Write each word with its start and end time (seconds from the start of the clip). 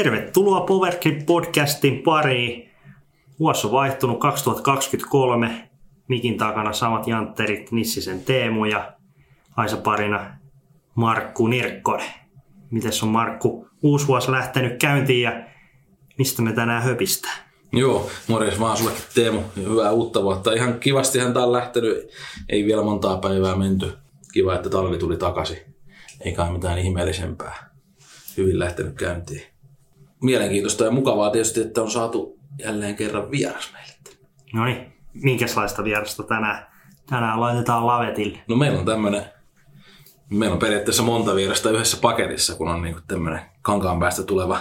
Tervetuloa 0.00 0.60
Powergrip 0.60 1.26
podcastin 1.26 2.02
pariin. 2.02 2.70
Vuosi 3.38 3.66
on 3.66 3.72
vaihtunut 3.72 4.20
2023. 4.20 5.70
Mikin 6.08 6.38
takana 6.38 6.72
samat 6.72 7.06
jantterit 7.06 7.72
Nissisen 7.72 8.20
Teemu 8.20 8.64
ja 8.64 8.92
Aisa 9.56 9.76
parina 9.76 10.36
Markku 10.94 11.46
Nirkkonen. 11.46 12.10
Mites 12.70 13.02
on 13.02 13.08
Markku 13.08 13.68
uusi 13.82 14.06
vuosi 14.06 14.30
lähtenyt 14.30 14.78
käyntiin 14.78 15.22
ja 15.22 15.32
mistä 16.18 16.42
me 16.42 16.52
tänään 16.52 16.82
höpistää? 16.82 17.50
Joo, 17.72 18.10
morjes 18.28 18.60
vaan 18.60 18.76
sulle 18.76 18.92
Teemu. 19.14 19.40
Hyvää 19.56 19.90
uutta 19.90 20.22
vuotta. 20.22 20.52
Ihan 20.52 20.80
kivastihan 20.80 21.34
tää 21.34 21.42
on 21.42 21.52
lähtenyt. 21.52 22.10
Ei 22.48 22.64
vielä 22.64 22.82
montaa 22.82 23.18
päivää 23.18 23.56
menty. 23.56 23.92
Kiva, 24.32 24.54
että 24.54 24.70
talvi 24.70 24.98
tuli 24.98 25.16
takaisin. 25.16 25.58
Eikä 26.20 26.44
mitään 26.44 26.78
ihmeellisempää. 26.78 27.70
Hyvin 28.36 28.58
lähtenyt 28.58 28.94
käyntiin 28.94 29.49
mielenkiintoista 30.22 30.84
ja 30.84 30.90
mukavaa 30.90 31.30
tietysti, 31.30 31.60
että 31.60 31.82
on 31.82 31.90
saatu 31.90 32.38
jälleen 32.58 32.96
kerran 32.96 33.30
vieras 33.30 33.72
meille. 33.72 33.90
No 34.52 34.64
niin, 34.64 34.92
minkälaista 35.12 35.84
vierasta 35.84 36.22
tänään, 36.22 36.66
tänään 37.06 37.40
laitetaan 37.40 37.86
lavetille? 37.86 38.38
No 38.48 38.56
meillä 38.56 38.78
on 38.78 38.84
tämmöinen, 38.84 39.24
meillä 40.30 40.54
on 40.54 40.58
periaatteessa 40.58 41.02
monta 41.02 41.34
vierasta 41.34 41.70
yhdessä 41.70 41.96
paketissa, 42.00 42.54
kun 42.54 42.68
on 42.68 42.82
niin 42.82 42.96
tämmöinen 43.08 43.40
kankaan 43.62 44.00
päästä 44.00 44.22
tuleva 44.22 44.60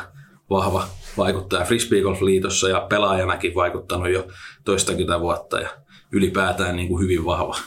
vahva 0.49 0.88
vaikuttaja 1.18 1.66
Frisbee 1.66 2.02
Golf 2.02 2.21
Liitossa 2.21 2.70
ja 2.70 2.85
pelaajanakin 2.90 3.55
vaikuttanut 3.55 4.10
jo 4.10 4.27
toistakymmentä 4.66 5.20
vuotta 5.20 5.60
ja 5.60 5.70
ylipäätään 6.12 6.76
niin 6.76 6.88
kuin 6.88 7.04
hyvin 7.04 7.26
vahva 7.26 7.57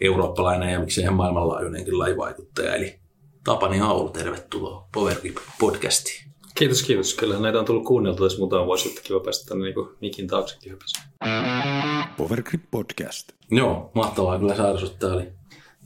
eurooppalainen 0.00 0.72
ja 0.72 0.80
miksei 0.80 1.02
ihan 1.02 1.14
maailmanlaajuinenkin 1.14 1.98
lajivaikuttaja. 1.98 2.74
Eli 2.74 3.00
Tapani 3.44 3.80
Aulu, 3.80 4.08
tervetuloa 4.08 4.88
Power 4.92 5.16
podcastiin. 5.60 6.25
Kiitos, 6.58 6.82
kiitos. 6.82 7.14
Kyllä 7.14 7.38
näitä 7.38 7.58
on 7.58 7.64
tullut 7.64 7.84
kuunneltu 7.84 8.22
tässä 8.22 8.38
muutama 8.38 8.66
vuosi, 8.66 8.88
että 8.88 9.00
kiva 9.02 9.20
päästä 9.20 9.48
tänne 9.48 9.64
niin 9.64 9.88
mikin 10.00 10.26
taaksekin 10.26 10.72
hypässä. 10.72 11.02
Powergrip 12.16 12.62
Podcast. 12.70 13.32
Joo, 13.50 13.90
mahtavaa 13.94 14.38
kyllä 14.38 14.56
saada 14.56 14.78
sut. 14.78 14.98
Tämä 14.98 15.12
oli, 15.12 15.28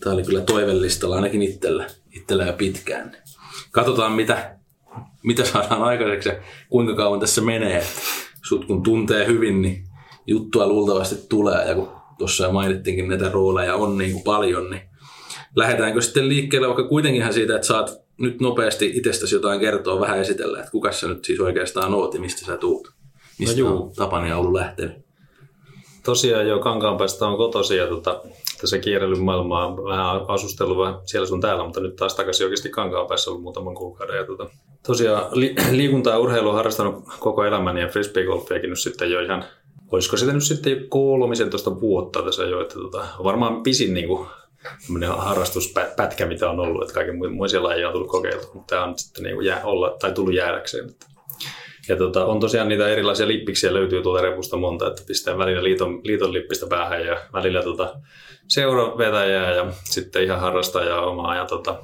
tämä 0.01 0.15
oli 0.15 0.23
kyllä 0.23 0.41
toivellistalla 0.41 1.17
ainakin 1.17 1.43
itsellä, 1.43 1.87
itsellä 2.13 2.45
jo 2.45 2.53
pitkään. 2.53 3.17
Katsotaan, 3.71 4.13
mitä, 4.13 4.57
mitä 5.23 5.45
saadaan 5.45 5.83
aikaiseksi 5.83 6.29
ja 6.29 6.35
kuinka 6.69 6.95
kauan 6.95 7.21
tässä 7.21 7.41
menee. 7.41 7.85
Sut 8.49 8.65
kun 8.65 8.83
tuntee 8.83 9.27
hyvin, 9.27 9.63
niin 9.63 9.85
juttua 10.27 10.67
luultavasti 10.67 11.17
tulee. 11.29 11.69
Ja 11.69 11.75
kun 11.75 11.89
tuossa 12.19 12.45
jo 12.45 12.53
mainittiinkin 12.53 13.09
näitä 13.09 13.29
rooleja 13.29 13.75
on 13.75 13.99
niin 13.99 14.13
kuin 14.13 14.25
paljon, 14.25 14.71
niin 14.71 14.83
lähdetäänkö 15.57 16.01
sitten 16.01 16.29
liikkeelle 16.29 16.67
vaikka 16.67 16.89
kuitenkinhan 16.89 17.33
siitä, 17.33 17.55
että 17.55 17.67
saat 17.67 18.00
nyt 18.21 18.41
nopeasti 18.41 18.93
itsestäsi 18.95 19.35
jotain 19.35 19.61
kertoa, 19.61 20.01
vähän 20.01 20.19
esitellä, 20.19 20.59
että 20.59 20.71
kuka 20.71 20.93
sä 20.93 21.09
nyt 21.09 21.25
siis 21.25 21.41
oikeastaan 21.41 21.95
oot 21.95 22.15
ja 22.15 22.21
mistä 22.21 22.47
sä 22.47 22.57
tuut? 22.57 22.93
Mistä 23.39 23.63
no 23.63 23.77
on 23.77 23.93
Tapani 23.97 24.33
ollut 24.33 24.53
lähtenyt? 24.53 24.93
Tosiaan 26.05 26.49
jo 26.49 26.59
Kankaanpäästä 26.59 27.27
on 27.27 27.37
kotosi 27.37 27.77
ja 27.77 27.87
tota, 27.87 28.23
tässä 28.61 28.79
kierrellyt 28.79 29.23
maailmaa, 29.23 29.77
vähän 29.77 30.21
asustellut 30.29 30.79
vähän 30.79 30.95
siellä 31.05 31.27
sun 31.27 31.41
täällä, 31.41 31.65
mutta 31.65 31.81
nyt 31.81 31.97
taas 31.97 32.15
takaisin 32.15 32.47
oikeasti 32.47 32.69
Kankaanpäässä 32.69 33.31
ollut 33.31 33.43
muutaman 33.43 33.75
kuukauden. 33.75 34.17
Ja 34.17 34.27
tota, 34.27 34.51
tosiaan 34.87 35.27
li- 35.33 35.55
liikuntaa 35.71 36.13
ja 36.13 36.19
urheilua 36.19 36.53
harrastanut 36.53 37.05
koko 37.19 37.45
elämäni 37.45 37.81
ja 37.81 37.89
frisbeegolfiakin 37.89 38.71
nyt 38.71 38.81
sitten 38.81 39.11
jo 39.11 39.21
ihan, 39.21 39.45
olisiko 39.93 40.17
sitä 40.17 40.33
nyt 40.33 40.45
sitten 40.45 40.73
jo 40.73 40.79
kolmisen 40.89 41.51
tuosta 41.51 41.81
vuotta 41.81 42.23
tässä 42.23 42.43
jo, 42.43 42.61
että 42.61 42.75
tota, 42.75 43.07
varmaan 43.25 43.63
pisin 43.63 43.95
niin 43.95 44.09
kuin 44.09 44.27
harrastuspätkä, 45.17 46.27
mitä 46.27 46.51
on 46.51 46.61
ollut, 46.61 46.83
että 46.83 46.95
kaiken 46.95 47.33
muisia 47.33 47.63
lajeja 47.63 47.89
on 47.89 47.93
tullut 47.93 48.11
kokeiltu, 48.11 48.51
mutta 48.55 48.75
tämä 48.75 48.85
on 48.85 48.99
sitten 48.99 49.25
niin 49.25 49.45
jää, 49.45 49.65
olla, 49.65 49.97
tai 50.01 50.13
tullut 50.13 50.35
jäädäkseen. 50.35 50.91
Ja 51.89 51.97
tota, 51.97 52.27
on 52.27 52.41
tosiaan 52.41 52.69
niitä 52.69 52.89
erilaisia 52.89 53.29
lippiksiä 53.29 53.75
löytyy 53.75 54.03
tuolta 54.03 54.23
repusta 54.23 54.57
monta, 54.57 54.87
että 54.87 55.03
pistää 55.07 55.39
välillä 55.39 55.65
liiton, 55.65 56.01
liiton 56.05 56.33
lippistä 56.33 56.67
päähän 56.67 57.07
ja 57.07 57.21
välillä 57.33 57.63
tota, 57.63 57.95
seuravetäjää 58.49 59.55
ja 59.55 59.73
sitten 59.85 60.25
ihan 60.25 60.41
harrastajaa 60.41 61.07
omaa. 61.07 61.37
Ja 61.37 61.45
tota, 61.45 61.83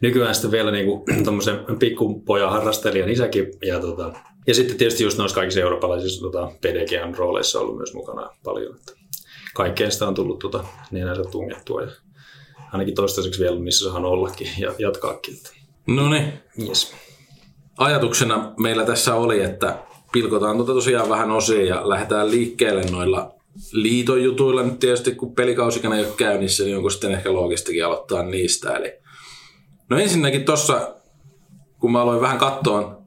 nykyään 0.00 0.34
sitten 0.34 0.50
vielä 0.50 0.70
niinku, 0.70 1.04
pikkupojan 1.80 2.50
harrastelijan 2.50 3.08
isäkin. 3.08 3.46
Ja, 3.62 3.80
tota, 3.80 4.12
ja 4.46 4.54
sitten 4.54 4.76
tietysti 4.76 5.04
just 5.04 5.18
noissa 5.18 5.34
kaikissa 5.34 5.60
eurooppalaisissa 5.60 6.22
tota, 6.22 6.52
PDGn 6.60 7.14
rooleissa 7.14 7.60
ollut 7.60 7.76
myös 7.76 7.94
mukana 7.94 8.30
paljon. 8.44 8.76
Että 8.76 8.92
kaikkeen 9.54 9.92
sitä 9.92 10.08
on 10.08 10.14
tullut 10.14 10.38
tota, 10.38 10.64
nenänsä 10.90 11.22
tungettua 11.22 11.82
ja 11.82 11.88
ainakin 12.72 12.94
toistaiseksi 12.94 13.40
vielä, 13.40 13.60
missä 13.60 13.90
saan 13.90 14.04
ollakin 14.04 14.48
ja 14.58 14.74
jatkaakin. 14.78 15.38
No 15.86 16.10
niin. 16.10 16.32
Yes. 16.68 16.94
Ajatuksena 17.78 18.52
meillä 18.58 18.84
tässä 18.84 19.14
oli, 19.14 19.42
että 19.42 19.78
pilkotaan 20.12 20.56
tuota 20.56 20.72
tosiaan 20.72 21.08
vähän 21.08 21.30
osia 21.30 21.64
ja 21.64 21.88
lähdetään 21.88 22.30
liikkeelle 22.30 22.82
noilla 22.90 23.34
liiton 23.72 24.22
jutuilla 24.24 24.62
nyt 24.62 24.78
tietysti, 24.78 25.14
kun 25.14 25.34
pelikausikana 25.34 25.96
ei 25.96 26.04
ole 26.04 26.14
käynnissä, 26.16 26.64
niin 26.64 26.76
onko 26.76 26.90
sitten 26.90 27.12
ehkä 27.12 27.32
loogistakin 27.32 27.86
aloittaa 27.86 28.22
niistä. 28.22 28.76
Eli 28.76 28.92
no 29.90 29.98
ensinnäkin 29.98 30.44
tuossa, 30.44 30.94
kun 31.80 31.92
mä 31.92 32.02
aloin 32.02 32.20
vähän 32.20 32.38
katsoa 32.38 33.02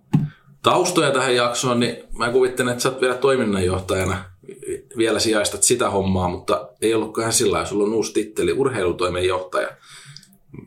taustoja 0.64 1.12
tähän 1.12 1.36
jaksoon, 1.36 1.80
niin 1.80 1.98
mä 2.18 2.32
kuvittelen, 2.32 2.72
että 2.72 2.84
sä 2.84 2.90
oot 2.90 3.02
vielä 3.02 3.16
toiminnanjohtajana 3.16 4.24
vielä 4.98 5.20
sijaistat 5.20 5.64
sitä 5.64 5.90
hommaa, 5.90 6.30
mutta 6.30 6.70
ei 6.82 6.94
ollutkaan 6.94 7.34
sillä. 7.34 7.66
Sulla 7.66 7.84
on 7.84 7.94
uusi 7.94 8.14
titteli, 8.14 8.52
urheilutoimenjohtaja. 8.52 9.70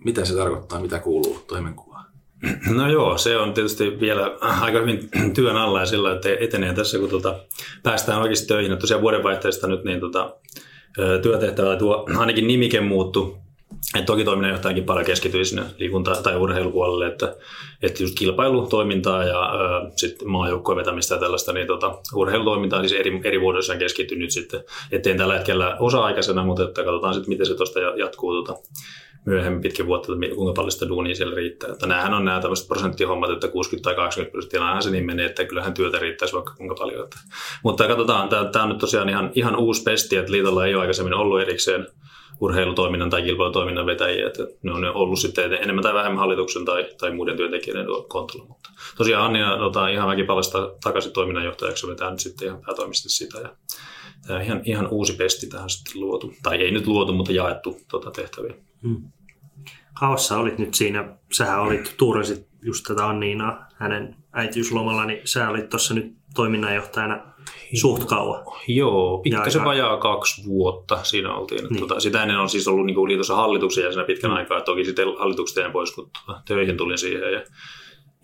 Mitä 0.05 0.25
se 0.25 0.35
tarkoittaa, 0.35 0.81
mitä 0.81 0.99
kuuluu 0.99 1.45
toimenkuvaan? 1.47 2.05
No 2.71 2.91
joo, 2.91 3.19
se 3.19 3.37
on 3.37 3.55
tietysti 3.55 4.01
vielä 4.01 4.37
aika 4.41 4.79
hyvin 4.81 5.11
työn 5.35 5.57
alla 5.57 5.81
ja 5.81 5.87
sillä 5.87 6.13
että 6.13 6.29
etenee 6.41 6.75
tässä, 6.75 6.99
kun 6.99 7.09
tuota, 7.09 7.41
päästään 7.83 8.23
oikeasti 8.23 8.47
töihin. 8.47 8.73
Että 8.73 8.81
tosiaan 8.81 9.03
vuodenvaihteesta 9.03 9.67
nyt 9.67 9.85
niin 9.85 10.01
tuota, 10.01 10.37
työtehtävä, 11.23 11.77
tuo 11.77 12.07
ainakin 12.19 12.47
nimike 12.47 12.81
muuttu 12.81 13.44
et 13.99 14.07
toki 14.07 14.25
toiminnanjohtajakin 14.25 14.85
paljon 14.85 15.07
keskittyy 15.07 15.45
sinne 15.45 15.63
liikunta- 15.79 16.23
tai 16.23 16.37
urheilupuolelle, 16.37 17.07
että, 17.07 17.37
että 17.83 18.03
just 18.03 18.19
kilpailutoimintaa 18.19 19.25
ja 19.25 19.51
sitten 19.97 20.31
maajoukkojen 20.31 20.79
vetämistä 20.79 21.15
ja 21.15 21.21
tällaista, 21.21 21.53
niin 21.53 21.67
tota, 21.67 21.99
urheilutoimintaa 22.15 22.81
siis 22.81 22.93
eri, 22.93 23.21
eri 23.25 23.41
vuodoissa 23.41 23.77
keskittyy 23.77 24.19
nyt 24.19 24.31
sitten, 24.31 24.65
eteen 24.93 25.19
tällä 25.19 25.35
hetkellä 25.35 25.77
osa-aikaisena, 25.81 26.45
mutta 26.45 26.63
että 26.65 26.85
katsotaan 26.85 27.15
sitten, 27.15 27.29
miten 27.29 27.47
se 27.47 27.55
tuosta 27.55 27.81
jatkuu 27.81 28.45
tota, 28.45 28.61
myöhemmin 29.27 29.63
pitkin 29.63 29.87
vuotta, 29.87 30.13
että 30.13 30.35
kuinka 30.37 30.53
paljon 30.53 30.73
sitä 30.73 30.89
duunia 30.89 31.15
siellä 31.15 31.35
riittää. 31.35 31.73
Että 31.73 31.87
näähän 31.87 32.15
on 32.15 32.25
nämä 32.25 32.41
tämmöiset 32.41 32.69
prosenttihommat, 32.69 33.31
että 33.31 33.49
60 33.49 33.85
tai 33.85 33.95
80 33.95 34.33
prosenttia, 34.33 34.61
näinhän 34.61 34.83
se 34.83 34.91
niin 34.91 35.07
menee, 35.07 35.27
että 35.27 35.45
kyllähän 35.45 35.75
työtä 35.75 35.99
riittäisi 35.99 36.35
vaikka 36.35 36.55
kuinka 36.57 36.75
paljon. 36.75 37.05
Että. 37.05 37.17
Mutta 37.63 37.89
katsotaan, 37.89 38.29
tämä 38.29 38.63
on 38.63 38.69
nyt 38.69 38.79
tosiaan 38.79 39.09
ihan, 39.09 39.31
ihan 39.35 39.57
uusi 39.57 39.83
pesti, 39.83 40.17
että 40.17 40.33
liitolla 40.33 40.67
ei 40.67 40.75
ole 40.75 40.81
aikaisemmin 40.81 41.15
ollut 41.15 41.41
erikseen 41.41 41.87
urheilutoiminnan 42.45 43.11
tai 43.11 43.23
kilpailutoiminnan 43.23 43.87
vetäjiä, 43.87 44.27
että 44.27 44.43
ne 44.63 44.73
on 44.73 44.85
ollut 44.85 45.19
sitten 45.19 45.53
enemmän 45.53 45.83
tai 45.83 45.95
vähemmän 45.95 46.19
hallituksen 46.19 46.65
tai, 46.65 46.89
tai 46.99 47.11
muiden 47.11 47.37
työntekijöiden 47.37 47.87
kontolla. 48.09 48.45
Mutta 48.49 48.71
tosiaan 48.97 49.25
Annia 49.25 49.57
tota, 49.59 49.89
ihan 49.89 50.09
väkipalasta 50.09 50.75
takaisin 50.83 51.13
toiminnanjohtajaksi 51.13 51.87
vetää 51.87 52.11
nyt 52.11 52.21
sitten 52.21 52.49
ihan 52.49 52.61
päätoimisesti 52.67 53.09
sitä. 53.09 53.39
Ja 53.39 53.57
tämä 54.27 54.41
ihan, 54.41 54.61
ihan 54.65 54.89
uusi 54.89 55.13
pesti 55.13 55.47
tähän 55.47 55.71
sitten 55.71 56.01
luotu, 56.01 56.33
tai 56.43 56.63
ei 56.63 56.71
nyt 56.71 56.87
luotu, 56.87 57.13
mutta 57.13 57.33
jaettu 57.33 57.81
tota 57.91 58.11
tehtäviä. 58.11 58.55
Hmm. 58.83 59.03
Kauassa 60.01 60.39
olit 60.39 60.59
nyt 60.59 60.75
siinä, 60.75 61.17
sähän 61.33 61.61
olit, 61.61 61.95
tuurasit 61.97 62.47
just 62.63 62.85
tätä 62.89 63.09
Anniinaa 63.09 63.67
hänen 63.75 64.17
äitiyslomalla, 64.33 65.05
niin 65.05 65.21
sä 65.25 65.49
olit 65.49 65.69
tuossa 65.69 65.95
nyt 65.95 66.13
toiminnanjohtajana 66.35 67.34
suht 67.81 68.05
kauan. 68.05 68.45
Joo, 68.69 69.19
pikkasen 69.19 69.65
vajaa 69.65 69.97
kaksi 69.97 70.45
vuotta 70.47 70.99
siinä 71.03 71.35
oltiin. 71.35 71.65
Niin. 71.65 71.79
Tuota, 71.79 72.01
sitä 72.01 72.23
ennen 72.23 72.39
on 72.39 72.49
siis 72.49 72.69
ollut 72.69 72.87
niin 72.87 73.09
liitossa 73.09 73.37
hallituksen 73.37 73.85
jäsenä 73.85 74.05
pitkän 74.05 74.31
mm. 74.31 74.37
aikaa. 74.37 74.61
Toki 74.61 74.85
sitten 74.85 75.09
hallituksesta 75.19 75.71
pois, 75.71 75.93
kun 75.93 76.11
töihin 76.45 76.77
tulin 76.77 76.99
siihen. 76.99 77.33
Ja 77.33 77.41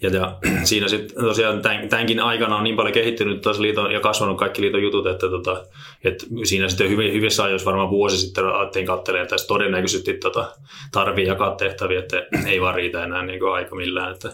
ja, 0.02 0.10
ja 0.10 0.38
siinä 0.64 0.88
sitten 0.88 1.24
tosiaan 1.24 1.62
tämän, 1.62 1.88
tämänkin 1.88 2.20
aikana 2.20 2.56
on 2.56 2.64
niin 2.64 2.76
paljon 2.76 2.92
kehittynyt 2.92 3.40
taas 3.40 3.58
liiton, 3.58 3.92
ja 3.92 4.00
kasvanut 4.00 4.38
kaikki 4.38 4.62
liiton 4.62 4.82
jutut, 4.82 5.06
että, 5.06 5.28
tota, 5.28 5.64
että 6.04 6.26
siinä 6.44 6.68
sitten 6.68 6.90
hyvin, 6.90 7.12
hyvissä 7.12 7.44
ajoissa 7.44 7.66
varmaan 7.66 7.90
vuosi 7.90 8.18
sitten 8.18 8.46
alettiin 8.46 8.86
katselemaan, 8.86 9.22
että 9.22 9.36
todennäköisesti 9.48 10.14
tota, 10.14 10.52
tarvii 10.92 11.26
jakaa 11.26 11.54
tehtäviä, 11.54 11.98
että 11.98 12.26
ei 12.46 12.60
vaan 12.60 12.74
riitä 12.74 13.04
enää 13.04 13.22
niin 13.22 13.40
kuin 13.40 13.52
aika 13.52 13.76
millään. 13.76 14.12
Että, 14.12 14.28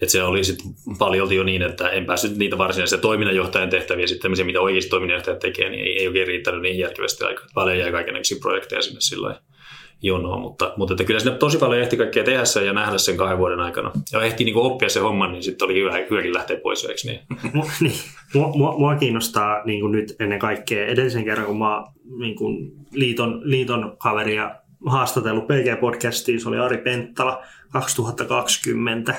että 0.00 0.12
se 0.12 0.22
oli 0.22 0.44
sitten 0.44 0.66
paljon 0.98 1.32
jo 1.32 1.42
niin, 1.42 1.62
että 1.62 1.88
en 1.88 2.06
päässyt 2.06 2.36
niitä 2.36 2.58
varsinaisia 2.58 2.98
toiminnanjohtajan 2.98 3.70
tehtäviä, 3.70 4.06
sitten 4.06 4.46
mitä 4.46 4.60
oikeasti 4.60 4.90
toiminnanjohtajat 4.90 5.38
tekee, 5.38 5.68
niin 5.70 5.84
ei, 5.84 5.98
ei 5.98 6.06
oikein 6.06 6.26
riittänyt 6.26 6.62
niin 6.62 6.78
järkevästi 6.78 7.24
aikaa. 7.24 7.46
Paljon 7.54 7.78
jäi 7.78 7.92
kaikenlaisia 7.92 8.38
projekteja 8.40 8.82
sinne 8.82 9.00
sillä 9.00 9.26
lailla 9.26 9.51
jonoa, 10.02 10.38
mutta, 10.38 10.74
mutta 10.76 10.94
että 10.94 11.04
kyllä 11.04 11.20
sinne 11.20 11.38
tosi 11.38 11.58
paljon 11.58 11.80
ehti 11.80 11.96
kaikkea 11.96 12.24
tehdä 12.24 12.44
sen 12.44 12.66
ja 12.66 12.72
nähdä 12.72 12.98
sen 12.98 13.16
kahden 13.16 13.38
vuoden 13.38 13.60
aikana. 13.60 13.90
Ja 14.12 14.22
ehti 14.22 14.44
niin 14.44 14.56
oppia 14.56 14.88
se 14.88 15.00
homma, 15.00 15.28
niin 15.28 15.42
sitten 15.42 15.66
oli 15.66 15.74
hyvä, 15.74 15.98
hyväkin 16.10 16.34
lähteä 16.34 16.56
pois, 16.62 16.84
eikö 16.84 17.00
niin? 17.04 17.20
niin. 17.80 17.94
Mua, 18.34 18.52
mua, 18.56 18.78
mua 18.78 18.96
kiinnostaa 18.96 19.64
niin 19.64 19.80
kuin 19.80 19.92
nyt 19.92 20.16
ennen 20.20 20.38
kaikkea 20.38 20.86
edellisen 20.86 21.24
kerran, 21.24 21.46
kun 21.46 21.58
mä 21.58 21.84
niin 22.18 22.36
kuin 22.36 22.72
liiton, 22.92 23.40
liiton 23.44 23.96
kaveria 23.98 24.54
haastatellut 24.86 25.44
PG-podcastiin, 25.44 26.40
se 26.40 26.48
oli 26.48 26.58
Ari 26.58 26.78
Penttala 26.78 27.42
2020, 27.72 29.14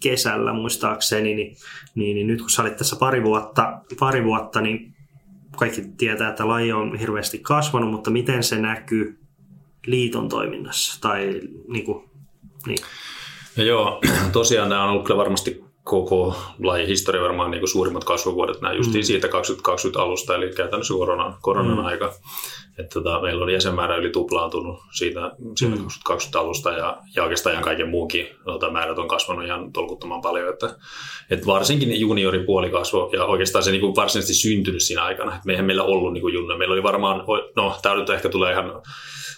kesällä 0.00 0.52
muistaakseni, 0.52 1.34
niin, 1.34 1.56
niin, 1.94 2.14
niin 2.14 2.26
nyt 2.26 2.40
kun 2.40 2.50
sä 2.50 2.62
olit 2.62 2.76
tässä 2.76 2.96
pari 2.96 3.22
vuotta, 3.22 3.78
pari 3.98 4.24
vuotta, 4.24 4.60
niin 4.60 4.94
kaikki 5.56 5.82
tietää, 5.96 6.28
että 6.28 6.48
laji 6.48 6.72
on 6.72 6.96
hirveästi 6.96 7.38
kasvanut, 7.38 7.90
mutta 7.90 8.10
miten 8.10 8.42
se 8.42 8.58
näkyy 8.58 9.17
liiton 9.86 10.28
toiminnassa? 10.28 11.00
Tai 11.00 11.40
niin 11.68 11.84
kuin, 11.84 12.10
niin. 12.66 12.78
No 13.56 13.64
joo, 13.64 14.00
tosiaan 14.32 14.68
nämä 14.68 14.84
on 14.84 14.90
ollut 14.90 15.06
kyllä 15.06 15.18
varmasti 15.18 15.68
koko 15.88 16.36
lajin 16.62 16.86
historia 16.86 17.22
varmaan 17.22 17.50
niin 17.50 17.60
kuin 17.60 17.68
suurimmat 17.68 18.04
kasvuvuodet, 18.04 18.60
nämä 18.60 18.74
justiin 18.74 19.02
mm. 19.02 19.06
siitä 19.06 19.28
2020 19.28 20.02
alusta, 20.02 20.34
eli 20.34 20.52
käytännössä 20.56 20.94
koronan, 20.94 21.34
koronan 21.40 21.78
mm. 21.78 21.84
aika. 21.84 22.14
Että 22.78 22.94
tota, 22.94 23.20
meillä 23.20 23.44
on 23.44 23.52
jäsenmäärä 23.52 23.96
yli 23.96 24.10
tuplaantunut 24.10 24.78
siitä, 24.92 25.20
siitä 25.56 25.76
mm. 25.76 25.82
2020 25.82 26.40
alusta 26.40 26.70
ja, 26.70 26.98
ja 27.16 27.22
oikeastaan 27.22 27.52
ihan 27.52 27.64
kaiken 27.64 27.88
muunkin 27.88 28.26
tota, 28.44 28.70
määrät 28.70 28.98
on 28.98 29.08
kasvanut 29.08 29.44
ihan 29.44 29.72
tolkuttoman 29.72 30.20
paljon. 30.20 30.48
Että, 30.48 30.76
että 31.30 31.46
varsinkin 31.46 32.00
junioripuoli 32.00 32.70
kasvoi 32.70 33.10
ja 33.12 33.24
oikeastaan 33.24 33.64
se 33.64 33.70
niin 33.70 33.80
kuin 33.80 33.96
varsinaisesti 33.96 34.34
syntynyt 34.34 34.82
siinä 34.82 35.04
aikana. 35.04 35.34
Että 35.34 35.46
meihän 35.46 35.66
meillä 35.66 35.82
ollut 35.82 36.12
niin 36.12 36.34
junnoja. 36.34 36.58
Meillä 36.58 36.72
oli 36.72 36.82
varmaan, 36.82 37.24
no 37.56 37.78
tämä 37.82 37.94
nyt 37.94 38.10
ehkä 38.10 38.28
tulee 38.28 38.52
ihan 38.52 38.82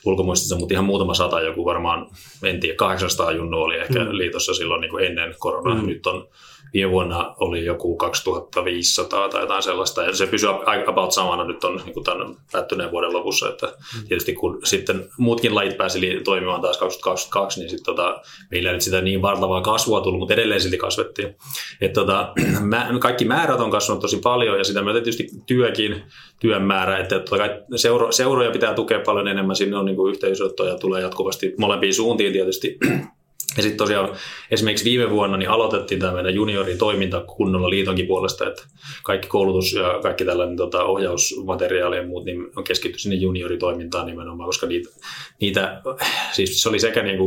ulkomuistissa, 0.04 0.56
mutta 0.56 0.74
ihan 0.74 0.84
muutama 0.84 1.14
sata, 1.14 1.40
joku 1.40 1.64
varmaan, 1.64 2.06
en 2.42 2.60
tiedä, 2.60 2.76
800 2.76 3.32
junnu 3.32 3.58
oli 3.58 3.76
ehkä 3.76 4.04
mm. 4.04 4.08
liitossa 4.10 4.54
silloin 4.54 4.80
niin 4.80 4.90
kuin 4.90 5.04
ennen 5.04 5.34
koronaa. 5.38 5.74
Mm. 5.74 5.86
Nyt 5.86 6.06
on 6.06 6.28
viime 6.74 6.90
vuonna 6.90 7.34
oli 7.40 7.64
joku 7.64 7.96
2500 7.96 9.28
tai 9.28 9.40
jotain 9.40 9.62
sellaista, 9.62 10.02
ja 10.02 10.16
se 10.16 10.26
pysyy 10.26 10.48
about 10.86 11.12
samana 11.12 11.44
nyt 11.44 11.64
on 11.64 11.80
niin 11.84 12.04
tämän 12.04 12.36
päättyneen 12.52 12.90
vuoden 12.90 13.12
lopussa, 13.12 13.48
että 13.48 13.66
mm. 13.66 14.06
tietysti 14.08 14.32
kun 14.32 14.58
sitten 14.64 15.08
muutkin 15.18 15.54
lajit 15.54 15.76
pääsi 15.76 16.20
toimimaan 16.24 16.60
taas 16.60 16.78
2022, 16.78 17.60
niin 17.60 17.70
sitten 17.70 17.94
tota, 17.94 18.20
meillä 18.50 18.68
ei 18.68 18.74
nyt 18.74 18.82
sitä 18.82 19.00
niin 19.00 19.22
valtavaa 19.22 19.62
kasvua 19.62 20.00
tullut, 20.00 20.18
mutta 20.18 20.34
edelleen 20.34 20.60
silti 20.60 20.78
kasvettiin. 20.78 21.36
että 21.80 22.00
tota, 22.00 22.32
kaikki 23.00 23.24
määrät 23.24 23.60
on 23.60 23.70
kasvanut 23.70 24.00
tosi 24.00 24.18
paljon, 24.22 24.58
ja 24.58 24.64
sitä 24.64 24.82
myötä 24.82 25.00
tietysti 25.00 25.28
työkin, 25.46 26.02
työn 26.40 26.62
määrä, 26.62 26.98
että 26.98 27.22
seuro, 27.76 28.12
seuroja 28.12 28.50
pitää 28.50 28.74
tukea 28.74 29.00
paljon 29.00 29.28
enemmän, 29.28 29.56
sinne 29.56 29.76
on 29.76 29.84
niin 29.84 29.96
kuin 29.96 30.10
yhteisöottoja 30.10 30.78
tulee 30.78 31.02
jatkuvasti 31.02 31.54
molempiin 31.58 31.94
suuntiin 31.94 32.32
tietysti, 32.32 32.78
ja 33.56 33.62
sitten 33.62 33.78
tosiaan 33.78 34.16
esimerkiksi 34.50 34.84
viime 34.84 35.10
vuonna 35.10 35.36
niin 35.36 35.50
aloitettiin 35.50 36.00
tämä 36.00 36.12
meidän 36.12 36.34
junioritoiminta 36.34 37.20
kunnolla 37.20 37.70
liitonkin 37.70 38.06
puolesta, 38.06 38.48
että 38.48 38.62
kaikki 39.02 39.28
koulutus 39.28 39.72
ja 39.72 39.98
kaikki 40.02 40.24
tällainen 40.24 40.56
tota, 40.56 40.84
ohjausmateriaali 40.84 41.96
ja 41.96 42.06
muut 42.06 42.24
niin 42.24 42.46
on 42.56 42.64
keskitty 42.64 42.98
sinne 42.98 43.16
junioritoimintaan 43.16 44.06
nimenomaan, 44.06 44.48
koska 44.48 44.66
niitä, 44.66 44.90
niitä 45.40 45.82
siis 46.32 46.62
se 46.62 46.68
oli 46.68 46.78
sekä 46.78 47.02
niin 47.02 47.18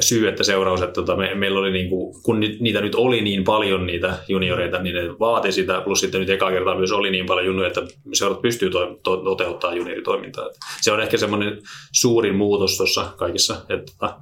syy 0.00 0.28
että 0.28 0.44
seuraus, 0.44 0.82
että 0.82 0.92
tota, 0.92 1.16
me, 1.16 1.34
meillä 1.34 1.60
oli 1.60 1.72
niin 1.72 1.90
kun 2.22 2.40
niitä 2.40 2.80
nyt 2.80 2.94
oli 2.94 3.20
niin 3.20 3.44
paljon 3.44 3.86
niitä 3.86 4.18
junioreita, 4.28 4.82
niin 4.82 4.94
ne 4.94 5.18
vaati 5.18 5.52
sitä, 5.52 5.80
plus 5.80 6.00
sitten 6.00 6.20
nyt 6.20 6.30
eka 6.30 6.50
kertaa 6.50 6.78
myös 6.78 6.92
oli 6.92 7.10
niin 7.10 7.26
paljon 7.26 7.46
junioreita, 7.46 7.80
että 7.80 7.94
seurat 8.12 8.42
pystyy 8.42 8.70
to, 8.70 8.98
to, 9.02 9.16
toteuttamaan 9.16 9.78
junioritoimintaa. 9.78 10.50
Se 10.80 10.92
on 10.92 11.00
ehkä 11.00 11.16
semmoinen 11.16 11.58
suurin 11.92 12.34
muutos 12.34 12.76
tuossa 12.76 13.12
kaikissa, 13.16 13.56
että 13.68 13.92
tota, 13.98 14.16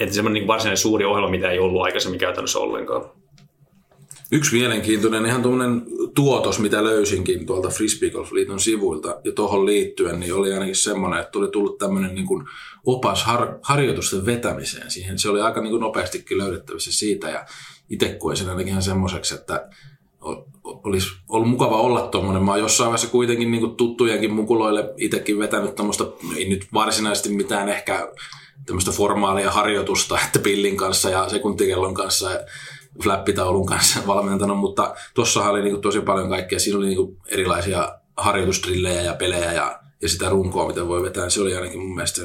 että 0.00 0.14
semmoinen 0.14 0.40
niin 0.40 0.46
varsinainen 0.46 0.76
suuri 0.76 1.04
ohjelma, 1.04 1.30
mitä 1.30 1.50
ei 1.50 1.58
ollut 1.58 1.82
aikaisemmin 1.82 2.20
käytännössä 2.20 2.58
ollenkaan. 2.58 3.10
Yksi 4.32 4.56
mielenkiintoinen 4.56 5.26
ihan 5.26 5.42
tuommoinen 5.42 5.82
tuotos, 6.14 6.58
mitä 6.58 6.84
löysinkin 6.84 7.46
tuolta 7.46 7.68
Frisbee 7.68 8.10
Golf 8.10 8.32
Liiton 8.32 8.60
sivuilta 8.60 9.20
ja 9.24 9.32
tuohon 9.32 9.66
liittyen, 9.66 10.20
niin 10.20 10.34
oli 10.34 10.52
ainakin 10.52 10.76
semmoinen, 10.76 11.20
että 11.20 11.30
tuli 11.30 11.48
tullut 11.48 11.78
tämmöinen 11.78 12.14
niin 12.14 12.26
kuin 12.26 12.44
opas 12.86 13.24
har, 13.24 13.58
harjoitusten 13.62 14.26
vetämiseen 14.26 14.90
siihen. 14.90 15.18
Se 15.18 15.28
oli 15.28 15.40
aika 15.40 15.60
niin 15.60 15.70
kuin 15.70 15.80
nopeastikin 15.80 16.38
löydettävissä 16.38 16.92
siitä 16.92 17.28
ja 17.28 17.46
itse 17.90 18.08
koin 18.08 18.36
sen 18.36 18.48
ainakin 18.48 18.68
ihan 18.68 18.82
semmoiseksi, 18.82 19.34
että 19.34 19.68
olisi 20.64 21.08
ollut 21.28 21.50
mukava 21.50 21.80
olla 21.80 22.00
tuommoinen. 22.06 22.42
Mä 22.42 22.50
oon 22.50 22.60
jossain 22.60 22.86
vaiheessa 22.86 23.08
kuitenkin 23.08 23.50
niin 23.50 23.60
kuin 23.60 23.76
tuttujenkin 23.76 24.32
mukuloille 24.32 24.94
itsekin 24.96 25.38
vetänyt 25.38 25.74
tuommoista, 25.74 26.06
ei 26.36 26.48
nyt 26.48 26.66
varsinaisesti 26.74 27.28
mitään 27.28 27.68
ehkä 27.68 28.12
tämmöistä 28.66 28.90
formaalia 28.90 29.50
harjoitusta, 29.50 30.18
että 30.24 30.38
pillin 30.38 30.76
kanssa 30.76 31.10
ja 31.10 31.28
sekuntikellon 31.28 31.94
kanssa 31.94 32.30
ja 32.30 32.40
flappitaulun 33.02 33.66
kanssa 33.66 34.00
valmentanut, 34.06 34.58
mutta 34.58 34.94
tuossa 35.14 35.44
oli 35.44 35.62
niin 35.62 35.80
tosi 35.80 36.00
paljon 36.00 36.28
kaikkea. 36.28 36.58
Siinä 36.58 36.78
oli 36.78 36.86
niin 36.86 37.18
erilaisia 37.28 37.98
harjoitustrillejä 38.16 39.02
ja 39.02 39.14
pelejä 39.14 39.52
ja 39.52 39.80
ja 40.06 40.10
sitä 40.10 40.28
runkoa, 40.28 40.68
mitä 40.68 40.88
voi 40.88 41.02
vetää, 41.02 41.30
se 41.30 41.40
oli 41.40 41.56
ainakin 41.56 41.80
mun 41.80 41.94
mielestä 41.94 42.20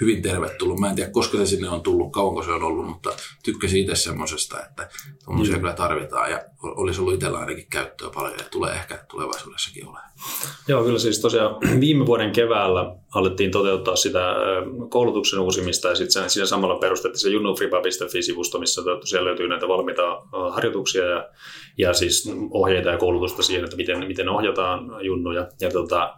hyvin 0.00 0.22
tervetullut. 0.22 0.78
Mä 0.78 0.90
en 0.90 0.96
tiedä, 0.96 1.10
koska 1.10 1.38
se 1.38 1.46
sinne 1.46 1.68
on 1.68 1.82
tullut, 1.82 2.12
kauanko 2.12 2.42
se 2.42 2.50
on 2.50 2.62
ollut, 2.62 2.86
mutta 2.86 3.10
tykkäsin 3.44 3.80
itse 3.80 3.94
semmoisesta, 3.94 4.66
että 4.66 4.88
tuommoisia 5.24 5.54
mm. 5.54 5.60
kyllä 5.60 5.72
tarvitaan 5.72 6.30
ja 6.30 6.40
olisi 6.62 7.00
ollut 7.00 7.14
itsellä 7.14 7.38
ainakin 7.38 7.66
käyttöä 7.70 8.10
paljon 8.14 8.34
ja 8.38 8.44
tulee 8.50 8.72
ehkä 8.72 9.04
tulevaisuudessakin 9.10 9.86
olemaan. 9.86 10.10
Joo, 10.68 10.84
kyllä 10.84 10.98
siis 10.98 11.20
tosiaan 11.20 11.56
viime 11.80 12.06
vuoden 12.06 12.32
keväällä 12.32 12.96
alettiin 13.14 13.50
toteuttaa 13.50 13.96
sitä 13.96 14.34
koulutuksen 14.90 15.40
uusimista 15.40 15.88
ja 15.88 15.94
sitten 15.94 16.30
siinä 16.30 16.46
samalla 16.46 16.78
perustettiin 16.78 17.20
se 17.20 17.28
junnufripa.fi-sivusto, 17.28 18.58
missä 18.58 18.82
siellä 19.04 19.28
löytyy 19.28 19.48
näitä 19.48 19.68
valmiita 19.68 20.02
harjoituksia 20.52 21.04
ja, 21.04 21.28
ja 21.78 21.92
siis 21.92 22.32
ohjeita 22.50 22.90
ja 22.90 22.98
koulutusta 22.98 23.42
siihen, 23.42 23.64
että 23.64 23.76
miten, 23.76 24.06
miten 24.06 24.28
ohjataan 24.28 25.04
junnuja. 25.06 25.48
Ja 25.60 25.70
tota, 25.70 26.14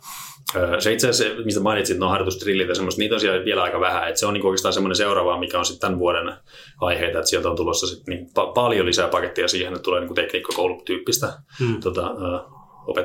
se 0.78 0.92
itse 0.92 1.08
asiassa, 1.08 1.42
mistä 1.44 1.60
mainitsit, 1.60 1.98
no 1.98 2.08
harjoitustrillit 2.08 2.68
ja 2.68 2.74
semmoista, 2.74 2.98
niitä 2.98 3.14
on 3.14 3.20
siellä 3.20 3.44
vielä 3.44 3.62
aika 3.62 3.80
vähän. 3.80 4.08
Että 4.08 4.20
se 4.20 4.26
on 4.26 4.34
niin 4.34 4.46
oikeastaan 4.46 4.72
semmoinen 4.74 4.96
seuraava, 4.96 5.38
mikä 5.38 5.58
on 5.58 5.64
sitten 5.64 5.80
tämän 5.80 5.98
vuoden 5.98 6.32
aiheita, 6.80 7.18
että 7.18 7.30
sieltä 7.30 7.50
on 7.50 7.56
tulossa 7.56 7.86
sit 7.86 8.06
niin 8.06 8.26
pa- 8.26 8.52
paljon 8.54 8.86
lisää 8.86 9.08
pakettia 9.08 9.48
siihen, 9.48 9.72
että 9.72 9.82
tulee 9.82 10.00
niin 10.00 10.14
tekniikkakoulutyyppistä 10.14 11.32
hmm. 11.58 11.80
tota, 11.80 12.14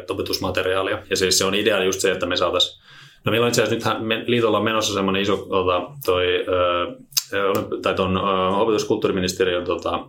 opetusmateriaalia. 0.10 1.00
Ja 1.10 1.16
siis 1.16 1.38
se 1.38 1.46
on 1.46 1.56
idea 1.56 1.84
just 1.84 2.00
se, 2.00 2.12
että 2.12 2.26
me 2.26 2.38
saataisiin 2.38 2.84
No 3.26 3.32
meillä 3.32 3.46
on 3.46 3.50
itse 3.50 3.64
asiassa 3.64 3.76
nythän 3.76 4.06
me, 4.06 4.24
liitolla 4.28 4.58
on 4.58 4.64
menossa 4.64 4.94
semmoinen 4.94 5.22
iso 5.22 5.38
tota, 5.38 5.82
toi, 6.06 6.46
ö, 6.48 7.72
tai 7.82 7.94
ton 7.94 8.18
opetuskulttuuriministeriön 8.58 9.66
tota, 9.66 10.00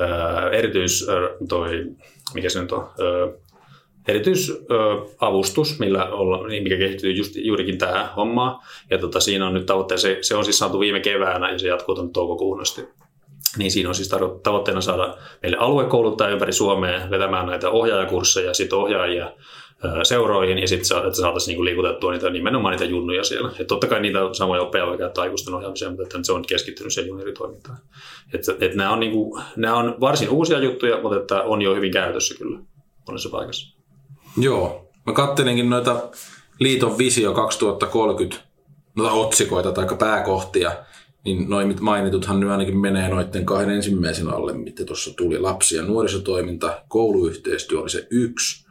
ö, 0.00 0.50
erityis, 0.50 1.06
toi, 1.48 1.84
mikä 2.34 2.48
se 2.48 2.62
nyt 2.62 2.72
on, 2.72 2.90
ö, 3.00 3.38
erityisavustus, 4.08 5.78
millä 5.78 6.04
olla, 6.04 6.48
niin 6.48 6.62
mikä 6.62 6.76
kehittyy 6.76 7.12
just, 7.12 7.32
juurikin 7.36 7.78
tähän 7.78 8.08
hommaan. 8.16 8.60
Ja 8.90 8.98
tota, 8.98 9.20
siinä 9.20 9.46
on 9.46 9.54
nyt 9.54 9.66
tavoitteena, 9.66 10.00
se, 10.00 10.18
se 10.20 10.36
on 10.36 10.44
siis 10.44 10.58
saatu 10.58 10.80
viime 10.80 11.00
keväänä 11.00 11.50
ja 11.50 11.58
se 11.58 11.68
jatkuu 11.68 11.94
tuonne 11.94 12.12
toukokuun 12.12 12.60
asti. 12.60 12.88
Niin 13.58 13.70
siinä 13.70 13.88
on 13.88 13.94
siis 13.94 14.08
tavoitteena 14.42 14.80
saada 14.80 15.16
meille 15.42 15.56
aluekouluttajia 15.58 16.32
ympäri 16.32 16.52
Suomea 16.52 17.10
vetämään 17.10 17.46
näitä 17.46 17.70
ohjaajakursseja, 17.70 18.54
sitten 18.54 18.78
ohjaajia 18.78 19.32
seuroihin 20.02 20.58
ja 20.58 20.68
sitten 20.68 20.98
että 20.98 21.20
saataisiin 21.20 21.52
niinku 21.52 21.64
liikutettua 21.64 22.12
niitä, 22.12 22.30
nimenomaan 22.30 22.72
niitä 22.72 22.84
junnuja 22.84 23.24
siellä. 23.24 23.50
Et 23.60 23.66
totta 23.66 23.86
kai 23.86 24.00
niitä 24.00 24.18
samoja 24.32 24.62
oppeja 24.62 24.86
voi 24.86 24.98
käyttää 24.98 25.22
aikuisten 25.22 25.54
ohjaamiseen, 25.54 25.92
mutta 25.92 26.02
että 26.02 26.18
se 26.22 26.32
on 26.32 26.44
keskittynyt 26.48 26.92
siihen 26.92 27.08
junioritoimintaan. 27.08 27.78
Että, 28.34 28.52
että 28.52 28.76
nämä, 28.76 28.92
on 28.92 29.00
niinku, 29.00 29.40
nämä 29.56 29.76
on 29.76 29.94
varsin 30.00 30.28
uusia 30.28 30.58
juttuja, 30.58 31.02
mutta 31.02 31.16
että 31.16 31.42
on 31.42 31.62
jo 31.62 31.74
hyvin 31.74 31.92
käytössä 31.92 32.38
kyllä 32.38 32.58
monessa 33.06 33.28
paikassa. 33.28 33.73
Joo. 34.36 34.92
Mä 35.06 35.12
kattelinkin 35.12 35.70
noita 35.70 36.10
liiton 36.60 36.98
visio 36.98 37.34
2030 37.34 38.36
noita 38.96 39.12
otsikoita 39.12 39.72
tai 39.72 39.86
pääkohtia, 39.98 40.72
niin 41.24 41.50
noin 41.50 41.76
mainituthan 41.80 42.40
nyt 42.40 42.50
ainakin 42.50 42.78
menee 42.78 43.08
noiden 43.08 43.46
kahden 43.46 43.70
ensimmäisen 43.70 44.28
alle, 44.28 44.52
mitä 44.52 44.84
tuossa 44.84 45.14
tuli. 45.16 45.38
Lapsi- 45.38 45.76
ja 45.76 45.82
nuorisotoiminta, 45.82 46.82
kouluyhteistyö 46.88 47.80
oli 47.80 47.90
se 47.90 48.06
yksi. 48.10 48.66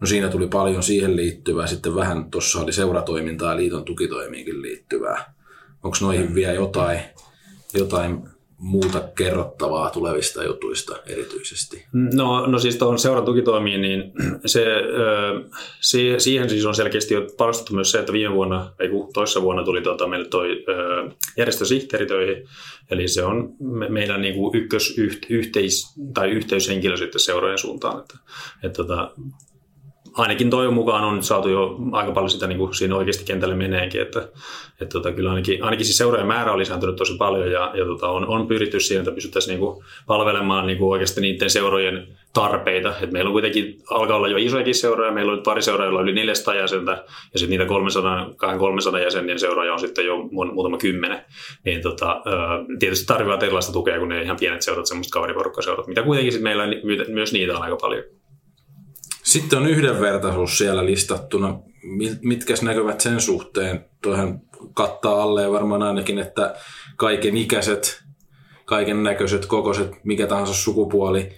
No 0.00 0.06
siinä 0.06 0.28
tuli 0.28 0.46
paljon 0.46 0.82
siihen 0.82 1.16
liittyvää, 1.16 1.66
sitten 1.66 1.94
vähän 1.94 2.30
tuossa 2.30 2.60
oli 2.60 2.72
seuratoimintaa 2.72 3.50
ja 3.50 3.56
liiton 3.56 3.84
tukitoimiinkin 3.84 4.62
liittyvää. 4.62 5.34
Onko 5.82 5.96
noihin 6.00 6.34
vielä 6.34 6.52
jotain, 6.52 7.00
jotain 7.74 8.29
muuta 8.60 9.00
kerrottavaa 9.16 9.90
tulevista 9.90 10.44
jutuista 10.44 10.96
erityisesti? 11.06 11.84
No, 11.92 12.46
no 12.46 12.58
siis 12.58 12.76
tuohon 12.76 12.98
seuratukitoimiin, 12.98 13.80
niin 13.80 14.12
se, 14.46 14.64
se, 15.80 15.98
siihen 16.18 16.50
siis 16.50 16.66
on 16.66 16.74
selkeästi 16.74 17.14
jo 17.14 17.26
panostettu 17.38 17.74
myös 17.74 17.90
se, 17.90 17.98
että 17.98 18.12
viime 18.12 18.34
vuonna, 18.34 18.72
ei 18.78 18.88
kun 18.88 19.12
toissa 19.12 19.42
vuonna 19.42 19.64
tuli 19.64 19.82
tuota, 19.82 20.06
meille 20.06 20.28
toi 20.28 20.64
järjestösihteeri 21.36 22.06
töihin, 22.06 22.48
eli 22.90 23.08
se 23.08 23.24
on 23.24 23.52
meidän 23.88 24.22
niin 24.22 24.34
kuin 24.34 24.54
tai 26.14 26.30
yhteyshenkilö 26.30 26.96
sitten 26.96 27.20
seurojen 27.20 27.58
suuntaan, 27.58 28.00
että, 28.00 28.18
että 28.62 28.76
tota, 28.76 29.10
ainakin 30.12 30.50
toivon 30.50 30.74
mukaan 30.74 31.04
on 31.04 31.22
saatu 31.22 31.48
jo 31.48 31.76
aika 31.92 32.12
paljon 32.12 32.30
sitä 32.30 32.46
niin 32.46 32.58
kuin 32.58 32.74
siinä 32.74 32.96
oikeasti 32.96 33.24
kentälle 33.24 33.54
meneekin, 33.54 34.02
että, 34.02 34.20
että 34.80 34.92
tota, 34.92 35.12
kyllä 35.12 35.30
ainakin, 35.30 35.64
ainakin 35.64 35.86
siis 35.86 35.98
seuraajan 35.98 36.28
määrä 36.28 36.52
on 36.52 36.58
lisääntynyt 36.58 36.96
tosi 36.96 37.16
paljon 37.16 37.52
ja, 37.52 37.70
ja 37.74 37.84
tota, 37.84 38.08
on, 38.08 38.26
on 38.26 38.46
pyritty 38.46 38.80
siihen, 38.80 39.00
että 39.02 39.14
pystyttäisiin 39.14 39.52
niin 39.52 39.60
kuin 39.60 39.84
palvelemaan 40.06 40.66
niin 40.66 40.78
kuin 40.78 40.90
oikeasti 40.90 41.20
niiden 41.20 41.50
seurojen 41.50 42.06
tarpeita. 42.32 42.94
Et 43.02 43.12
meillä 43.12 43.28
on 43.28 43.32
kuitenkin, 43.32 43.78
alkaa 43.90 44.16
olla 44.16 44.28
jo 44.28 44.36
isojakin 44.36 44.74
seuraajia, 44.74 45.14
meillä 45.14 45.32
on 45.32 45.38
nyt 45.38 45.44
pari 45.44 45.62
seuraajilla 45.62 46.00
yli 46.00 46.12
400 46.12 46.54
jäsentä, 46.54 47.04
ja 47.32 47.38
sitten 47.38 47.50
niitä 47.50 47.64
300, 47.64 48.30
300 48.58 49.00
jäsenien 49.00 49.38
seuraajia 49.38 49.72
on 49.72 49.80
sitten 49.80 50.06
jo 50.06 50.16
muutama 50.32 50.78
kymmenen. 50.78 51.24
Niin 51.64 51.82
tota, 51.82 52.22
tietysti 52.78 53.06
tarvitsevat 53.06 53.42
erilaista 53.42 53.72
tukea 53.72 53.98
kuin 53.98 54.08
ne 54.08 54.22
ihan 54.22 54.36
pienet 54.40 54.62
seurat, 54.62 54.86
semmoista 54.86 55.12
kaveriporukkaseurat, 55.12 55.86
mitä 55.86 56.02
kuitenkin 56.02 56.32
sitten 56.32 56.50
meillä 56.50 56.64
myös 57.08 57.32
niitä 57.32 57.56
on 57.56 57.62
aika 57.62 57.76
paljon. 57.76 58.04
Sitten 59.30 59.58
on 59.58 59.66
yhdenvertaisuus 59.66 60.58
siellä 60.58 60.86
listattuna. 60.86 61.58
Mitkä 62.22 62.54
näkyvät 62.62 63.00
sen 63.00 63.20
suhteen? 63.20 63.84
Tuohan 64.02 64.40
kattaa 64.74 65.22
alle 65.22 65.50
varmaan 65.50 65.82
ainakin, 65.82 66.18
että 66.18 66.54
kaiken 66.96 67.36
ikäiset, 67.36 68.02
kaiken 68.64 69.02
näköiset, 69.02 69.46
kokoiset, 69.46 69.90
mikä 70.04 70.26
tahansa 70.26 70.54
sukupuoli, 70.54 71.32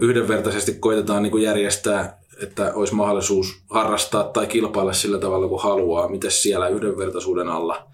yhdenvertaisesti 0.00 0.74
koitetaan 0.74 1.22
niin 1.22 1.30
kuin 1.30 1.42
järjestää, 1.42 2.18
että 2.42 2.74
olisi 2.74 2.94
mahdollisuus 2.94 3.62
harrastaa 3.70 4.24
tai 4.24 4.46
kilpailla 4.46 4.92
sillä 4.92 5.18
tavalla 5.18 5.48
kuin 5.48 5.62
haluaa. 5.62 6.08
Miten 6.08 6.30
siellä 6.30 6.68
yhdenvertaisuuden 6.68 7.48
alla 7.48 7.86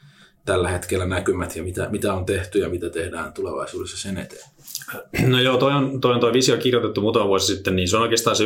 tällä 0.45 0.69
hetkellä 0.69 1.07
näkymät 1.07 1.57
ja 1.57 1.63
mitä, 1.63 1.89
mitä 1.91 2.15
on 2.15 2.27
tehty 2.27 2.59
ja 2.59 2.69
mitä 2.69 2.91
tehdään 2.91 3.33
tulevaisuudessa 3.33 3.99
sen 3.99 4.19
eteen? 4.19 4.56
No 5.27 5.41
joo, 5.41 5.57
toi 5.57 5.73
on, 5.73 6.01
toi 6.01 6.15
on 6.15 6.21
toi 6.21 6.33
visio 6.33 6.57
kirjoitettu 6.57 7.01
muutama 7.01 7.29
vuosi 7.29 7.55
sitten, 7.55 7.77
niin 7.77 7.89
se 7.89 7.97
on 7.97 8.03
oikeastaan 8.03 8.37
se 8.37 8.45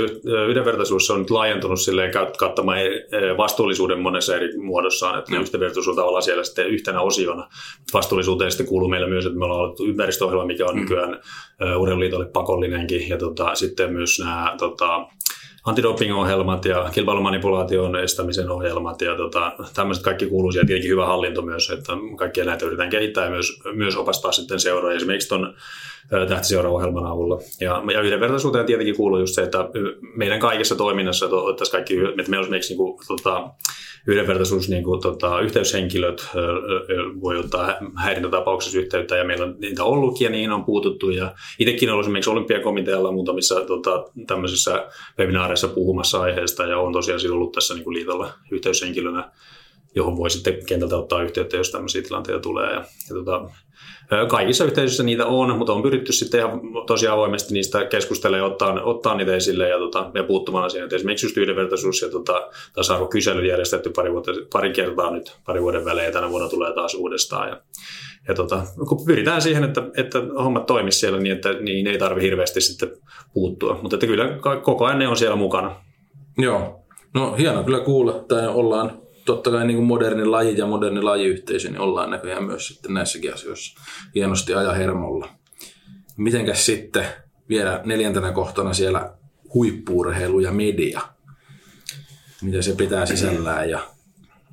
yhdenvertaisuus 0.49 1.07
se 1.07 1.13
on 1.13 1.21
nyt 1.21 1.31
laajentunut 1.31 1.81
silleen 1.81 2.13
kattamaan 2.39 2.79
vastuullisuuden 3.37 3.99
monessa 3.99 4.37
eri 4.37 4.59
muodossaan, 4.59 5.19
että 5.19 5.35
no. 5.35 5.43
yhdenvertaisuus 5.43 5.89
on 5.89 5.97
tavallaan 5.97 6.23
siellä 6.23 6.45
sitten 6.45 6.67
yhtenä 6.67 7.01
osiona. 7.01 7.49
Vastuullisuuteen 7.95 8.51
sitten 8.51 8.67
kuuluu 8.67 8.89
meillä 8.89 9.09
myös, 9.09 9.27
että 9.27 9.39
me 9.39 9.45
ollaan 9.45 9.61
ollut 9.61 9.81
ympäristöohjelma, 9.81 10.47
mikä 10.47 10.67
on 10.67 10.75
mm. 10.75 10.81
nykyään 10.81 11.21
Urheiluliitolle 11.79 12.27
pakollinenkin, 12.27 13.09
ja 13.09 13.19
tota, 13.19 13.55
sitten 13.55 13.93
myös 13.93 14.19
nämä 14.19 14.55
tota, 14.59 15.07
antidoping-ohjelmat 15.65 16.65
ja 16.65 16.91
kilpailumanipulaation 16.95 17.97
estämisen 17.97 18.51
ohjelmat 18.51 19.03
ja 19.03 19.17
tota, 19.17 19.53
tämmöiset 19.75 20.05
kaikki 20.05 20.27
kuuluu 20.27 20.53
siihen 20.53 20.67
tietenkin 20.67 20.91
hyvä 20.91 21.07
hallinto 21.07 21.43
myös, 21.43 21.71
että 21.71 21.93
kaikkia 22.17 22.45
näitä 22.45 22.67
yritetään 22.67 22.91
kehittää 22.91 23.25
ja 23.25 23.31
myös, 23.31 23.61
myös 23.75 23.97
opastaa 23.97 24.33
sitten 24.33 24.61
seuraa. 24.61 24.93
Esimerkiksi 24.93 25.29
tuon 25.29 25.55
tähtiseura-ohjelman 26.29 27.07
avulla. 27.07 27.39
Ja, 27.61 27.83
ja 27.93 28.01
yhdenvertaisuuteen 28.01 28.67
tietenkin 28.67 28.97
kuuluu 28.97 29.19
just 29.19 29.35
se, 29.35 29.43
että 29.43 29.69
meidän 30.17 30.41
kaikessa 30.41 30.75
toiminnassa 30.75 31.27
että 31.27 31.65
kaikki, 31.73 31.99
että 32.19 32.31
meillä 32.31 32.39
on 32.39 32.45
esimerkiksi 32.45 32.73
niin 32.73 32.79
kuin, 32.79 32.99
tota, 33.09 33.51
yhdenvertaisuus, 34.07 34.69
niin 34.69 34.85
kuin, 34.85 35.01
tota, 35.01 35.41
yhteyshenkilöt 35.41 36.27
voi 37.21 37.39
ottaa 37.39 37.75
häirintätapauksessa 37.97 38.79
yhteyttä 38.79 39.17
ja 39.17 39.25
meillä 39.25 39.45
on 39.45 39.57
niitä 39.59 39.85
ollutkin 39.85 40.25
ja 40.25 40.31
niihin 40.31 40.53
on 40.53 40.65
puututtu. 40.65 41.11
Ja 41.11 41.35
itsekin 41.59 41.91
olen 41.91 42.01
esimerkiksi 42.01 42.31
olympiakomitealla 42.31 43.13
muutamissa 43.13 43.61
tota, 43.61 44.05
tämmöisissä 44.27 44.87
webinaareissa 45.19 45.69
puhumassa 45.69 46.21
aiheesta 46.21 46.67
ja 46.67 46.79
on 46.79 46.93
tosiaan 46.93 47.21
ollut 47.31 47.53
tässä 47.53 47.75
niin 47.75 47.85
kuin 47.85 47.95
liitolla 47.95 48.33
yhteyshenkilönä 48.51 49.31
johon 49.95 50.17
voi 50.17 50.31
sitten 50.31 50.67
kentältä 50.67 50.97
ottaa 50.97 51.23
yhteyttä, 51.23 51.57
jos 51.57 51.71
tämmöisiä 51.71 52.03
tilanteita 52.03 52.41
tulee. 52.41 52.71
Ja, 52.73 52.85
ja 53.09 53.15
tota, 53.15 53.51
Kaikissa 54.29 54.65
yhteisöissä 54.65 55.03
niitä 55.03 55.27
on, 55.27 55.59
mutta 55.59 55.73
on 55.73 55.83
pyritty 55.83 56.13
sitten 56.13 56.41
ihan 56.41 56.61
tosi 56.87 57.09
avoimesti 57.09 57.55
niistä 57.55 57.85
keskustelemaan 57.85 58.53
ottaa, 58.53 58.83
ottaa 58.83 59.17
niitä 59.17 59.35
esille 59.35 59.69
ja, 59.69 59.79
tota, 59.79 60.11
ja 60.15 60.25
puuttumaan. 60.25 60.71
Et 60.85 60.93
esimerkiksi 60.93 61.27
just 61.27 61.37
yhdenvertaisuus 61.37 62.03
ja 62.03 62.09
tota, 62.09 62.49
tasa-arvokysely 62.73 63.47
järjestetty 63.47 63.91
pari, 63.91 64.13
vuotta, 64.13 64.33
pari 64.53 64.73
kertaa 64.73 65.11
nyt 65.11 65.37
pari 65.47 65.63
vuoden 65.63 65.85
välein 65.85 66.07
ja 66.07 66.13
tänä 66.13 66.31
vuonna 66.31 66.49
tulee 66.49 66.75
taas 66.75 66.95
uudestaan. 66.95 67.49
Ja, 67.49 67.61
ja 68.29 68.35
tota, 68.35 68.63
kun 68.89 69.05
pyritään 69.07 69.43
siihen, 69.43 69.65
että, 69.65 69.83
että 69.97 70.19
hommat 70.45 70.67
toimisi 70.67 70.99
siellä 70.99 71.19
niin, 71.19 71.37
että 71.37 71.53
niin 71.53 71.87
ei 71.87 71.99
tarvitse 71.99 72.27
hirveästi 72.27 72.61
sitten 72.61 72.91
puuttua. 73.35 73.79
Mutta 73.83 73.97
että 73.97 74.07
kyllä 74.07 74.39
koko 74.63 74.85
ajan 74.85 74.99
ne 74.99 75.09
on 75.09 75.17
siellä 75.17 75.37
mukana. 75.37 75.77
Joo, 76.39 76.85
no 77.15 77.35
hieno 77.35 77.65
kyllä 77.65 77.81
kuulla, 77.81 78.17
että 78.17 78.51
ollaan 78.51 79.01
totta 79.31 79.51
kai 79.51 79.67
niin 79.67 79.77
kuin 79.77 79.87
moderni 79.87 80.25
laji 80.25 80.59
ja 80.59 80.67
moderni 80.67 81.03
lajiyhteisö, 81.03 81.69
niin 81.69 81.81
ollaan 81.81 82.11
näköjään 82.11 82.45
myös 82.45 82.69
sitten 82.69 82.95
näissäkin 82.95 83.35
asioissa 83.35 83.81
hienosti 84.15 84.55
aja 84.55 84.73
hermolla. 84.73 85.29
Mitenkäs 86.17 86.67
sitten 86.67 87.07
vielä 87.49 87.81
neljäntenä 87.85 88.33
kohtana 88.33 88.73
siellä 88.73 89.13
huippuurheilu 89.55 90.41
ja 90.41 90.53
media? 90.53 91.01
Mitä 92.43 92.63
se 92.63 92.75
pitää 92.75 93.07
sisällään 93.07 93.71
ja, 93.71 93.81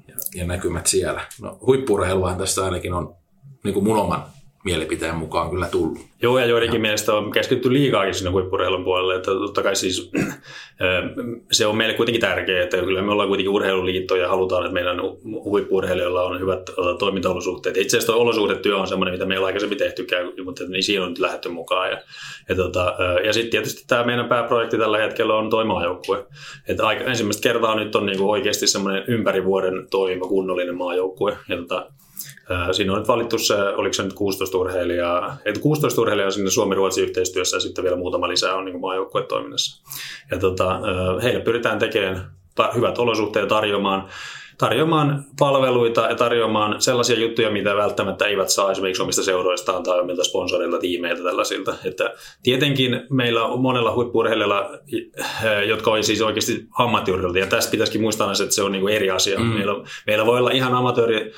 ja, 0.08 0.16
ja 0.36 0.48
näkymät 0.48 0.88
siellä? 0.88 1.22
No 1.42 1.58
huippuurheiluhan 1.66 2.38
tästä 2.38 2.66
ainakin 2.66 2.94
on 2.94 3.16
niin 3.64 3.74
kuin 3.74 3.84
mun 3.84 3.98
oman 3.98 4.24
mielipiteen 4.68 5.16
mukaan 5.16 5.50
kyllä 5.50 5.68
tullut. 5.68 6.00
Joo, 6.22 6.40
ja 6.40 6.46
joidenkin 6.46 6.78
ja. 6.78 6.82
mielestä 6.82 7.14
on 7.14 7.32
keskitytty 7.32 7.74
liikaakin 7.74 8.14
sinne 8.14 8.32
huippureilun 8.32 8.84
puolelle. 8.84 9.16
Että 9.16 9.32
totta 9.32 9.64
kai 9.64 9.76
siis 9.76 10.12
se 11.52 11.66
on 11.66 11.78
meille 11.78 11.94
kuitenkin 11.94 12.22
tärkeää, 12.22 12.64
että 12.64 12.78
kyllä 12.78 13.02
me 13.02 13.12
ollaan 13.12 13.28
kuitenkin 13.28 13.54
urheiluliitto 13.54 14.16
ja 14.16 14.30
halutaan, 14.30 14.64
että 14.64 14.74
meidän 14.74 15.02
huippuurheilijoilla 15.24 16.24
on 16.24 16.40
hyvät 16.40 16.70
toimintaolosuhteet. 17.00 17.78
Itse 17.78 17.98
asiassa 17.98 18.16
olosuhdetyö 18.16 18.78
on 18.78 18.88
semmoinen, 18.88 19.14
mitä 19.14 19.26
meillä 19.26 19.46
aikaisemmin 19.46 19.78
tehtykään, 19.78 20.32
mutta 20.46 20.64
niin 20.68 20.84
siinä 20.84 21.04
on 21.04 21.10
nyt 21.10 21.20
lähdetty 21.20 21.50
mukaan. 21.50 21.92
Ja, 21.92 22.02
ja, 22.50 22.56
tota, 22.56 22.96
ja 23.26 23.34
sitten 23.34 23.52
tietysti 23.52 23.84
tämä 23.88 24.04
meidän 24.04 24.28
pääprojekti 24.28 24.78
tällä 24.78 24.98
hetkellä 24.98 25.36
on 25.36 25.50
toi 25.50 25.66
maajoukkue. 25.66 26.26
Että 26.68 26.88
aika, 26.88 27.04
ensimmäistä 27.04 27.44
kertaa 27.44 27.76
nyt 27.76 27.96
on 27.96 28.06
niinku 28.06 28.30
oikeasti 28.30 28.68
semmoinen 28.68 29.04
ympäri 29.08 29.46
vuoden 29.46 29.88
toimiva 29.90 30.28
kunnollinen 30.28 30.78
maajoukkue. 30.78 31.38
Ja 31.50 31.58
tota, 31.58 31.92
Siinä 32.72 32.94
on 32.94 33.00
nyt 33.00 33.08
valittu 33.08 33.38
se, 33.38 33.56
oliko 33.56 33.94
se 33.94 34.04
nyt 34.04 34.14
16 34.14 34.58
urheilijaa, 34.58 35.38
että 35.46 35.62
16 35.62 36.02
urheilijaa 36.02 36.32
sinne 36.32 36.50
Suomi-Ruotsin 36.50 37.04
yhteistyössä 37.04 37.58
ja 37.58 37.62
sitten 37.62 37.84
vielä 37.84 37.98
muutama 37.98 38.28
lisää 38.28 38.56
on 38.56 38.66
niin 38.66 38.82
maajoukkuetoiminnassa. 38.82 39.84
Ja 40.32 40.40
tota, 40.40 40.80
heille 41.24 41.40
pyritään 41.40 41.80
tekemään 41.80 42.32
hyvät 42.76 42.98
olosuhteet 42.98 43.48
tarjoamaan 43.48 44.10
tarjoamaan 44.58 45.26
palveluita 45.40 46.02
ja 46.02 46.16
tarjoamaan 46.16 46.82
sellaisia 46.82 47.20
juttuja, 47.20 47.52
mitä 47.52 47.76
välttämättä 47.76 48.26
eivät 48.26 48.50
saa 48.50 48.72
esimerkiksi 48.72 49.04
omista 49.04 49.24
seuroistaan 49.24 49.84
tai 49.84 50.00
omilta 50.00 50.24
sponsoreilta, 50.24 50.80
tiimeiltä 50.80 51.24
tällaisilta. 51.24 51.76
Että 51.86 52.14
tietenkin 52.44 53.02
meillä 53.10 53.46
on 53.46 53.62
monella 53.62 53.94
huippurheilijalla, 53.94 54.70
jotka 55.68 55.92
on 55.92 56.04
siis 56.04 56.22
oikeasti 56.22 56.66
ammattiurheilijoita, 56.80 57.40
ja 57.40 57.58
tästä 57.58 57.72
pitäisikin 57.72 58.02
muistaa, 58.02 58.32
että 58.32 58.56
se 58.56 58.64
on 58.64 58.72
niin 58.72 58.82
kuin 58.82 58.96
eri 58.96 59.10
asia. 59.12 59.40
Mm. 59.40 59.46
Meillä, 59.46 59.74
meillä 60.08 60.26
voi 60.26 60.40
olla 60.40 60.52
ihan 60.52 60.74
amatööri 60.74 61.32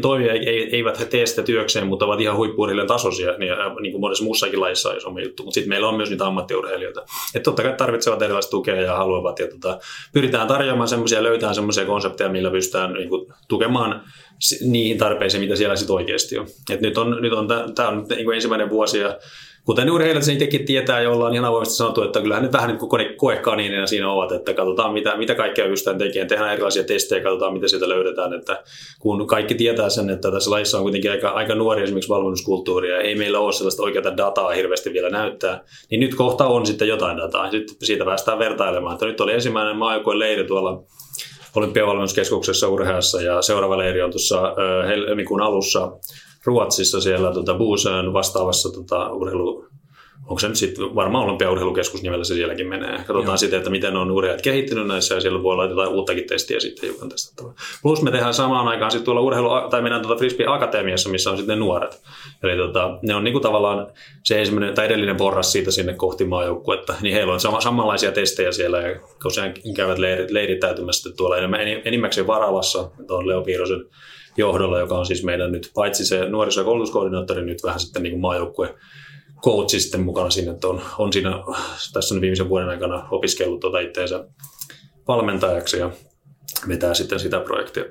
toimia, 0.00 0.32
eivät 0.72 1.00
he 1.00 1.04
tee 1.04 1.26
sitä 1.26 1.42
työkseen, 1.42 1.86
mutta 1.86 2.04
ovat 2.04 2.20
ihan 2.20 2.36
huippurheilijan 2.36 2.88
tasoisia, 2.88 3.38
niin, 3.38 3.52
niin 3.80 3.92
kuin 3.92 4.00
monessa 4.00 4.24
muussakin 4.24 4.60
lajissa 4.60 4.88
on 4.88 4.96
iso 4.96 5.18
juttu. 5.18 5.42
Mutta 5.42 5.54
sitten 5.54 5.68
meillä 5.68 5.88
on 5.88 5.96
myös 5.96 6.10
niitä 6.10 6.26
ammattiurheilijoita. 6.26 7.00
Että 7.34 7.44
totta 7.44 7.62
kai 7.62 7.72
tarvitsevat 7.72 8.22
erilaista 8.22 8.50
tukea 8.50 8.80
ja 8.80 8.96
haluavat, 8.96 9.38
ja 9.38 9.48
tota, 9.48 9.78
pyritään 10.12 10.48
tarjoamaan 10.48 10.88
semmoisia, 10.88 11.22
löytää 11.22 11.54
semmoisia 11.54 11.84
konsepteja, 11.84 12.30
millä 12.30 12.50
pystytään 12.50 12.92
niin 12.92 13.08
kuin, 13.08 13.32
tukemaan 13.48 14.02
niihin 14.60 14.98
tarpeisiin, 14.98 15.42
mitä 15.42 15.56
siellä 15.56 15.76
sitten 15.76 15.94
oikeasti 15.94 16.38
on. 16.38 16.46
Et 16.70 16.80
nyt 16.80 16.98
on, 16.98 17.18
nyt 17.20 17.32
on 17.32 17.48
tämä 17.74 17.88
on 17.88 18.06
niin 18.08 18.32
ensimmäinen 18.34 18.70
vuosi 18.70 18.98
ja 18.98 19.18
kuten 19.66 19.90
urheilijat 19.90 20.24
sen 20.24 20.34
itsekin 20.34 20.64
tietää 20.64 21.00
ja 21.00 21.10
ollaan 21.10 21.34
ihan 21.34 21.44
avoimesti 21.44 21.74
sanottu, 21.74 22.02
että 22.02 22.20
kyllähän 22.20 22.42
nyt 22.42 22.52
vähän 22.52 22.68
niin 22.68 22.78
kuin 22.78 23.16
koekaniinina 23.16 23.86
siinä 23.86 24.10
ovat, 24.10 24.32
että 24.32 24.54
katsotaan 24.54 24.92
mitä, 24.92 25.16
mitä 25.16 25.34
kaikkea 25.34 25.68
pystytään 25.68 25.98
tekemään, 25.98 26.28
tehdään 26.28 26.52
erilaisia 26.52 26.84
testejä, 26.84 27.22
katsotaan 27.22 27.52
mitä 27.52 27.68
sieltä 27.68 27.88
löydetään, 27.88 28.34
että 28.34 28.62
kun 28.98 29.26
kaikki 29.26 29.54
tietää 29.54 29.88
sen, 29.88 30.10
että 30.10 30.30
tässä 30.30 30.50
lajissa 30.50 30.78
on 30.78 30.82
kuitenkin 30.82 31.10
aika, 31.10 31.28
aika 31.28 31.54
nuori 31.54 31.82
esimerkiksi 31.82 32.08
valmennuskulttuuri 32.08 32.90
ja 32.90 33.00
ei 33.00 33.14
meillä 33.14 33.38
ole 33.38 33.52
sellaista 33.52 33.82
oikeaa 33.82 34.16
dataa 34.16 34.50
hirveästi 34.50 34.92
vielä 34.92 35.10
näyttää, 35.10 35.64
niin 35.90 36.00
nyt 36.00 36.14
kohta 36.14 36.46
on 36.46 36.66
sitten 36.66 36.88
jotain 36.88 37.16
dataa, 37.16 37.50
sitten 37.50 37.76
siitä 37.82 38.04
päästään 38.04 38.38
vertailemaan, 38.38 38.94
että 38.94 39.06
nyt 39.06 39.20
oli 39.20 39.32
ensimmäinen 39.32 39.76
maajoukkueen 39.76 40.18
leiri 40.18 40.44
tuolla 40.44 40.82
olympiavalmennuskeskuksessa 41.56 42.68
urheassa 42.68 43.22
ja 43.22 43.42
seuraava 43.42 43.78
leiri 43.78 44.02
on 44.02 44.10
tuossa 44.10 44.54
helmikuun 44.86 45.42
alussa 45.42 45.92
Ruotsissa 46.46 47.00
siellä 47.00 47.32
tota, 47.32 47.54
Buusön 47.54 48.12
vastaavassa 48.12 48.72
tota, 48.72 49.12
urheilu, 49.12 49.66
onko 50.26 50.38
se 50.38 50.48
nyt 50.48 50.56
sitten 50.56 50.94
varmaan 50.94 51.24
olympiaurheilukeskus 51.24 52.02
nimellä 52.02 52.24
se 52.24 52.34
sielläkin 52.34 52.68
menee. 52.68 53.04
Katsotaan 53.06 53.38
sitten, 53.38 53.56
että 53.56 53.70
miten 53.70 53.96
on 53.96 54.10
urheilijat 54.10 54.42
kehittynyt 54.42 54.86
näissä 54.86 55.14
ja 55.14 55.20
siellä 55.20 55.42
voi 55.42 55.52
olla 55.52 55.66
jotain 55.66 55.88
uuttakin 55.88 56.26
testiä 56.26 56.60
sitten 56.60 56.90
hiukan 56.90 57.08
testattava. 57.08 57.54
Plus 57.82 58.02
me 58.02 58.10
tehdään 58.10 58.34
samaan 58.34 58.68
aikaan 58.68 58.90
sitten 58.90 59.04
tuolla 59.04 59.20
urheilu, 59.20 59.48
tai 59.70 59.82
meidän 59.82 60.02
tuota 60.02 60.18
Frisbee 60.18 60.46
Akatemiassa, 60.46 61.08
missä 61.08 61.30
on 61.30 61.36
sitten 61.36 61.58
ne 61.58 61.64
nuoret. 61.64 62.02
Eli 62.42 62.56
tota, 62.56 62.98
ne 63.02 63.14
on 63.14 63.24
niinku 63.24 63.40
tavallaan 63.40 63.86
se 64.24 64.38
ensimmäinen 64.38 64.74
tai 64.74 64.86
edellinen 64.86 65.16
porras 65.16 65.52
siitä 65.52 65.70
sinne 65.70 65.94
kohti 65.94 66.24
maajoukkuetta, 66.24 66.94
niin 67.00 67.14
heillä 67.14 67.32
on 67.32 67.40
sama, 67.40 67.60
samanlaisia 67.60 68.12
testejä 68.12 68.52
siellä 68.52 68.80
ja 68.80 69.00
usein 69.24 69.54
käyvät 69.76 69.98
leirit, 69.98 70.30
leirittäytymässä 70.30 71.10
tuolla 71.16 71.38
enemmän, 71.38 71.60
enimmäkseen 71.84 72.26
Varalassa, 72.26 72.90
on 73.10 73.28
Leo 73.28 73.42
Piirosen 73.42 73.84
johdolla, 74.36 74.78
joka 74.78 74.98
on 74.98 75.06
siis 75.06 75.24
meidän 75.24 75.52
nyt 75.52 75.70
paitsi 75.74 76.04
se 76.04 76.28
nuoriso- 76.28 76.60
ja 76.60 76.64
koulutuskoordinaattori, 76.64 77.44
nyt 77.44 77.62
vähän 77.64 77.80
sitten 77.80 78.02
niin 78.02 78.20
maajoukkue 78.20 78.74
coachi 79.44 79.80
sitten 79.80 80.00
mukana 80.00 80.30
siinä, 80.30 80.52
että 80.52 80.68
on, 80.68 80.80
on 80.98 81.12
siinä 81.12 81.30
tässä 81.92 82.20
viimeisen 82.20 82.48
vuoden 82.48 82.68
aikana 82.68 83.08
opiskellut 83.10 83.60
tuota 83.60 83.78
itteensä 83.78 84.24
valmentajaksi 85.08 85.78
ja 85.78 85.90
vetää 86.68 86.94
sitten 86.94 87.20
sitä 87.20 87.40
projektia. 87.40 87.84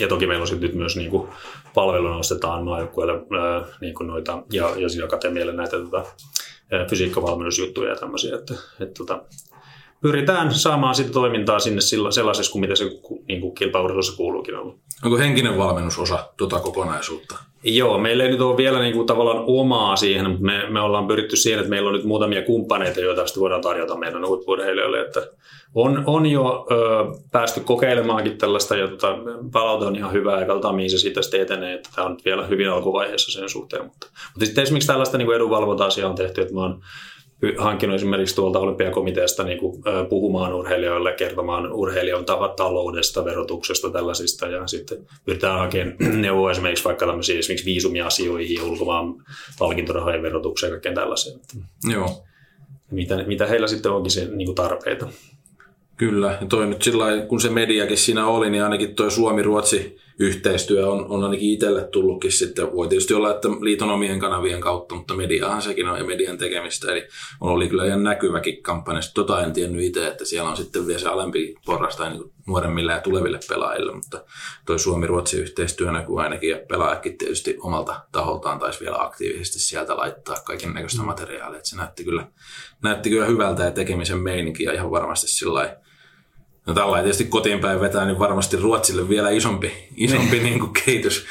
Ja 0.00 0.08
toki 0.08 0.26
meillä 0.26 0.42
on 0.42 0.48
sitten 0.48 0.68
nyt 0.68 0.78
myös 0.78 0.96
niin 0.96 1.10
kuin 1.10 1.28
palveluna 1.74 2.16
ostetaan 2.16 2.64
maajoukkueelle 2.64 3.12
niin 3.80 3.94
kuin 3.94 4.06
noita, 4.06 4.42
ja, 4.52 4.74
ja 4.76 4.88
siis 4.88 5.04
akatemialle 5.04 5.52
näitä 5.52 5.78
tota, 5.78 6.04
fysiikkavalmennusjuttuja 6.90 7.90
ja 7.90 7.96
tämmöisiä. 7.96 8.34
Että, 8.34 8.54
että, 8.80 8.94
tota, 8.98 9.22
pyritään 10.02 10.54
saamaan 10.54 10.94
sitä 10.94 11.12
toimintaa 11.12 11.58
sinne 11.58 11.80
sellaisessa 12.10 12.52
kuin 12.52 12.60
mitä 12.60 12.76
se 12.76 12.84
niin 13.28 13.40
kuin 13.40 13.54
kilpaurheilussa 13.54 14.16
kuuluukin 14.16 14.56
olla. 14.56 14.74
Onko 15.04 15.18
henkinen 15.18 15.58
valmennus 15.58 15.98
osa 15.98 16.28
tuota 16.36 16.60
kokonaisuutta? 16.60 17.38
Joo, 17.62 17.98
meillä 17.98 18.24
ei 18.24 18.30
nyt 18.30 18.40
ole 18.40 18.56
vielä 18.56 18.80
niin 18.80 18.94
kuin 18.94 19.06
tavallaan 19.06 19.44
omaa 19.46 19.96
siihen, 19.96 20.30
mutta 20.30 20.46
me, 20.46 20.70
me 20.70 20.80
ollaan 20.80 21.06
pyritty 21.06 21.36
siihen, 21.36 21.60
että 21.60 21.70
meillä 21.70 21.88
on 21.88 21.94
nyt 21.94 22.04
muutamia 22.04 22.42
kumppaneita, 22.42 23.00
joita 23.00 23.26
sitten 23.26 23.40
voidaan 23.40 23.62
tarjota 23.62 23.96
meidän 23.96 24.26
huippurheilijoille. 24.26 25.00
Että 25.00 25.26
on, 25.74 26.02
on 26.06 26.26
jo 26.26 26.66
ö, 26.70 26.76
päästy 27.32 27.60
kokeilemaankin 27.60 28.38
tällaista 28.38 28.76
ja 28.76 28.88
tota, 28.88 29.16
palaute 29.52 29.84
on 29.84 29.96
ihan 29.96 30.12
hyvää 30.12 30.40
ja 30.40 30.46
katsotaan 30.46 30.74
mihin 30.74 30.90
se 30.90 30.98
siitä 30.98 31.22
sitten 31.22 31.40
etenee. 31.40 31.74
Että 31.74 31.90
tämä 31.94 32.06
on 32.06 32.12
nyt 32.12 32.24
vielä 32.24 32.46
hyvin 32.46 32.70
alkuvaiheessa 32.70 33.40
sen 33.40 33.48
suhteen. 33.48 33.84
Mutta, 33.84 34.06
mutta 34.34 34.46
sitten 34.46 34.62
esimerkiksi 34.62 34.86
tällaista 34.86 35.18
niin 35.18 35.34
edunvalvonta-asiaa 35.34 36.10
on 36.10 36.16
tehty, 36.16 36.40
että 36.40 36.54
mä 36.54 36.60
oon 36.60 36.80
hankkinut 37.58 37.96
esimerkiksi 37.96 38.34
tuolta 38.34 38.58
olympiakomiteasta 38.58 39.44
niin 39.44 39.58
kuin, 39.58 39.82
puhumaan 40.08 40.54
urheilijoille, 40.54 41.12
kertomaan 41.12 41.72
urheilijan 41.72 42.24
taloudesta, 42.56 43.24
verotuksesta, 43.24 43.90
tällaisista. 43.90 44.46
Ja 44.46 44.66
sitten 44.66 44.98
pyritään 45.24 45.58
hakemaan 45.58 45.96
neuvoa 46.22 46.50
esimerkiksi 46.50 46.84
vaikka 46.84 47.06
tämmöisiin 47.06 47.38
esimerkiksi 47.38 47.66
viisumiasioihin 47.66 48.56
ja 48.56 48.64
ulkomaan 48.64 49.14
palkintorahojen 49.58 50.22
verotukseen 50.22 50.70
ja 50.70 50.74
kaikkeen 50.74 50.94
tällaiseen. 50.94 51.40
Joo. 51.92 52.24
Mitä, 52.90 53.24
mitä 53.26 53.46
heillä 53.46 53.66
sitten 53.66 53.92
onkin 53.92 54.10
se 54.10 54.24
niin 54.24 54.46
kuin 54.46 54.54
tarpeita. 54.54 55.08
Kyllä, 55.96 56.38
ja 56.40 56.46
toi 56.46 56.66
nyt 56.66 56.82
sillä 56.82 57.04
kun 57.28 57.40
se 57.40 57.50
mediakin 57.50 57.98
siinä 57.98 58.26
oli, 58.26 58.50
niin 58.50 58.64
ainakin 58.64 58.94
tuo 58.94 59.10
Suomi-Ruotsi 59.10 59.98
yhteistyö 60.20 60.90
on, 60.90 61.06
on 61.08 61.24
ainakin 61.24 61.50
itselle 61.50 61.84
tullutkin 61.84 62.32
sitten. 62.32 62.72
Voi 62.72 62.88
tietysti 62.88 63.14
olla, 63.14 63.30
että 63.30 63.48
liiton 63.48 63.90
omien 63.90 64.20
kanavien 64.20 64.60
kautta, 64.60 64.94
mutta 64.94 65.14
mediahan 65.14 65.62
sekin 65.62 65.88
on 65.88 65.98
ja 65.98 66.04
median 66.04 66.38
tekemistä. 66.38 66.92
Eli 66.92 67.08
on 67.40 67.52
oli 67.52 67.68
kyllä 67.68 67.86
ihan 67.86 68.02
näkyväkin 68.02 68.62
kampanja. 68.62 69.00
Tota 69.14 69.42
en 69.42 69.52
tiennyt 69.52 69.84
itse, 69.84 70.06
että 70.06 70.24
siellä 70.24 70.50
on 70.50 70.56
sitten 70.56 70.86
vielä 70.86 71.00
se 71.00 71.08
alempi 71.08 71.54
porras 71.66 71.96
tai 71.96 72.10
niin 72.10 72.32
nuoremmille 72.46 72.92
ja 72.92 73.00
tuleville 73.00 73.40
pelaajille, 73.48 73.92
mutta 73.92 74.24
toi 74.66 74.78
Suomi-Ruotsi 74.78 75.40
yhteistyö 75.40 75.92
näkyy 75.92 76.22
ainakin 76.22 76.50
ja 76.50 76.58
pelaajakin 76.68 77.18
tietysti 77.18 77.56
omalta 77.60 78.00
taholtaan 78.12 78.58
taisi 78.58 78.80
vielä 78.80 78.96
aktiivisesti 78.98 79.58
sieltä 79.58 79.96
laittaa 79.96 80.36
kaiken 80.44 80.74
näköistä 80.74 81.02
mm. 81.02 81.06
materiaalia. 81.06 81.58
Että 81.58 81.68
se 81.68 81.76
näytti 81.76 82.04
kyllä, 82.04 82.26
näytti 82.82 83.10
kyllä 83.10 83.26
hyvältä 83.26 83.62
ja 83.62 83.70
tekemisen 83.70 84.18
meininki 84.18 84.64
ja 84.64 84.72
ihan 84.72 84.90
varmasti 84.90 85.28
sillä 85.28 85.76
No 86.66 86.74
tällä 86.74 87.02
tietysti 87.02 87.24
kotiin 87.24 87.60
päin 87.60 87.80
vetää, 87.80 88.04
niin 88.04 88.18
varmasti 88.18 88.56
Ruotsille 88.56 89.08
vielä 89.08 89.30
isompi, 89.30 89.72
isompi 89.96 90.36
niin. 90.36 90.44
niin 90.44 90.60
kuin 90.60 90.72
kehitys, 90.72 91.26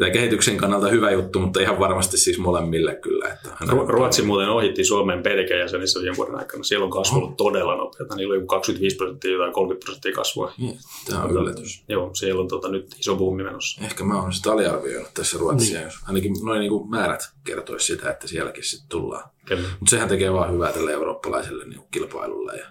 tai 0.00 0.10
kehityksen 0.10 0.56
kannalta 0.56 0.88
hyvä 0.88 1.10
juttu, 1.10 1.40
mutta 1.40 1.60
ihan 1.60 1.78
varmasti 1.78 2.18
siis 2.18 2.38
molemmille 2.38 2.94
kyllä. 2.94 3.28
Että 3.28 3.48
Ru- 3.64 3.86
Ruotsi 3.88 4.22
muuten 4.22 4.48
ohitti 4.48 4.84
Suomen 4.84 5.22
pelkäjäsenissä 5.22 6.00
viime 6.00 6.16
vuoden 6.16 6.34
aikana. 6.34 6.64
Siellä 6.64 6.84
on 6.84 6.90
kasvu 6.90 7.16
ollut 7.16 7.36
todella 7.36 7.76
nopeata. 7.76 8.16
Niillä 8.16 8.34
oli 8.34 8.46
25 8.46 8.96
prosenttia 8.96 9.38
tai 9.38 9.52
30 9.52 9.84
prosenttia 9.84 10.12
kasvua. 10.12 10.52
Niin, 10.58 10.78
tämä 11.08 11.22
on 11.22 11.30
yllätys. 11.30 11.84
Joo, 11.88 12.10
siellä 12.14 12.42
on 12.42 12.48
tota, 12.48 12.68
nyt 12.68 12.96
iso 12.98 13.16
buumi 13.16 13.42
menossa. 13.42 13.84
Ehkä 13.84 14.04
mä 14.04 14.22
oon 14.22 14.32
sitä 14.32 14.52
aliarvioinut 14.52 15.14
tässä 15.14 15.38
Ruotsia, 15.38 15.78
niin. 15.78 15.84
jos 15.84 15.94
ainakin 16.08 16.32
noin 16.44 16.60
niin 16.60 16.70
kuin 16.70 16.90
määrät 16.90 17.30
kertoisi 17.44 17.86
sitä, 17.86 18.10
että 18.10 18.28
sielläkin 18.28 18.64
sitten 18.64 18.88
tullaan. 18.88 19.30
Mutta 19.50 19.90
sehän 19.90 20.08
tekee 20.08 20.32
vaan 20.32 20.52
hyvää 20.52 20.72
tälle 20.72 20.92
eurooppalaiselle 20.92 21.64
niin 21.64 21.80
kilpailulle 21.90 22.56
ja 22.56 22.66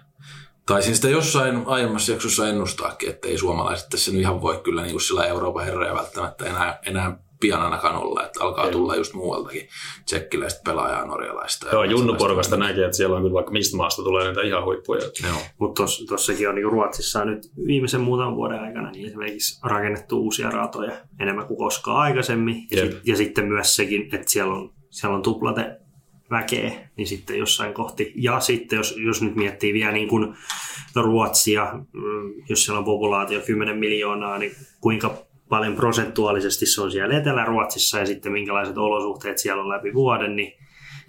Taisin 0.66 0.96
sitä 0.96 1.08
jossain 1.08 1.62
aiemmassa 1.66 2.12
jaksossa 2.12 2.48
ennustaakin, 2.48 3.10
että 3.10 3.28
ei 3.28 3.38
suomalaiset 3.38 3.88
tässä 3.88 4.10
nyt 4.10 4.20
ihan 4.20 4.42
voi 4.42 4.60
kyllä 4.64 4.82
niin 4.82 4.92
kuin 4.92 5.02
sillä 5.02 5.26
Euroopan 5.26 5.64
herroja 5.64 5.94
välttämättä 5.94 6.44
enää, 6.44 6.78
enää 6.86 7.18
pian 7.40 7.62
ainakaan 7.62 7.96
olla, 7.96 8.26
että 8.26 8.44
alkaa 8.44 8.70
tulla 8.70 8.96
just 8.96 9.14
muualtakin 9.14 9.68
tsekkiläistä 10.04 10.60
pelaajaa, 10.64 11.06
norjalaista. 11.06 11.66
Joo, 11.72 11.84
Junnu-porukasta 11.84 12.56
näkee, 12.56 12.84
että 12.84 12.96
siellä 12.96 13.16
on 13.16 13.22
kyllä 13.22 13.34
vaikka 13.34 13.52
mistä 13.52 13.76
maasta 13.76 14.02
tulee 14.02 14.26
niitä 14.28 14.40
ihan 14.42 14.64
huippuja. 14.64 15.00
Mutta 15.58 15.84
tuossakin 16.08 16.48
on 16.48 16.54
niin 16.54 16.72
Ruotsissa 16.72 17.24
nyt 17.24 17.42
viimeisen 17.66 18.00
muutaman 18.00 18.36
vuoden 18.36 18.60
aikana 18.60 18.90
niin 18.90 19.06
esimerkiksi 19.06 19.60
rakennettu 19.62 20.18
uusia 20.20 20.50
ratoja 20.50 20.92
enemmän 21.20 21.46
kuin 21.46 21.58
koskaan 21.58 21.96
aikaisemmin. 21.96 22.56
Ja, 22.70 22.80
sit, 22.80 23.00
ja 23.04 23.16
sitten 23.16 23.46
myös 23.46 23.76
sekin, 23.76 24.02
että 24.02 24.30
siellä 24.30 24.54
on, 24.54 24.74
siellä 24.90 25.16
on 25.16 25.22
tuplate 25.22 25.83
väkeä, 26.34 26.72
niin 26.96 27.06
sitten 27.06 27.38
jossain 27.38 27.74
kohti. 27.74 28.12
Ja 28.16 28.40
sitten 28.40 28.76
jos, 28.76 28.94
jos 28.96 29.22
nyt 29.22 29.36
miettii 29.36 29.72
vielä 29.74 29.92
niin 29.92 30.08
kuin 30.08 30.34
Ruotsia, 30.94 31.72
mm, 31.92 32.34
jos 32.48 32.64
siellä 32.64 32.78
on 32.78 32.84
populaatio 32.84 33.40
10 33.40 33.76
miljoonaa, 33.76 34.38
niin 34.38 34.52
kuinka 34.80 35.22
paljon 35.48 35.76
prosentuaalisesti 35.76 36.66
se 36.66 36.82
on 36.82 36.92
siellä 36.92 37.18
Etelä-Ruotsissa 37.18 37.98
ja 37.98 38.06
sitten 38.06 38.32
minkälaiset 38.32 38.78
olosuhteet 38.78 39.38
siellä 39.38 39.62
on 39.62 39.68
läpi 39.68 39.94
vuoden, 39.94 40.36
niin, 40.36 40.52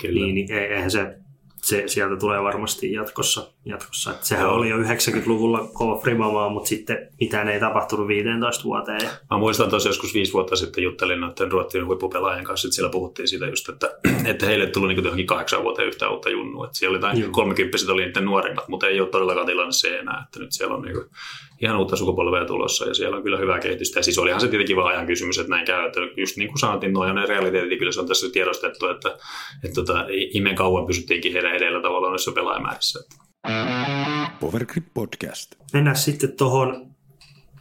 Kyllä. 0.01 0.25
niin, 0.25 0.35
niin 0.35 0.51
eihän 0.51 0.91
se 0.91 1.17
se 1.65 1.83
sieltä 1.87 2.17
tulee 2.17 2.43
varmasti 2.43 2.91
jatkossa. 2.91 3.53
Jatkossa. 3.65 4.11
Et 4.11 4.23
sehän 4.23 4.49
oli 4.49 4.69
jo 4.69 4.77
90-luvulla 4.77 5.69
kova 5.73 5.95
primamaa, 5.95 6.49
mutta 6.49 6.67
sitten 6.67 7.09
mitään 7.19 7.49
ei 7.49 7.59
tapahtunut 7.59 8.07
15 8.07 8.63
vuoteen. 8.63 9.09
Mä 9.31 9.37
muistan 9.37 9.69
tosiaan 9.69 9.89
joskus 9.89 10.13
viisi 10.13 10.33
vuotta 10.33 10.55
sitten 10.55 10.83
juttelin 10.83 11.19
noiden 11.19 11.51
Ruotsin 11.51 11.85
huippupelaajien 11.85 12.45
kanssa, 12.45 12.67
että 12.67 12.75
siellä 12.75 12.91
puhuttiin 12.91 13.27
siitä 13.27 13.45
just, 13.45 13.69
että, 13.69 13.91
että 14.31 14.45
heille 14.45 14.67
tuli 14.67 14.87
niin 14.87 15.03
johonkin 15.03 15.27
kahdeksan 15.27 15.63
vuoteen 15.63 15.87
yhtä 15.87 16.09
uutta 16.09 16.29
junnua. 16.29 16.65
Että 16.65 16.77
siellä 16.77 16.97
oli 16.97 16.97
jotain 16.97 17.31
30 17.31 17.77
oli 17.93 18.05
niiden 18.05 18.25
nuorimmat, 18.25 18.67
mutta 18.67 18.87
ei 18.87 18.99
ole 18.99 19.09
todellakaan 19.09 19.47
tilanne 19.47 19.71
se 19.71 19.99
enää, 19.99 20.23
että 20.25 20.39
nyt 20.39 20.51
siellä 20.51 20.75
on 20.75 20.81
niin 20.81 20.95
kuin 20.95 21.05
ihan 21.61 21.77
uutta 21.77 21.95
sukupolvea 21.95 22.45
tulossa 22.45 22.85
ja 22.85 22.93
siellä 22.93 23.17
on 23.17 23.23
kyllä 23.23 23.37
hyvää 23.37 23.59
kehitystä. 23.59 23.99
Ja 23.99 24.03
siis 24.03 24.19
olihan 24.19 24.41
se 24.41 24.47
tietenkin 24.47 24.75
vaan 24.75 24.87
ajan 24.87 25.07
kysymys, 25.07 25.37
että 25.37 25.49
näin 25.49 25.65
käy. 25.65 25.85
Että 25.85 25.99
just 26.17 26.37
niin 26.37 26.47
kuin 26.47 26.59
sanottiin, 26.59 26.93
noin 26.93 27.09
on 27.09 27.15
ne 27.15 27.25
realiteetit, 27.25 27.79
kyllä 27.79 27.91
se 27.91 27.99
on 27.99 28.07
tässä 28.07 28.29
tiedostettu, 28.29 28.87
että, 28.87 29.09
että, 29.09 29.23
että 29.63 29.75
tota, 29.75 30.05
imen 30.09 30.55
kauan 30.55 30.87
pysyttiinkin 30.87 31.33
heidän 31.33 31.55
edellä 31.55 31.81
tavallaan 31.81 32.11
noissa 32.11 32.31
pelaajamäärissä. 32.31 33.24
Powergrip 34.39 34.85
Podcast. 34.93 35.55
Mennään 35.73 35.95
sitten 35.95 36.31
tuohon 36.31 36.95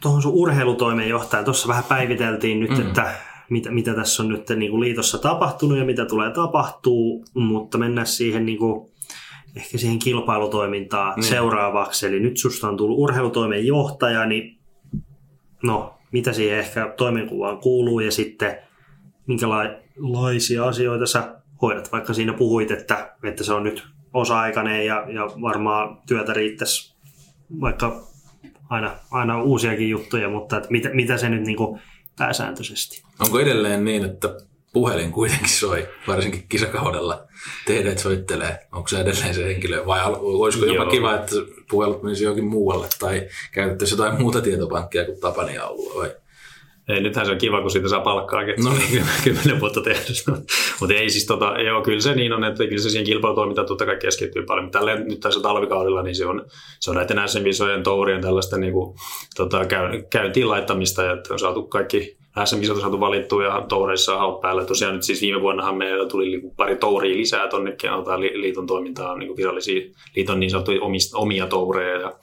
tuohon 0.01 0.21
sun 0.21 0.33
urheilutoimenjohtajaan. 0.33 1.45
Tuossa 1.45 1.67
vähän 1.67 1.83
päiviteltiin 1.83 2.59
nyt, 2.59 2.71
mm. 2.71 2.87
että 2.87 3.13
mitä, 3.49 3.71
mitä 3.71 3.93
tässä 3.93 4.23
on 4.23 4.29
nyt 4.29 4.49
niin 4.55 4.71
kuin 4.71 4.81
liitossa 4.81 5.17
tapahtunut 5.17 5.77
ja 5.77 5.85
mitä 5.85 6.05
tulee 6.05 6.31
tapahtuu, 6.31 7.25
mutta 7.33 7.77
mennään 7.77 8.07
siihen 8.07 8.45
niin 8.45 8.57
kuin 8.57 8.91
ehkä 9.55 9.77
siihen 9.77 9.99
kilpailutoimintaan 9.99 11.13
niin. 11.15 11.23
seuraavaksi. 11.23 12.07
Eli 12.07 12.19
nyt 12.19 12.37
susta 12.37 12.69
on 12.69 12.77
tullut 12.77 12.99
urheilutoimen 12.99 13.65
johtaja, 13.65 14.25
niin 14.25 14.59
no, 15.63 15.95
mitä 16.11 16.33
siihen 16.33 16.59
ehkä 16.59 16.93
toimenkuvaan 16.97 17.57
kuuluu 17.57 17.99
ja 17.99 18.11
sitten 18.11 18.57
minkälaisia 19.27 20.65
asioita 20.65 21.05
sä 21.05 21.35
hoidat, 21.61 21.91
vaikka 21.91 22.13
siinä 22.13 22.33
puhuit, 22.33 22.71
että, 22.71 23.15
että 23.23 23.43
se 23.43 23.53
on 23.53 23.63
nyt 23.63 23.94
osa-aikainen 24.15 24.85
ja, 24.85 25.05
ja 25.07 25.25
varmaan 25.41 25.97
työtä 26.07 26.33
riittäisi 26.33 26.95
vaikka 27.61 28.03
aina, 28.69 28.95
aina 29.11 29.41
uusiakin 29.41 29.89
juttuja, 29.89 30.29
mutta 30.29 30.57
että 30.57 30.69
mitä, 30.71 30.89
mitä 30.89 31.17
se 31.17 31.29
nyt 31.29 31.41
niin 31.41 31.57
kuin 31.57 31.81
pääsääntöisesti? 32.17 33.03
Onko 33.19 33.39
edelleen 33.39 33.85
niin, 33.85 34.05
että 34.05 34.37
puhelin 34.73 35.11
kuitenkin 35.11 35.49
soi, 35.49 35.89
varsinkin 36.07 36.45
kisakaudella. 36.49 37.27
Teidät 37.65 37.99
soittelee. 37.99 38.67
Onko 38.71 38.87
se 38.87 38.99
edelleen 38.99 39.33
se 39.33 39.45
henkilö 39.45 39.85
vai 39.85 39.99
olisiko 40.05 40.65
jopa 40.65 40.83
Joo. 40.83 40.91
kiva, 40.91 41.15
että 41.15 41.35
puhelut 41.69 42.03
menisi 42.03 42.23
johonkin 42.23 42.47
muualle 42.47 42.87
tai 42.99 43.27
käytettäisiin 43.51 43.97
jotain 43.97 44.21
muuta 44.21 44.41
tietopankkia 44.41 45.05
kuin 45.05 45.19
Tapani 45.19 45.57
alulla 45.57 46.01
vai? 46.01 46.11
Ei, 46.87 47.01
nythän 47.01 47.25
se 47.25 47.31
on 47.31 47.37
kiva, 47.37 47.61
kun 47.61 47.71
siitä 47.71 47.87
saa 47.87 47.99
palkkaa, 47.99 48.41
no 48.41 48.73
niin. 48.73 49.03
kymmenen 49.23 49.59
vuotta 49.59 49.81
tehnyt. 49.81 50.23
mutta 50.79 50.95
ei 50.95 51.09
siis 51.09 51.25
tota, 51.25 51.61
joo, 51.61 51.81
kyllä 51.81 52.01
se 52.01 52.15
niin 52.15 52.33
on, 52.33 52.43
että 52.43 52.67
kyllä 52.67 52.81
se 52.81 52.89
siihen 52.89 53.05
kilpailutoimintaan 53.05 53.67
totta 53.67 53.85
kai 53.85 53.97
keskittyy 53.97 54.43
paljon. 54.43 54.71
Tällä, 54.71 54.95
nyt 54.95 55.19
tässä 55.19 55.41
talvikaudella 55.41 56.03
niin 56.03 56.15
se 56.15 56.25
on, 56.25 56.45
se 56.79 56.89
on 56.89 56.95
näiden 56.95 57.29
SM-visojen 57.29 57.83
tourien 57.83 58.21
tällaista 58.21 58.57
niin 58.57 58.73
kuin, 58.73 58.95
tota, 59.35 59.65
käyntiin 60.09 60.49
laittamista, 60.49 61.11
että 61.11 61.33
on 61.33 61.39
saatu 61.39 61.63
kaikki 61.63 62.17
SM-kisat 62.43 62.75
on 62.75 62.81
saatu 62.81 62.99
valittua 62.99 63.43
ja 63.43 63.65
toureissa 63.69 64.17
on 64.17 64.41
päällä. 64.41 64.65
Tosiaan 64.65 64.93
nyt 64.93 65.03
siis 65.03 65.21
viime 65.21 65.41
vuonnahan 65.41 65.77
meillä 65.77 66.09
tuli 66.09 66.29
niinku 66.29 66.53
pari 66.57 66.75
touria 66.75 67.17
lisää 67.17 67.47
tuonne 67.47 67.75
liiton 68.33 68.67
toimintaan, 68.67 69.19
niin 69.19 69.37
virallisia 69.37 69.81
liiton 70.15 70.39
niin 70.39 70.49
sanottuja 70.49 70.79
omia 71.13 71.47
toureja. 71.47 71.99
Ja, 71.99 72.13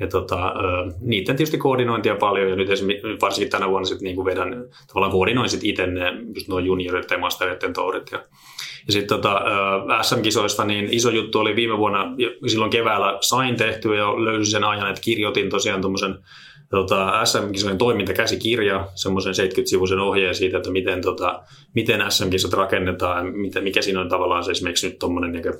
ja 0.00 0.06
tota, 0.06 0.54
niiden 1.00 1.36
tietysti 1.36 1.58
koordinointia 1.58 2.14
paljon 2.14 2.50
ja 2.50 2.56
nyt 2.56 2.70
esimerkiksi 2.70 3.08
varsinkin 3.22 3.50
tänä 3.50 3.68
vuonna 3.68 3.86
sitten 3.86 4.04
niin 4.04 4.24
vedän, 4.24 4.64
tavallaan 4.86 5.12
koordinoin 5.12 5.48
sitten 5.48 5.70
itse 5.70 5.86
ne, 5.86 6.12
just 6.34 6.48
nuo 6.48 6.58
juniorit 6.58 7.10
ja 7.10 7.18
mastereiden 7.18 7.72
tourit. 7.72 8.12
Ja, 8.12 8.18
ja 8.86 8.92
sitten 8.92 9.08
tota, 9.08 9.40
SM-kisoista 10.02 10.64
niin 10.64 10.88
iso 10.90 11.10
juttu 11.10 11.38
oli 11.38 11.56
viime 11.56 11.78
vuonna, 11.78 12.12
silloin 12.46 12.70
keväällä 12.70 13.18
sain 13.20 13.56
tehtyä 13.56 13.96
ja 13.96 14.24
löysin 14.24 14.52
sen 14.52 14.64
ajan, 14.64 14.88
että 14.88 15.00
kirjoitin 15.00 15.50
tosiaan 15.50 15.80
tuommoisen 15.80 16.18
tota, 16.70 17.24
SM-kisojen 17.24 17.78
toimintakäsikirja, 17.78 18.88
semmoisen 18.94 19.34
70-sivuisen 19.34 20.00
ohjeen 20.00 20.34
siitä, 20.34 20.56
että 20.56 20.70
miten, 20.70 21.02
tota, 21.02 21.42
miten 21.74 22.04
SM-kisat 22.08 22.52
rakennetaan, 22.52 23.26
miten, 23.26 23.64
mikä 23.64 23.82
siinä 23.82 24.00
on 24.00 24.08
tavallaan 24.08 24.44
se 24.44 24.50
esimerkiksi 24.50 24.88
nyt 24.88 24.98
tuommoinen 24.98 25.32
niin 25.32 25.54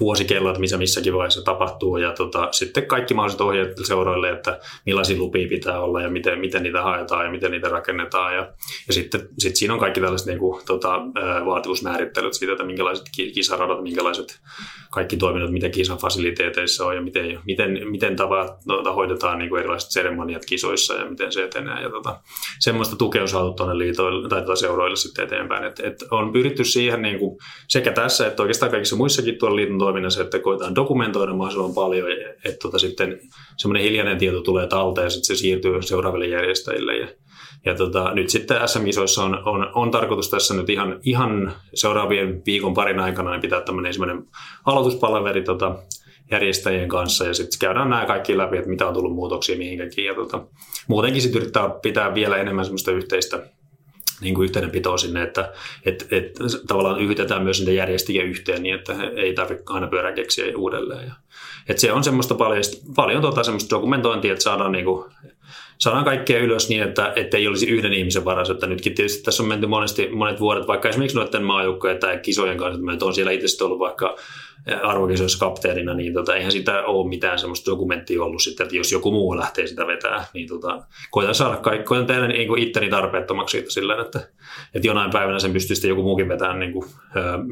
vuosikello, 0.00 0.48
että 0.48 0.60
missä 0.60 0.76
missäkin 0.76 1.14
vaiheessa 1.14 1.42
tapahtuu, 1.42 1.96
ja 1.96 2.12
tota, 2.12 2.48
sitten 2.52 2.86
kaikki 2.86 3.14
mahdolliset 3.14 3.40
ohjeet 3.40 3.76
seuroille, 3.86 4.30
että 4.30 4.60
millaisia 4.86 5.18
lupia 5.18 5.48
pitää 5.48 5.80
olla 5.80 6.02
ja 6.02 6.08
miten, 6.08 6.38
miten 6.38 6.62
niitä 6.62 6.82
haetaan 6.82 7.24
ja 7.24 7.30
miten 7.30 7.50
niitä 7.50 7.68
rakennetaan, 7.68 8.34
ja, 8.34 8.52
ja 8.86 8.92
sitten 8.92 9.28
sit 9.38 9.56
siinä 9.56 9.74
on 9.74 9.80
kaikki 9.80 10.00
tällaiset 10.00 10.26
niin 10.26 10.38
kuin, 10.38 10.62
tota, 10.66 11.00
vaatimusmäärittelyt 11.46 12.34
siitä, 12.34 12.52
että 12.52 12.64
minkälaiset 12.64 13.06
kisaradat, 13.34 13.82
minkälaiset 13.82 14.40
kaikki 14.90 15.16
toiminnot, 15.16 15.50
mitä 15.50 15.68
kisan 15.68 15.98
fasiliteeteissa 15.98 16.86
on 16.86 16.94
ja 16.94 17.02
miten, 17.02 17.40
miten, 17.46 17.88
miten 17.90 18.16
tavat, 18.16 18.66
no, 18.66 18.94
hoidetaan 18.94 19.38
niin 19.38 19.48
kuin 19.48 19.60
erilaiset 19.60 19.90
seremoniat 19.90 20.44
kisoissa 20.44 20.94
ja 20.94 21.10
miten 21.10 21.32
se 21.32 21.44
etenee. 21.44 21.82
Ja 21.82 21.90
tota, 21.90 22.20
semmoista 22.60 22.96
tukea 22.96 23.22
on 23.22 23.28
saatu 23.28 23.52
tuonne 23.52 23.78
liitoille 23.78 24.28
tai 24.28 24.42
tuota 24.42 24.60
seuroille 24.60 24.96
sitten 24.96 25.24
eteenpäin. 25.24 25.64
Et, 25.64 25.80
et 25.80 26.04
on 26.10 26.32
pyritty 26.32 26.64
siihen 26.64 27.02
niin 27.02 27.18
kuin 27.18 27.38
sekä 27.68 27.92
tässä 27.92 28.26
että 28.26 28.42
oikeastaan 28.42 28.70
kaikissa 28.70 28.96
muissakin 28.96 29.38
tuolla 29.38 29.56
liiton 29.56 29.78
toiminnassa, 29.78 30.22
että 30.22 30.38
koetaan 30.38 30.74
dokumentoida 30.74 31.32
mahdollisimman 31.32 31.74
paljon, 31.74 32.08
että 32.44 32.58
tota 32.62 32.78
sitten 32.78 33.20
semmoinen 33.56 33.82
hiljainen 33.82 34.18
tieto 34.18 34.40
tulee 34.40 34.66
talteen 34.66 35.04
ja 35.04 35.10
sitten 35.10 35.36
se 35.36 35.40
siirtyy 35.40 35.82
seuraaville 35.82 36.26
järjestäjille. 36.26 36.96
Ja, 36.96 37.08
ja 37.64 37.74
tota, 37.74 38.14
nyt 38.14 38.30
sitten 38.30 38.68
SM-kisoissa 38.68 39.24
on, 39.24 39.48
on, 39.48 39.70
on, 39.74 39.90
tarkoitus 39.90 40.30
tässä 40.30 40.54
nyt 40.54 40.70
ihan, 40.70 41.00
ihan 41.02 41.52
seuraavien 41.74 42.42
viikon 42.46 42.74
parin 42.74 43.00
aikana 43.00 43.30
niin 43.30 43.40
pitää 43.40 43.60
tämmöinen 43.60 43.88
ensimmäinen 43.88 44.24
aloituspalaveri 44.64 45.42
tota, 45.42 45.74
järjestäjien 46.30 46.88
kanssa 46.88 47.26
ja 47.26 47.34
sitten 47.34 47.58
käydään 47.58 47.90
nämä 47.90 48.06
kaikki 48.06 48.38
läpi, 48.38 48.56
että 48.56 48.70
mitä 48.70 48.86
on 48.86 48.94
tullut 48.94 49.14
muutoksia 49.14 49.58
mihinkäkin. 49.58 50.04
Ja 50.04 50.14
tota, 50.14 50.44
muutenkin 50.88 51.22
sitten 51.22 51.42
yrittää 51.42 51.68
pitää 51.68 52.14
vielä 52.14 52.36
enemmän 52.36 52.64
semmoista 52.64 52.90
yhteistä 52.90 53.42
niin 54.20 54.34
kuin 54.34 54.44
yhteydenpitoa 54.44 54.98
sinne, 54.98 55.22
että 55.22 55.52
et, 55.84 56.06
et, 56.10 56.38
tavallaan 56.66 57.00
yhdetään 57.00 57.42
myös 57.42 57.60
niitä 57.60 57.72
järjestäjiä 57.72 58.22
yhteen 58.22 58.62
niin, 58.62 58.74
että 58.74 58.94
ei 59.16 59.34
tarvitse 59.34 59.64
aina 59.66 59.86
pyörää 59.86 60.12
keksiä 60.12 60.56
uudelleen. 60.56 61.06
Ja, 61.06 61.14
et 61.68 61.78
se 61.78 61.92
on 61.92 62.04
semmoista 62.04 62.34
paljon, 62.34 62.62
paljon 62.96 63.22
tuota, 63.22 63.42
semmoista 63.42 63.76
dokumentointia, 63.76 64.32
että 64.32 64.42
saadaan 64.42 64.72
niin 64.72 64.84
kuin, 64.84 65.04
saadaan 65.78 66.04
kaikkea 66.04 66.40
ylös 66.40 66.68
niin, 66.68 66.82
että, 66.82 67.12
ei 67.34 67.48
olisi 67.48 67.68
yhden 67.68 67.92
ihmisen 67.92 68.24
varas. 68.24 68.50
Että 68.50 68.66
nytkin 68.66 68.94
tietysti 68.94 69.22
tässä 69.22 69.42
on 69.42 69.48
menty 69.48 69.66
monesti, 69.66 70.08
monet 70.08 70.40
vuodet, 70.40 70.66
vaikka 70.66 70.88
esimerkiksi 70.88 71.18
noiden 71.18 71.42
maajoukkojen 71.42 71.98
tai 71.98 72.18
kisojen 72.18 72.58
kanssa, 72.58 72.92
että 72.92 73.04
on 73.04 73.14
siellä 73.14 73.32
itse 73.32 73.64
ollut 73.64 73.78
vaikka 73.78 74.16
arvokisoissa 74.82 75.38
kapteenina, 75.38 75.94
niin 75.94 76.14
tota, 76.14 76.36
eihän 76.36 76.52
sitä 76.52 76.84
ole 76.84 77.08
mitään 77.08 77.38
semmoista 77.38 77.70
dokumenttia 77.70 78.22
ollut 78.22 78.42
sitten, 78.42 78.64
että 78.64 78.76
jos 78.76 78.92
joku 78.92 79.10
muu 79.10 79.36
lähtee 79.36 79.66
sitä 79.66 79.86
vetää, 79.86 80.24
niin 80.34 80.48
tota, 80.48 80.82
koitan 81.10 81.34
saada 81.34 81.56
kaikki, 81.56 81.84
koitan 81.84 82.06
tehdä 82.06 82.28
niin 82.28 82.48
kuin 82.48 82.62
itteni 82.62 82.88
tarpeettomaksi 82.88 83.58
siitä 83.58 83.70
sillä 83.70 84.02
että, 84.02 84.28
että 84.74 84.88
jonain 84.88 85.10
päivänä 85.10 85.38
sen 85.38 85.52
pystyy 85.52 85.76
sitten 85.76 85.88
joku 85.88 86.02
muukin 86.02 86.28
vetämään 86.28 86.58
niin, 86.58 86.72
kuin, 86.72 86.84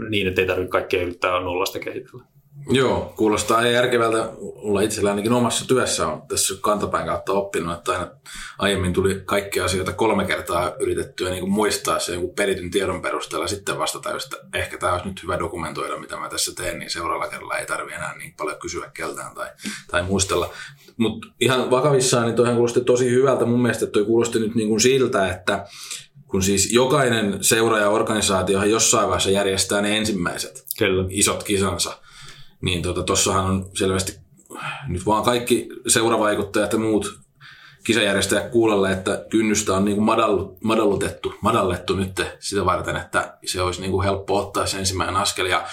niin 0.08 0.26
että 0.26 0.40
ei 0.40 0.46
tarvitse 0.46 0.70
kaikkea 0.70 1.02
yrittää 1.02 1.40
nollasta 1.40 1.78
kehitellä. 1.78 2.35
Joo, 2.70 3.12
kuulostaa 3.16 3.66
järkevältä. 3.66 4.28
Mulla 4.62 4.80
itsellä 4.80 5.10
ainakin 5.10 5.32
omassa 5.32 5.68
työssä 5.68 6.08
on 6.08 6.22
tässä 6.28 6.54
kantapään 6.60 7.06
kautta 7.06 7.32
oppinut, 7.32 7.78
että 7.78 7.92
aina 7.92 8.10
aiemmin 8.58 8.92
tuli 8.92 9.22
kaikkia 9.24 9.64
asioita 9.64 9.92
kolme 9.92 10.24
kertaa 10.24 10.72
yritettyä 10.80 11.30
niin 11.30 11.40
kuin 11.40 11.52
muistaa 11.52 11.98
se 11.98 12.14
joku 12.14 12.28
perityn 12.28 12.70
tiedon 12.70 13.02
perusteella 13.02 13.46
sitten 13.46 13.78
vastata, 13.78 14.10
että 14.10 14.58
ehkä 14.58 14.78
tämä 14.78 14.92
olisi 14.92 15.08
nyt 15.08 15.22
hyvä 15.22 15.38
dokumentoida, 15.38 15.98
mitä 15.98 16.16
mä 16.16 16.28
tässä 16.28 16.54
teen, 16.54 16.78
niin 16.78 16.90
seuraavalla 16.90 17.30
kerralla 17.30 17.58
ei 17.58 17.66
tarvi 17.66 17.92
enää 17.92 18.18
niin 18.18 18.34
paljon 18.36 18.58
kysyä 18.58 18.90
keltään 18.94 19.34
tai, 19.34 19.48
tai 19.90 20.02
muistella. 20.02 20.52
Mutta 20.96 21.28
ihan 21.40 21.70
vakavissaan, 21.70 22.26
niin 22.26 22.36
toihan 22.36 22.54
kuulosti 22.54 22.80
tosi 22.80 23.10
hyvältä. 23.10 23.44
Mun 23.44 23.62
mielestä 23.62 23.86
toi 23.86 24.04
kuulosti 24.04 24.38
nyt 24.38 24.54
niin 24.54 24.68
kuin 24.68 24.80
siltä, 24.80 25.30
että 25.30 25.66
kun 26.26 26.42
siis 26.42 26.72
jokainen 26.72 27.44
seura 27.44 27.78
ja 27.78 27.90
organisaatiohan 27.90 28.70
jossain 28.70 29.08
vaiheessa 29.08 29.30
järjestää 29.30 29.80
ne 29.80 29.96
ensimmäiset 29.96 30.64
Kyllä. 30.78 31.04
isot 31.10 31.42
kisansa 31.42 31.98
niin 32.60 32.82
tota, 32.82 33.02
tossahan 33.02 33.44
on 33.44 33.70
selvästi 33.74 34.26
nyt 34.88 35.06
vaan 35.06 35.24
kaikki 35.24 35.68
seuravaikuttajat 35.86 36.72
ja 36.72 36.78
muut 36.78 37.18
kisajärjestäjät 37.84 38.50
kuulelle, 38.50 38.92
että 38.92 39.24
kynnystä 39.30 39.74
on 39.74 39.84
niin 39.84 39.96
kuin 39.96 40.04
madallutettu, 40.62 41.34
madallettu 41.40 41.96
nyt 41.96 42.22
sitä 42.40 42.64
varten, 42.64 42.96
että 42.96 43.38
se 43.46 43.62
olisi 43.62 43.80
niin 43.80 43.90
kuin 43.90 44.04
helppo 44.04 44.38
ottaa 44.38 44.66
se 44.66 44.78
ensimmäinen 44.78 45.16
askel. 45.16 45.46
Ja 45.46 45.66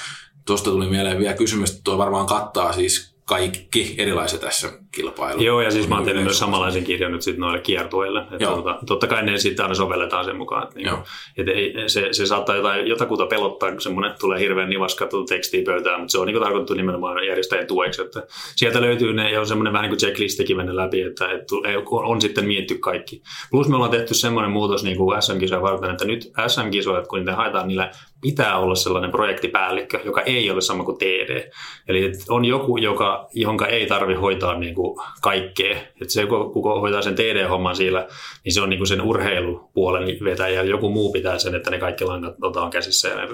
tuosta 0.45 0.69
tuli 0.69 0.89
mieleen 0.89 1.19
vielä 1.19 1.33
kysymys, 1.33 1.69
että 1.69 1.81
tuo 1.83 1.97
varmaan 1.97 2.25
kattaa 2.25 2.73
siis 2.73 3.15
kaikki 3.25 3.95
erilaiset 3.97 4.41
tässä 4.41 4.71
kilpailut. 4.95 5.43
Joo, 5.43 5.61
ja 5.61 5.71
siis 5.71 5.87
mä 5.87 5.95
oon 5.95 6.05
tehnyt 6.05 6.23
myös 6.23 6.39
samanlaisen 6.39 6.83
kirjan 6.83 7.11
nyt 7.11 7.21
sitten 7.21 7.41
noille 7.41 7.59
kiertueille. 7.59 8.19
Että 8.19 8.47
tuota, 8.47 8.79
totta 8.85 9.07
kai 9.07 9.23
ne 9.23 9.37
sitten 9.37 9.65
aina 9.65 9.75
sovelletaan 9.75 10.25
sen 10.25 10.37
mukaan. 10.37 10.63
Että, 10.63 10.75
niin 10.75 10.89
että 11.37 11.51
ei, 11.51 11.73
se, 11.87 12.07
se, 12.11 12.25
saattaa 12.25 12.55
jotain, 12.55 12.87
jotakuta 12.87 13.25
pelottaa, 13.25 13.71
kun 13.71 13.81
semmoinen 13.81 14.15
tulee 14.19 14.39
hirveän 14.39 14.69
nivaska 14.69 15.07
tekstiä 15.29 15.63
pöytään, 15.65 15.99
mutta 15.99 16.11
se 16.11 16.19
on 16.19 16.27
niin 16.27 16.33
kuin 16.33 16.43
tarkoitettu 16.43 16.73
nimenomaan 16.73 17.27
järjestäjän 17.27 17.67
tueksi. 17.67 18.01
Että 18.01 18.23
sieltä 18.55 18.81
löytyy 18.81 19.13
ne, 19.13 19.31
ja 19.31 19.39
on 19.39 19.47
semmoinen 19.47 19.73
vähän 19.73 19.83
niin 19.83 19.91
kuin 19.91 19.99
checklistikin 19.99 20.57
mennä 20.57 20.75
läpi, 20.75 21.01
että, 21.01 21.31
että 21.31 21.55
on, 21.91 22.05
on 22.05 22.21
sitten 22.21 22.45
mietitty 22.45 22.77
kaikki. 22.77 23.21
Plus 23.51 23.69
me 23.69 23.75
ollaan 23.75 23.91
tehty 23.91 24.13
semmoinen 24.13 24.51
muutos 24.51 24.83
niin 24.83 24.97
kuin 24.97 25.21
SM-kisoja 25.21 25.61
varten, 25.61 25.91
että 25.91 26.05
nyt 26.05 26.31
SM-kisoja, 26.47 27.01
kun 27.01 27.19
niitä 27.19 27.35
haetaan, 27.35 27.67
niillä 27.67 27.91
pitää 28.21 28.59
olla 28.59 28.75
sellainen 28.75 29.11
projektipäällikkö, 29.11 29.99
joka 30.05 30.21
ei 30.21 30.51
ole 30.51 30.61
sama 30.61 30.83
kuin 30.83 30.97
TD. 30.97 31.51
Eli 31.87 32.11
on 32.29 32.45
joku, 32.45 32.77
joka, 32.77 33.27
jonka 33.33 33.67
ei 33.67 33.85
tarvi 33.85 34.13
hoitaa 34.13 34.59
niin 34.59 34.75
kuin 34.75 34.82
kaikkea. 35.21 35.77
Että 35.77 36.13
se, 36.13 36.25
kuka 36.53 36.79
hoitaa 36.79 37.01
sen 37.01 37.15
TD-homman 37.15 37.75
siellä, 37.75 38.07
niin 38.45 38.53
se 38.53 38.61
on 38.61 38.69
niin 38.69 38.79
kuin 38.79 38.87
sen 38.87 39.01
urheilupuolen 39.01 40.23
vetäjä. 40.23 40.63
Joku 40.63 40.89
muu 40.89 41.11
pitää 41.11 41.39
sen, 41.39 41.55
että 41.55 41.71
ne 41.71 41.79
kaikki 41.79 42.05
langat 42.05 42.35
on 42.55 42.69
käsissä 42.69 43.07
ja 43.07 43.15
ne 43.15 43.27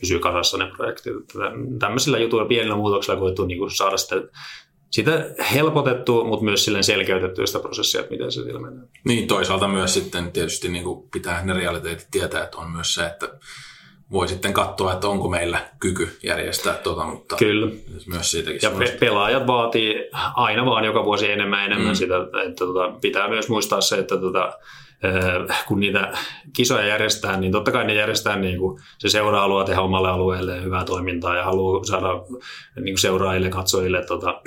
pysyy 0.00 0.18
kasassa 0.18 0.58
ne 0.58 0.66
projektit. 0.76 1.14
Tämmöisillä 1.78 2.18
jutuilla, 2.18 2.48
pienillä 2.48 2.76
muutoksilla 2.76 3.20
koettu 3.20 3.46
niin 3.46 3.58
kuin 3.58 3.70
saada 3.70 3.96
sitä 3.96 4.16
sitä 4.90 5.34
helpotettu, 5.54 6.24
mutta 6.24 6.44
myös 6.44 6.64
silleen 6.64 6.84
selkeytetty 6.84 7.46
sitä 7.46 7.58
prosessia, 7.58 8.00
että 8.00 8.12
miten 8.12 8.32
se 8.32 8.42
siellä 8.42 8.60
menee. 8.60 8.84
Niin, 9.04 9.28
toisaalta 9.28 9.68
myös 9.68 9.94
sitten 9.94 10.32
tietysti 10.32 10.68
niin 10.68 10.84
kuin 10.84 11.08
pitää 11.12 11.44
ne 11.44 11.54
realiteetit 11.54 12.08
tietää, 12.10 12.44
että 12.44 12.58
on 12.58 12.70
myös 12.70 12.94
se, 12.94 13.06
että 13.06 13.28
voi 14.12 14.28
sitten 14.28 14.52
katsoa, 14.52 14.92
että 14.92 15.08
onko 15.08 15.28
meillä 15.28 15.58
kyky 15.80 16.18
järjestää 16.22 16.74
tuota, 16.74 17.04
mutta 17.04 17.36
Kyllä. 17.36 17.72
myös 18.06 18.30
siitäkin. 18.30 18.60
Ja 18.62 18.70
pe- 18.70 18.96
pelaajat 19.00 19.46
vaatii 19.46 19.94
aina 20.34 20.66
vaan 20.66 20.84
joka 20.84 21.04
vuosi 21.04 21.30
enemmän 21.30 21.64
enemmän 21.66 21.92
mm. 21.92 21.94
sitä, 21.94 22.14
että 22.46 22.64
tuota, 22.64 22.98
pitää 23.00 23.28
myös 23.28 23.48
muistaa 23.48 23.80
se, 23.80 23.98
että 23.98 24.16
tuota, 24.16 24.52
kun 25.68 25.80
niitä 25.80 26.12
kisoja 26.56 26.86
järjestetään, 26.86 27.40
niin 27.40 27.52
totta 27.52 27.72
kai 27.72 27.84
ne 27.84 27.94
järjestetään 27.94 28.40
niin 28.40 28.58
kuin 28.58 28.80
se 28.98 29.08
seuraa 29.08 29.40
haluaa 29.40 29.64
tehdä 29.64 29.80
omalle 29.80 30.08
alueelle 30.08 30.62
hyvää 30.62 30.84
toimintaa 30.84 31.36
ja 31.36 31.44
haluaa 31.44 31.84
saada 31.84 32.08
niin 32.76 32.84
kuin 32.84 32.98
seuraajille, 32.98 33.48
katsojille 33.48 34.04
tota, 34.04 34.40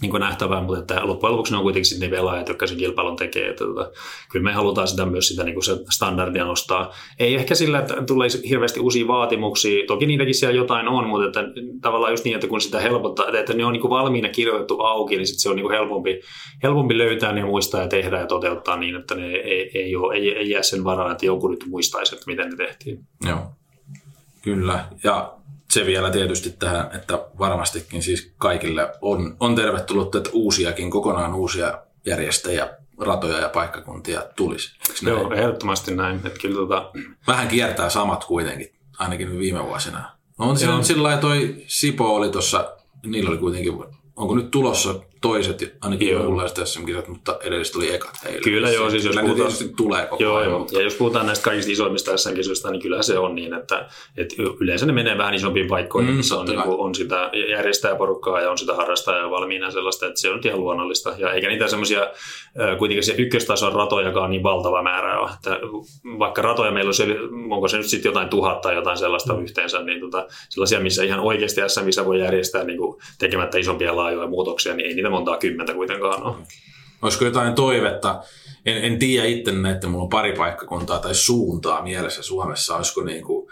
niin 0.00 0.10
kuin 0.10 0.20
nähtävää, 0.20 0.62
mutta 0.62 0.78
että 0.78 1.06
loppujen 1.06 1.32
lopuksi 1.32 1.52
ne 1.52 1.56
on 1.56 1.62
kuitenkin 1.62 1.84
sitten 1.84 2.10
pelaajat, 2.10 2.48
jotka 2.48 2.66
sen 2.66 2.78
kilpailun 2.78 3.16
tekee. 3.16 3.48
Että, 3.48 3.64
että, 3.64 4.00
kyllä 4.28 4.44
me 4.44 4.52
halutaan 4.52 4.88
sitä 4.88 5.06
myös 5.06 5.28
sitä 5.28 5.44
niin 5.44 5.54
kuin 5.54 5.64
se 5.64 5.78
standardia 5.90 6.44
nostaa. 6.44 6.92
Ei 7.18 7.34
ehkä 7.34 7.54
sillä, 7.54 7.78
että 7.78 8.02
tulee 8.06 8.28
hirveästi 8.48 8.80
uusia 8.80 9.08
vaatimuksia, 9.08 9.86
toki 9.86 10.06
niitäkin 10.06 10.34
siellä 10.34 10.56
jotain 10.56 10.88
on, 10.88 11.06
mutta 11.06 11.26
että 11.26 11.52
tavallaan 11.82 12.12
just 12.12 12.24
niin, 12.24 12.34
että 12.34 12.46
kun 12.46 12.60
sitä 12.60 12.80
helpottaa, 12.80 13.38
että 13.38 13.54
ne 13.54 13.64
on 13.64 13.72
niin 13.72 13.80
kuin 13.80 13.90
valmiina 13.90 14.28
kirjoitettu 14.28 14.80
auki, 14.80 15.16
niin 15.16 15.26
sitten 15.26 15.40
se 15.40 15.48
on 15.48 15.56
niin 15.56 15.66
kuin 15.66 15.74
helpompi, 15.74 16.20
helpompi 16.62 16.98
löytää 16.98 17.32
ne 17.32 17.44
muistaa 17.44 17.80
ja 17.80 17.88
tehdä 17.88 18.20
ja 18.20 18.26
toteuttaa 18.26 18.76
niin, 18.76 18.96
että 18.96 19.14
ne 19.14 19.26
ei, 19.26 19.70
ei, 19.74 19.96
ole, 19.96 20.14
ei, 20.14 20.36
ei 20.36 20.50
jää 20.50 20.62
sen 20.62 20.84
varaan, 20.84 21.12
että 21.12 21.26
joku 21.26 21.48
nyt 21.48 21.64
muistaisi, 21.68 22.14
että 22.14 22.26
miten 22.26 22.50
ne 22.50 22.56
tehtiin. 22.56 22.98
Joo, 23.28 23.40
kyllä. 24.42 24.84
Ja 25.04 25.37
se 25.72 25.86
vielä 25.86 26.10
tietysti 26.10 26.50
tähän, 26.50 26.90
että 26.94 27.18
varmastikin 27.38 28.02
siis 28.02 28.32
kaikille 28.38 28.92
on, 29.00 29.36
on 29.40 29.54
tervetullut, 29.54 30.14
että 30.14 30.30
uusiakin, 30.32 30.90
kokonaan 30.90 31.34
uusia 31.34 31.78
järjestäjiä, 32.06 32.68
ratoja 32.98 33.38
ja 33.38 33.48
paikkakuntia 33.48 34.22
tulisi. 34.36 34.78
Joo, 35.02 35.32
ehdottomasti 35.32 35.94
näin. 35.94 36.16
Että 36.16 36.40
kyllä 36.40 36.56
tota... 36.56 36.90
Vähän 37.26 37.48
kiertää 37.48 37.90
samat 37.90 38.24
kuitenkin, 38.24 38.72
ainakin 38.98 39.38
viime 39.38 39.64
vuosina. 39.64 40.10
No 40.38 40.48
on 40.48 40.58
siinä 40.58 40.82
sillä 40.82 41.16
toi 41.16 41.56
Sipo 41.66 42.14
oli 42.14 42.30
tuossa, 42.30 42.76
niillä 43.06 43.30
oli 43.30 43.38
kuitenkin, 43.38 43.72
onko 44.16 44.34
nyt 44.34 44.50
tulossa 44.50 44.94
toiset, 45.20 45.76
ainakin 45.80 46.08
joo. 46.08 46.22
jonkunlaiset 46.22 46.66
SM-kisat, 46.66 47.08
mutta 47.08 47.38
edelliset 47.42 47.76
oli 47.76 47.94
ekat 47.94 48.14
heille. 48.24 48.40
Kyllä 48.40 48.70
joo, 48.70 48.90
siis 48.90 49.04
jos 49.04 49.16
kyllä 49.16 49.28
puhutaan, 49.28 49.52
tulee 49.76 50.06
koko 50.06 50.22
joo, 50.22 50.36
ajan. 50.36 50.50
Joo. 50.50 50.58
Mutta... 50.58 50.76
Ja 50.76 50.82
jos 50.82 50.94
puhutaan 50.94 51.26
näistä 51.26 51.44
kaikista 51.44 51.72
isoimmista 51.72 52.16
SM-kisoista, 52.16 52.70
niin 52.70 52.82
kyllä 52.82 53.02
se 53.02 53.18
on 53.18 53.34
niin, 53.34 53.54
että, 53.54 53.88
että 54.16 54.34
yleensä 54.60 54.86
ne 54.86 54.92
menee 54.92 55.18
vähän 55.18 55.34
isompiin 55.34 55.68
paikkoihin, 55.68 56.10
mm, 56.10 56.16
missä 56.16 56.36
on, 56.36 56.46
niin 56.46 56.62
kuin, 56.62 56.80
on 56.80 56.94
sitä 56.94 57.30
järjestäjäporukkaa 57.50 58.40
ja 58.40 58.50
on 58.50 58.58
sitä 58.58 58.74
harrastajaa 58.74 59.30
valmiina 59.30 59.70
sellaista, 59.70 60.06
että 60.06 60.20
se 60.20 60.30
on 60.30 60.40
ihan 60.44 60.60
luonnollista. 60.60 61.14
Ja 61.18 61.32
eikä 61.32 61.48
niitä 61.48 61.68
semmoisia, 61.68 62.10
kuitenkin 62.78 63.04
se 63.04 63.14
ykköstason 63.18 63.72
ratojakaan 63.72 64.30
niin 64.30 64.42
valtava 64.42 64.82
määrä 64.82 65.20
ole. 65.20 65.30
Että 65.34 65.60
vaikka 66.18 66.42
ratoja 66.42 66.70
meillä 66.70 66.88
olisi, 66.88 67.02
onko 67.50 67.68
se 67.68 67.76
nyt 67.76 67.86
sitten 67.86 68.08
jotain 68.10 68.28
tuhatta 68.28 68.68
tai 68.68 68.74
jotain 68.74 68.98
sellaista 68.98 69.34
mm. 69.34 69.42
yhteensä, 69.42 69.82
niin 69.82 70.00
tota, 70.00 70.26
sellaisia, 70.48 70.80
missä 70.80 71.02
ihan 71.02 71.20
oikeasti 71.20 71.60
SM-kisa 71.66 72.06
voi 72.06 72.20
järjestää 72.20 72.64
niin 72.64 72.78
kuin 72.78 73.00
tekemättä 73.18 73.58
isompia 73.58 73.96
laajoja 73.96 74.28
muutoksia, 74.28 74.74
niin 74.74 74.86
ei 74.86 74.94
niitä 74.94 75.07
montaa 75.10 75.36
kymmentä 75.38 75.74
kuitenkaan 75.74 76.22
ole. 76.22 76.36
Olisiko 77.02 77.24
jotain 77.24 77.54
toivetta, 77.54 78.22
en, 78.68 78.84
en 78.84 78.98
tiedä 78.98 79.26
itse, 79.26 79.52
että 79.74 79.86
mulla 79.86 80.02
on 80.02 80.08
pari 80.08 80.32
paikkakuntaa 80.32 80.98
tai 80.98 81.14
suuntaa 81.14 81.82
mielessä 81.82 82.22
Suomessa, 82.22 82.76
olisiko 82.76 83.02
niin 83.02 83.24
kuin 83.24 83.48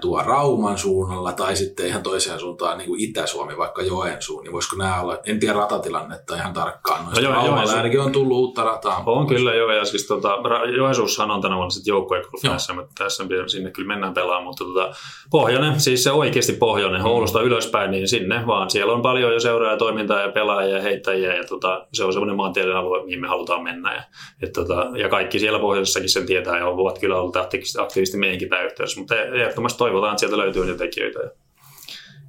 tuo 0.00 0.22
Rauman 0.22 0.78
suunnalla 0.78 1.32
tai 1.32 1.56
sitten 1.56 1.86
ihan 1.86 2.02
toiseen 2.02 2.40
suuntaan 2.40 2.78
niin 2.78 2.88
kuin 2.88 3.00
Itä-Suomi, 3.00 3.56
vaikka 3.56 3.82
Joensuun, 3.82 4.42
niin 4.42 4.52
voisiko 4.52 4.76
nämä 4.76 5.00
olla, 5.00 5.18
en 5.26 5.40
tiedä 5.40 5.54
ratatilannetta 5.54 6.36
ihan 6.36 6.52
tarkkaan. 6.52 7.04
No, 7.04 7.20
joo, 7.20 7.32
Raumalla 7.32 7.72
ainakin 7.72 8.00
on 8.00 8.12
tullut 8.12 8.38
uutta 8.38 8.64
rataa. 8.64 9.02
On 9.06 9.26
kyllä 9.26 9.54
joo, 9.54 9.72
ja 9.72 9.84
siis 9.84 10.06
tota, 10.06 10.28
Joensuushan 10.76 11.30
on 11.30 11.42
tänä 11.42 11.56
vuonna 11.56 11.70
sitten 11.70 11.92
joukkuegolf 11.92 12.42
mutta 12.74 12.92
tässä 12.98 13.24
sinne 13.46 13.70
kyllä 13.70 13.88
mennään 13.88 14.14
pelaamaan, 14.14 14.44
mutta 14.44 14.64
tota, 14.64 14.94
pohjoinen, 15.30 15.80
siis 15.80 16.04
se 16.04 16.12
oikeasti 16.12 16.52
pohjoinen, 16.52 17.00
mm. 17.00 17.06
Oulusta 17.06 17.42
ylöspäin, 17.42 17.90
niin 17.90 18.08
sinne 18.08 18.46
vaan. 18.46 18.70
Siellä 18.70 18.92
on 18.92 19.02
paljon 19.02 19.32
jo 19.32 19.40
seuraajia, 19.40 19.78
toimintaa 19.78 20.20
ja 20.20 20.32
pelaajia 20.32 20.76
ja 20.76 20.82
heittäjiä, 20.82 21.34
ja 21.34 21.44
tota, 21.44 21.86
se 21.92 22.04
on 22.04 22.12
semmoinen 22.12 22.36
maantieteellinen 22.36 22.84
alue, 22.84 23.04
mihin 23.04 23.20
me 23.20 23.28
halutaan 23.28 23.62
mennä. 23.62 23.94
Ja, 23.94 24.02
et 24.44 24.52
tota, 24.52 24.90
ja 24.96 25.08
kaikki 25.08 25.38
siellä 25.38 25.58
pohjoisessakin 25.58 26.08
sen 26.08 26.26
tietää 26.26 26.58
ja 26.58 26.66
ovat 26.66 26.98
kyllä 26.98 27.16
olleet 27.16 27.36
aktiivisesti 27.36 28.18
meidänkin 28.18 28.48
päivyhteydessä, 28.48 29.00
mutta 29.00 29.22
ehdottomasti 29.22 29.78
toivotaan, 29.78 30.12
että 30.12 30.20
sieltä 30.20 30.38
löytyy 30.38 30.64
niitä 30.64 30.78
tekijöitä. 30.78 31.18
Ja, 31.18 31.30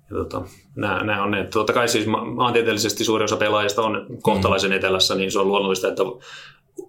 ja 0.09 0.15
tota, 0.15 0.41
nämä, 0.75 1.03
nämä 1.03 1.23
on 1.23 1.31
ne. 1.31 1.47
Totta 1.53 1.73
kai 1.73 1.87
siis 1.87 2.07
maantieteellisesti 2.35 3.03
suurin 3.03 3.23
osa 3.23 3.37
pelaajista 3.37 3.81
on 3.81 4.05
kohtalaisen 4.21 4.73
etelässä, 4.73 5.15
niin 5.15 5.31
se 5.31 5.39
on 5.39 5.47
luonnollista, 5.47 5.87
että 5.87 6.03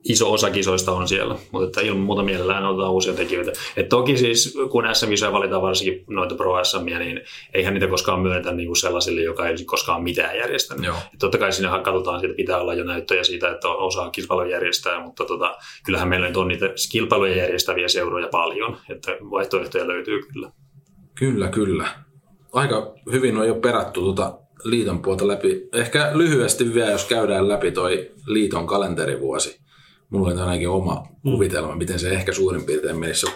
iso 0.08 0.32
osa 0.32 0.50
kisoista 0.50 0.92
on 0.92 1.08
siellä, 1.08 1.36
mutta 1.50 1.66
että 1.66 1.80
ilman 1.80 2.04
muuta 2.04 2.22
mielellään 2.22 2.64
otetaan 2.66 2.92
uusia 2.92 3.12
tekijöitä. 3.12 3.52
Et 3.76 3.88
toki 3.88 4.16
siis, 4.16 4.58
kun 4.70 4.84
SM 4.92 5.32
valitaan 5.32 5.62
varsinkin 5.62 6.04
noita 6.10 6.34
Pro 6.34 6.64
SM, 6.64 6.84
niin 6.98 7.20
eihän 7.54 7.74
niitä 7.74 7.86
koskaan 7.86 8.20
myönnetä 8.20 8.52
niin 8.52 8.66
kuin 8.66 8.76
sellaisille, 8.76 9.20
joka 9.20 9.48
ei 9.48 9.64
koskaan 9.64 10.02
mitään 10.02 10.36
järjestänyt. 10.36 10.84
Joo. 10.84 10.96
Et 10.96 11.18
totta 11.18 11.38
kai 11.38 11.52
siinä 11.52 11.78
katsotaan, 11.78 12.24
että 12.24 12.36
pitää 12.36 12.60
olla 12.60 12.74
jo 12.74 12.84
näyttöjä 12.84 13.24
siitä, 13.24 13.50
että 13.50 13.68
osaa 13.68 14.10
kilpailuja 14.10 14.50
järjestää, 14.50 15.00
mutta 15.00 15.24
tota, 15.24 15.56
kyllähän 15.84 16.08
meillä 16.08 16.26
nyt 16.26 16.36
on 16.36 16.48
niitä 16.48 16.66
kilpailuja 16.92 17.36
järjestäviä 17.36 17.88
seuroja 17.88 18.28
paljon, 18.28 18.76
että 18.90 19.16
vaihtoehtoja 19.30 19.88
löytyy 19.88 20.22
kyllä. 20.32 20.50
Kyllä, 21.14 21.48
kyllä. 21.48 21.88
Aika 22.52 22.94
hyvin 23.12 23.36
on 23.36 23.48
jo 23.48 23.54
perattu 23.54 24.00
tuota 24.00 24.38
liiton 24.64 25.02
puolta 25.02 25.28
läpi. 25.28 25.68
Ehkä 25.72 26.10
lyhyesti 26.14 26.74
vielä, 26.74 26.90
jos 26.90 27.04
käydään 27.04 27.48
läpi 27.48 27.72
toi 27.72 28.10
liiton 28.26 28.66
kalenterivuosi 28.66 29.65
mulla 30.10 30.30
on 30.30 30.38
ainakin 30.38 30.68
oma 30.68 30.94
mm. 30.94 31.32
kuvitelma, 31.32 31.76
miten 31.76 31.98
se 31.98 32.10
ehkä 32.10 32.32
suurin 32.32 32.66
piirtein 32.66 32.98
menisi. 32.98 33.26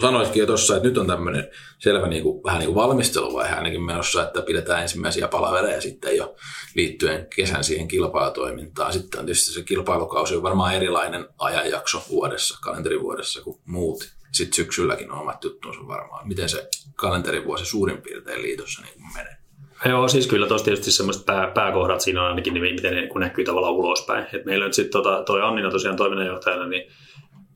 Sanoitkin 0.00 0.40
jo 0.40 0.46
tuossa, 0.46 0.76
että 0.76 0.88
nyt 0.88 0.98
on 0.98 1.06
tämmöinen 1.06 1.50
selvä 1.78 2.08
niin 2.08 2.22
kuin, 2.22 2.44
vähän 2.44 2.58
niin 2.58 2.66
kuin 2.66 2.74
valmisteluvaihe 2.74 3.54
ainakin 3.54 3.82
menossa, 3.82 4.22
että 4.22 4.42
pidetään 4.42 4.82
ensimmäisiä 4.82 5.28
palavereja 5.28 5.80
sitten 5.80 6.16
jo 6.16 6.36
liittyen 6.74 7.26
kesän 7.36 7.64
siihen 7.64 7.88
kilpailutoimintaan. 7.88 8.92
Sitten 8.92 9.20
on 9.20 9.26
tietysti 9.26 9.52
se 9.52 9.62
kilpailukausi 9.62 10.36
on 10.36 10.42
varmaan 10.42 10.74
erilainen 10.74 11.28
ajanjakso 11.38 12.02
vuodessa, 12.10 12.58
kalenterivuodessa 12.62 13.42
kuin 13.42 13.60
muut. 13.64 14.16
Sitten 14.32 14.56
syksylläkin 14.56 15.10
on 15.10 15.18
omat 15.18 15.44
juttuunsa 15.44 15.88
varmaan. 15.88 16.28
Miten 16.28 16.48
se 16.48 16.68
kalenterivuosi 16.94 17.64
suurin 17.66 18.02
piirtein 18.02 18.42
liitossa 18.42 18.82
niin 18.82 19.12
menee? 19.14 19.35
Joo, 19.84 20.08
siis 20.08 20.26
kyllä 20.26 20.46
tuossa 20.46 20.64
tietysti 20.64 20.90
semmoiset 20.90 21.26
pää, 21.26 21.50
pääkohdat 21.54 22.00
siinä 22.00 22.22
on 22.22 22.28
ainakin, 22.28 22.54
niin 22.54 22.74
miten 22.74 22.94
ne 22.94 23.06
kun 23.06 23.20
näkyy 23.20 23.44
tavallaan 23.44 23.74
ulospäin. 23.74 24.26
Et 24.32 24.44
meillä 24.44 24.64
nyt 24.64 24.74
sitten 24.74 24.92
tota, 25.02 25.22
toi 25.22 25.42
Annina 25.42 25.70
tosiaan 25.70 25.96
toiminnanjohtajana, 25.96 26.66
niin 26.66 26.90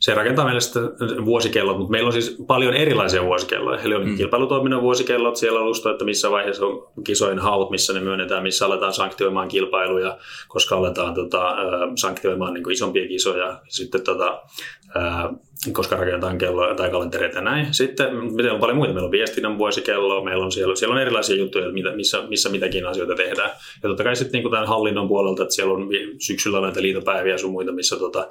se 0.00 0.14
rakentaa 0.14 0.44
meille 0.44 0.60
sitten 0.60 1.24
vuosikellot, 1.24 1.78
mutta 1.78 1.90
meillä 1.90 2.06
on 2.06 2.12
siis 2.12 2.36
paljon 2.46 2.74
erilaisia 2.74 3.24
vuosikelloja. 3.24 3.80
Eli 3.80 3.94
on 3.94 4.08
mm. 4.08 4.16
kilpailutoiminnan 4.16 4.82
vuosikellot, 4.82 5.36
siellä 5.36 5.60
on 5.60 5.92
että 5.92 6.04
missä 6.04 6.30
vaiheessa 6.30 6.66
on 6.66 6.88
kisojen 7.04 7.38
haut, 7.38 7.70
missä 7.70 7.92
ne 7.92 8.00
myönnetään, 8.00 8.42
missä 8.42 8.66
aletaan 8.66 8.92
sanktioimaan 8.92 9.48
kilpailuja, 9.48 10.18
koska 10.48 10.76
aletaan 10.76 11.14
tota, 11.14 11.56
sanktioimaan 12.00 12.54
niin 12.54 12.70
isompia 12.70 13.08
kisoja. 13.08 13.60
Sitten 13.68 14.04
tota, 14.04 14.42
koska 15.72 15.96
rakennetaan 15.96 16.38
kelloja 16.38 16.74
tai 16.74 16.90
kalentereita 16.90 17.38
ja 17.38 17.42
näin. 17.42 17.74
Sitten 17.74 18.16
meillä 18.16 18.52
on 18.52 18.60
paljon 18.60 18.76
muita. 18.76 18.94
Meillä 18.94 19.06
on 19.06 19.12
viestinnän 19.12 19.58
vuosikello, 19.58 20.24
meillä 20.24 20.44
on 20.44 20.52
siellä, 20.52 20.76
siellä 20.76 20.94
on 20.94 21.00
erilaisia 21.00 21.36
juttuja, 21.36 21.72
missä, 21.96 22.22
missä 22.28 22.48
mitäkin 22.48 22.86
asioita 22.86 23.14
tehdään. 23.14 23.50
Ja 23.82 23.88
totta 23.88 24.04
kai 24.04 24.16
sitten 24.16 24.42
niin 24.42 24.50
tämän 24.50 24.68
hallinnon 24.68 25.08
puolelta, 25.08 25.42
että 25.42 25.54
siellä 25.54 25.74
on 25.74 25.88
syksyllä 26.18 26.60
näitä 26.60 26.82
liitopäiviä 26.82 27.38
sun 27.38 27.52
muita, 27.52 27.72
missä 27.72 27.96
tota, 27.96 28.28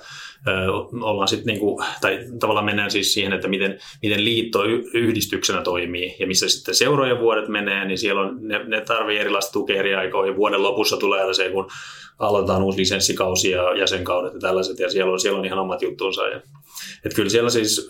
ollaan 1.02 1.28
sitten, 1.28 1.54
niin 1.54 1.78
tai 2.02 2.20
tavallaan 2.39 2.65
mennään 2.65 2.92
siis 2.92 3.13
siihen, 3.13 3.34
että 3.34 3.48
miten, 3.48 3.80
miten 4.02 4.26
liitto 4.26 4.63
yhdistyksenä 4.94 5.62
toimii 5.62 6.15
ja 6.20 6.28
missä 6.28 6.50
sitten 6.50 6.76
seurojen 6.76 7.20
vuodet 7.20 7.48
menee, 7.48 7.86
niin 7.86 7.98
siellä 7.98 8.22
on, 8.22 8.38
ne, 8.42 8.63
ne 8.63 8.82
tarvii 8.82 9.18
erilaista 9.18 9.52
tukea 9.52 9.80
eri 9.80 9.96
aikoihin. 9.96 10.36
Vuoden 10.36 10.63
lopussa 10.63 10.98
tulee 10.98 11.34
se, 11.34 11.50
kun 11.50 11.68
aloitetaan 12.20 12.63
uusi 12.63 12.80
lisenssikausi 12.80 13.52
ja 13.52 13.78
jäsenkaudet 13.78 14.34
ja 14.34 14.39
tällaiset, 14.39 14.80
ja 14.80 14.89
siellä 14.89 15.12
on, 15.12 15.20
siellä 15.20 15.39
on 15.39 15.46
ihan 15.46 15.60
omat 15.60 15.82
juttunsa. 15.82 16.28
Ja, 16.28 16.42
että 17.06 17.15
kyllä 17.19 17.29
siellä 17.29 17.49
siis 17.49 17.89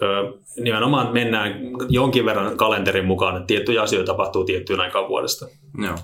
nimenomaan 0.60 1.14
mennään 1.14 1.60
jonkin 1.90 2.26
verran 2.26 2.58
kalenterin 2.58 3.06
mukaan, 3.06 3.36
että 3.36 3.48
tiettyjä 3.48 3.82
asioita 3.82 4.12
tapahtuu 4.12 4.44
tiettyyn 4.44 4.80
aikaan 4.80 5.08
vuodesta. 5.08 5.48
Joo. 5.84 5.96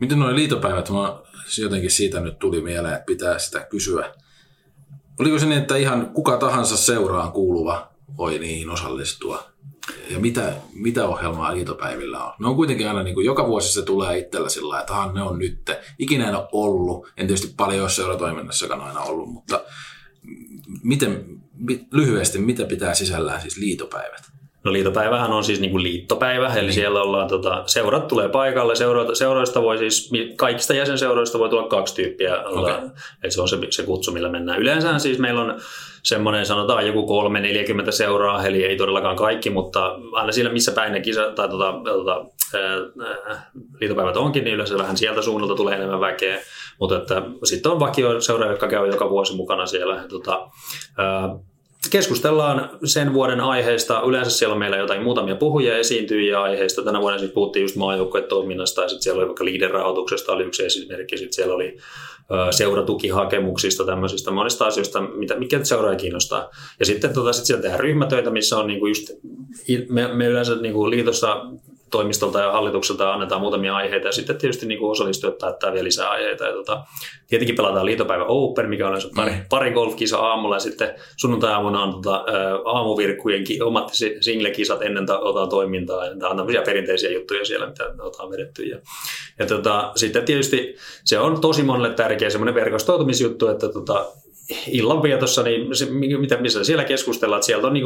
Miten 0.00 0.18
nuo 0.18 0.34
liitopäivät, 0.34 0.90
mä 0.90 1.18
jotenkin 1.58 1.90
siitä 1.90 2.20
nyt 2.20 2.38
tuli 2.38 2.60
mieleen, 2.60 2.94
että 2.94 3.04
pitää 3.06 3.38
sitä 3.38 3.60
kysyä. 3.60 4.14
Oliko 5.20 5.38
se 5.38 5.46
niin, 5.46 5.60
että 5.60 5.76
ihan 5.76 6.10
kuka 6.10 6.36
tahansa 6.36 6.76
seuraan 6.76 7.32
kuuluva 7.32 7.88
voi 8.16 8.38
niihin 8.38 8.70
osallistua? 8.70 9.44
Ja 10.10 10.18
mitä, 10.18 10.52
mitä 10.74 11.08
ohjelmaa 11.08 11.54
liitopäivillä 11.54 12.24
on? 12.24 12.32
Ne 12.40 12.48
on 12.48 12.56
kuitenkin 12.56 12.88
aina, 12.88 13.02
niin 13.02 13.14
kuin 13.14 13.26
joka 13.26 13.48
vuosi 13.48 13.72
se 13.72 13.82
tulee 13.82 14.18
itsellä 14.18 14.48
sillä 14.48 14.80
että 14.80 15.10
ne 15.14 15.22
on 15.22 15.38
nyt. 15.38 15.70
Ikinä 15.98 16.28
en 16.28 16.34
ole 16.34 16.48
ollut, 16.52 17.06
en 17.16 17.26
tietysti 17.26 17.54
paljon 17.56 17.82
ole 17.82 17.90
seuratoiminnassakaan 17.90 18.80
aina 18.80 19.00
ollut, 19.00 19.28
mutta 19.28 19.60
miten, 20.82 21.41
lyhyesti, 21.92 22.38
mitä 22.38 22.64
pitää 22.64 22.94
sisällään 22.94 23.40
siis 23.40 23.56
liitopäivät? 23.56 24.32
No 24.64 24.72
liitopäivähän 24.72 25.32
on 25.32 25.44
siis 25.44 25.60
niin 25.60 25.70
kuin 25.70 25.82
liittopäivä, 25.82 26.54
eli 26.54 26.60
niin. 26.62 26.72
siellä 26.72 27.02
ollaan, 27.02 27.28
tota, 27.28 27.62
seurat 27.66 28.08
tulee 28.08 28.28
paikalle, 28.28 28.76
seura, 28.76 29.14
seuroista 29.14 29.62
voi 29.62 29.78
siis, 29.78 30.10
kaikista 30.36 30.74
jäsenseuroista 30.74 31.38
voi 31.38 31.48
tulla 31.48 31.68
kaksi 31.68 31.94
tyyppiä, 31.94 32.42
okay. 32.42 32.90
eli 33.22 33.32
se 33.32 33.40
on 33.40 33.48
se, 33.48 33.58
se 33.70 33.82
kutsu, 33.82 34.12
millä 34.12 34.28
mennään. 34.28 34.60
Yleensä 34.60 34.98
siis 34.98 35.18
meillä 35.18 35.40
on 35.40 35.60
semmoinen, 36.02 36.46
sanotaan 36.46 36.86
joku 36.86 37.28
3-40 37.88 37.92
seuraa, 37.92 38.46
eli 38.46 38.64
ei 38.64 38.76
todellakaan 38.76 39.16
kaikki, 39.16 39.50
mutta 39.50 39.98
aina 40.12 40.32
siellä 40.32 40.52
missä 40.52 40.72
päin 40.72 40.92
ne 40.92 41.00
kisa, 41.00 41.32
tai 41.32 41.48
tota, 41.48 41.74
tota, 41.84 42.24
ää, 42.54 43.50
liitopäivät 43.80 44.16
onkin, 44.16 44.44
niin 44.44 44.54
yleensä 44.54 44.78
vähän 44.78 44.96
sieltä 44.96 45.22
suunnalta 45.22 45.54
tulee 45.54 45.76
enemmän 45.76 46.00
väkeä. 46.00 46.38
Mutta 46.80 47.22
sitten 47.44 47.72
on 47.72 47.80
vakio 47.80 48.20
seura, 48.20 48.46
jotka 48.46 48.68
käy 48.68 48.88
joka 48.88 49.10
vuosi 49.10 49.36
mukana 49.36 49.66
siellä. 49.66 50.04
Tota, 50.08 50.50
ää, 50.98 51.28
keskustellaan 51.90 52.70
sen 52.84 53.12
vuoden 53.12 53.40
aiheista. 53.40 54.02
Yleensä 54.06 54.30
siellä 54.30 54.52
on 54.52 54.58
meillä 54.58 54.76
jotain 54.76 55.02
muutamia 55.02 55.36
puhujia 55.36 55.78
esiintyjiä 55.78 56.42
aiheista. 56.42 56.82
Tänä 56.82 57.00
vuonna 57.00 57.18
siis 57.18 57.30
puhuttiin 57.32 57.62
just 57.62 57.76
maajoukkuetoiminnasta 57.76 58.82
ja 58.82 58.88
sitten 58.88 59.02
siellä 59.02 59.18
oli 59.18 59.26
vaikka 59.26 59.44
liiderahoituksesta 59.44 60.32
oli 60.32 60.44
yksi 60.44 60.64
esimerkki. 60.64 61.18
Sitten 61.18 61.32
siellä 61.32 61.54
oli 61.54 61.78
seuratukihakemuksista, 62.50 63.84
tämmöisistä 63.84 64.30
monista 64.30 64.66
asioista, 64.66 65.00
mitä, 65.00 65.36
mikä 65.38 65.64
seuraa 65.64 65.96
kiinnostaa. 65.96 66.50
Ja 66.80 66.86
sitten 66.86 67.14
tota, 67.14 67.32
sit 67.32 67.44
siellä 67.44 67.62
tehdään 67.62 67.80
ryhmätöitä, 67.80 68.30
missä 68.30 68.58
on 68.58 68.66
niinku 68.66 68.86
just, 68.86 69.10
me, 69.88 70.14
me 70.14 70.26
yleensä 70.26 70.56
niinku 70.56 70.90
liitossa 70.90 71.44
toimistolta 71.92 72.40
ja 72.40 72.52
hallitukselta 72.52 73.12
annetaan 73.12 73.40
muutamia 73.40 73.76
aiheita 73.76 74.08
ja 74.08 74.12
sitten 74.12 74.36
tietysti 74.36 74.66
niin 74.66 74.78
osallistujat 74.82 75.38
päättää 75.38 75.72
vielä 75.72 75.84
lisää 75.84 76.10
aiheita. 76.10 76.44
Ja 76.44 76.52
tota, 76.52 76.84
tietenkin 77.26 77.56
pelataan 77.56 77.86
liitopäivä 77.86 78.24
Open, 78.24 78.68
mikä 78.68 78.88
on 78.88 79.00
pari, 79.16 79.30
mm. 79.30 79.44
pari 79.48 79.70
golfkisa 79.70 80.18
aamulla 80.18 80.56
ja 80.56 80.60
sitten 80.60 80.94
sunnuntai-aamuna 81.16 81.82
on 81.82 81.92
tota, 81.92 82.24
aamuvirkkujen 82.64 83.44
omat 83.64 83.90
single-kisat 84.20 84.82
ennen 84.82 85.06
otetaan 85.10 85.48
toimintaa. 85.48 86.06
Ja 86.06 86.28
on 86.28 86.36
tämmöisiä 86.36 86.62
perinteisiä 86.62 87.10
juttuja 87.10 87.44
siellä, 87.44 87.66
mitä 87.66 87.84
otetaan 88.00 88.30
vedetty. 88.30 88.62
Ja, 88.62 88.78
ja 89.38 89.46
tota, 89.46 89.92
sitten 89.96 90.24
tietysti 90.24 90.76
se 91.04 91.18
on 91.18 91.40
tosi 91.40 91.62
monelle 91.62 91.94
tärkeä 91.94 92.30
semmoinen 92.30 92.54
verkostoitumisjuttu, 92.54 93.48
että 93.48 93.68
tota, 93.68 94.06
illanvietossa, 94.70 95.42
niin 95.42 95.76
se, 95.76 95.86
mitä, 96.18 96.36
missä 96.36 96.64
siellä 96.64 96.84
keskustellaan, 96.84 97.38
että 97.38 97.46
sieltä 97.46 97.66
on 97.66 97.72
niin 97.72 97.84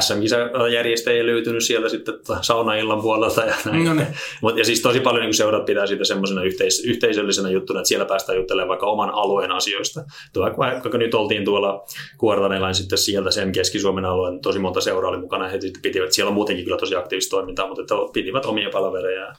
SM-järjestäjiä 0.00 1.26
löytynyt 1.26 1.64
sieltä 1.64 1.88
sitten 1.88 2.14
saunaillan 2.40 3.02
puolelta 3.02 3.40
ja 3.44 3.54
näin. 3.64 3.84
No 3.84 3.94
niin. 3.94 4.06
Mut, 4.42 4.58
ja 4.58 4.64
siis 4.64 4.82
tosi 4.82 5.00
paljon 5.00 5.24
niin 5.24 5.34
seurat 5.34 5.64
pitää 5.64 5.86
siitä 5.86 6.04
semmoisena 6.04 6.42
yhteis- 6.42 6.84
yhteisöllisenä 6.84 7.50
juttuna, 7.50 7.80
että 7.80 7.88
siellä 7.88 8.06
päästään 8.06 8.38
juttelemaan 8.38 8.68
vaikka 8.68 8.86
oman 8.86 9.10
alueen 9.10 9.52
asioista. 9.52 10.04
Vaikka, 10.38 10.58
vaikka 10.58 10.98
nyt 10.98 11.14
oltiin 11.14 11.44
tuolla 11.44 11.84
Kuortaneella, 12.18 12.66
niin 12.66 12.74
sitten 12.74 12.98
sieltä 12.98 13.30
sen 13.30 13.52
Keski-Suomen 13.52 14.04
alueen 14.04 14.40
tosi 14.40 14.58
monta 14.58 14.80
seuraa 14.80 15.10
oli 15.10 15.20
mukana, 15.20 15.48
he 15.48 15.60
sitten 15.60 15.82
pitivät, 15.82 16.12
siellä 16.12 16.28
on 16.28 16.34
muutenkin 16.34 16.64
kyllä 16.64 16.78
tosi 16.78 16.96
aktiivista 16.96 17.36
toimintaa, 17.36 17.66
mutta 17.66 17.82
että 17.82 17.94
pitivät 18.12 18.46
omia 18.46 18.70
palavereja 18.70 19.32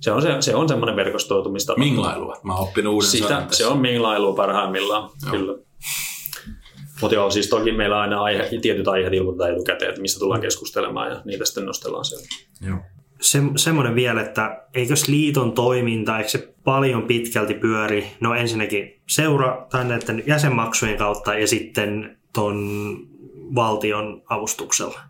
se 0.00 0.12
on, 0.12 0.22
se, 0.22 0.36
se 0.40 0.54
on 0.54 0.68
semmoinen 0.68 0.96
verkostoitumista. 0.96 1.74
Minglailua. 1.76 2.36
Mä 2.42 2.54
oon 2.54 2.68
oppinut 2.68 2.94
uuden 2.94 3.10
Sitä, 3.10 3.46
Se 3.50 3.66
on 3.66 3.78
minglailua 3.78 4.34
parhaimmillaan, 4.34 5.10
Joo. 5.22 5.30
kyllä. 5.30 5.58
Mutta 7.00 7.14
joo, 7.14 7.30
siis 7.30 7.48
toki 7.48 7.72
meillä 7.72 8.00
aina 8.00 8.22
aihe, 8.22 8.48
tietyt 8.62 8.88
aiheet 8.88 9.12
ilmoitetaan 9.12 9.52
etukäteen, 9.52 9.88
että 9.88 10.00
mistä 10.00 10.18
tullaan 10.20 10.40
keskustelemaan 10.40 11.10
ja 11.10 11.22
niitä 11.24 11.44
sitten 11.44 11.66
nostellaan 11.66 12.04
siellä. 12.04 12.26
Joo. 12.66 12.78
se, 13.20 13.38
semmoinen 13.56 13.94
vielä, 13.94 14.20
että 14.20 14.66
eikös 14.74 15.08
liiton 15.08 15.52
toiminta, 15.52 16.18
eikö 16.18 16.30
se 16.30 16.54
paljon 16.64 17.02
pitkälti 17.02 17.54
pyöri, 17.54 18.12
no 18.20 18.34
ensinnäkin 18.34 19.02
seura 19.08 19.66
tai 19.70 19.84
näiden 19.84 20.22
jäsenmaksujen 20.26 20.98
kautta 20.98 21.34
ja 21.34 21.46
sitten 21.46 22.18
ton 22.32 22.68
valtion 23.54 24.22
avustuksella? 24.28 25.00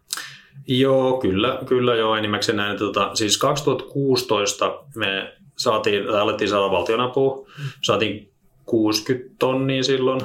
Joo, 0.79 1.19
kyllä, 1.19 1.59
kyllä 1.67 1.95
joo, 1.95 2.17
enimmäkseen 2.17 2.57
näin. 2.57 2.79
Tota, 2.79 3.11
siis 3.15 3.39
2016 3.39 4.85
me 4.95 5.33
saatiin, 5.57 6.07
tai 6.07 6.21
alettiin 6.21 6.51
saada 6.51 6.71
valtionapua, 6.71 7.47
saatiin 7.83 8.33
60 8.67 9.35
tonnia 9.39 9.83
silloin. 9.83 10.21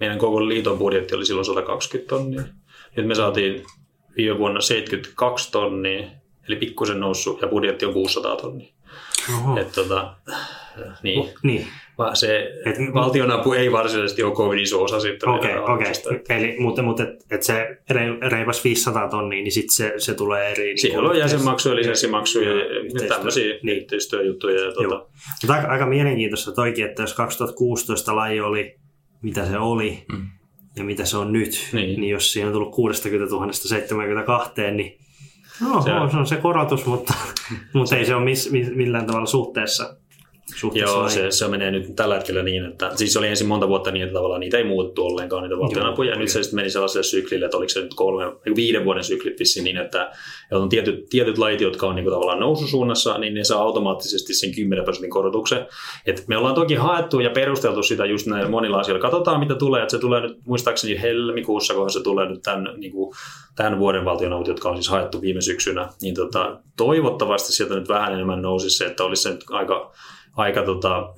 Meidän 0.00 0.18
koko 0.18 0.48
liiton 0.48 0.78
budjetti 0.78 1.14
oli 1.14 1.26
silloin 1.26 1.44
120 1.44 2.08
tonnia. 2.08 2.42
Nyt 2.96 3.06
me 3.06 3.14
saatiin 3.14 3.64
viime 4.16 4.38
vuonna 4.38 4.60
72 4.60 5.52
tonnia, 5.52 6.08
eli 6.48 6.56
pikkusen 6.56 7.00
noussut, 7.00 7.40
ja 7.40 7.48
budjetti 7.48 7.86
on 7.86 7.92
600 7.92 8.36
tonnia. 8.36 8.72
Oho. 9.36 9.60
Et, 9.60 9.72
tota, 9.72 10.14
niin. 11.02 11.20
Oh, 11.20 11.28
niin. 11.42 11.66
Se 12.14 12.60
et, 12.64 12.76
valtionapu 12.94 13.52
ei 13.52 13.72
varsinaisesti 13.72 14.22
ole 14.22 14.34
kovin 14.34 14.58
iso 14.58 14.82
osa 14.82 15.00
sitten. 15.00 15.28
Okei, 15.28 15.56
okay. 15.56 15.74
Okay. 15.74 16.20
Eli, 16.28 16.56
mutta, 16.58 16.82
mutta 16.82 17.02
et, 17.02 17.08
et 17.30 17.42
se 17.42 17.78
reipas 18.30 18.64
500 18.64 19.08
tonnia, 19.08 19.42
niin 19.42 19.52
sitten 19.52 19.74
se, 19.74 19.94
se 19.96 20.14
tulee 20.14 20.50
eri... 20.50 20.78
Siellä 20.78 21.00
niin 21.00 21.10
on 21.10 21.18
jäsenmaksuja, 21.18 21.76
lisenssimaksuja 21.76 22.50
ja, 22.50 22.64
ja 23.02 23.08
tämmöisiä 23.08 23.54
niin. 23.62 23.78
yhteistyöjuttuja. 23.78 24.60
Ja 24.60 24.72
tuota. 24.72 25.06
Mutta 25.42 25.54
aika, 25.54 25.68
aika 25.68 25.86
mielenkiintoista 25.86 26.52
toikin, 26.52 26.84
että 26.84 27.02
jos 27.02 27.14
2016 27.14 28.16
laji 28.16 28.40
oli, 28.40 28.74
mitä 29.22 29.46
se 29.46 29.58
oli, 29.58 30.04
mm. 30.12 30.26
ja 30.76 30.84
mitä 30.84 31.04
se 31.04 31.16
on 31.16 31.32
nyt, 31.32 31.68
niin, 31.72 32.00
niin 32.00 32.10
jos 32.10 32.32
siinä 32.32 32.46
on 32.46 32.52
tullut 32.52 32.74
60 32.74 33.30
000 33.30 33.52
72, 33.52 34.52
niin 34.70 35.00
No, 35.60 35.82
se, 35.82 35.92
on, 35.92 36.10
se 36.10 36.16
on 36.16 36.26
se 36.26 36.36
korotus, 36.36 36.86
mutta, 36.86 37.14
mutta 37.74 37.96
ei 37.96 38.04
se 38.04 38.14
ole 38.14 38.24
miss, 38.24 38.50
millään 38.74 39.06
tavalla 39.06 39.26
suhteessa 39.26 39.96
Joo, 40.74 41.08
se, 41.08 41.30
se, 41.30 41.48
menee 41.48 41.70
nyt 41.70 41.96
tällä 41.96 42.14
hetkellä 42.14 42.42
niin, 42.42 42.64
että 42.64 42.90
siis 42.94 43.16
oli 43.16 43.28
ensin 43.28 43.46
monta 43.46 43.68
vuotta 43.68 43.90
niin, 43.90 44.02
että 44.02 44.14
tavallaan 44.14 44.40
niitä 44.40 44.58
ei 44.58 44.64
muutettu 44.64 45.06
ollenkaan 45.06 45.42
niitä 45.42 45.58
valtionapuja. 45.58 46.10
Ja 46.10 46.18
nyt 46.18 46.28
se 46.28 46.42
sitten 46.42 46.56
meni 46.56 46.70
sellaiselle 46.70 47.04
syklille, 47.04 47.44
että 47.44 47.56
oliko 47.56 47.68
se 47.68 47.80
nyt 47.80 47.94
kolme, 47.94 48.32
viiden 48.56 48.84
vuoden 48.84 49.04
syklit 49.04 49.38
vissiin 49.38 49.64
niin, 49.64 49.76
että 49.76 50.10
on 50.50 50.68
tietyt, 50.68 51.08
tietyt 51.10 51.38
lajit, 51.38 51.60
jotka 51.60 51.86
on 51.86 51.94
niin 51.94 52.04
kuin 52.04 52.14
tavallaan 52.14 52.40
noususuunnassa, 52.40 53.18
niin 53.18 53.34
ne 53.34 53.44
saa 53.44 53.62
automaattisesti 53.62 54.34
sen 54.34 54.54
10 54.54 54.84
prosentin 54.84 55.10
korotuksen. 55.10 55.66
Et 56.06 56.24
me 56.28 56.36
ollaan 56.36 56.54
toki 56.54 56.74
haettu 56.74 57.20
ja 57.20 57.30
perusteltu 57.30 57.82
sitä 57.82 58.06
just 58.06 58.26
näillä 58.26 58.50
monilla 58.50 58.78
asioilla. 58.78 59.02
Katsotaan 59.02 59.40
mitä 59.40 59.54
tulee, 59.54 59.82
että 59.82 59.90
se 59.90 59.98
tulee 59.98 60.20
nyt 60.20 60.38
muistaakseni 60.46 61.00
helmikuussa, 61.02 61.74
kun 61.74 61.90
se 61.90 62.02
tulee 62.02 62.28
nyt 62.28 62.42
tämän, 62.42 62.68
niin 62.76 62.92
kuin, 62.92 63.14
tämän 63.56 63.78
vuoden 63.78 64.04
valtionavut, 64.04 64.48
jotka 64.48 64.68
on 64.68 64.76
siis 64.76 64.88
haettu 64.88 65.20
viime 65.20 65.40
syksynä, 65.40 65.88
niin 66.02 66.14
tota, 66.14 66.60
toivottavasti 66.76 67.52
sieltä 67.52 67.74
nyt 67.74 67.88
vähän 67.88 68.12
enemmän 68.12 68.42
nousisi 68.42 68.78
se, 68.78 68.84
että 68.84 69.04
olisi 69.04 69.22
se 69.22 69.30
nyt 69.30 69.44
aika 69.50 69.92
aika 70.36 70.62
tota, 70.62 71.14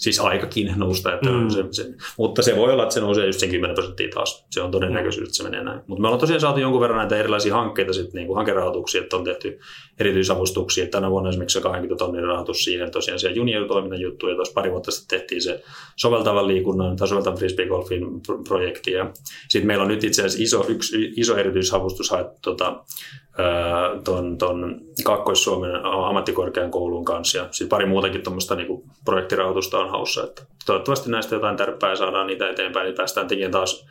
siis 0.00 0.20
aikakin 0.20 0.72
nousta. 0.76 1.14
Että 1.14 1.30
mm. 1.30 1.48
se, 1.48 1.64
se, 1.70 1.94
mutta 2.18 2.42
se 2.42 2.56
voi 2.56 2.72
olla, 2.72 2.82
että 2.82 2.94
se 2.94 3.00
nousee 3.00 3.26
just 3.26 3.40
sen 3.40 3.50
10 3.50 3.74
prosenttia 3.74 4.08
taas. 4.14 4.46
Se 4.50 4.62
on 4.62 4.70
todennäköisyys, 4.70 5.28
että 5.28 5.36
se 5.36 5.42
menee 5.42 5.64
näin. 5.64 5.80
Mutta 5.86 6.02
me 6.02 6.08
ollaan 6.08 6.20
tosiaan 6.20 6.40
saatu 6.40 6.60
jonkun 6.60 6.80
verran 6.80 6.98
näitä 6.98 7.16
erilaisia 7.16 7.54
hankkeita, 7.54 7.92
sit, 7.92 8.12
niin 8.12 8.26
kuin 8.26 8.36
hankerahoituksia, 8.36 9.00
että 9.02 9.16
on 9.16 9.24
tehty 9.24 9.58
erityisavustuksia. 9.98 10.86
Tänä 10.86 11.10
vuonna 11.10 11.30
esimerkiksi 11.30 11.58
se 11.58 11.62
20 11.62 11.98
tonnin 11.98 12.24
rahoitus 12.24 12.64
siihen 12.64 12.90
tosiaan 12.90 13.20
se 13.20 13.30
junior-toiminnan 13.30 14.00
juttu, 14.00 14.28
ja 14.28 14.34
tuossa 14.34 14.54
pari 14.54 14.70
vuotta 14.70 14.90
sitten 14.90 15.18
tehtiin 15.18 15.42
se 15.42 15.62
soveltavan 15.96 16.48
liikunnan 16.48 16.96
tai 16.96 17.08
soveltavan 17.08 17.38
frisbee-golfin 17.38 18.20
projekti. 18.48 18.92
Ja 18.92 19.10
sitten 19.48 19.66
meillä 19.66 19.82
on 19.82 19.88
nyt 19.88 20.04
itse 20.04 20.22
asiassa 20.22 20.42
iso, 20.42 20.64
yksi 20.68 21.12
iso 21.16 21.36
erityisavustus 21.36 22.10
haettu 22.10 22.38
tota, 22.42 22.84
ton, 24.04 24.38
ton 24.38 24.80
Kaakkois-Suomen 25.04 25.84
ammattikorkeakoulun 25.84 27.04
kanssa 27.04 27.38
ja 27.38 27.46
sitten 27.50 27.68
pari 27.68 27.86
muutakin 27.86 28.22
tuommoista 28.22 28.54
niinku 28.54 28.84
projektirahoitusta 29.04 29.78
on 29.78 29.90
haussa. 29.90 30.24
Että 30.24 30.42
toivottavasti 30.66 31.10
näistä 31.10 31.34
jotain 31.34 31.56
tärppää 31.56 31.96
saadaan 31.96 32.26
niitä 32.26 32.50
eteenpäin, 32.50 32.84
niin 32.84 32.96
päästään 32.96 33.28
tekemään 33.28 33.52
taas 33.52 33.86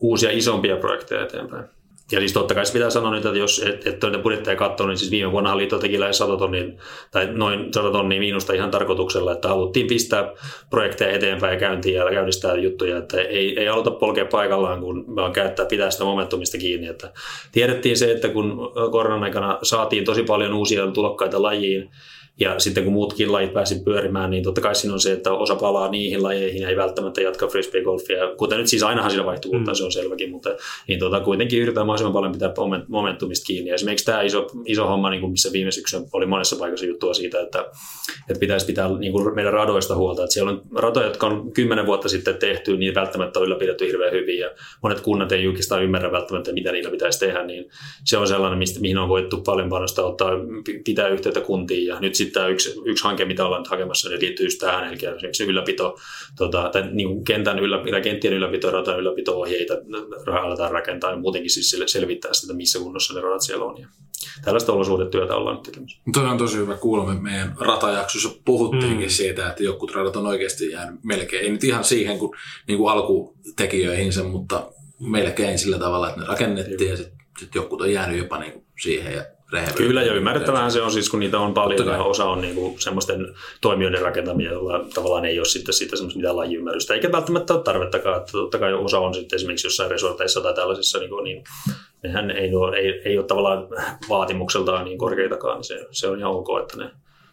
uusia 0.00 0.30
isompia 0.30 0.76
projekteja 0.76 1.22
eteenpäin. 1.22 1.64
Ja 2.12 2.18
siis 2.18 2.32
totta 2.32 2.54
kai 2.54 2.66
se 2.66 2.72
pitää 2.72 2.90
sanoa 2.90 3.10
nyt, 3.10 3.26
että 3.26 3.38
jos 3.38 3.62
et, 3.66 3.86
et 3.86 4.02
noita 4.02 4.18
budjetteja 4.18 4.56
katsoo, 4.56 4.86
niin 4.86 4.98
siis 4.98 5.10
viime 5.10 5.32
vuonna 5.32 5.56
liitto 5.56 5.78
teki 5.78 6.00
lähes 6.00 6.18
100 6.18 6.36
tonnin, 6.36 6.78
tai 7.10 7.28
noin 7.32 7.74
100 7.74 7.90
tonnia 7.90 8.18
miinusta 8.18 8.52
ihan 8.52 8.70
tarkoituksella, 8.70 9.32
että 9.32 9.48
haluttiin 9.48 9.86
pistää 9.86 10.32
projekteja 10.70 11.12
eteenpäin 11.12 11.52
ja 11.52 11.60
käyntiin 11.60 11.94
ja 11.94 12.10
käynnistää 12.10 12.54
juttuja, 12.56 12.98
että 12.98 13.20
ei, 13.20 13.60
ei 13.60 13.66
haluta 13.66 13.90
polkea 13.90 14.24
paikallaan, 14.24 14.80
kun 14.80 15.16
vaan 15.16 15.32
käyttää, 15.32 15.66
pitää 15.66 15.90
sitä 15.90 16.04
momentumista 16.04 16.58
kiinni. 16.58 16.86
Että 16.86 17.12
tiedettiin 17.52 17.96
se, 17.96 18.12
että 18.12 18.28
kun 18.28 18.72
koronan 18.90 19.24
aikana 19.24 19.58
saatiin 19.62 20.04
tosi 20.04 20.22
paljon 20.22 20.54
uusia 20.54 20.86
tulokkaita 20.86 21.42
lajiin, 21.42 21.90
ja 22.40 22.58
sitten 22.58 22.84
kun 22.84 22.92
muutkin 22.92 23.32
lajit 23.32 23.52
pääsi 23.52 23.82
pyörimään, 23.84 24.30
niin 24.30 24.42
totta 24.42 24.60
kai 24.60 24.74
siinä 24.74 24.94
on 24.94 25.00
se, 25.00 25.12
että 25.12 25.32
osa 25.32 25.54
palaa 25.54 25.90
niihin 25.90 26.22
lajeihin 26.22 26.62
ja 26.62 26.68
ei 26.68 26.76
välttämättä 26.76 27.20
jatka 27.20 27.46
frisbee-golfia. 27.46 28.36
Kuten 28.36 28.58
nyt 28.58 28.66
siis 28.66 28.82
ainahan 28.82 29.10
siinä 29.10 29.26
vaihtuu, 29.26 29.52
mm. 29.52 29.64
se 29.72 29.84
on 29.84 29.92
selväkin, 29.92 30.30
mutta 30.30 30.50
niin 30.88 30.98
tota, 30.98 31.20
kuitenkin 31.20 31.58
yritetään 31.58 31.86
mahdollisimman 31.86 32.12
paljon 32.12 32.32
pitää 32.32 32.52
momentumista 32.88 33.46
kiinni. 33.46 33.68
Ja 33.68 33.74
esimerkiksi 33.74 34.06
tämä 34.06 34.22
iso, 34.22 34.46
iso 34.64 34.86
homma, 34.86 35.10
niin 35.10 35.20
kuin 35.20 35.30
missä 35.30 35.52
viime 35.52 35.70
syksynä 35.70 36.04
oli 36.12 36.26
monessa 36.26 36.56
paikassa 36.56 36.86
juttua 36.86 37.14
siitä, 37.14 37.40
että, 37.40 37.58
että 38.28 38.40
pitäisi 38.40 38.66
pitää 38.66 38.98
niin 38.98 39.12
kuin 39.12 39.34
meidän 39.34 39.52
radoista 39.52 39.94
huolta. 39.94 40.24
Että 40.24 40.34
siellä 40.34 40.50
on 40.50 40.62
ratoja, 40.74 41.06
jotka 41.06 41.26
on 41.26 41.52
kymmenen 41.52 41.86
vuotta 41.86 42.08
sitten 42.08 42.36
tehty, 42.36 42.76
niin 42.76 42.94
välttämättä 42.94 43.38
on 43.38 43.44
ylläpidetty 43.46 43.86
hirveän 43.86 44.12
hyvin 44.12 44.38
ja 44.38 44.50
monet 44.82 45.00
kunnat 45.00 45.32
ei 45.32 45.44
julkistaan 45.44 45.84
ymmärrä 45.84 46.12
välttämättä, 46.12 46.52
mitä 46.52 46.72
niillä 46.72 46.90
pitäisi 46.90 47.18
tehdä, 47.18 47.46
niin 47.46 47.68
se 48.04 48.18
on 48.18 48.28
sellainen, 48.28 48.58
mistä, 48.58 48.80
mihin 48.80 48.98
on 48.98 49.08
voittu 49.08 49.40
paljon 49.40 49.68
panosta 49.68 50.04
ottaa, 50.04 50.30
pitää 50.84 51.08
yhteyttä 51.08 51.40
kuntiin 51.40 51.86
ja 51.86 52.00
nyt 52.00 52.14
sitten 52.14 52.27
tämä 52.32 52.46
yksi, 52.46 52.74
yksi 52.84 53.04
hanke, 53.04 53.24
mitä 53.24 53.46
ollaan 53.46 53.62
nyt 53.62 53.70
hakemassa, 53.70 54.08
niin 54.08 54.20
liittyy 54.20 54.46
just 54.46 54.58
tähän, 54.58 54.88
eli 54.88 54.94
esimerkiksi 54.94 55.44
ylläpito, 55.44 55.98
tota, 56.36 56.70
tai 56.72 56.88
niin 56.92 57.08
kuin 57.08 57.24
kentän 57.24 57.58
ylläpito, 57.58 58.00
kenttien 58.00 58.34
ylläpito, 58.34 58.70
ratan 58.70 58.98
ylläpito-ohjeita 58.98 59.74
aletaan 60.42 60.70
rakentaa 60.70 61.10
ja 61.10 61.16
muutenkin 61.16 61.50
siis 61.50 61.76
selvittää 61.86 62.32
sitä, 62.32 62.52
missä 62.52 62.78
kunnossa 62.78 63.14
ne 63.14 63.20
radat 63.20 63.42
siellä 63.42 63.64
on. 63.64 63.80
Ja 63.80 63.88
tällaista 64.44 64.72
olosuhdetyötä 64.72 65.34
ollaan 65.34 65.56
nyt 65.56 65.62
tekemässä. 65.62 66.00
Toi 66.12 66.24
on 66.24 66.38
tosi 66.38 66.56
hyvä 66.56 66.76
kuulla. 66.76 67.06
Me 67.06 67.20
meidän 67.20 67.54
ratajaksossa 67.60 68.30
puhuttiinkin 68.44 69.08
mm. 69.08 69.10
siitä, 69.10 69.48
että 69.48 69.62
jotkut 69.62 69.94
radat 69.94 70.16
on 70.16 70.26
oikeasti 70.26 70.70
jäänyt 70.70 71.04
melkein, 71.04 71.44
ei 71.44 71.50
nyt 71.50 71.64
ihan 71.64 71.84
siihen 71.84 72.18
kuin, 72.18 72.32
niin 72.68 72.78
kuin 72.78 72.92
alkutekijöihinsä, 72.92 74.22
mutta 74.22 74.72
melkein 75.00 75.58
sillä 75.58 75.78
tavalla, 75.78 76.08
että 76.08 76.20
ne 76.20 76.26
rakennettiin 76.26 76.90
ja 76.90 76.96
sitten 76.96 77.18
sit 77.38 77.54
jotkut 77.54 77.80
on 77.80 77.92
jäänyt 77.92 78.18
jopa 78.18 78.38
niin 78.38 78.52
kuin 78.52 78.64
siihen 78.82 79.12
ja 79.12 79.24
Kyllä, 79.76 80.02
ja 80.02 80.14
ymmärrettävähän 80.14 80.72
se 80.72 80.82
on 80.82 80.90
siis, 80.90 81.10
kun 81.10 81.20
niitä 81.20 81.38
on 81.38 81.54
paljon, 81.54 81.86
ja 81.88 82.02
osa 82.02 82.24
on 82.24 82.40
niinku 82.40 82.76
semmoisten 82.78 83.34
toimijoiden 83.60 84.02
rakentamia, 84.02 84.52
joilla 84.52 84.84
tavallaan 84.94 85.24
ei 85.24 85.38
ole 85.38 85.46
sitten 85.46 85.74
siitä 85.74 85.96
semmoista 85.96 86.18
mitään 86.18 86.36
lajiymmärrystä, 86.36 86.94
eikä 86.94 87.12
välttämättä 87.12 87.54
ole 87.54 87.62
tarvettakaan, 87.62 88.16
että 88.16 88.32
totta 88.32 88.58
kai 88.58 88.74
osa 88.74 88.98
on 88.98 89.14
sitten 89.14 89.36
esimerkiksi 89.36 89.66
jossain 89.66 89.90
resorteissa 89.90 90.40
tai 90.40 90.54
tällaisissa, 90.54 90.98
niin, 90.98 91.10
niin 91.24 91.44
nehän 92.02 92.30
ei 92.30 92.54
ole, 92.54 92.76
ei, 92.76 93.02
ei 93.04 93.18
ole 93.18 93.26
tavallaan 93.26 93.68
vaatimukseltaan 94.08 94.84
niin 94.84 94.98
korkeitakaan, 94.98 95.56
niin 95.56 95.64
se, 95.64 95.86
se 95.90 96.08
on 96.08 96.18
ihan 96.18 96.32
ok, 96.32 96.48
että 96.62 96.76
ne 96.76 96.90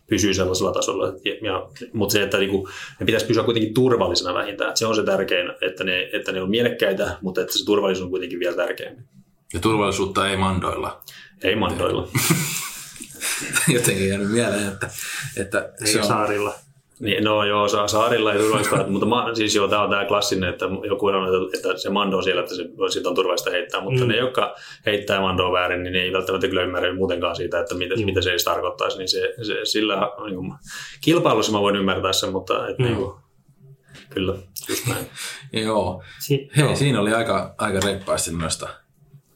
pysyy 0.08 0.34
sellaisella 0.34 0.72
tasolla. 0.72 1.08
Ja, 1.08 1.36
ja, 1.42 1.68
mutta 1.94 2.14
se, 2.14 2.24
että 2.24 2.38
niinku, 2.38 2.70
ne 3.00 3.06
pitäisi 3.06 3.26
pysyä 3.26 3.44
kuitenkin 3.44 3.74
turvallisena 3.74 4.34
vähintään, 4.34 4.70
että 4.70 4.80
se 4.80 4.86
on 4.86 4.96
se 4.96 5.04
tärkein, 5.04 5.52
että 5.62 5.84
ne, 5.84 6.10
että 6.14 6.32
ne 6.32 6.42
on 6.42 6.50
mielekkäitä, 6.50 7.18
mutta 7.22 7.42
että 7.42 7.58
se 7.58 7.66
turvallisuus 7.66 8.04
on 8.04 8.10
kuitenkin 8.10 8.40
vielä 8.40 8.56
tärkeämpi. 8.56 9.15
Ja 9.54 9.60
turvallisuutta 9.60 10.30
ei 10.30 10.38
mandoilla. 10.38 11.02
Ei 11.44 11.56
mandoilla. 11.56 12.08
Jotenkin 13.74 14.10
jäänyt 14.10 14.32
mieleen, 14.32 14.68
että, 14.68 14.90
että 15.38 15.74
ei 15.82 15.88
se 15.88 16.00
on... 16.00 16.08
saarilla. 16.08 16.54
Niin, 17.00 17.24
no 17.24 17.44
joo, 17.44 17.68
saarilla 17.88 18.34
ei 18.34 18.40
turvallista, 18.40 18.88
mutta 18.88 19.06
ma, 19.06 19.36
siis 19.36 19.56
joo, 19.56 19.68
tämä 19.68 19.82
on 19.82 19.90
tämä 19.90 20.06
klassinen, 20.06 20.50
että 20.50 20.66
joku 20.88 21.06
on, 21.06 21.54
että 21.54 21.78
se 21.78 21.90
mando 21.90 22.18
on 22.18 22.24
siellä, 22.24 22.42
että 22.42 22.56
se, 22.56 22.64
siitä 22.90 23.10
on 23.10 23.16
turvallista 23.16 23.52
heittää, 23.52 23.82
mutta 23.82 24.02
mm. 24.02 24.08
ne, 24.08 24.18
jotka 24.18 24.56
heittää 24.86 25.22
mandoa 25.22 25.52
väärin, 25.52 25.84
niin 25.84 25.94
ne 25.94 26.00
ei 26.00 26.14
välttämättä 26.14 26.48
kyllä 26.48 26.64
ymmärrä 26.64 26.94
muutenkaan 26.94 27.36
siitä, 27.36 27.60
että 27.60 27.76
mitä, 27.76 27.96
mm. 27.96 28.06
mitä 28.06 28.22
se 28.22 28.30
edes 28.30 28.44
tarkoittaisi, 28.44 28.98
niin 28.98 29.10
se, 29.10 29.34
se 29.42 29.60
sillä 29.64 30.12
niin 30.26 30.36
kuin, 30.36 30.54
kilpailussa 31.02 31.52
mä 31.52 31.62
voin 31.62 31.76
ymmärtää 31.76 32.14
sen, 32.14 32.32
mutta 32.32 32.68
et, 32.68 32.80
mm. 32.80 32.86
niin 32.86 32.96
kuin, 32.96 33.16
kyllä, 34.10 34.36
just 34.70 34.88
näin. 34.88 35.06
joo. 35.66 36.04
Si- 36.20 36.50
Hei, 36.58 36.66
joo. 36.66 36.76
siinä 36.76 37.02
oli 37.02 37.14
aika, 37.14 37.56
aika 37.58 37.80
reippaasti 37.80 38.32
noista 38.32 38.85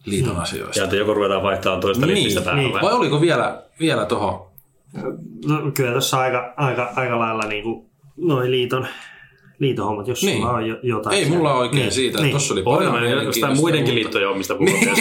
liiton 0.05 0.35
mm. 0.35 0.41
asioista. 0.41 0.79
Ja 0.79 0.83
että 0.83 0.95
joko 0.95 1.13
ruvetaan 1.13 1.43
vaihtamaan 1.43 1.81
toista 1.81 2.05
niin, 2.05 2.43
päällä. 2.43 2.62
Niin. 2.62 2.81
Vai 2.81 2.93
oliko 2.93 3.21
vielä, 3.21 3.63
vielä 3.79 4.05
tuohon? 4.05 4.49
No, 5.45 5.71
kyllä 5.73 5.91
tuossa 5.91 6.19
aika, 6.19 6.53
aika, 6.57 6.93
aika 6.95 7.19
lailla 7.19 7.43
niin 7.43 7.63
kuin 7.63 7.89
noin 8.17 8.51
liiton, 8.51 8.88
liiton 9.59 9.85
hommat, 9.85 10.07
jos 10.07 10.23
niin. 10.23 10.38
sulla 10.38 10.51
on 10.51 10.67
jo, 10.67 10.77
jotain. 10.83 11.15
Ei 11.15 11.29
mulla 11.29 11.53
ole 11.53 11.59
oikein 11.59 11.81
niin. 11.81 11.91
siitä. 11.91 12.21
Niin. 12.21 12.31
Tuossa 12.31 12.53
oli 12.53 12.63
paljon 12.63 12.93
Olen 12.93 13.25
jostain 13.25 13.57
muidenkin 13.57 13.95
liittoja 13.95 14.33
mistä 14.33 14.55
puhutaan. 14.55 14.97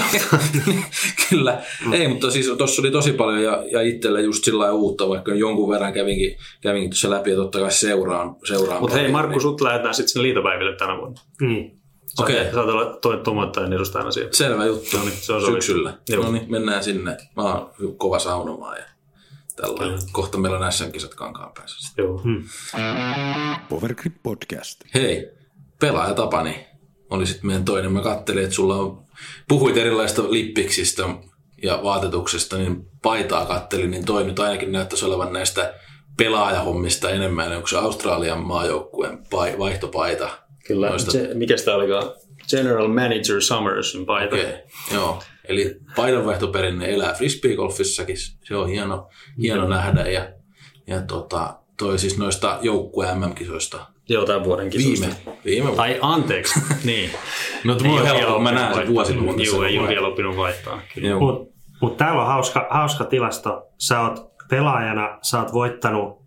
Kyllä. 1.30 1.62
Mm. 1.86 1.92
Ei, 1.92 2.08
mutta 2.08 2.30
siis 2.30 2.52
tuossa 2.58 2.82
oli 2.82 2.90
tosi 2.90 3.12
paljon 3.12 3.42
ja, 3.42 3.64
ja 3.72 3.80
itselle 3.80 4.22
just 4.22 4.44
sillä 4.44 4.72
uutta, 4.72 5.08
vaikka 5.08 5.34
jonkun 5.34 5.70
verran 5.70 5.92
kävinkin, 5.92 6.36
kävinkin 6.60 6.90
tuossa 6.90 7.10
läpi 7.10 7.30
ja 7.30 7.36
totta 7.36 7.58
kai 7.60 7.70
seuraan. 7.70 8.36
seuraan 8.44 8.80
mutta 8.80 8.96
hei 8.96 9.10
Markku, 9.10 9.40
sut 9.40 9.60
lähdetään 9.60 9.94
sitten 9.94 10.08
sinne 10.08 10.22
liitopäiville 10.22 10.76
tänä 10.76 10.96
vuonna. 10.96 11.20
Niin. 11.40 11.77
Okei. 12.18 12.40
Okay. 12.40 12.52
Saat 12.52 12.68
olla 12.68 12.98
toimittajan 13.24 13.72
edustajana 13.72 14.10
siellä. 14.10 14.32
Selvä 14.32 14.64
juttu. 14.64 14.96
No 14.96 15.04
niin, 15.04 15.16
se 15.16 15.32
on 15.32 15.46
Syksyllä. 15.46 15.98
Joo. 16.08 16.24
No 16.24 16.32
niin, 16.32 16.50
mennään 16.50 16.84
sinne. 16.84 17.16
Mä 17.36 17.42
oon 17.42 17.70
kova 17.96 18.18
saunomaan 18.18 18.78
ja 18.78 18.84
Tällä 19.62 19.86
mm. 19.86 19.98
kohta 20.12 20.38
meillä 20.38 20.58
on 20.58 20.72
SM-kisat 20.72 21.14
kankaan 21.14 21.52
päässä. 21.52 22.02
Joo. 22.02 22.18
Hmm. 22.18 22.44
Powergrip 23.68 24.14
Podcast. 24.22 24.80
Hei, 24.94 25.30
pelaaja 25.80 26.14
Tapani 26.14 26.66
oli 27.10 27.26
sitten 27.26 27.46
meidän 27.46 27.64
toinen. 27.64 27.92
Mä 27.92 28.00
kattelin, 28.02 28.44
että 28.44 28.54
sulla 28.54 28.76
on, 28.76 29.04
puhuit 29.48 29.76
erilaista 29.76 30.22
lippiksistä 30.22 31.04
ja 31.62 31.80
vaatetuksesta, 31.82 32.56
niin 32.56 32.90
paitaa 33.02 33.46
kattelin, 33.46 33.90
niin 33.90 34.04
toi 34.04 34.24
nyt 34.24 34.38
ainakin 34.38 34.72
näyttäisi 34.72 35.04
olevan 35.04 35.32
näistä 35.32 35.74
pelaajahommista 36.16 37.10
enemmän. 37.10 37.52
Onko 37.52 37.68
se 37.68 37.78
Australian 37.78 38.42
maajoukkueen 38.42 39.18
vaihtopaita? 39.58 40.30
Kyllä, 40.68 40.98
se, 40.98 41.30
mikä 41.34 41.56
sitä 41.56 41.74
olikaan? 41.74 42.12
General 42.50 42.88
Manager 42.88 43.40
Summers 43.40 43.98
paita. 44.06 44.36
Okay. 44.36 44.52
Joo, 44.94 45.22
eli 45.48 45.76
paidanvaihtoperinne 45.96 46.94
elää 46.94 47.14
frisbeegolfissakin. 47.14 48.16
Se 48.44 48.56
on 48.56 48.68
hieno, 48.68 49.08
hieno 49.42 49.64
mm. 49.64 49.70
nähdä 49.70 50.00
ja, 50.00 50.28
ja 50.86 51.02
tota, 51.02 51.54
toi 51.78 51.98
siis 51.98 52.18
noista 52.18 52.58
joukkue 52.62 53.14
MM-kisoista. 53.14 53.86
Joo, 54.08 54.26
tämän 54.26 54.44
vuoden 54.44 54.70
kisoista. 54.70 55.06
Viime, 55.06 55.38
viime 55.44 55.66
vuonna. 55.66 55.82
Tai 55.82 55.98
anteeksi, 56.02 56.60
niin. 56.84 57.10
No, 57.64 57.76
mulla 57.84 58.00
on 58.00 58.06
helppo, 58.06 58.38
mä 58.38 58.52
näen 58.52 58.74
sen 58.74 58.88
vuosiluvun. 58.88 59.44
Joo, 59.44 59.64
ei 59.64 59.78
ole 59.78 59.88
vielä 59.88 60.06
oppinut 60.06 60.36
vaihtaa. 60.36 60.80
Mutta 61.18 61.54
mut 61.80 61.96
täällä 61.96 62.22
on 62.22 62.28
hauska, 62.28 62.66
hauska 62.70 63.04
tilasto. 63.04 63.62
Sä 63.78 64.00
oot 64.00 64.28
pelaajana, 64.50 65.18
sä 65.22 65.38
oot 65.38 65.52
voittanut 65.52 66.18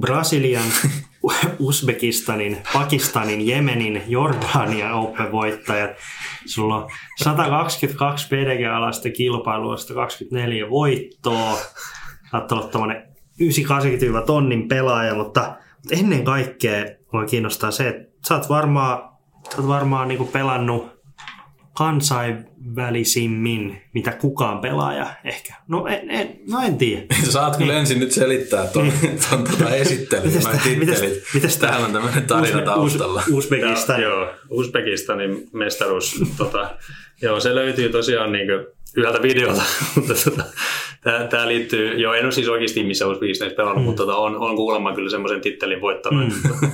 Brasilian, 0.00 0.68
Uzbekistanin, 1.58 2.58
Pakistanin, 2.72 3.46
Jemenin, 3.46 4.02
Jordanian 4.06 4.92
Open-voittajat. 4.92 5.90
Sulla 6.46 6.76
on 6.76 6.90
122 7.16 8.28
PDG-alasta 8.28 9.10
kilpailua, 9.10 9.76
24 9.94 10.70
voittoa. 10.70 11.58
Saattaa 12.30 12.58
olla 12.58 12.68
tämmöinen 12.68 13.08
980 13.40 14.26
tonnin 14.26 14.68
pelaaja, 14.68 15.14
mutta 15.14 15.56
ennen 15.90 16.24
kaikkea 16.24 16.84
mua 17.12 17.24
kiinnostaa 17.24 17.70
se, 17.70 17.88
että 17.88 18.28
sä 18.28 18.34
oot 18.34 18.48
varmaan, 18.48 18.98
sä 19.50 19.58
oot 19.58 19.68
varmaan 19.68 20.08
niin 20.08 20.28
pelannut 20.28 20.93
kansainvälisimmin, 21.74 23.82
mitä 23.94 24.12
kukaan 24.12 24.58
pelaaja 24.58 25.06
ehkä. 25.24 25.54
No 25.68 25.86
en, 25.86 26.10
en, 26.10 26.36
no 26.50 26.58
en 26.66 26.78
tiedä. 26.78 27.02
Saat 27.30 27.56
kyllä 27.56 27.72
niin. 27.72 27.80
ensin 27.80 28.00
nyt 28.00 28.12
selittää 28.12 28.66
tuon, 28.66 28.92
niin. 29.02 29.18
tuon 29.30 29.44
tuota 29.44 29.74
esittelyn. 29.74 30.26
Mitäs, 30.26 30.44
mitäs, 30.78 31.02
mitäs 31.34 31.56
Täällä 31.56 31.86
on 31.86 31.92
tämmöinen 31.92 32.26
tarina 32.26 32.58
Uzbe, 32.58 32.64
taustalla. 32.64 33.22
Uzbekistan. 33.32 34.02
joo, 34.02 34.30
Uzbekistanin 34.50 35.48
mestaruus. 35.52 36.22
tota, 36.38 36.70
joo, 37.22 37.40
se 37.40 37.54
löytyy 37.54 37.88
tosiaan 37.88 38.32
niin 38.32 38.48
yhdeltä 38.96 39.22
videolta, 39.22 39.62
mutta 39.94 40.14
tota, 40.24 40.44
tämä 41.30 41.48
liittyy, 41.48 41.98
joo 41.98 42.14
en 42.14 42.24
ole 42.24 42.32
siis 42.32 42.48
oikeasti 42.48 42.84
missä 42.84 43.06
Uzbekistanissa 43.06 43.56
pelannut, 43.56 43.82
mm. 43.82 43.86
mutta 43.86 44.02
tota, 44.02 44.16
on, 44.16 44.36
on 44.36 44.56
kuulemma 44.56 44.94
kyllä 44.94 45.10
semmoisen 45.10 45.40
tittelin 45.40 45.80
voittanut. 45.80 46.28
Mm. 46.28 46.70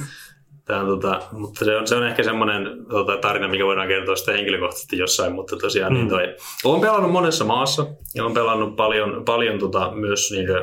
Tämä 0.71 0.83
on, 0.83 0.87
tota, 0.87 1.21
mutta 1.33 1.65
se 1.65 1.77
on, 1.77 1.87
se 1.87 1.97
on 1.97 2.07
ehkä 2.07 2.23
semmoinen 2.23 2.87
tota, 2.89 3.17
tarina, 3.17 3.49
mikä 3.49 3.65
voidaan 3.65 3.89
kertoa 3.89 4.17
sitä 4.17 4.33
henkilökohtaisesti 4.33 4.99
jossain, 4.99 5.33
mutta 5.33 5.57
tosiaan 5.57 5.93
niin 5.93 6.05
mm. 6.05 6.17
niin 6.17 6.29
toi, 6.29 6.37
olen 6.65 6.81
pelannut 6.81 7.13
monessa 7.13 7.45
maassa 7.45 7.87
ja 8.15 8.23
olen 8.23 8.35
pelannut 8.35 8.77
paljon, 8.77 9.23
paljon 9.25 9.59
tota, 9.59 9.91
myös 9.91 10.31
niin 10.31 10.47
kuin, 10.47 10.59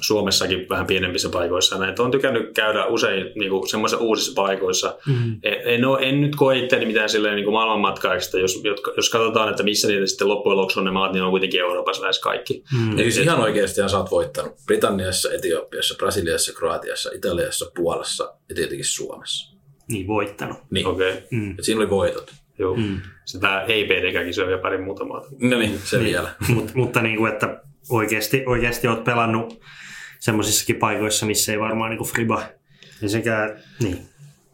Suomessakin 0.00 0.66
vähän 0.68 0.86
pienemmissä 0.86 1.28
paikoissa. 1.28 1.78
Näin. 1.78 2.00
On 2.00 2.10
tykännyt 2.10 2.54
käydä 2.54 2.86
usein 2.86 3.32
niin 3.34 3.68
semmoisissa 3.68 4.04
uusissa 4.04 4.42
paikoissa. 4.42 4.96
Mm. 5.06 5.32
En, 5.42 5.60
en, 5.64 5.84
ole, 5.84 6.08
en 6.08 6.20
nyt 6.20 6.36
koe 6.36 6.58
itseäni 6.58 6.86
mitään 6.86 7.08
silleen 7.08 7.36
niin 7.36 7.52
maailmanmatkaista, 7.52 8.38
jos, 8.38 8.62
jos 8.96 9.10
katsotaan, 9.10 9.50
että 9.50 9.62
missä 9.62 9.88
niitä 9.88 10.06
sitten 10.06 10.28
loppujen 10.28 10.56
lopuksi 10.56 10.78
on 10.78 10.84
ne 10.84 10.90
maat, 10.90 11.12
niin 11.12 11.22
on 11.22 11.30
kuitenkin 11.30 11.60
Euroopassa 11.60 12.02
lähes 12.02 12.18
kaikki. 12.18 12.64
Mm. 12.78 12.98
Eli 12.98 13.10
siis 13.10 13.26
ihan 13.26 13.40
oikeasti 13.40 13.80
sä 13.88 13.98
oot 13.98 14.10
voittanut 14.10 14.52
Britanniassa, 14.66 15.32
Etiopiassa, 15.32 15.94
Brasiliassa, 15.98 16.52
Kroatiassa, 16.52 17.10
Italiassa, 17.14 17.70
Puolassa 17.76 18.34
ja 18.48 18.54
tietenkin 18.54 18.84
Suomessa. 18.84 19.54
Niin, 19.88 20.06
voittanut. 20.06 20.58
Niin. 20.70 20.86
Okay. 20.86 21.12
Mm. 21.30 21.50
Et 21.50 21.64
siinä 21.64 21.80
oli 21.80 21.90
voitot. 21.90 22.32
Joo. 22.58 22.76
Mm. 22.76 23.00
Sitä 23.24 23.62
ei 23.62 23.84
PDK-kisoja 23.84 24.50
ja 24.50 24.58
pari 24.58 24.78
muuta 24.78 25.04
maata. 25.04 25.28
No 25.40 25.58
niin, 25.58 25.78
se 25.84 25.96
niin. 25.96 26.06
vielä. 26.06 26.30
Mut, 26.48 26.74
mutta 26.74 27.02
niin 27.02 27.16
kuin, 27.16 27.32
että 27.32 27.60
oikeasti, 27.88 28.42
oikeasti 28.46 28.88
olet 28.88 29.04
pelannut 29.04 29.60
semmoisissakin 30.20 30.76
paikoissa, 30.76 31.26
missä 31.26 31.52
ei 31.52 31.60
varmaan 31.60 31.90
niin 31.90 31.98
kuin 31.98 32.10
Friba 32.10 32.42
ja 33.02 33.08
sekä 33.08 33.56
niin. 33.82 33.98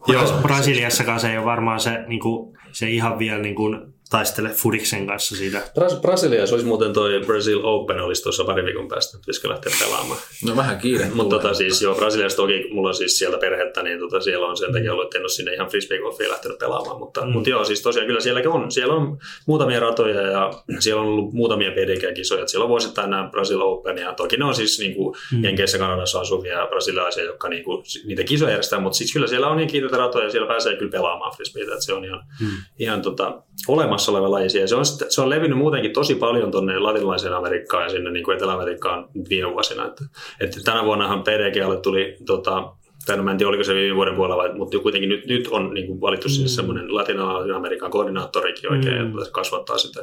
Joo, 0.07 0.39
Brasiliassakaan 0.41 1.19
se 1.19 1.31
ei 1.31 1.37
ole 1.37 1.45
varmaan 1.45 1.79
se, 1.79 2.03
niin 2.07 2.19
kuin, 2.19 2.57
se 2.71 2.89
ihan 2.89 3.19
vielä 3.19 3.41
niin 3.41 3.55
kuin, 3.55 3.93
taistele 4.11 4.49
Fudiksen 4.49 5.07
kanssa 5.07 5.35
siitä. 5.35 5.57
Bras- 5.57 6.01
Brasiliassa 6.01 6.55
olisi 6.55 6.67
muuten 6.67 6.93
toi 6.93 7.21
Brazil 7.25 7.59
Open 7.63 7.99
olisi 8.01 8.23
tuossa 8.23 8.43
pari 8.43 8.65
viikon 8.65 8.87
päästä, 8.87 9.17
pitäisikö 9.17 9.49
lähteä 9.49 9.73
pelaamaan. 9.79 10.19
No 10.45 10.55
vähän 10.55 10.77
kiire. 10.77 11.07
Mutta 11.13 11.35
tota, 11.35 11.53
siis 11.53 11.81
joo, 11.81 11.95
Brasiliassa 11.95 12.37
toki 12.37 12.69
mulla 12.71 12.89
on 12.89 12.95
siis 12.95 13.17
sieltä 13.17 13.37
perhettä, 13.37 13.83
niin 13.83 13.99
tota, 13.99 14.21
siellä 14.21 14.47
on 14.47 14.57
sen 14.57 14.73
takia 14.73 14.91
ollut, 14.91 15.05
että 15.05 15.17
en 15.17 15.23
ole 15.23 15.29
sinne 15.29 15.53
ihan 15.53 15.67
frisbee 15.67 15.99
lähtenyt 16.29 16.59
pelaamaan. 16.59 16.99
Mutta, 16.99 17.25
mm. 17.25 17.31
mutta 17.31 17.49
joo, 17.49 17.65
siis 17.65 17.81
tosiaan 17.81 18.07
kyllä 18.07 18.19
sielläkin 18.19 18.51
on, 18.51 18.71
siellä 18.71 18.93
on 18.93 19.17
muutamia 19.47 19.79
ratoja 19.79 20.21
ja 20.21 20.51
siellä 20.79 21.01
on 21.01 21.07
ollut 21.07 21.33
muutamia 21.33 21.71
PDG-kisoja. 21.71 22.47
Siellä 22.47 22.63
on 22.63 22.69
vuosittain 22.69 23.09
nämä 23.09 23.29
Brazil 23.31 23.61
Open 23.61 23.97
ja 23.97 24.13
toki 24.13 24.37
ne 24.37 24.45
on 24.45 24.55
siis 24.55 24.79
niin 24.79 24.95
kuin 24.95 25.15
mm. 25.31 25.43
Jenkeissä 25.43 25.77
Kanadassa 25.77 26.19
asuvia 26.19 26.67
brasilialaisia, 26.67 27.23
jotka 27.23 27.49
niin 27.49 27.63
kuin, 27.63 27.83
niitä 28.05 28.23
kisoja 28.23 28.51
järjestää, 28.51 28.79
mutta 28.79 28.97
siis 28.97 29.13
kyllä 29.13 29.27
siellä 29.27 29.47
on 29.47 29.57
niin 29.57 29.69
kiinteitä 29.69 29.97
ratoja 29.97 30.25
ja 30.25 30.31
siellä 30.31 30.47
pääsee 30.47 30.77
kyllä 30.77 30.91
pelaamaan 30.91 31.35
frisbeitä, 31.35 31.73
että 31.73 31.85
se 31.85 31.93
on 31.93 32.05
ihan, 32.05 32.23
mm. 32.41 32.47
ihan 32.79 33.01
tota, 33.01 33.41
olemassa 33.67 34.00
olemassa 34.01 34.11
oleva 34.11 34.31
laji. 34.31 34.67
Se 34.67 34.75
on, 34.75 34.85
se 34.85 35.21
on 35.21 35.29
levinnyt 35.29 35.57
muutenkin 35.57 35.93
tosi 35.93 36.15
paljon 36.15 36.51
tuonne 36.51 36.79
latinalaiseen 36.79 37.33
Amerikkaan 37.33 37.83
ja 37.83 37.89
sinne 37.89 38.11
niin 38.11 38.23
kuin 38.23 38.35
Etelä-Amerikkaan 38.35 39.07
viime 39.29 39.53
vuosina. 39.53 39.85
Että, 39.85 40.05
että 40.39 40.59
tänä 40.65 40.85
vuonnahan 40.85 41.23
PDGlle 41.23 41.81
tuli 41.81 42.17
tota, 42.25 42.73
tai 43.05 43.17
no, 43.17 43.23
mä 43.23 43.31
en 43.31 43.37
tiedä, 43.37 43.49
oliko 43.49 43.63
se 43.63 43.75
viime 43.75 43.95
vuoden 43.95 44.15
puolella, 44.15 44.37
vai, 44.37 44.53
mutta 44.53 44.79
kuitenkin 44.79 45.09
nyt, 45.09 45.25
nyt 45.25 45.47
on 45.47 45.73
niin 45.73 45.87
kuin 45.87 46.01
valittu 46.01 46.27
mm. 46.27 46.31
sinne 46.31 46.47
semmoinen 46.47 46.95
latinalaisen 46.95 47.55
Amerikan 47.55 47.91
koordinaattorikin 47.91 48.71
oikein, 48.71 49.11
mm. 49.11 49.17
että 49.17 49.31
kasvattaa 49.31 49.77
sitä. 49.77 50.01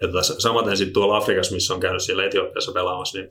Ja 0.00 0.08
tota, 0.08 0.22
samaten 0.22 0.76
sitten 0.76 0.94
tuolla 0.94 1.16
Afrikassa, 1.16 1.54
missä 1.54 1.74
on 1.74 1.80
käynyt 1.80 2.02
siellä 2.02 2.24
Etiopiassa 2.24 2.72
pelaamassa, 2.72 3.18
niin 3.18 3.30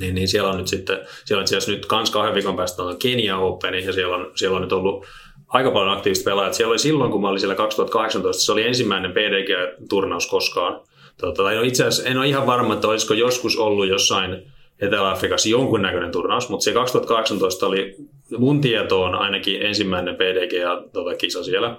niin, 0.00 0.14
niin 0.14 0.28
siellä 0.28 0.50
on 0.50 0.56
nyt 0.56 0.68
sitten, 0.68 0.98
siellä 1.24 1.40
on 1.40 1.56
itse 1.56 1.70
nyt 1.70 1.86
kans 1.86 2.10
kahden 2.10 2.34
viikon 2.34 2.56
päästä 2.56 2.82
on 2.82 2.98
Kenia 2.98 3.38
Open, 3.38 3.74
ja 3.74 3.92
siellä 3.92 4.16
on, 4.16 4.30
siellä 4.34 4.56
on 4.56 4.62
nyt 4.62 4.72
ollut 4.72 5.06
aika 5.48 5.70
paljon 5.70 5.92
aktiivista 5.92 6.30
pelaajat. 6.30 6.54
Siellä 6.54 6.70
oli 6.70 6.78
silloin, 6.78 7.12
kun 7.12 7.20
mä 7.20 7.28
olin 7.28 7.40
siellä 7.40 7.54
2018, 7.54 8.42
se 8.42 8.52
oli 8.52 8.66
ensimmäinen 8.66 9.12
PDG-turnaus 9.12 10.26
koskaan. 10.26 10.80
Tota, 11.20 11.42
no 11.42 11.62
itse 11.62 11.84
asiassa 11.84 12.10
en 12.10 12.18
ole 12.18 12.28
ihan 12.28 12.46
varma, 12.46 12.74
että 12.74 12.88
olisiko 12.88 13.14
joskus 13.14 13.56
ollut 13.56 13.88
jossain 13.88 14.42
Etelä-Afrikassa 14.80 15.48
jonkunnäköinen 15.48 16.12
turnaus, 16.12 16.48
mutta 16.48 16.64
se 16.64 16.72
2018 16.72 17.66
oli 17.66 17.96
mun 18.38 18.60
tietoon 18.60 19.14
ainakin 19.14 19.62
ensimmäinen 19.62 20.16
PDG-kisa 20.16 21.44
siellä. 21.44 21.76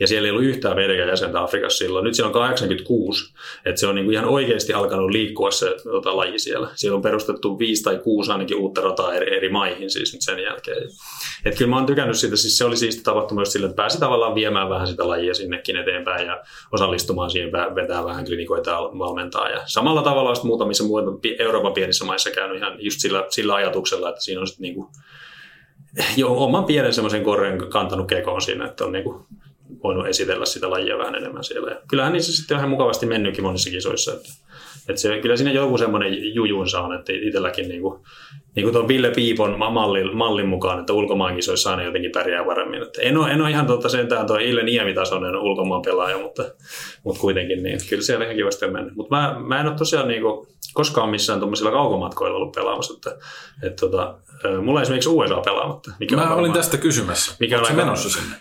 Ja 0.00 0.06
siellä 0.06 0.26
ei 0.26 0.30
ollut 0.30 0.44
yhtään 0.44 0.76
PDG-jäsentä 0.76 1.42
Afrikassa 1.42 1.78
silloin. 1.78 2.04
Nyt 2.04 2.14
siellä 2.14 2.28
on 2.28 2.34
86, 2.34 3.34
että 3.64 3.80
se 3.80 3.86
on 3.86 3.94
niinku 3.94 4.10
ihan 4.10 4.24
oikeasti 4.24 4.72
alkanut 4.72 5.10
liikkua 5.10 5.50
se 5.50 5.76
tota, 5.84 6.16
laji 6.16 6.38
siellä. 6.38 6.68
Siellä 6.74 6.96
on 6.96 7.02
perustettu 7.02 7.58
viisi 7.58 7.82
tai 7.82 7.98
kuusi 7.98 8.32
ainakin 8.32 8.56
uutta 8.56 8.80
rataa 8.80 9.14
eri, 9.14 9.36
eri 9.36 9.48
maihin 9.48 9.90
siis 9.90 10.12
nyt 10.12 10.22
sen 10.22 10.38
jälkeen. 10.38 10.88
Et 11.44 11.58
kyllä 11.58 11.70
mä 11.70 11.76
oon 11.76 11.86
tykännyt 11.86 12.16
siitä, 12.16 12.36
siis 12.36 12.58
se 12.58 12.64
oli 12.64 12.76
siisti 12.76 13.02
tapahtuma 13.02 13.38
myös 13.38 13.52
sille, 13.52 13.66
että 13.66 13.76
pääsi 13.76 14.00
tavallaan 14.00 14.34
viemään 14.34 14.70
vähän 14.70 14.86
sitä 14.86 15.08
lajia 15.08 15.34
sinnekin 15.34 15.76
eteenpäin 15.76 16.26
ja 16.26 16.42
osallistumaan 16.72 17.30
siihen, 17.30 17.52
vetää 17.52 18.04
vähän 18.04 18.24
klinikoita 18.24 18.70
ja 18.70 18.78
valmentaa. 18.78 19.48
Ja 19.48 19.62
samalla 19.66 20.02
tavalla 20.02 20.34
sitten 20.34 20.48
muutamissa 20.48 20.84
muuta 20.84 21.10
Euroopan 21.38 21.72
pienissä 21.72 22.04
maissa 22.04 22.30
käynyt 22.30 22.56
ihan 22.56 22.76
just 22.78 23.00
sillä, 23.00 23.24
sillä 23.28 23.54
ajatuksella, 23.54 24.08
että 24.08 24.20
siinä 24.20 24.40
on 24.40 24.46
sitten 24.46 24.62
niinku 24.62 24.90
jo 26.16 26.44
oman 26.44 26.64
pienen 26.64 26.94
semmoisen 26.94 27.24
korren 27.24 27.58
kantanut 27.68 28.08
kekoon 28.08 28.42
siinä, 28.42 28.66
että 28.66 28.84
on 28.84 28.92
niinku 28.92 29.26
voinut 29.82 30.06
esitellä 30.06 30.46
sitä 30.46 30.70
lajia 30.70 30.98
vähän 30.98 31.14
enemmän 31.14 31.44
siellä. 31.44 31.70
Ja 31.70 31.80
kyllähän 31.88 32.12
niissä 32.12 32.32
sitten 32.32 32.56
ihan 32.56 32.70
mukavasti 32.70 33.06
mennytkin 33.06 33.44
monissa 33.44 33.70
kisoissa. 33.70 34.12
Että, 34.12 34.28
että 34.88 35.00
se, 35.00 35.18
kyllä 35.20 35.36
siinä 35.36 35.52
joku 35.52 35.78
semmoinen 35.78 36.34
jujunsa 36.34 36.80
on, 36.80 36.94
että 36.94 37.12
itselläkin 37.12 37.68
niinku, 37.68 38.04
niin 38.56 38.64
kuin 38.64 38.72
tuon 38.72 38.88
Ville 38.88 39.10
Piipon 39.10 39.58
mallin, 39.58 40.16
mallin 40.16 40.48
mukaan, 40.48 40.80
että 40.80 40.92
ulkomaankisoissa 40.92 41.70
aina 41.70 41.82
jotenkin 41.82 42.10
pärjää 42.14 42.44
paremmin. 42.44 42.82
Että 42.82 43.02
en, 43.02 43.18
ole, 43.18 43.30
en 43.30 43.40
ole 43.40 43.50
ihan 43.50 43.66
tuota 43.66 43.88
sentään 43.88 44.26
tuo 44.26 44.36
Ille 44.36 44.62
Niemi-tasoinen 44.62 45.36
ulkomaan 45.36 45.82
pelaaja, 45.82 46.18
mutta, 46.18 46.44
mutta 47.04 47.20
kuitenkin 47.20 47.62
niin, 47.62 47.78
kyllä 47.88 48.02
siellä 48.02 48.24
ihan 48.24 48.36
kivasti 48.36 48.64
on 48.64 48.72
mennyt. 48.72 48.94
Mutta 48.94 49.16
mä, 49.16 49.36
mä 49.46 49.60
en 49.60 49.66
ole 49.66 49.76
tosiaan 49.76 50.08
niin 50.08 50.22
kuin, 50.22 50.46
koskaan 50.74 51.10
missään 51.10 51.38
tuommoisilla 51.38 51.70
kaukomatkoilla 51.70 52.36
ollut 52.36 52.52
pelaamassa. 52.52 52.94
Että, 52.94 53.26
että 53.62 53.80
tota, 53.80 54.14
mulla 54.62 54.82
esimerkiksi 54.82 55.08
USA 55.08 55.40
pelaamatta. 55.40 55.90
Mikä 56.00 56.16
mä 56.16 56.34
olin 56.34 56.52
tästä 56.52 56.76
kysymässä. 56.76 57.36
Mikä 57.40 57.60
on 57.60 57.76
menossa 57.76 58.10
sinne? 58.10 58.36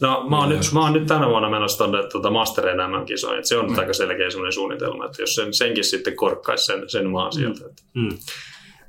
No 0.00 0.26
mä 0.28 0.38
oon, 0.38 0.48
nyt, 0.48 0.60
mä 0.72 0.80
oon 0.80 0.92
nyt 0.92 1.06
tänä 1.06 1.28
vuonna 1.28 1.50
menossa 1.50 1.78
tuonne 1.78 2.08
tuota 2.12 2.30
Master 2.30 2.64
MM-kisoihin. 2.64 3.46
Se 3.46 3.56
on 3.56 3.70
mm. 3.70 3.78
aika 3.78 3.92
selkeä 3.92 4.30
sellainen 4.30 4.52
suunnitelma, 4.52 5.04
että 5.04 5.22
jos 5.22 5.34
sen, 5.34 5.54
senkin 5.54 5.84
sitten 5.84 6.16
korkkaisi 6.16 6.64
sen, 6.64 6.88
sen 6.88 7.10
maan 7.10 7.32
sieltä. 7.32 7.64
Mm. 7.94 8.02
Mm. 8.02 8.18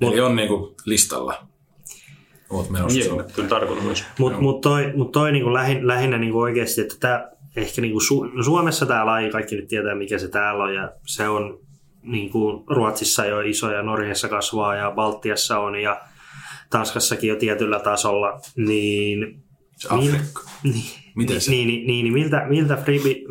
Eli 0.01 0.19
on 0.19 0.35
niinku 0.35 0.75
listalla. 0.85 1.47
Oot 2.49 2.69
menossa 2.69 2.99
Joo, 2.99 3.23
kyllä 3.35 3.49
tarkoitus. 3.49 4.03
Mutta 4.19 4.41
mut 4.41 4.61
toi, 4.61 4.93
mut 4.95 5.11
toi 5.11 5.31
niinku 5.31 5.53
lähin, 5.53 5.87
lähinnä 5.87 6.17
niinku 6.17 6.39
oikeasti, 6.39 6.81
että 6.81 6.95
tää, 6.99 7.31
ehkä 7.55 7.81
niinku 7.81 7.99
Su- 7.99 8.43
Suomessa 8.43 8.85
tämä 8.85 9.05
laji, 9.05 9.29
kaikki 9.29 9.55
nyt 9.55 9.67
tietää 9.67 9.95
mikä 9.95 10.17
se 10.17 10.27
täällä 10.27 10.63
on, 10.63 10.73
ja 10.73 10.91
se 11.05 11.29
on 11.29 11.59
niin 12.01 12.29
kuin 12.29 12.63
Ruotsissa 12.67 13.25
jo 13.25 13.41
isoja, 13.41 13.81
Norjassa 13.81 14.29
kasvaa 14.29 14.75
ja 14.75 14.91
Baltiassa 14.91 15.59
on 15.59 15.75
ja 15.75 16.01
Tanskassakin 16.69 17.27
jo 17.27 17.35
tietyllä 17.35 17.79
tasolla, 17.79 18.39
niin... 18.55 19.43
Afrikka. 19.89 20.41
Niin, 20.63 20.83
Miten 21.15 21.41
se? 21.41 21.51
Niin, 21.51 21.67
niin, 21.67 21.87
niin, 21.87 22.03
niin 22.03 22.13
miltä, 22.13 22.45
miltä 22.49 22.77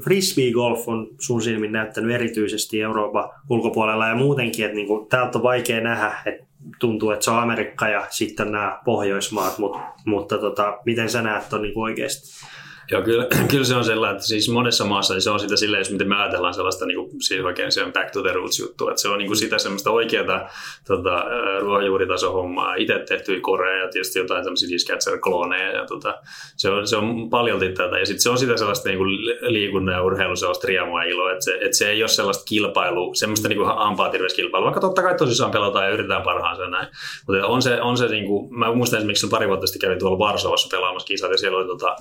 frisbee 0.04 0.52
golf 0.52 0.88
on 0.88 1.08
sun 1.20 1.42
silmin 1.42 1.72
näyttänyt 1.72 2.14
erityisesti 2.14 2.82
Euroopan 2.82 3.30
ulkopuolella 3.50 4.08
ja 4.08 4.14
muutenkin, 4.14 4.64
että 4.64 4.76
niin 4.76 4.86
kuin, 4.86 5.08
täältä 5.08 5.38
on 5.38 5.42
vaikea 5.42 5.80
nähdä, 5.80 6.22
että 6.26 6.47
tuntuu, 6.80 7.10
että 7.10 7.24
se 7.24 7.30
on 7.30 7.38
Amerikka 7.38 7.88
ja 7.88 8.06
sitten 8.10 8.52
nämä 8.52 8.80
Pohjoismaat, 8.84 9.58
mutta, 9.58 9.78
mutta 10.04 10.38
tota, 10.38 10.78
miten 10.86 11.10
sä 11.10 11.22
näet 11.22 11.52
on 11.52 11.62
niin 11.62 11.78
oikeasti? 11.78 12.46
Joo, 12.90 13.02
kyllä, 13.02 13.26
kyllä 13.50 13.64
se 13.64 13.74
on 13.74 13.84
sellainen, 13.84 14.16
että 14.16 14.28
siis 14.28 14.48
monessa 14.48 14.84
maassa 14.84 15.14
niin 15.14 15.22
se 15.22 15.30
on 15.30 15.40
sitä 15.40 15.56
silleen, 15.56 15.80
jos 15.80 15.90
miten 15.90 16.08
me 16.08 16.16
ajatellaan 16.16 16.54
sellaista 16.54 16.86
niin 16.86 16.96
kuin, 16.96 17.22
siis 17.22 17.44
oikein 17.44 17.72
se 17.72 17.84
on 17.84 17.92
back 17.92 18.10
to 18.10 18.22
the 18.22 18.32
roots 18.32 18.58
juttu, 18.58 18.88
että 18.88 19.02
se 19.02 19.08
on 19.08 19.18
niin 19.18 19.26
kuin 19.26 19.36
sitä 19.36 19.58
semmoista 19.58 19.90
oikeaa 19.90 20.50
tota, 20.86 21.24
ruohonjuuritason 21.60 22.32
hommaa, 22.32 22.74
itse 22.74 22.98
tehtyjä 23.08 23.40
koreja 23.40 23.82
ja 23.82 23.88
tietysti 23.88 24.18
jotain 24.18 24.44
semmoisia 24.44 24.68
Discatcher-klooneja 24.68 25.76
ja 25.76 25.86
tota, 25.86 26.14
se, 26.56 26.70
on, 26.70 26.86
se 26.86 26.96
on 26.96 27.30
paljon 27.30 27.60
tätä. 27.60 27.98
Ja 27.98 28.06
sitten 28.06 28.22
se 28.22 28.30
on 28.30 28.38
sitä 28.38 28.56
sellaista 28.56 28.88
niin 28.88 28.98
kuin 28.98 29.10
liikunnan 29.40 29.94
ja 29.94 30.02
urheilun 30.02 30.36
sellaista 30.36 30.66
riemua 30.66 31.04
ja 31.04 31.10
iloa, 31.10 31.32
että 31.32 31.44
se, 31.44 31.58
että 31.60 31.76
se 31.76 31.90
ei 31.90 32.02
ole 32.02 32.08
sellaista 32.08 32.44
kilpailua, 32.44 33.14
semmoista 33.14 33.48
niin 33.48 33.66
ampaa 33.76 34.10
kilpailua, 34.36 34.66
vaikka 34.66 34.80
totta 34.80 35.02
kai 35.02 35.14
tosissaan 35.14 35.50
pelataan 35.50 35.84
ja 35.84 35.90
yritetään 35.90 36.22
parhaansa 36.22 36.66
näin, 36.66 36.88
mutta 37.26 37.46
on 37.46 37.62
se, 37.62 37.82
on 37.82 37.98
se 37.98 38.08
niin 38.08 38.26
kuin, 38.26 38.58
mä 38.58 38.74
muistan 38.74 38.98
esimerkiksi 38.98 39.28
pari 39.28 39.48
vuotta 39.48 39.66
sitten 39.66 39.80
kävin 39.80 39.98
tuolla 39.98 40.18
Varsovassa 40.18 40.76
pelaamassa 40.76 41.06
kisat 41.06 41.30
ja 41.30 41.38
siellä 41.38 41.58
oli, 41.58 41.66
tota, 41.66 41.96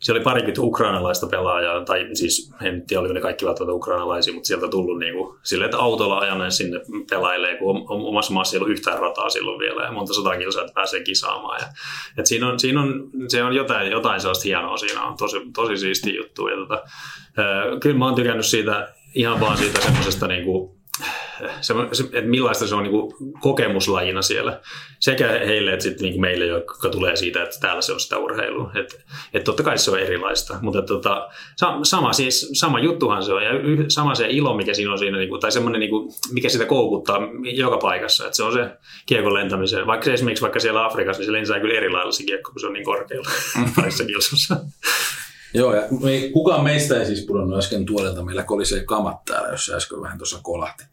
siellä 0.00 0.18
oli 0.18 0.24
parikymmentä 0.24 0.62
ukrainalaista 0.62 1.26
pelaajaa, 1.26 1.84
tai 1.84 2.08
siis 2.12 2.52
en 2.62 2.86
tiedä 2.86 3.00
oliko 3.00 3.14
ne 3.14 3.20
kaikki 3.20 3.46
välttämättä 3.46 3.74
ukrainalaisia, 3.74 4.34
mutta 4.34 4.46
sieltä 4.46 4.68
tullut 4.68 4.98
niin 4.98 5.14
kuin, 5.14 5.38
silleen, 5.42 5.66
että 5.66 5.78
autolla 5.78 6.18
ajaneen 6.18 6.52
sinne 6.52 6.80
pelailee, 7.10 7.56
kun 7.56 7.84
omassa 7.88 8.32
maassa 8.32 8.56
ei 8.56 8.58
ollut 8.58 8.72
yhtään 8.72 8.98
rataa 8.98 9.30
silloin 9.30 9.58
vielä 9.58 9.84
ja 9.84 9.92
monta 9.92 10.14
sata 10.14 10.38
kilsaa, 10.38 10.62
että 10.62 10.74
pääsee 10.74 11.02
kisaamaan. 11.02 11.60
Ja, 11.60 11.66
et 12.18 12.26
siinä 12.26 12.48
on, 12.48 12.60
siinä 12.60 12.82
on, 12.82 13.10
se 13.28 13.42
on 13.42 13.54
jotain, 13.54 13.92
jotain 13.92 14.20
sellaista 14.20 14.44
hienoa 14.44 14.76
siinä 14.76 15.02
on, 15.02 15.16
tosi, 15.16 15.36
tosi 15.54 15.76
siisti 15.76 16.16
juttu. 16.16 16.48
Ja 16.48 16.56
tota, 16.56 16.82
kyllä 17.80 17.98
mä 17.98 18.04
oon 18.04 18.14
tykännyt 18.14 18.46
siitä 18.46 18.88
ihan 19.14 19.40
vaan 19.40 19.56
siitä 19.56 19.80
semmoisesta 19.80 20.26
niin 20.26 20.44
kuin, 20.44 20.75
se, 21.60 21.74
että 22.02 22.30
millaista 22.30 22.66
se 22.66 22.74
on 22.74 22.82
niin 22.82 22.90
kuin 22.90 23.12
kokemuslajina 23.40 24.22
siellä. 24.22 24.60
Sekä 25.00 25.28
heille 25.28 25.72
että 25.72 25.82
sitten 25.82 26.08
niin 26.08 26.20
meille, 26.20 26.46
jotka 26.46 26.88
tulee 26.88 27.16
siitä, 27.16 27.42
että 27.42 27.60
täällä 27.60 27.82
se 27.82 27.92
on 27.92 28.00
sitä 28.00 28.18
urheilua. 28.18 28.72
Että 28.74 28.94
et 29.34 29.44
totta 29.44 29.62
kai 29.62 29.78
se 29.78 29.90
on 29.90 30.00
erilaista, 30.00 30.58
mutta 30.60 30.82
tota, 30.82 31.28
sama, 31.82 32.12
siis, 32.12 32.50
sama 32.52 32.80
juttuhan 32.80 33.22
se 33.22 33.32
on 33.32 33.44
ja 33.44 33.50
sama 33.88 34.14
se 34.14 34.26
ilo, 34.30 34.56
mikä 34.56 34.74
siinä 34.74 34.92
on 34.92 34.98
siinä, 34.98 35.18
niin 35.18 35.28
kuin, 35.28 35.40
tai 35.40 35.52
semmoinen, 35.52 35.80
niin 35.80 35.90
kuin, 35.90 36.12
mikä 36.32 36.48
sitä 36.48 36.64
koukuttaa 36.64 37.20
joka 37.42 37.78
paikassa. 37.78 38.24
Että 38.24 38.36
se 38.36 38.42
on 38.42 38.52
se 38.52 38.70
kiekon 39.06 39.34
lentämisen. 39.34 39.86
Vaikka 39.86 40.04
se 40.04 40.12
esimerkiksi 40.12 40.42
vaikka 40.42 40.60
siellä 40.60 40.84
Afrikassa, 40.84 41.20
niin 41.20 41.26
se 41.26 41.32
lentää 41.32 41.60
kyllä 41.60 41.74
eri 41.74 41.90
lailla 41.90 42.12
se 42.12 42.24
kiekko, 42.24 42.50
kun 42.52 42.60
se 42.60 42.66
on 42.66 42.72
niin 42.72 42.84
korkealla 42.84 43.30
parissa 43.76 44.04
kilsossa. 44.04 44.56
Joo, 45.56 45.74
ja 45.74 45.82
me, 46.02 46.30
kukaan 46.32 46.64
meistä 46.64 47.00
ei 47.00 47.06
siis 47.06 47.26
pudonnut 47.26 47.58
äsken 47.58 47.86
tuolelta. 47.86 48.24
Meillä 48.24 48.42
kolisee 48.42 48.84
kamat 48.84 49.24
täällä, 49.24 49.48
jos 49.48 49.70
äsken 49.76 50.02
vähän 50.02 50.18
tuossa 50.18 50.38
kolahti. 50.42 50.84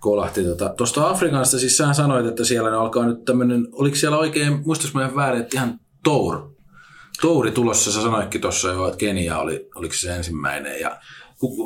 kolahti 0.00 0.44
tuota. 0.44 0.68
Tuosta 0.68 1.08
Afrikasta 1.08 1.58
siis 1.58 1.76
sä 1.76 1.92
sanoit, 1.92 2.26
että 2.26 2.44
siellä 2.44 2.70
ne 2.70 2.76
alkaa 2.76 3.06
nyt 3.06 3.24
tämmöinen, 3.24 3.68
oliko 3.72 3.96
siellä 3.96 4.18
oikein, 4.18 4.62
muistas 4.66 4.94
mä 4.94 5.14
väärin, 5.16 5.40
että 5.40 5.56
ihan 5.56 5.80
tour. 6.04 6.50
Touri 7.20 7.50
tulossa, 7.50 7.92
sä 7.92 8.02
sanoitkin 8.02 8.40
tuossa 8.40 8.68
jo, 8.68 8.86
että 8.86 8.98
Kenia 8.98 9.38
oli, 9.38 9.68
oliko 9.74 9.94
se 9.94 10.16
ensimmäinen. 10.16 10.80
Ja 10.80 11.00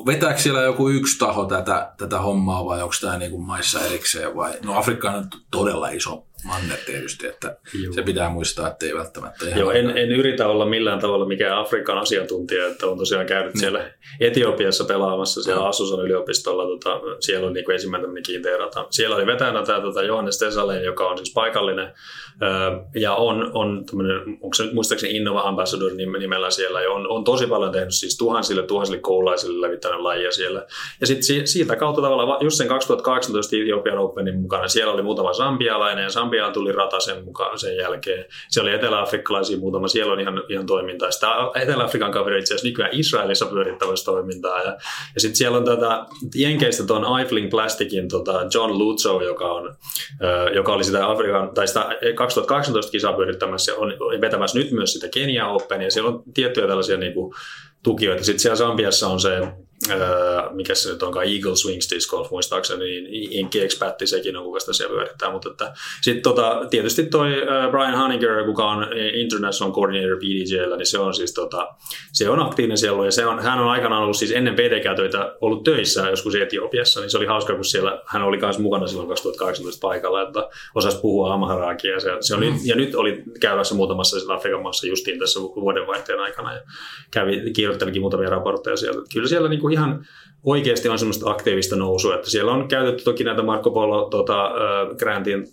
vetääkö 0.07 0.41
siellä 0.41 0.63
joku 0.63 0.89
yksi 0.89 1.19
taho 1.19 1.45
tätä, 1.45 1.93
tätä 1.99 2.21
hommaa 2.21 2.65
vai 2.65 2.83
onko 2.83 2.95
tämä 3.01 3.19
niinku 3.19 3.39
maissa 3.39 3.81
erikseen 3.81 4.37
vai? 4.37 4.53
No 4.65 4.79
Afrikka 4.79 5.11
on 5.11 5.29
todella 5.51 5.89
iso 5.89 6.27
manner 6.45 6.79
tietysti, 6.87 7.27
että 7.27 7.57
Joo. 7.83 7.93
se 7.93 8.03
pitää 8.03 8.29
muistaa, 8.31 8.69
että 8.69 8.87
ei 8.87 8.95
välttämättä 8.95 9.47
ihan... 9.47 9.61
Joo, 9.61 9.71
en, 9.71 9.99
en, 9.99 10.13
yritä 10.13 10.49
olla 10.49 10.67
millään 10.67 10.99
tavalla 10.99 11.27
mikään 11.27 11.59
Afrikan 11.59 11.99
asiantuntija, 11.99 12.67
että 12.67 12.87
on 12.87 12.99
tosiaan 12.99 13.27
käynyt 13.27 13.55
mm. 13.55 13.61
siellä 13.61 13.91
Etiopiassa 14.21 14.85
pelaamassa 14.85 15.43
siellä 15.43 15.63
mm. 15.63 15.69
Asusan 15.69 16.05
yliopistolla, 16.05 16.67
tota, 16.67 17.01
siellä 17.21 17.47
on 17.47 17.53
niin 17.53 17.65
kuin 17.65 17.75
ensimmäinen 17.75 18.23
kiinteä 18.23 18.57
rata. 18.57 18.87
Siellä 18.91 19.17
oli 19.17 19.27
vetäjänä 19.27 19.63
tämä 19.63 19.81
tota, 19.81 20.03
Johannes 20.03 20.39
Tesaleen, 20.39 20.85
joka 20.85 21.09
on 21.09 21.19
siis 21.19 21.33
paikallinen 21.35 21.93
ja 22.95 23.15
on, 23.15 23.51
on 23.55 23.85
onko 24.41 24.55
se 24.55 24.65
nyt 24.65 24.75
muistaakseni 24.75 25.17
Innova 25.17 25.41
Ambassador 25.41 25.93
nimellä 25.93 26.51
siellä, 26.51 26.83
ja 26.83 26.91
on, 26.91 27.11
on 27.11 27.25
tosi 27.25 27.47
paljon 27.47 27.73
tehnyt 27.73 27.95
siis 27.95 28.19
tuhansille, 28.19 28.63
tuhansille 28.63 29.01
koululaisille 29.01 29.67
levittänyt 29.67 30.01
lajia 30.01 30.33
siellä. 30.33 30.67
Ja 31.01 31.07
sitten 31.07 31.47
siitä 31.47 31.77
kautta 31.77 32.03
tavallaan, 32.03 32.45
just 32.45 32.57
sen 32.57 32.69
2018 32.69 33.57
Ethiopian 33.57 33.99
Openin 33.99 34.41
mukana, 34.41 34.69
siellä 34.69 34.93
oli 34.93 35.03
muutama 35.03 35.33
sambialainen, 35.33 36.03
ja 36.03 36.11
Sambiaan 36.35 36.53
tuli 36.53 36.73
rata 36.73 37.01
sen, 37.01 37.25
mukaan, 37.25 37.59
sen 37.59 37.77
jälkeen. 37.77 38.25
Se 38.49 38.61
oli 38.61 38.73
etelä-afrikkalaisia 38.73 39.59
muutama, 39.59 39.89
siellä 39.89 40.13
on 40.13 40.21
ihan, 40.21 40.43
ihan 40.49 40.67
toimintaa. 40.67 41.11
Sitä 41.11 41.27
Etelä-Afrikan 41.63 42.13
kaveri 42.13 42.39
itse 42.39 42.55
asiassa 42.55 42.69
nykyään 42.69 42.91
Israelissa 42.93 43.47
pyörittävässä 43.47 44.05
toimintaa. 44.05 44.59
Ja, 44.63 44.77
ja 45.15 45.21
sitten 45.21 45.37
siellä 45.37 45.59
on 45.59 45.65
tätä 45.65 46.07
Jenkeistä 46.35 46.87
tuon 46.87 47.19
Eifling 47.19 47.51
Plasticin 47.51 48.09
tota 48.09 48.47
John 48.55 48.79
Lutzo, 48.79 49.21
joka, 49.21 49.53
on, 49.53 49.75
joka 50.55 50.73
oli 50.73 50.85
sitä 50.85 51.11
Afrikan, 51.11 51.55
tai 51.55 51.69
sitä 51.69 51.89
2018 52.15 52.93
kisaa 52.93 53.13
pyörittämässä 53.13 53.75
on 53.75 53.93
vetämässä 54.21 54.59
nyt 54.59 54.71
myös 54.71 54.93
sitä 54.93 55.09
Kenia 55.09 55.47
Openia. 55.47 55.91
Siellä 55.91 56.11
on 56.11 56.23
tiettyjä 56.35 56.67
tällaisia 56.67 56.97
niin 56.97 57.15
kuin, 57.15 57.35
tukijoita. 57.83 58.25
Sitten 58.25 58.41
siellä 58.41 58.57
Sambiassa 58.57 59.09
on 59.09 59.21
se 59.21 59.31
mikä 60.51 60.75
se 60.75 60.93
nyt 60.93 61.03
onkaan, 61.03 61.27
Eagle 61.27 61.57
Swings 61.57 61.91
Disc 61.91 62.11
Golf 62.11 62.31
muistaakseni, 62.31 62.85
niin 62.85 63.33
Inki 63.33 63.61
Expatti 63.61 64.07
sekin 64.07 64.37
on, 64.37 64.45
kuka 64.45 64.61
sitä 64.61 64.73
siellä 64.73 64.95
pyörittää. 64.95 65.31
Mutta 65.31 65.51
että, 65.51 65.75
sitten 66.03 66.23
tota, 66.23 66.61
tietysti 66.71 67.07
toi 67.07 67.31
Brian 67.71 67.99
Honeyger, 67.99 68.45
kuka 68.45 68.71
on 68.71 68.87
International 69.15 69.75
Coordinator 69.75 70.17
PDJllä, 70.17 70.77
niin 70.77 70.87
se 70.87 70.99
on 70.99 71.15
siis 71.15 71.35
tota, 71.35 71.69
se 72.13 72.31
on 72.31 72.41
aktiivinen 72.41 72.79
siellä 72.79 73.05
ja 73.05 73.11
se 73.11 73.27
on, 73.27 73.43
hän 73.43 73.61
on 73.61 73.69
aikanaan 73.69 74.03
ollut 74.03 74.17
siis 74.17 74.33
ennen 74.33 74.55
PDK-töitä 74.55 75.37
ollut 75.41 75.65
töissä 75.65 76.09
joskus 76.11 76.35
Etiopiassa, 76.35 77.01
niin 77.01 77.11
se 77.11 77.19
oli 77.19 77.27
hauska, 77.27 77.55
kun 77.55 77.65
siellä 77.65 78.03
hän 78.07 78.23
oli 78.23 78.37
myös 78.37 78.59
mukana 78.59 78.87
silloin 78.87 79.09
2018 79.09 79.81
paikalla, 79.81 80.23
että 80.23 80.49
osasi 80.75 81.01
puhua 81.01 81.35
Amharaakia 81.35 81.93
ja, 81.93 82.01
se, 82.01 82.11
se 82.21 82.35
oli, 82.35 82.51
mm. 82.51 82.59
ja 82.65 82.77
nyt 82.77 82.95
oli 82.95 83.23
käymässä 83.41 83.75
muutamassa 83.75 84.35
Afrikan 84.35 84.63
maassa 84.63 84.87
justiin 84.87 85.19
tässä 85.19 85.41
vuodenvaihteen 85.41 86.21
aikana 86.21 86.55
ja 86.55 86.61
kävi, 87.11 87.53
kirjoittelikin 87.53 88.03
muutamia 88.03 88.31
raportteja 88.31 88.77
sieltä. 88.77 89.01
Kyllä 89.13 89.29
siellä 89.29 89.49
niin 89.49 89.61
kuin 89.61 89.74
ihan 89.75 90.07
oikeasti 90.43 90.89
on 90.89 90.99
semmoista 90.99 91.31
aktiivista 91.31 91.77
nousua, 91.77 92.15
että 92.15 92.31
siellä 92.31 92.53
on 92.53 92.69
käytetty 92.69 93.05
toki 93.05 93.25
näitä 93.25 93.43
Marco 93.43 93.71
Polo 93.71 94.09
tota, 94.11 94.47
uh, 94.47 94.97
Grantin 94.97 95.47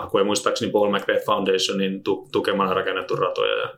hakuja, 0.00 0.24
muistaakseni 0.24 0.72
Paul 0.72 0.98
McBeth 0.98 1.26
Foundationin 1.26 2.02
tu- 2.02 2.28
tukemana 2.32 2.74
rakennettu 2.74 3.16
ratoja. 3.16 3.56
Ja, 3.56 3.68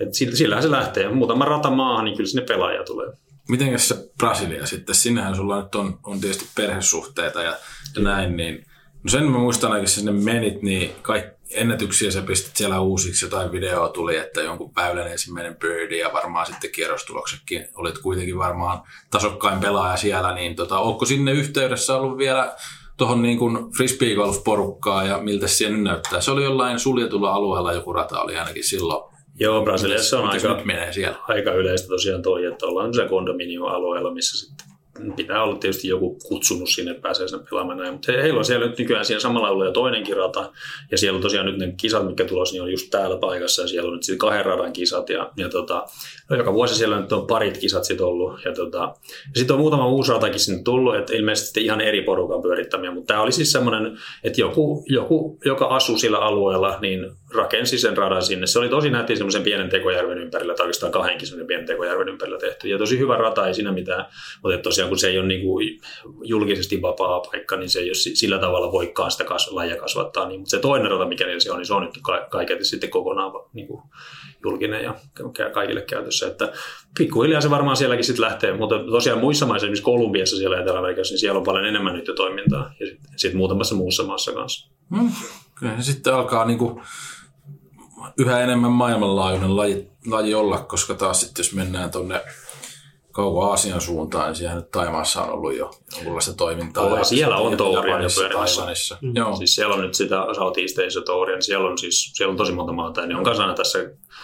et 0.00 0.14
sillähän 0.14 0.62
se 0.62 0.70
lähtee. 0.70 1.08
Muutama 1.08 1.44
rata 1.44 1.70
maahan, 1.70 2.04
niin 2.04 2.16
kyllä 2.16 2.28
sinne 2.28 2.46
pelaaja 2.46 2.84
tulee. 2.84 3.12
Mitenkäs 3.48 3.88
se 3.88 3.96
Brasilia 4.18 4.66
sitten? 4.66 4.94
Sinnehän 4.94 5.36
sulla 5.36 5.62
nyt 5.62 5.74
on, 5.74 5.98
on 6.04 6.20
tietysti 6.20 6.46
perhesuhteita 6.56 7.42
ja, 7.42 7.54
ja 7.96 8.02
näin, 8.02 8.36
niin 8.36 8.64
No 9.02 9.10
sen 9.10 9.24
mä 9.24 9.38
muistan 9.38 9.72
ainakin 9.72 9.88
sinne 9.88 10.12
menit, 10.12 10.62
niin 10.62 10.90
kaikki 11.02 11.39
ennätyksiä 11.54 12.10
sä 12.10 12.22
pistit 12.22 12.56
siellä 12.56 12.80
uusiksi, 12.80 13.26
jotain 13.26 13.52
videoa 13.52 13.88
tuli, 13.88 14.16
että 14.16 14.40
jonkun 14.40 14.74
päivän 14.74 15.12
ensimmäinen 15.12 15.56
birdie 15.56 15.98
ja 15.98 16.12
varmaan 16.12 16.46
sitten 16.46 16.70
kierrostuloksetkin 16.70 17.68
olit 17.74 17.98
kuitenkin 17.98 18.38
varmaan 18.38 18.82
tasokkain 19.10 19.60
pelaaja 19.60 19.96
siellä, 19.96 20.34
niin 20.34 20.56
tota, 20.56 20.78
onko 20.78 21.04
sinne 21.04 21.32
yhteydessä 21.32 21.96
ollut 21.96 22.18
vielä 22.18 22.56
tuohon 22.96 23.22
niin 23.22 23.38
kuin 23.38 23.72
frisbee 23.76 24.14
golf 24.14 24.44
porukkaa 24.44 25.04
ja 25.04 25.18
miltä 25.18 25.48
siellä 25.48 25.76
nyt 25.76 25.84
näyttää? 25.84 26.20
Se 26.20 26.30
oli 26.30 26.44
jollain 26.44 26.78
suljetulla 26.78 27.32
alueella 27.32 27.72
joku 27.72 27.92
rata 27.92 28.20
oli 28.20 28.36
ainakin 28.36 28.64
silloin. 28.64 29.10
Joo, 29.34 29.64
Brasiliassa 29.64 30.18
on 30.18 30.28
aika, 30.28 30.62
menee 30.64 30.92
siellä? 30.92 31.18
aika 31.28 31.52
yleistä 31.52 31.88
tosiaan 31.88 32.22
toi, 32.22 32.44
että 32.44 32.66
ollaan 32.66 32.94
se 32.94 33.08
kondominium-alueella, 33.08 34.14
missä 34.14 34.46
sitten 34.46 34.66
pitää 35.16 35.42
olla 35.42 35.56
tietysti 35.56 35.88
joku 35.88 36.18
kutsunut 36.28 36.68
sinne, 36.68 36.90
että 36.90 37.02
pääsee 37.02 37.28
sinne 37.28 37.44
pelaamaan 37.50 37.78
näin. 37.78 37.92
Mutta 37.92 38.12
heillä 38.12 38.38
on 38.38 38.44
siellä 38.44 38.66
nyt 38.66 38.78
nykyään 38.78 39.04
siellä 39.04 39.20
samalla 39.20 39.48
alueella 39.48 39.70
jo 39.70 39.72
toinenkin 39.72 40.16
rata. 40.16 40.52
Ja 40.90 40.98
siellä 40.98 41.16
on 41.16 41.22
tosiaan 41.22 41.46
nyt 41.46 41.58
ne 41.58 41.74
kisat, 41.76 42.06
mitkä 42.06 42.24
tulos, 42.24 42.52
niin 42.52 42.62
on 42.62 42.70
just 42.70 42.90
täällä 42.90 43.16
paikassa. 43.16 43.62
Ja 43.62 43.68
siellä 43.68 43.88
on 43.88 43.94
nyt 43.94 44.02
sitten 44.02 44.18
kahden 44.18 44.44
radan 44.44 44.72
kisat. 44.72 45.08
Ja, 45.08 45.30
ja 45.36 45.48
tota, 45.48 45.86
no 46.30 46.36
joka 46.36 46.52
vuosi 46.52 46.74
siellä 46.74 47.00
nyt 47.00 47.12
on 47.12 47.26
parit 47.26 47.58
kisat 47.58 47.84
sitten 47.84 48.06
ollut. 48.06 48.44
Ja, 48.44 48.52
tota, 48.52 48.78
ja 49.14 49.34
sitten 49.34 49.54
on 49.54 49.60
muutama 49.60 49.88
uusi 49.88 50.12
ratakin 50.12 50.40
sinne 50.40 50.62
tullut, 50.62 50.96
että 50.96 51.16
ilmeisesti 51.16 51.64
ihan 51.64 51.80
eri 51.80 52.02
porukan 52.02 52.42
pyörittämiä. 52.42 52.90
Mutta 52.90 53.14
tämä 53.14 53.22
oli 53.22 53.32
siis 53.32 53.52
semmoinen, 53.52 53.98
että 54.24 54.40
joku, 54.40 54.84
joku, 54.88 55.38
joka 55.44 55.66
asuu 55.66 55.98
sillä 55.98 56.18
alueella, 56.18 56.78
niin 56.80 57.10
rakensi 57.34 57.78
sen 57.78 57.96
radan 57.96 58.22
sinne. 58.22 58.46
Se 58.46 58.58
oli 58.58 58.68
tosi 58.68 58.90
nätti 58.90 59.16
semmoisen 59.16 59.42
pienen 59.42 59.68
tekojärven 59.68 60.18
ympärillä, 60.18 60.54
tai 60.54 60.64
oikeastaan 60.64 60.92
kahdenkin 60.92 61.26
semmoisen 61.26 61.46
pienen 61.46 61.66
tekojärven 61.66 62.08
ympärillä 62.08 62.38
tehty. 62.38 62.68
Ja 62.68 62.78
tosi 62.78 62.98
hyvä 62.98 63.16
rata, 63.16 63.46
ei 63.46 63.54
siinä 63.54 63.72
mitään. 63.72 64.06
Mutta 64.42 64.58
tosiaan 64.58 64.88
kun 64.88 64.98
se 64.98 65.08
ei 65.08 65.18
ole 65.18 65.26
niin 65.26 65.40
kuin 65.42 65.80
julkisesti 66.24 66.82
vapaa 66.82 67.20
paikka, 67.20 67.56
niin 67.56 67.70
se 67.70 67.78
ei 67.78 67.88
ole 67.88 67.94
sillä 67.94 68.38
tavalla 68.38 68.72
voikaan 68.72 69.10
sitä 69.10 69.24
kas- 69.24 69.52
lajia 69.52 69.76
kasvattaa. 69.76 70.28
Niin, 70.28 70.40
mutta 70.40 70.50
se 70.50 70.58
toinen 70.58 70.90
rata, 70.90 71.06
mikä 71.06 71.24
se 71.38 71.52
on, 71.52 71.58
niin 71.58 71.66
se 71.66 71.74
on 71.74 71.82
nyt 71.82 71.98
ka- 72.02 72.26
kaiketi 72.30 72.64
sitten 72.64 72.90
kokonaan 72.90 73.32
niin 73.52 73.66
kuin 73.66 73.82
julkinen 74.44 74.84
ja 74.84 74.94
kaikille 75.52 75.82
käytössä. 75.82 76.26
Että 76.26 76.52
pikkuhiljaa 76.98 77.40
se 77.40 77.50
varmaan 77.50 77.76
sielläkin 77.76 78.04
sitten 78.04 78.24
lähtee, 78.24 78.56
mutta 78.56 78.78
tosiaan 78.78 79.20
muissa 79.20 79.46
maissa, 79.46 79.66
esimerkiksi 79.66 79.84
Kolumbiassa 79.84 80.36
siellä 80.36 80.60
Etelä-Amerikassa, 80.60 81.12
niin 81.12 81.18
siellä 81.18 81.38
on 81.38 81.44
paljon 81.44 81.66
enemmän 81.66 81.94
nyt 81.94 82.10
toimintaa 82.16 82.72
ja 82.80 82.86
sitten 82.86 83.12
sit 83.16 83.34
muutamassa 83.34 83.74
muussa 83.74 84.02
maassa 84.02 84.32
kanssa. 84.32 84.70
Hmm. 84.96 85.10
Kyllä 85.58 85.74
sitten 85.80 86.14
alkaa 86.14 86.44
niinku 86.44 86.82
yhä 88.16 88.40
enemmän 88.40 88.72
maailmanlaajuinen 88.72 89.56
laji, 89.56 89.90
laji 90.06 90.34
olla, 90.34 90.58
koska 90.58 90.94
taas 90.94 91.20
sitten 91.20 91.42
jos 91.42 91.54
mennään 91.54 91.90
tuonne 91.90 92.20
kauko 93.12 93.50
Aasian 93.50 93.80
suuntaan, 93.80 94.26
niin 94.26 94.36
siellä 94.36 94.56
nyt 94.56 94.70
Taimaassa 94.70 95.22
on 95.22 95.30
ollut 95.30 95.56
jo 95.56 95.70
jonkunlaista 95.96 96.34
toimintaa. 96.34 96.84
Oh, 96.84 96.98
ja 96.98 97.04
siellä 97.04 97.36
on 97.36 97.56
touria 97.56 98.02
jo 98.02 98.08
pyörimässä. 98.14 98.96
Mm. 99.00 99.16
Joo. 99.16 99.36
Siis 99.36 99.54
siellä 99.54 99.74
on 99.74 99.80
nyt 99.80 99.94
sitä 99.94 100.16
Southeast 100.34 100.78
Asia 100.86 101.02
touria, 101.02 101.36
niin 101.36 101.42
siellä 101.42 101.68
on, 101.68 101.78
siis, 101.78 102.12
siellä 102.14 102.30
on 102.30 102.36
tosi 102.36 102.52
monta 102.52 102.72
maata, 102.72 103.00
ja 103.00 103.06
ne 103.06 103.16
on 103.16 103.24
kanssa 103.24 103.54
tässä, 103.54 103.78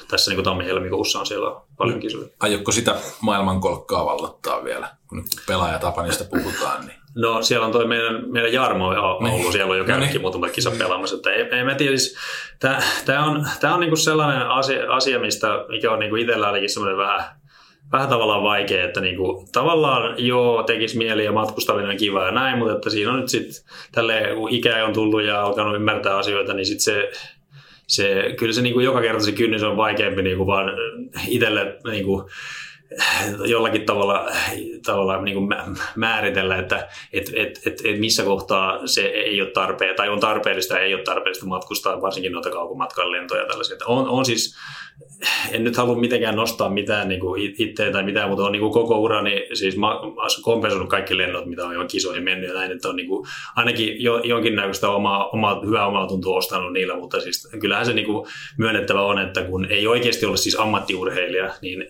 tässä 0.08 0.30
niin 0.30 0.44
tammi-helmikuussa 0.44 1.20
on 1.20 1.26
siellä 1.26 1.60
paljon 1.76 2.00
kisoja. 2.00 2.28
Aiotko 2.40 2.72
sitä 2.72 2.96
maailmankolkkaa 3.20 4.06
vallottaa 4.06 4.64
vielä, 4.64 4.88
kun 5.08 5.18
nyt 5.18 5.26
pelaajatapanista 5.46 6.24
puhutaan? 6.24 6.86
Niin... 6.86 7.05
No 7.16 7.42
siellä 7.42 7.66
on 7.66 7.72
toi 7.72 7.86
meidän, 7.86 8.30
meidän 8.30 8.52
Jarmo 8.52 8.88
ollut, 8.88 9.22
niin. 9.22 9.52
siellä 9.52 9.72
on 9.72 9.78
jo 9.78 9.84
käynytkin 9.84 10.14
niin. 10.14 10.20
muutama 10.20 10.48
kisa 10.48 10.70
pelaamassa. 10.78 11.16
Että 11.16 11.30
ei, 11.30 11.48
ei 11.52 11.64
mä 11.64 11.74
tiedä, 11.74 11.96
siis, 11.96 12.18
tämä 13.04 13.24
on, 13.24 13.46
tää 13.60 13.74
on 13.74 13.80
niinku 13.80 13.96
sellainen 13.96 14.48
asia, 14.48 14.92
asia, 14.92 15.18
mistä 15.18 15.48
mikä 15.68 15.92
on 15.92 15.98
niinku 15.98 16.16
itsellä 16.16 16.46
ainakin 16.46 16.70
semmoinen 16.70 16.98
vähän 16.98 17.24
vähän 17.92 18.08
tavallaan 18.08 18.42
vaikea, 18.42 18.84
että 18.84 19.00
niinku, 19.00 19.48
tavallaan 19.52 20.14
joo, 20.18 20.62
tekisi 20.62 20.98
mieli 20.98 21.24
ja 21.24 21.32
matkustaminen 21.32 21.90
on 21.90 21.96
kiva 21.96 22.24
ja 22.24 22.30
näin, 22.30 22.58
mutta 22.58 22.74
että 22.74 22.90
siinä 22.90 23.12
on 23.12 23.20
nyt 23.20 23.28
sitten 23.28 23.64
tälle 23.92 24.22
ikä 24.50 24.84
on 24.84 24.92
tullut 24.92 25.22
ja 25.22 25.42
alkanut 25.42 25.76
ymmärtää 25.76 26.16
asioita, 26.16 26.54
niin 26.54 26.66
sitten 26.66 26.84
se, 26.84 27.10
se, 27.86 28.34
kyllä 28.38 28.52
se 28.52 28.62
niinku 28.62 28.80
joka 28.80 29.00
kerta 29.00 29.24
se 29.24 29.32
kynnys 29.32 29.62
on 29.62 29.76
vaikeampi 29.76 30.22
niinku 30.22 30.46
vaan 30.46 30.72
itselle 31.28 31.78
niinku, 31.90 32.30
jollakin 33.44 33.86
tavalla, 33.86 34.30
tavalla 34.86 35.22
niin 35.22 35.34
kuin 35.34 35.48
määritellä, 35.96 36.58
että 36.58 36.88
et, 37.12 37.32
et, 37.34 37.60
et, 37.66 37.80
et 37.84 38.00
missä 38.00 38.22
kohtaa 38.24 38.86
se 38.86 39.02
ei 39.02 39.40
ole 39.40 39.50
tarpeen, 39.50 39.96
tai 39.96 40.08
on 40.08 40.20
tarpeellista 40.20 40.74
ja 40.74 40.80
ei 40.80 40.94
ole 40.94 41.02
tarpeellista 41.02 41.46
matkustaa, 41.46 42.02
varsinkin 42.02 42.32
noita 42.32 42.50
kaukomatkan 42.50 43.12
lentoja 43.12 43.42
ja 43.42 43.48
tällaisia. 43.48 43.76
On, 43.86 44.08
on 44.08 44.24
siis, 44.24 44.56
en 45.50 45.64
nyt 45.64 45.76
halua 45.76 45.96
mitenkään 45.96 46.36
nostaa 46.36 46.68
mitään 46.68 47.08
niin 47.08 47.20
itseä 47.58 47.92
tai 47.92 48.02
mitään, 48.02 48.28
mutta 48.28 48.44
on 48.44 48.52
niin 48.52 48.60
kuin 48.60 48.72
koko 48.72 49.00
urani 49.00 49.46
siis 49.52 49.76
ma- 49.76 50.00
kompensoinut 50.42 50.88
kaikki 50.88 51.16
lennot, 51.16 51.46
mitä 51.46 51.64
on 51.64 51.74
jo 51.74 51.84
kisoihin 51.84 52.24
mennyt 52.24 52.48
ja 52.48 52.54
näin, 52.54 52.72
että 52.72 52.88
on 52.88 52.96
niin 52.96 53.08
kuin, 53.08 53.26
ainakin 53.56 54.02
jo, 54.02 54.18
jonkinnäköistä 54.18 54.88
omaa, 54.88 55.28
omaa, 55.28 55.60
hyvää 55.66 55.86
omaa 55.86 56.06
tuntua 56.06 56.36
ostanut 56.36 56.72
niillä, 56.72 56.96
mutta 56.96 57.20
siis 57.20 57.48
kyllähän 57.60 57.86
se 57.86 57.92
niin 57.92 58.06
kuin 58.06 58.26
myönnettävä 58.58 59.02
on, 59.02 59.18
että 59.18 59.42
kun 59.42 59.66
ei 59.70 59.86
oikeasti 59.86 60.26
ole 60.26 60.36
siis 60.36 60.60
ammattiurheilija, 60.60 61.50
niin 61.62 61.86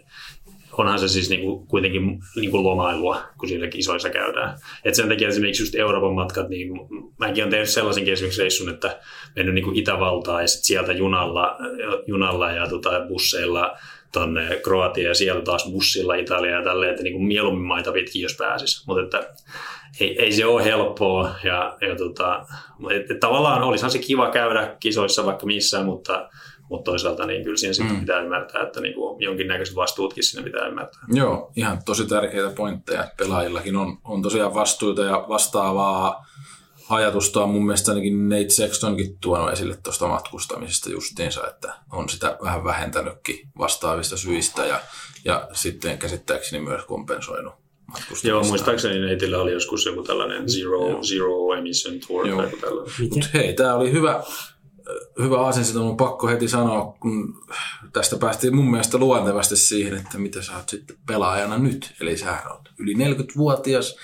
onhan 0.85 0.99
se 0.99 1.09
siis 1.09 1.31
niinku 1.31 1.67
kuitenkin 1.69 2.21
niinku 2.37 2.65
lomailua, 2.65 3.23
kun 3.39 3.49
siellä 3.49 3.69
kisoissa 3.69 4.11
käydään. 4.11 4.59
Et 4.85 4.95
sen 4.95 5.09
takia 5.09 5.29
esimerkiksi 5.29 5.63
just 5.63 5.75
Euroopan 5.75 6.15
matkat, 6.15 6.49
niin 6.49 6.71
mäkin 7.19 7.45
olen 7.45 7.51
tehnyt 7.51 7.69
sellaisen 7.69 8.09
esimerkiksi 8.09 8.43
reissun, 8.43 8.69
että 8.69 9.01
mennyt 9.37 9.55
niinku 9.55 9.73
Itävaltaan 9.75 10.43
ja 10.43 10.49
sitten 10.49 10.67
sieltä 10.67 10.93
junalla, 10.93 11.57
junalla 12.07 12.51
ja 12.51 12.69
tota 12.69 12.91
busseilla 13.09 13.77
tuonne 14.13 14.61
Kroatiaan 14.65 15.09
ja 15.09 15.15
siellä 15.15 15.43
taas 15.43 15.69
bussilla 15.73 16.15
Italia 16.15 16.51
ja 16.51 16.63
tälleen, 16.63 16.91
että 16.91 17.03
niinku 17.03 17.21
mieluummin 17.21 17.67
maita 17.67 17.93
pitkin, 17.93 18.23
jos 18.23 18.37
pääsis. 18.39 18.87
Mutta 18.87 19.03
että 19.03 19.35
ei, 20.01 20.23
ei, 20.23 20.33
se 20.33 20.47
ole 20.47 20.65
helppoa 20.65 21.35
ja, 21.45 21.77
ja 21.81 21.97
tota, 21.97 22.47
et, 22.91 23.11
et 23.11 23.21
tavallaan 23.21 23.63
olisihan 23.63 23.91
se 23.91 23.99
kiva 23.99 24.31
käydä 24.31 24.77
kisoissa 24.81 25.27
vaikka 25.27 25.47
missään, 25.47 25.87
mutta 25.87 26.29
mutta 26.71 26.91
toisaalta 26.91 27.27
niin 27.27 27.45
kyllä 27.45 27.57
siinä 27.57 27.73
sitten 27.73 27.95
mm. 27.95 28.01
pitää 28.01 28.21
ymmärtää, 28.21 28.63
että 28.63 28.81
niin 28.81 28.95
kuin 28.95 29.23
jonkinnäköiset 29.23 29.77
vastuutkin 29.77 30.25
sinne 30.25 30.45
pitää 30.45 30.67
ymmärtää. 30.67 31.03
Joo, 31.13 31.53
ihan 31.57 31.79
tosi 31.85 32.07
tärkeitä 32.07 32.51
pointteja. 32.51 33.11
Pelaajillakin 33.17 33.77
on, 33.77 33.99
on 34.05 34.23
tosiaan 34.23 34.55
vastuuta 34.55 35.05
ja 35.05 35.25
vastaavaa 35.29 36.27
ajatusta 36.89 37.43
on 37.43 37.51
mun 37.51 37.67
mielestä 37.67 37.91
ainakin 37.91 38.29
Nate 38.29 38.49
Sextonkin 38.49 39.19
tuonut 39.21 39.53
esille 39.53 39.77
tuosta 39.83 40.09
matkustamisesta 40.09 40.91
justiinsa, 40.91 41.47
että 41.47 41.75
on 41.93 42.09
sitä 42.09 42.39
vähän 42.43 42.65
vähentänytkin 42.65 43.49
vastaavista 43.59 44.17
syistä 44.17 44.67
ja, 44.67 44.81
ja 45.25 45.49
sitten 45.53 45.99
käsittääkseni 45.99 46.65
myös 46.65 46.85
kompensoinut 46.85 47.55
Joo, 48.25 48.45
muistaakseni 48.45 49.01
Neitillä 49.01 49.39
oli 49.39 49.53
joskus 49.53 49.87
joku 49.87 50.03
tällainen 50.03 50.49
zero, 50.51 51.03
zero 51.03 51.55
emission 51.59 51.95
tour 52.07 52.29
Joo. 52.29 52.43
tai 52.43 52.51
tällainen. 52.61 52.95
Mutta 53.01 53.29
hei, 53.35 53.55
tämä 53.55 53.75
oli 53.75 53.93
hyvä, 53.93 54.23
hyvä 55.23 55.41
aasinsilta, 55.41 55.81
on 55.81 55.97
pakko 55.97 56.29
heti 56.29 56.49
sanoa, 56.49 56.97
kun 57.01 57.45
tästä 57.93 58.17
päästiin 58.17 58.57
mun 58.57 58.71
mielestä 58.71 58.99
luontevasti 58.99 59.57
siihen, 59.57 59.97
että 59.97 60.19
mitä 60.19 60.43
sä 60.43 60.57
oot 60.57 60.69
sitten 60.69 60.97
pelaajana 61.07 61.59
nyt. 61.59 61.95
Eli 62.01 62.17
sä 62.17 62.43
oot 62.51 62.69
yli 62.79 62.95
40-vuotias, 62.95 63.97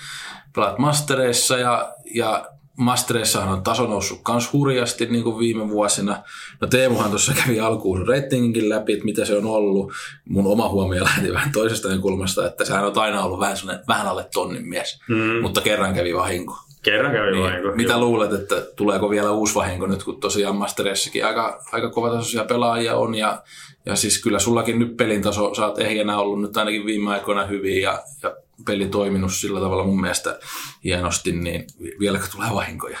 pelaat 0.55 0.77
mastereissa 0.77 1.57
ja, 1.57 1.93
ja 2.13 2.49
mastereissahan 2.77 3.53
on 3.53 3.63
taso 3.63 3.87
noussut 3.87 4.19
kans 4.23 4.53
hurjasti 4.53 5.05
niin 5.05 5.23
kuin 5.23 5.39
viime 5.39 5.69
vuosina. 5.69 6.23
No 6.61 6.67
Teemuhan 6.67 7.09
tuossa 7.09 7.33
kävi 7.33 7.59
alkuun 7.59 8.07
ratingin 8.07 8.69
läpi, 8.69 8.93
että 8.93 9.05
mitä 9.05 9.25
se 9.25 9.37
on 9.37 9.45
ollut. 9.45 9.93
Mun 10.29 10.47
oma 10.47 10.69
huomio 10.69 11.03
lähti 11.03 11.33
vähän 11.33 11.51
toisesta 11.51 11.97
kulmasta, 11.97 12.47
että 12.47 12.65
sehän 12.65 12.85
on 12.85 12.97
aina 12.97 13.23
ollut 13.23 13.39
vähän, 13.39 13.57
vähän 13.87 14.07
alle 14.07 14.29
tonnin 14.33 14.67
mies, 14.67 14.99
mm. 15.09 15.41
mutta 15.41 15.61
kerran 15.61 15.93
kävi 15.93 16.15
vahinko. 16.15 16.57
Kerran 16.83 17.11
kävi 17.11 17.31
niin, 17.31 17.43
vahinko. 17.43 17.71
Mitä 17.75 17.93
joo. 17.93 17.99
luulet, 17.99 18.33
että 18.33 18.55
tuleeko 18.75 19.09
vielä 19.09 19.31
uusi 19.31 19.55
vahinko 19.55 19.87
nyt, 19.87 20.03
kun 20.03 20.19
tosiaan 20.19 20.55
Masteressakin 20.55 21.25
aika, 21.25 21.63
aika 21.71 21.89
kovatasoisia 21.89 22.45
pelaajia 22.45 22.95
on 22.95 23.15
ja, 23.15 23.43
ja 23.85 23.95
siis 23.95 24.21
kyllä 24.23 24.39
sullakin 24.39 24.79
nyt 24.79 24.97
pelin 24.97 25.21
taso, 25.21 25.55
sä 25.55 25.65
oot 25.65 25.79
ehjänä 25.79 26.17
ollut 26.17 26.41
nyt 26.41 26.57
ainakin 26.57 26.85
viime 26.85 27.11
aikoina 27.11 27.45
hyvin 27.45 27.81
ja, 27.81 28.03
ja 28.23 28.35
peli 28.65 28.87
toiminut 28.87 29.33
sillä 29.33 29.59
tavalla 29.59 29.83
mun 29.83 30.01
mielestä 30.01 30.39
hienosti, 30.83 31.31
niin 31.31 31.67
vieläkö 31.99 32.25
tulee 32.31 32.49
vahinkoja? 32.53 32.99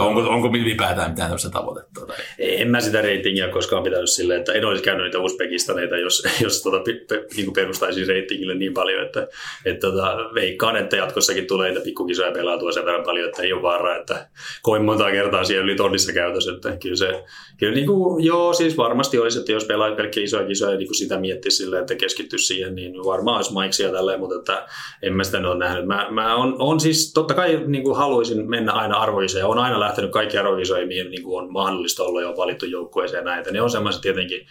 No 0.00 0.08
onko, 0.08 0.20
onko 0.20 0.48
ylipäätään 0.48 1.10
mitään 1.10 1.28
tämmöistä 1.28 1.50
tavoitetta? 1.50 2.06
Tai? 2.06 2.16
En 2.38 2.70
mä 2.70 2.80
sitä 2.80 3.00
reitingiä 3.00 3.48
koskaan 3.48 3.82
pitänyt 3.82 4.10
silleen, 4.10 4.40
että 4.40 4.52
en 4.52 4.64
olisi 4.64 4.82
käynyt 4.82 5.04
niitä 5.04 5.18
Uzbekistaneita, 5.18 5.96
jos, 5.96 6.22
jos 6.44 6.62
tota, 6.62 6.78
pe, 6.78 6.92
pe, 7.08 7.24
niin 7.36 7.52
perustaisin 7.52 8.06
reitingille 8.06 8.54
niin 8.54 8.74
paljon, 8.74 9.06
että 9.06 9.28
et, 9.64 9.80
tota, 9.80 10.16
veikkaan, 10.34 10.76
että 10.76 10.96
jatkossakin 10.96 11.46
tulee 11.46 11.68
niitä 11.68 11.84
pikkukisoja 11.84 12.32
pelaatua 12.32 12.72
sen 12.72 12.84
verran 12.84 13.04
paljon, 13.04 13.28
että 13.28 13.42
ei 13.42 13.52
ole 13.52 13.62
vaara, 13.62 13.96
että 13.96 14.28
koin 14.62 14.84
monta 14.84 15.10
kertaa 15.10 15.44
siellä 15.44 15.64
yli 15.64 15.76
tonnissa 15.76 16.12
käytössä, 16.12 16.52
että 16.52 16.76
kyllä 16.82 16.96
se, 16.96 17.24
kyllä 17.58 17.74
niin 17.74 17.86
kuin, 17.86 18.24
joo, 18.24 18.52
siis 18.52 18.76
varmasti 18.76 19.18
olisi, 19.18 19.38
että 19.38 19.52
jos 19.52 19.64
pelaat 19.64 19.96
pelkkiä 19.96 20.24
isoja 20.24 20.46
kisoja 20.46 20.76
niin 20.76 20.88
kuin 20.88 20.96
sitä 20.96 21.18
miettisi 21.18 21.56
silleen, 21.56 21.80
että 21.80 21.94
keskittyisi 21.94 22.46
siihen, 22.46 22.74
niin 22.74 22.94
varmaan 23.04 23.36
olisi 23.36 23.52
maiksia 23.52 23.92
tälleen, 23.92 24.20
mutta 24.20 24.36
että 24.36 24.66
en 25.02 25.12
mä 25.12 25.24
sitä 25.24 25.38
ole 25.38 25.58
nähnyt. 25.58 25.86
Mä, 25.86 26.06
mä 26.10 26.36
on, 26.36 26.56
on 26.58 26.80
siis, 26.80 27.12
totta 27.12 27.34
kai 27.34 27.62
niin 27.66 27.82
kuin 27.82 27.96
haluaisin 27.96 28.50
mennä 28.50 28.72
aina 28.72 28.98
arvoiseen, 28.98 29.46
on 29.46 29.58
aina 29.58 29.80
lähtenyt 29.80 29.89
kaikki 30.10 30.38
arvokisoihin, 30.38 30.88
mihin 30.88 31.10
niin 31.10 31.22
kuin 31.22 31.44
on 31.44 31.52
mahdollista 31.52 32.02
olla 32.02 32.22
jo 32.22 32.36
valittu 32.36 32.66
joukkueeseen 32.66 33.24
näitä. 33.24 33.50
Ne 33.50 33.62
on 33.62 33.70
semmoiset 33.70 34.02
tietenkin 34.02 34.46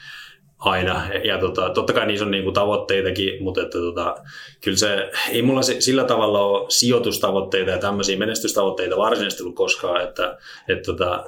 aina. 0.60 1.02
Ja 1.24 1.38
tota, 1.38 1.70
totta 1.70 1.94
kai 1.94 2.08
niissä 2.08 2.26
on 2.26 2.32
niinku 2.32 2.52
tavoitteitakin, 2.52 3.44
mutta 3.44 3.62
että 3.62 3.78
tota, 3.78 4.16
kyllä 4.62 4.78
se, 4.78 5.12
ei 5.30 5.42
mulla 5.42 5.62
se, 5.62 5.82
sillä 5.82 6.04
tavalla 6.04 6.40
ole 6.40 6.66
sijoitustavoitteita 6.70 7.72
ja 7.72 7.78
tämmöisiä 7.78 8.18
menestystavoitteita 8.18 8.98
varsinaisesti 8.98 9.44
ollut 9.44 9.56
koskaan. 9.56 10.04
Että, 10.04 10.38
et 10.68 10.82
tota, 10.82 11.26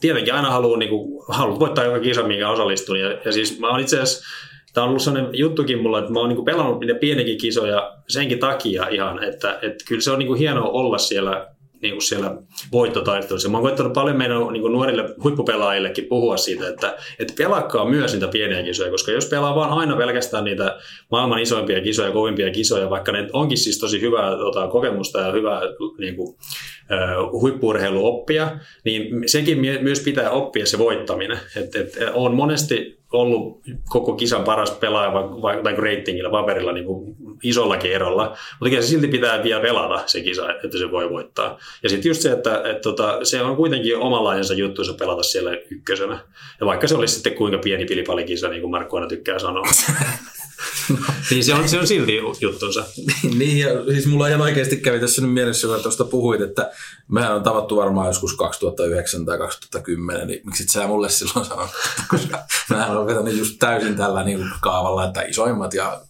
tietenkin 0.00 0.34
aina 0.34 0.50
haluaa 0.50 0.78
niinku, 0.78 1.24
haluat 1.28 1.60
voittaa 1.60 1.84
joka 1.84 2.00
kisa, 2.00 2.22
minkä 2.22 2.50
osallistun. 2.50 3.00
Ja, 3.00 3.12
ja 3.24 3.32
siis 3.32 3.60
mä 3.60 3.68
oon 3.68 3.80
itse 3.80 4.00
asiassa 4.00 4.24
Tämä 4.72 4.84
on 4.84 4.88
ollut 4.88 5.02
sellainen 5.02 5.38
juttukin 5.38 5.82
mulla, 5.82 5.98
että 5.98 6.12
mä 6.12 6.20
oon 6.20 6.28
niinku 6.28 6.44
pelannut 6.44 6.80
niitä 6.80 6.94
pienikin 6.94 7.38
kisoja 7.38 7.96
senkin 8.08 8.38
takia 8.38 8.88
ihan, 8.88 9.24
että, 9.24 9.58
että 9.62 9.84
kyllä 9.88 10.00
se 10.00 10.10
on 10.10 10.18
niinku 10.18 10.34
hienoa 10.34 10.68
olla 10.68 10.98
siellä 10.98 11.46
niin 11.82 11.94
kuin 11.94 12.02
siellä 12.02 12.36
voittotaistelussa. 12.72 13.48
Mä 13.48 13.56
oon 13.56 13.62
koittanut 13.62 13.92
paljon 13.92 14.16
meidän 14.16 14.52
niin 14.52 14.60
kuin 14.60 14.72
nuorille 14.72 15.14
huippupelaajillekin 15.22 16.04
puhua 16.04 16.36
siitä, 16.36 16.68
että, 16.68 16.96
että 17.18 17.34
pelakkaa 17.38 17.84
myös 17.84 18.12
niitä 18.12 18.28
pieniä 18.28 18.62
kisoja, 18.62 18.90
koska 18.90 19.12
jos 19.12 19.26
pelaa 19.26 19.54
vaan 19.54 19.70
aina 19.70 19.96
pelkästään 19.96 20.44
niitä 20.44 20.78
maailman 21.10 21.38
isoimpia 21.38 21.80
kisoja, 21.80 22.10
kovimpia 22.10 22.50
kisoja, 22.50 22.90
vaikka 22.90 23.12
ne 23.12 23.28
onkin 23.32 23.58
siis 23.58 23.78
tosi 23.78 24.00
hyvää 24.00 24.36
tota, 24.36 24.68
kokemusta 24.68 25.20
ja 25.20 25.32
hyvää 25.32 25.60
niin 25.98 26.16
kuin, 26.16 26.28
uh, 26.28 27.40
huippuurheiluoppia, 27.40 28.58
niin 28.84 29.28
sekin 29.28 29.60
myös 29.60 30.00
pitää 30.00 30.30
oppia 30.30 30.66
se 30.66 30.78
voittaminen. 30.78 31.38
Et, 31.56 31.76
et, 31.76 31.96
on 32.14 32.34
monesti 32.34 32.97
ollut 33.12 33.60
koko 33.88 34.12
kisan 34.12 34.44
paras 34.44 34.70
pelaaja 34.70 35.12
vaikka, 35.12 35.42
vaikka 35.42 35.82
reitingillä 35.82 36.30
paperilla 36.30 36.72
niin 36.72 36.86
kuin 36.86 37.16
isollakin 37.42 37.92
erolla, 37.92 38.36
mutta 38.60 38.76
se 38.76 38.82
silti 38.82 39.08
pitää 39.08 39.42
vielä 39.42 39.60
pelata 39.60 40.02
se 40.06 40.20
kisa, 40.20 40.54
että 40.64 40.78
se 40.78 40.90
voi 40.90 41.10
voittaa. 41.10 41.58
Ja 41.82 41.88
sitten 41.88 42.10
just 42.10 42.20
se, 42.20 42.32
että, 42.32 42.62
että 42.64 42.82
tota, 42.82 43.24
se 43.24 43.42
on 43.42 43.56
kuitenkin 43.56 43.96
omanlaisensa 43.96 44.54
juttu 44.54 44.82
pelata 44.98 45.22
siellä 45.22 45.50
ykkösenä. 45.70 46.18
Ja 46.60 46.66
vaikka 46.66 46.88
se 46.88 46.94
olisi 46.94 47.14
sitten 47.14 47.34
kuinka 47.34 47.58
pieni 47.58 47.84
pilipalikisa, 47.84 48.48
niin 48.48 48.60
kuin 48.60 48.70
Markku 48.70 48.96
aina 48.96 49.08
tykkää 49.08 49.38
sanoa. 49.38 49.66
niin 51.30 51.44
se 51.44 51.54
on, 51.54 51.68
se 51.68 51.78
on 51.78 51.86
silti 51.86 52.16
juttunsa. 52.40 52.84
niin, 53.38 53.58
ja 53.58 53.68
siis 53.92 54.06
mulla 54.06 54.28
ihan 54.28 54.40
oikeasti 54.40 54.76
kävi 54.76 55.00
tässä 55.00 55.22
nyt 55.22 55.32
mielessä, 55.32 55.66
kun 55.66 55.82
tuosta 55.82 56.04
puhuit, 56.04 56.40
että 56.40 56.70
mehän 57.08 57.34
on 57.34 57.42
tavattu 57.42 57.76
varmaan 57.76 58.06
joskus 58.06 58.36
2009 58.36 59.24
tai 59.24 59.38
2010, 59.38 60.26
niin 60.26 60.40
miksi 60.44 60.64
sä 60.68 60.86
mulle 60.86 61.08
silloin 61.08 61.46
sanonut, 61.46 61.70
koska 62.08 62.38
mä 62.70 62.86
olen 62.86 63.06
vetänyt 63.06 63.36
just 63.36 63.56
täysin 63.58 63.96
tällä 63.96 64.24
niin 64.24 64.50
kaavalla, 64.60 65.04
että 65.06 65.22
isoimmat 65.22 65.74
ja 65.74 66.00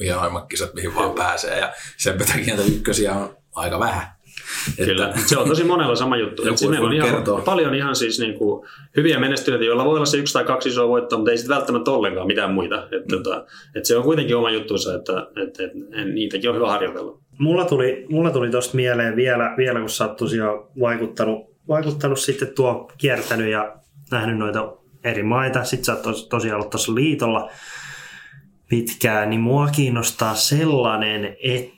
hienoimmat 0.00 0.46
kisat, 0.46 0.74
mihin 0.74 0.94
vaan 0.94 1.12
pääsee, 1.12 1.58
ja 1.58 1.72
sen 1.96 2.18
takia 2.18 2.56
ykkösiä 2.56 3.14
on 3.14 3.36
aika 3.54 3.78
vähän. 3.78 4.13
Kyllä, 4.76 5.08
että, 5.08 5.20
se 5.28 5.38
on 5.38 5.48
tosi 5.48 5.64
monella 5.64 5.96
sama 5.96 6.16
juttu. 6.16 6.46
Joku 6.46 6.68
meillä 6.68 6.86
on 6.86 6.92
ihan, 6.92 7.24
paljon 7.44 7.74
ihan 7.74 7.96
siis 7.96 8.20
niin 8.20 8.34
kuin 8.34 8.66
hyviä 8.96 9.18
menestyneitä, 9.18 9.64
joilla 9.64 9.84
voi 9.84 9.96
olla 9.96 10.06
se 10.06 10.16
yksi 10.16 10.32
tai 10.32 10.44
kaksi 10.44 10.68
isoa 10.68 10.88
voittoa, 10.88 11.18
mutta 11.18 11.30
ei 11.30 11.38
sitten 11.38 11.56
välttämättä 11.56 11.90
ollenkaan 11.90 12.26
mitään 12.26 12.52
muita. 12.52 12.82
Että, 12.82 13.16
mm. 13.16 13.18
että, 13.18 13.44
että 13.74 13.88
se 13.88 13.96
on 13.96 14.02
kuitenkin 14.02 14.36
oma 14.36 14.50
juttunsa, 14.50 14.94
että, 14.94 15.26
että, 15.42 15.64
että 15.64 16.04
niitäkin 16.04 16.50
on 16.50 16.56
hyvä 16.56 16.70
harjoitella. 16.70 17.18
Mulla 17.38 17.64
tuli, 17.64 18.06
mulla 18.08 18.30
tuli 18.30 18.50
tuosta 18.50 18.76
mieleen 18.76 19.16
vielä, 19.16 19.54
vielä, 19.56 19.80
kun 19.80 19.90
sä 19.90 20.06
oot 20.06 20.16
tosiaan 20.16 20.64
vaikuttanut, 20.80 21.46
vaikuttanut 21.68 22.20
sitten 22.20 22.48
tuo 22.56 22.92
kiertänyt 22.98 23.50
ja 23.50 23.76
nähnyt 24.10 24.38
noita 24.38 24.72
eri 25.04 25.22
maita. 25.22 25.64
Sitten 25.64 25.84
sä 25.84 25.92
oot 25.92 26.02
tos, 26.02 26.28
tosiaan 26.28 26.56
ollut 26.56 26.70
tuossa 26.70 26.94
liitolla 26.94 27.50
pitkään, 28.68 29.30
niin 29.30 29.40
mua 29.40 29.66
kiinnostaa 29.66 30.34
sellainen, 30.34 31.36
että 31.42 31.73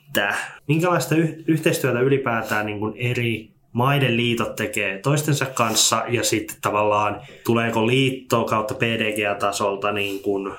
minkälaista 0.69 1.15
yh- 1.15 1.35
yhteistyötä 1.47 2.01
ylipäätään 2.01 2.67
niin 2.67 2.81
kuin 2.81 2.95
eri 2.97 3.51
maiden 3.73 4.17
liitot 4.17 4.57
tekee 4.57 4.99
toistensa 4.99 5.47
kanssa 5.47 6.05
ja 6.09 6.25
sitten 6.25 6.57
tavallaan 6.63 7.21
tuleeko 7.45 7.87
liitto 7.87 8.45
kautta 8.45 8.75
PDG-tasolta 8.75 9.93
niin 9.93 10.23
kuin 10.23 10.53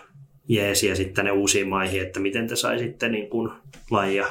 jeesiä 0.48 0.95
sitten 0.95 1.26
ne 1.26 1.32
uusiin 1.32 1.68
maihin, 1.68 2.02
että 2.02 2.20
miten 2.20 2.48
te 2.48 2.56
saisitte 2.56 3.10
niin 3.10 3.30
kuin 3.30 3.52
lajia 3.91 4.26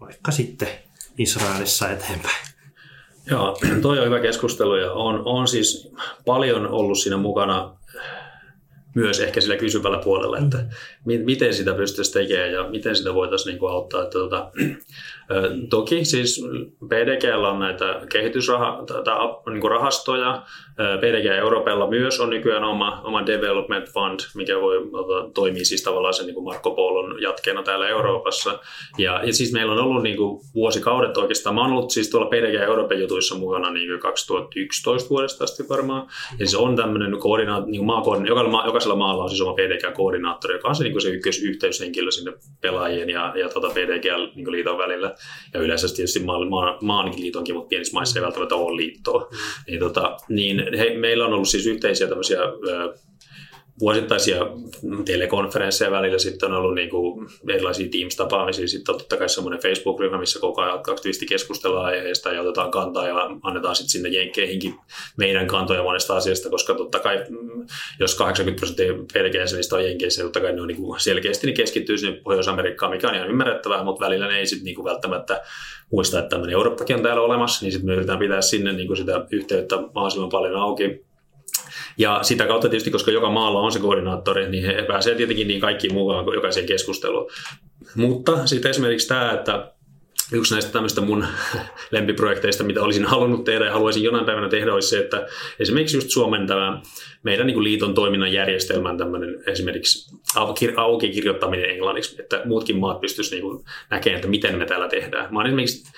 vaikka 0.00 0.30
sitten 0.30 0.68
Israelissa 1.18 1.90
eteenpäin. 1.90 2.46
Joo, 3.30 3.58
toi 3.82 3.98
on 3.98 4.06
hyvä 4.06 4.20
keskustelu 4.20 4.76
ja 4.76 4.92
on, 4.92 5.22
on 5.24 5.48
siis 5.48 5.92
paljon 6.26 6.68
ollut 6.68 6.98
siinä 6.98 7.16
mukana 7.16 7.76
myös 8.94 9.20
ehkä 9.20 9.40
sillä 9.40 9.56
kysyvällä 9.56 9.98
puolella, 9.98 10.38
että 10.38 10.58
mm. 10.58 11.24
miten 11.24 11.54
sitä 11.54 11.74
pystyisi 11.74 12.12
tekemään 12.12 12.52
ja 12.52 12.68
miten 12.68 12.96
sitä 12.96 13.14
voitaisiin 13.14 13.58
niin 13.58 13.70
auttaa. 13.70 14.02
Että, 14.02 14.18
tuota, 14.18 14.50
Toki 15.70 16.04
siis 16.04 16.44
PDGllä 16.88 17.48
on 17.48 17.60
näitä 17.60 18.00
kehitysrahastoja. 18.12 20.42
PDG 20.76 21.26
Euroopalla 21.26 21.90
myös 21.90 22.20
on 22.20 22.30
nykyään 22.30 22.64
oma, 22.64 23.00
oma 23.04 23.26
development 23.26 23.88
fund, 23.92 24.20
mikä 24.34 24.60
voi 24.60 24.76
toimii 25.34 25.64
siis 25.64 25.82
tavallaan 25.82 26.14
sen 26.14 26.26
niin 26.26 26.34
kuin 26.34 26.44
Marco 26.44 26.70
Polon 26.70 27.22
jatkeena 27.22 27.62
täällä 27.62 27.88
Euroopassa. 27.88 28.58
Ja, 28.98 29.20
ja 29.24 29.32
siis 29.32 29.52
meillä 29.52 29.72
on 29.72 29.78
ollut 29.78 30.02
niin 30.02 30.16
kuin 30.16 30.40
vuosikaudet 30.54 31.16
oikeastaan. 31.16 31.54
Mä 31.54 31.62
oon 31.62 31.72
ollut 31.72 31.90
siis 31.90 32.10
tuolla 32.10 32.26
PDG 32.26 32.54
Euroopan 32.54 33.00
jutuissa 33.00 33.34
mukana 33.34 33.70
niin 33.70 33.88
kuin 33.88 34.00
2011 34.00 35.10
vuodesta 35.10 35.44
asti 35.44 35.68
varmaan. 35.68 36.06
Ja 36.30 36.46
siis 36.46 36.54
on 36.54 36.76
tämmöinen 36.76 37.18
koordinaat, 37.18 37.66
niin 37.66 37.84
maakoordina- 37.84 38.28
jokaisella, 38.28 38.66
jokaisella 38.66 38.96
maalla 38.96 39.22
on 39.22 39.28
siis 39.28 39.40
oma 39.40 39.54
PDG-koordinaattori, 39.54 40.54
joka 40.54 40.68
on 40.68 40.74
se, 40.74 40.82
niin 40.84 40.92
kuin 40.92 41.02
se 41.02 41.08
ykkösyhteyshenkilö 41.08 42.10
sinne 42.10 42.32
pelaajien 42.60 43.10
ja, 43.10 43.32
ja 43.36 43.48
tuota 43.48 43.68
PDG-liiton 43.68 44.78
välillä 44.78 45.14
ja 45.54 45.60
yleensä 45.60 45.94
tietysti 45.96 46.20
maan, 46.20 46.48
maan, 46.48 46.78
maankin 46.80 47.20
liitonkin, 47.20 47.54
mutta 47.54 47.68
pienissä 47.68 47.94
maissa 47.94 48.18
ei 48.18 48.24
välttämättä 48.24 48.54
ole 48.54 48.76
liittoa. 48.76 49.28
Niin, 49.66 49.80
tota, 49.80 50.16
niin 50.28 50.61
he, 50.78 50.96
meillä 50.96 51.26
on 51.26 51.32
ollut 51.32 51.48
siis 51.48 51.66
yhteisiä 51.66 52.08
tämmöisiä 52.08 52.38
vuosittaisia 53.80 54.46
telekonferensseja 55.04 55.90
välillä, 55.90 56.18
sitten 56.18 56.52
on 56.52 56.58
ollut 56.58 56.74
niin 56.74 56.90
kuin 56.90 57.28
erilaisia 57.48 57.88
Teams-tapaamisia, 57.88 58.68
sitten 58.68 58.94
on 58.94 58.98
totta 58.98 59.16
kai 59.16 59.28
semmoinen 59.28 59.60
Facebook-ryhmä, 59.62 60.18
missä 60.18 60.40
koko 60.40 60.62
ajan 60.62 60.78
aktiivisesti 60.78 61.26
keskustellaan 61.26 61.84
aiheesta 61.84 62.32
ja 62.32 62.40
otetaan 62.40 62.70
kantaa 62.70 63.08
ja 63.08 63.30
annetaan 63.42 63.76
sitten 63.76 63.90
sinne 63.90 64.08
jenkkeihinkin 64.08 64.74
meidän 65.16 65.46
kantoja 65.46 65.82
monesta 65.82 66.16
asiasta, 66.16 66.50
koska 66.50 66.74
totta 66.74 66.98
kai 66.98 67.24
mm, 67.28 67.66
jos 68.00 68.14
80 68.14 68.60
prosenttia 68.60 68.92
PDG-jäsenistä 68.92 69.76
on 69.76 69.84
jenkeissä, 69.84 70.22
totta 70.22 70.40
kai 70.40 70.52
ne 70.52 70.60
on 70.60 70.68
niin 70.68 70.82
kuin 70.82 71.00
selkeästi 71.00 71.46
niin 71.46 71.56
keskittyy 71.56 71.98
sinne 71.98 72.20
Pohjois-Amerikkaan, 72.24 72.92
mikä 72.92 73.08
on 73.08 73.14
ihan 73.14 73.30
ymmärrettävää, 73.30 73.84
mutta 73.84 74.04
välillä 74.04 74.26
ne 74.26 74.38
ei 74.38 74.46
sitten 74.46 74.64
niin 74.64 74.84
välttämättä 74.84 75.42
muista, 75.92 76.18
että 76.18 76.28
tämmöinen 76.28 76.54
Eurooppakin 76.54 76.96
on 76.96 77.02
täällä 77.02 77.22
olemassa, 77.22 77.64
niin 77.64 77.72
sitten 77.72 77.86
me 77.86 77.92
yritetään 77.92 78.18
pitää 78.18 78.40
sinne 78.40 78.72
niin 78.72 78.86
kuin 78.86 78.96
sitä 78.96 79.26
yhteyttä 79.30 79.76
mahdollisimman 79.76 80.30
paljon 80.30 80.56
auki 80.56 81.11
ja 81.98 82.18
sitä 82.22 82.46
kautta 82.46 82.68
tietysti, 82.68 82.90
koska 82.90 83.10
joka 83.10 83.30
maalla 83.30 83.60
on 83.60 83.72
se 83.72 83.78
koordinaattori, 83.78 84.50
niin 84.50 84.64
he 84.64 84.82
pääsee 84.82 85.14
tietenkin 85.14 85.48
niin 85.48 85.60
kaikki 85.60 85.88
mukaan 85.88 86.34
jokaiseen 86.34 86.66
keskusteluun. 86.66 87.30
Mutta 87.94 88.46
sitten 88.46 88.70
esimerkiksi 88.70 89.08
tämä, 89.08 89.32
että 89.32 89.72
yksi 90.32 90.54
näistä 90.54 90.72
tämmöistä 90.72 91.00
mun 91.00 91.26
lempiprojekteista, 91.90 92.64
mitä 92.64 92.82
olisin 92.82 93.04
halunnut 93.04 93.44
tehdä 93.44 93.64
ja 93.64 93.72
haluaisin 93.72 94.02
jonain 94.02 94.26
päivänä 94.26 94.48
tehdä, 94.48 94.74
olisi 94.74 94.88
se, 94.88 94.98
että 94.98 95.26
esimerkiksi 95.60 95.96
just 95.96 96.10
Suomen 96.10 96.46
tämä 96.46 96.80
meidän 97.22 97.46
niin 97.46 97.64
liiton 97.64 97.94
toiminnan 97.94 98.32
järjestelmän 98.32 98.98
tämmöinen 98.98 99.42
esimerkiksi 99.46 100.16
auki 100.76 101.10
kirjoittaminen 101.10 101.70
englanniksi, 101.70 102.16
että 102.18 102.42
muutkin 102.44 102.76
maat 102.76 103.00
pystyisivät 103.00 103.42
niin 103.42 103.64
näkemään, 103.90 104.16
että 104.16 104.28
miten 104.28 104.58
me 104.58 104.66
täällä 104.66 104.88
tehdään. 104.88 105.34
Mä 105.34 105.40
olen 105.40 105.46
esimerkiksi 105.46 105.92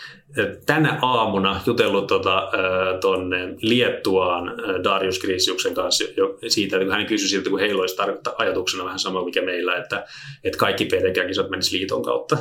tänä 0.66 0.98
aamuna 1.02 1.60
jutellut 1.66 2.06
tuota, 2.06 2.50
tuonne 3.00 3.54
Liettuaan 3.62 4.54
Darius 4.84 5.18
Krisiuksen 5.18 5.74
kanssa 5.74 6.04
jo 6.16 6.38
siitä, 6.48 6.80
että 6.80 6.94
hän 6.94 7.06
kysyi 7.06 7.28
siltä, 7.28 7.50
kun 7.50 7.60
heillä 7.60 7.80
olisi 7.80 7.96
ajatuksena 8.38 8.84
vähän 8.84 8.98
sama 8.98 9.24
mikä 9.24 9.42
meillä, 9.42 9.76
että, 9.76 10.06
että 10.44 10.58
kaikki 10.58 10.84
PTK-kisat 10.84 11.50
menisivät 11.50 11.80
liiton 11.80 12.02
kautta 12.02 12.36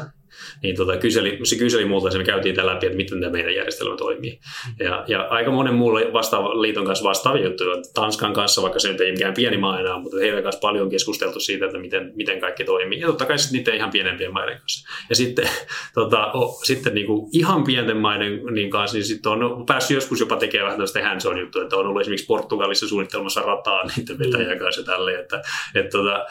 niin 0.63 0.75
tota, 0.75 0.97
kyseli, 0.97 1.39
se 1.43 1.55
kyseli 1.55 1.85
multa, 1.85 2.07
ja 2.07 2.17
me 2.17 2.23
käytiin 2.23 2.55
tällä 2.55 2.73
läpi, 2.73 2.85
että 2.85 2.97
miten 2.97 3.19
tämä 3.19 3.31
meidän 3.31 3.55
järjestelmä 3.55 3.97
toimii. 3.97 4.39
Ja, 4.79 5.03
ja 5.07 5.21
aika 5.21 5.51
monen 5.51 5.73
muulle 5.73 6.13
vastaava, 6.13 6.61
liiton 6.61 6.85
kanssa 6.85 7.09
vastaavia 7.09 7.43
juttuja. 7.43 7.75
Tanskan 7.93 8.33
kanssa, 8.33 8.61
vaikka 8.61 8.79
se 8.79 8.91
nyt 8.91 9.01
ei 9.01 9.11
mikään 9.11 9.33
pieni 9.33 9.57
maa 9.57 9.79
enää, 9.79 9.99
mutta 9.99 10.17
heidän 10.17 10.43
kanssa 10.43 10.59
paljon 10.59 10.89
keskusteltu 10.89 11.39
siitä, 11.39 11.65
että 11.65 11.77
miten, 11.77 12.11
miten 12.15 12.39
kaikki 12.39 12.63
toimii. 12.63 12.99
Ja 12.99 13.07
totta 13.07 13.25
kai 13.25 13.39
sitten 13.39 13.59
niiden 13.59 13.75
ihan 13.75 13.91
pienempien 13.91 14.33
maiden 14.33 14.59
kanssa. 14.59 14.89
Ja 15.09 15.15
sitten, 15.15 15.49
tota, 15.93 16.31
oh, 16.31 16.63
sitten 16.63 16.95
niin 16.95 17.07
kuin 17.07 17.29
ihan 17.33 17.63
pienten 17.63 17.97
maiden 17.97 18.41
niin 18.51 18.69
kanssa, 18.69 18.97
niin 18.97 19.05
sitten 19.05 19.31
on 19.31 19.65
päässyt 19.65 19.95
joskus 19.95 20.19
jopa 20.19 20.35
tekemään 20.35 20.65
vähän 20.65 20.77
tällaista 20.77 21.03
hands 21.03 21.25
on 21.25 21.39
juttu, 21.39 21.61
että 21.61 21.75
on 21.75 21.87
ollut 21.87 22.01
esimerkiiksi 22.01 22.27
Portugalissa 22.27 22.87
suunnittelemassa 22.87 23.41
rataa 23.41 23.83
niiden 23.97 24.19
vetäjän 24.19 24.59
kanssa 24.59 24.81
ja 24.81 24.85
tälleen. 24.85 25.19
Että, 25.19 25.41
et, 25.75 25.89
tota, 25.89 26.25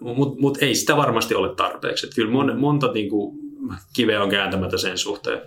Mutta 0.00 0.40
mut 0.40 0.62
ei 0.62 0.74
sitä 0.74 0.96
varmasti 0.96 1.34
ole 1.34 1.54
tarpeeksi. 1.54 2.06
Että 2.06 2.14
kyllä 2.14 2.30
mon, 2.30 2.58
monta 2.60 2.92
niin 2.92 3.08
kuin, 3.08 3.38
kive 3.96 4.18
on 4.18 4.30
kääntämättä 4.30 4.78
sen 4.78 4.98
suhteen. 4.98 5.40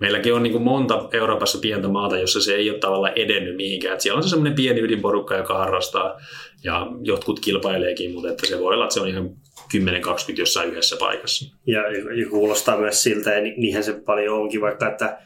Meilläkin 0.00 0.34
on 0.34 0.42
niin 0.42 0.52
kuin 0.52 0.64
monta 0.64 1.08
Euroopassa 1.12 1.58
pientä 1.58 1.88
maata, 1.88 2.18
jossa 2.18 2.40
se 2.40 2.54
ei 2.54 2.70
ole 2.70 2.78
tavallaan 2.78 3.12
edennyt 3.16 3.56
mihinkään. 3.56 3.94
Et 3.94 4.00
siellä 4.00 4.16
on 4.16 4.22
se 4.22 4.28
semmoinen 4.28 4.54
pieni 4.54 4.80
ydinporukka, 4.80 5.36
joka 5.36 5.58
harrastaa 5.58 6.20
ja 6.64 6.86
jotkut 7.02 7.40
kilpaileekin, 7.40 8.12
mutta 8.12 8.30
että 8.30 8.46
se 8.46 8.60
voi 8.60 8.74
olla, 8.74 8.84
että 8.84 8.94
se 8.94 9.00
on 9.00 9.08
ihan 9.08 9.30
10-20 9.76 10.38
jossain 10.38 10.70
yhdessä 10.70 10.96
paikassa. 10.96 11.56
Ja, 11.66 11.80
ja 12.20 12.30
kuulostaa 12.30 12.78
myös 12.78 13.02
siltä, 13.02 13.34
ja 13.34 13.40
niinhän 13.40 13.84
se 13.84 14.00
paljon 14.06 14.38
onkin, 14.38 14.60
vaikka 14.60 14.88
että 14.88 15.18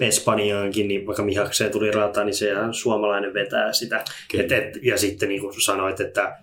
Espanjaankin, 0.00 0.88
niin 0.88 1.06
vaikka 1.06 1.22
Mihakseen 1.22 1.72
tuli 1.72 1.90
rata, 1.90 2.24
niin 2.24 2.34
se 2.34 2.52
suomalainen 2.72 3.34
vetää 3.34 3.72
sitä. 3.72 4.04
Et, 4.34 4.52
et, 4.52 4.78
ja 4.82 4.98
sitten 4.98 5.28
niin 5.28 5.40
kuin 5.40 5.62
sanoit, 5.62 6.00
että 6.00 6.38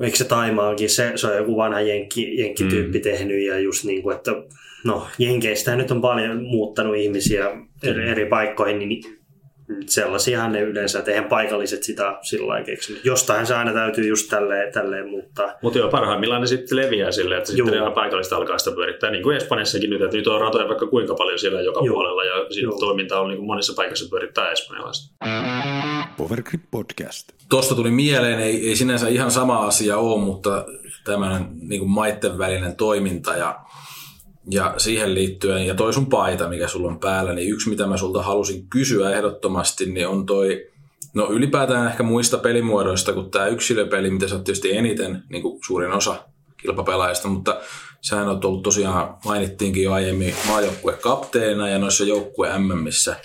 eikö 0.00 0.16
se 0.16 0.24
Taimaankin, 0.24 0.90
se, 0.90 1.12
se 1.16 1.26
on 1.26 1.36
joku 1.36 1.56
vanha 1.56 1.80
jenkki, 1.80 2.38
jenkkityyppi 2.38 2.98
mm. 2.98 3.02
tehnyt 3.02 3.46
ja 3.46 3.58
just 3.58 3.84
niin 3.84 4.02
kuin, 4.02 4.16
että 4.16 4.30
no 4.84 5.06
jenkeistä 5.18 5.76
nyt 5.76 5.90
on 5.90 6.00
paljon 6.00 6.42
muuttanut 6.42 6.96
ihmisiä 6.96 7.50
eri, 7.82 8.08
eri 8.08 8.26
paikkoihin, 8.26 8.78
niin 8.78 9.17
sellaisiahan 9.86 10.52
ne 10.52 10.60
yleensä, 10.60 10.98
että 10.98 11.10
eihän 11.10 11.28
paikalliset 11.28 11.82
sitä 11.82 12.18
sillä 12.22 12.48
lailla 12.48 12.66
keksinyt. 12.66 13.04
Jostain 13.04 13.46
se 13.46 13.54
aina 13.54 13.72
täytyy 13.72 14.08
just 14.08 14.30
tälleen, 14.30 14.72
tälleen 14.72 15.08
muuttaa. 15.08 15.52
Mutta 15.62 15.78
joo, 15.78 15.90
parhaimmillaan 15.90 16.40
ne 16.40 16.46
sitten 16.46 16.78
leviää 16.78 17.12
silleen, 17.12 17.38
että 17.38 17.52
sitten 17.52 17.84
ne 17.84 17.90
paikallista 17.94 18.36
alkaa 18.36 18.58
sitä 18.58 18.76
pyörittää. 18.76 19.10
Niin 19.10 19.22
kuin 19.22 19.36
Espanjassakin 19.36 19.90
nyt, 19.90 20.02
että 20.02 20.16
nyt 20.16 20.26
on 20.26 20.40
ratoja 20.40 20.68
vaikka 20.68 20.86
kuinka 20.86 21.14
paljon 21.14 21.38
siellä 21.38 21.60
joka 21.60 21.80
Joo. 21.84 21.94
puolella 21.94 22.24
ja 22.24 22.32
toiminta 22.80 23.20
on 23.20 23.28
niin 23.28 23.38
kuin 23.38 23.46
monissa 23.46 23.72
paikoissa 23.76 24.08
pyörittää 24.10 24.50
espanjalaista. 24.50 25.14
Powergrip 26.16 26.62
Podcast. 26.70 27.32
Tuosta 27.50 27.74
tuli 27.74 27.90
mieleen, 27.90 28.40
ei, 28.40 28.68
ei 28.68 28.76
sinänsä 28.76 29.08
ihan 29.08 29.30
sama 29.30 29.66
asia 29.66 29.98
ole, 29.98 30.20
mutta 30.20 30.64
tämmöinen 31.04 31.46
niin 31.60 31.78
kuin 31.78 31.90
maitten 31.90 32.38
välinen 32.38 32.76
toiminta 32.76 33.36
ja 33.36 33.60
ja 34.50 34.74
siihen 34.76 35.14
liittyen, 35.14 35.66
ja 35.66 35.74
toi 35.74 35.92
sun 35.92 36.06
paita, 36.06 36.48
mikä 36.48 36.68
sulla 36.68 36.88
on 36.88 37.00
päällä, 37.00 37.32
niin 37.32 37.50
yksi 37.50 37.68
mitä 37.68 37.86
mä 37.86 37.96
sulta 37.96 38.22
halusin 38.22 38.66
kysyä 38.70 39.10
ehdottomasti, 39.10 39.86
niin 39.86 40.08
on 40.08 40.26
toi, 40.26 40.66
no 41.14 41.30
ylipäätään 41.30 41.86
ehkä 41.86 42.02
muista 42.02 42.38
pelimuodoista 42.38 43.12
kuin 43.12 43.30
tämä 43.30 43.46
yksilöpeli, 43.46 44.10
mitä 44.10 44.28
sä 44.28 44.34
oot 44.34 44.44
tietysti 44.44 44.76
eniten, 44.76 45.22
niin 45.28 45.42
kuin 45.42 45.58
suurin 45.66 45.92
osa 45.92 46.24
kilpapelaajista, 46.56 47.28
mutta 47.28 47.60
Sähän 48.00 48.28
on 48.28 48.40
ollut 48.44 48.62
tosiaan, 48.62 49.16
mainittiinkin 49.24 49.82
jo 49.82 49.92
aiemmin 49.92 50.34
kapteena 51.00 51.68
ja 51.68 51.78
noissa 51.78 52.04
joukkue 52.04 52.58
MMissä 52.58 53.16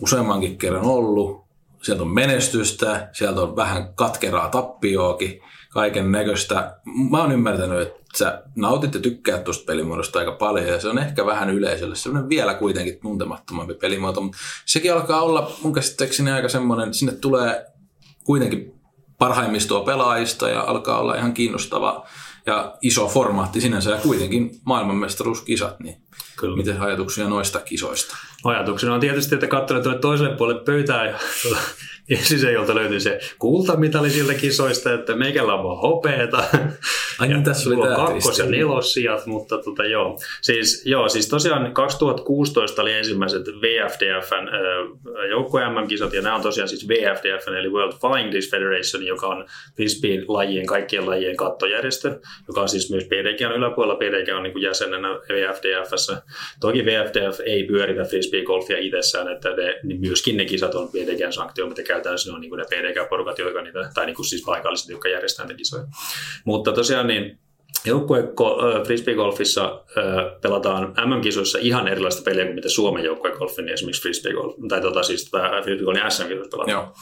useammankin 0.00 0.58
kerran 0.58 0.84
ollut. 0.84 1.43
Sieltä 1.84 2.02
on 2.02 2.14
menestystä, 2.14 3.08
sieltä 3.12 3.40
on 3.40 3.56
vähän 3.56 3.94
katkeraa 3.94 4.48
tappioakin, 4.48 5.40
kaiken 5.70 6.12
näköistä. 6.12 6.76
Mä 7.10 7.20
oon 7.20 7.32
ymmärtänyt, 7.32 7.80
että 7.80 8.02
sä 8.16 8.42
nautit 8.56 8.94
ja 8.94 9.00
tykkäät 9.00 9.44
tuosta 9.44 9.64
pelimuodosta 9.66 10.18
aika 10.18 10.32
paljon 10.32 10.66
ja 10.66 10.80
se 10.80 10.88
on 10.88 10.98
ehkä 10.98 11.26
vähän 11.26 11.50
yleisölle 11.50 11.96
semmoinen 11.96 12.28
vielä 12.28 12.54
kuitenkin 12.54 13.00
tuntemattomampi 13.02 13.74
pelimuoto, 13.74 14.20
mutta 14.20 14.38
sekin 14.66 14.92
alkaa 14.92 15.22
olla 15.22 15.52
mun 15.62 15.72
käsittääkseni 15.72 16.30
aika 16.30 16.48
semmoinen, 16.48 16.94
sinne 16.94 17.12
tulee 17.12 17.66
kuitenkin 18.24 18.74
parhaimmistoa 19.18 19.84
pelaajista 19.84 20.48
ja 20.48 20.60
alkaa 20.60 20.98
olla 20.98 21.14
ihan 21.14 21.34
kiinnostava 21.34 22.06
ja 22.46 22.74
iso 22.82 23.08
formaatti 23.08 23.60
sinänsä 23.60 23.90
ja 23.90 23.96
kuitenkin 23.96 24.50
maailmanmestaruuskisat, 24.64 25.80
niin 25.80 25.96
Kyllä. 26.36 26.56
miten 26.56 26.80
ajatuksia 26.80 27.28
noista 27.28 27.60
kisoista? 27.60 28.16
Ajatuksena 28.44 28.94
on 28.94 29.00
tietysti, 29.00 29.34
että 29.34 29.46
tuonne 29.82 30.00
toiselle 30.00 30.36
puolelle 30.36 30.64
pöytää 30.64 31.06
ja 31.06 31.18
sisejolta 32.22 32.74
löytyy 32.74 33.00
se 33.00 33.20
kultamitali 33.38 34.10
siltä 34.10 34.34
kisoista, 34.34 34.92
että 34.92 35.16
meikällä 35.16 35.54
on 35.54 35.64
vaan 35.64 35.80
hopeeta. 35.80 36.44
Ai 37.18 37.28
niin, 37.28 37.44
tässä 37.44 37.70
oli 37.70 37.82
tämä 37.82 37.96
kakkos- 37.96 38.38
ja 38.38 38.46
nelossijat, 38.46 39.26
mutta 39.26 39.58
tota, 39.58 39.84
joo. 39.84 40.18
Siis, 40.42 40.86
joo, 40.86 41.08
siis 41.08 41.28
tosiaan 41.28 41.72
2016 41.72 42.82
oli 42.82 42.92
ensimmäiset 42.92 43.46
VFDFn 43.46 44.48
joukko 45.30 45.58
MM-kisat, 45.58 46.12
ja 46.12 46.22
nämä 46.22 46.36
on 46.36 46.42
tosiaan 46.42 46.68
siis 46.68 46.88
VFDF, 46.88 47.48
eli 47.48 47.68
World 47.68 47.92
Flying 48.00 48.32
Disc 48.32 48.50
Federation, 48.50 49.06
joka 49.06 49.26
on 49.26 49.46
frisbeen 49.76 50.24
lajien, 50.28 50.66
kaikkien 50.66 51.06
lajien 51.06 51.36
kattojärjestö, 51.36 52.20
joka 52.48 52.60
on 52.60 52.68
siis 52.68 52.90
myös 52.90 53.04
PDGn 53.04 53.52
yläpuolella. 53.56 53.96
PDG 53.96 54.36
on 54.36 54.42
niin 54.42 54.62
jäsenenä 54.62 55.08
VFDFssä. 55.08 56.22
Toki 56.60 56.84
VFDF 56.84 57.40
ei 57.46 57.64
pyöritä 57.64 58.02
frisbee-golfia 58.02 58.78
itsessään, 58.78 59.28
että 59.28 59.48
ne, 59.48 59.80
niin 59.82 60.00
myöskin 60.00 60.36
ne 60.36 60.44
kisat 60.44 60.74
on 60.74 60.88
PDGn 60.88 61.32
sanktio, 61.32 61.66
mutta 61.66 61.82
käytännössä 61.94 62.30
ne 62.30 62.34
on 62.34 62.40
niin 62.40 62.50
kuin 62.50 62.58
ne 62.58 62.64
PDG-porukat, 62.64 63.38
jotka 63.38 63.62
niitä, 63.62 63.90
tai 63.94 64.06
niin 64.06 64.16
kuin 64.16 64.26
siis 64.26 64.44
paikalliset, 64.46 64.88
jotka 64.88 65.08
järjestävät 65.08 65.48
niitä 65.48 65.58
kisoja. 65.58 65.84
Mutta 66.44 66.72
tosiaan 66.72 67.06
niin 67.06 67.38
Joukkue 67.86 68.32
frisbeegolfissa 68.86 69.82
pelataan 70.42 70.94
MM-kisoissa 71.06 71.58
ihan 71.62 71.88
erilaista 71.88 72.22
peliä 72.22 72.44
kuin 72.44 72.54
mitä 72.54 72.68
Suomen 72.68 73.04
joukkuegolfin, 73.04 73.64
niin 73.64 73.74
esimerkiksi 73.74 74.02
frisbeegolf, 74.02 74.54
tai 74.68 74.80
tota, 74.80 75.02
siis 75.02 75.30
frisbeegolfin 75.64 76.10
SM-kisoissa 76.10 76.50
pelataan. 76.50 76.70
Joo. 76.70 76.92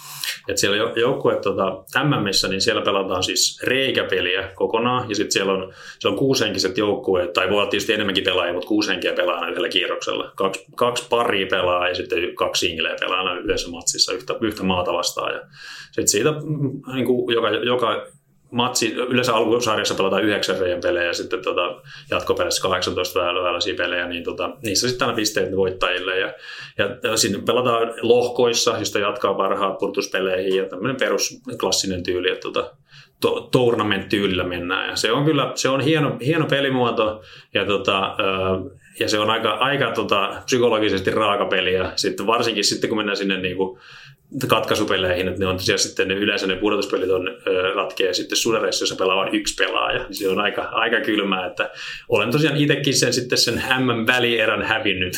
Et 0.49 0.59
siellä 0.59 0.93
joukkue 0.97 1.37
tota, 1.37 1.85
MMissä, 2.05 2.49
niin 2.49 2.61
siellä 2.61 2.83
pelataan 2.83 3.23
siis 3.23 3.61
reikäpeliä 3.63 4.53
kokonaan, 4.55 5.09
ja 5.09 5.15
sitten 5.15 5.33
siellä 5.33 5.53
on, 5.53 5.73
siellä 5.99 6.15
on 6.15 6.19
kuusenkiset 6.19 6.79
joukkueet, 6.79 7.33
tai 7.33 7.49
voi 7.49 7.59
olla 7.59 7.71
tietysti 7.71 7.93
enemmänkin 7.93 8.25
pelaajia, 8.25 8.53
mutta 8.53 8.69
kuusenkiä 8.69 9.13
pelaa 9.13 9.49
yhdellä 9.49 9.69
kierroksella. 9.69 10.33
Kaksi, 10.37 10.65
kaksi 10.77 11.07
paria 11.11 11.47
pelaa 11.51 11.89
ja 11.89 11.95
sitten 11.95 12.35
kaksi 12.35 12.67
singleä 12.67 12.97
pelaa 13.01 13.39
yhdessä 13.39 13.71
matsissa 13.71 14.13
yhtä, 14.13 14.35
yhtä 14.41 14.63
maata 14.63 14.93
vastaan. 14.93 15.35
Ja 15.35 15.41
sitten 15.85 16.09
siitä 16.09 16.33
mm, 16.33 16.95
niin 16.95 17.07
kuin 17.07 17.35
joka, 17.35 17.51
joka 17.51 18.07
matsi, 18.53 18.93
yleensä 18.93 19.35
alkusarjassa 19.35 19.95
pelataan 19.95 20.25
9 20.25 20.59
reijän 20.59 20.81
pelejä 20.81 21.07
ja 21.07 21.13
sitten 21.13 21.43
tota, 21.43 21.81
jatkopeleissä 22.11 22.63
18 22.63 23.21
tällaisia 23.21 23.75
pelejä, 23.75 24.09
niin 24.09 24.25
tota, 24.25 24.51
niissä 24.63 24.89
sitten 24.89 25.07
aina 25.07 25.17
pisteet 25.17 25.57
voittajille. 25.57 26.19
Ja, 26.19 26.35
ja, 26.79 27.17
sinne 27.17 27.39
pelataan 27.47 27.95
lohkoissa, 28.03 28.79
josta 28.79 28.99
jatkaa 28.99 29.35
parhaat 29.35 29.79
purtuspeleihin 29.79 30.57
ja 30.57 30.69
tämmöinen 30.69 30.97
perusklassinen 30.97 32.03
tyyli, 32.03 32.31
että 32.31 32.43
tota, 32.43 32.71
to, 33.21 33.49
tournament-tyylillä 33.53 34.45
mennään. 34.45 34.91
Ja 34.91 34.97
se 34.97 35.13
on 35.13 35.25
kyllä 35.25 35.53
se 35.55 35.69
on 35.69 35.81
hieno, 35.81 36.17
hieno 36.25 36.47
pelimuoto 36.47 37.23
ja, 37.55 37.67
tota, 37.67 38.17
ja 39.01 39.09
se 39.09 39.19
on 39.19 39.31
aika, 39.31 39.51
aika 39.51 39.91
tota, 39.91 40.43
psykologisesti 40.45 41.11
raaka 41.11 41.45
peli. 41.45 41.75
Ja 41.75 41.93
sitten 41.97 42.27
varsinkin 42.27 42.65
sitten 42.65 42.89
kun 42.89 42.99
mennään 42.99 43.17
sinne 43.17 43.39
niin 43.39 43.57
kuin 43.57 43.79
katkaisupeleihin, 44.49 45.29
että 45.29 45.41
ne 45.41 45.47
on 45.47 45.57
tosiaan 45.57 45.79
sitten 45.79 46.09
ne 46.09 46.15
yleensä 46.15 46.47
ne 46.47 46.57
pudotuspelit 46.57 47.11
on 47.11 47.29
ratkeaa 47.75 48.13
sitten 48.13 48.39
sudareissa, 48.39 48.83
jossa 48.83 48.97
pelaa 48.97 49.17
vain 49.17 49.35
yksi 49.35 49.65
pelaaja. 49.65 50.03
Niin 50.03 50.15
se 50.15 50.29
on 50.29 50.41
aika, 50.41 50.63
aika 50.63 51.01
kylmää, 51.01 51.47
että 51.47 51.71
olen 52.09 52.31
tosiaan 52.31 52.57
itsekin 52.57 52.95
sen 52.95 53.13
sitten 53.13 53.39
sen 53.39 53.59
hämmän 53.59 54.07
välierän 54.07 54.63
hävinnyt 54.63 55.15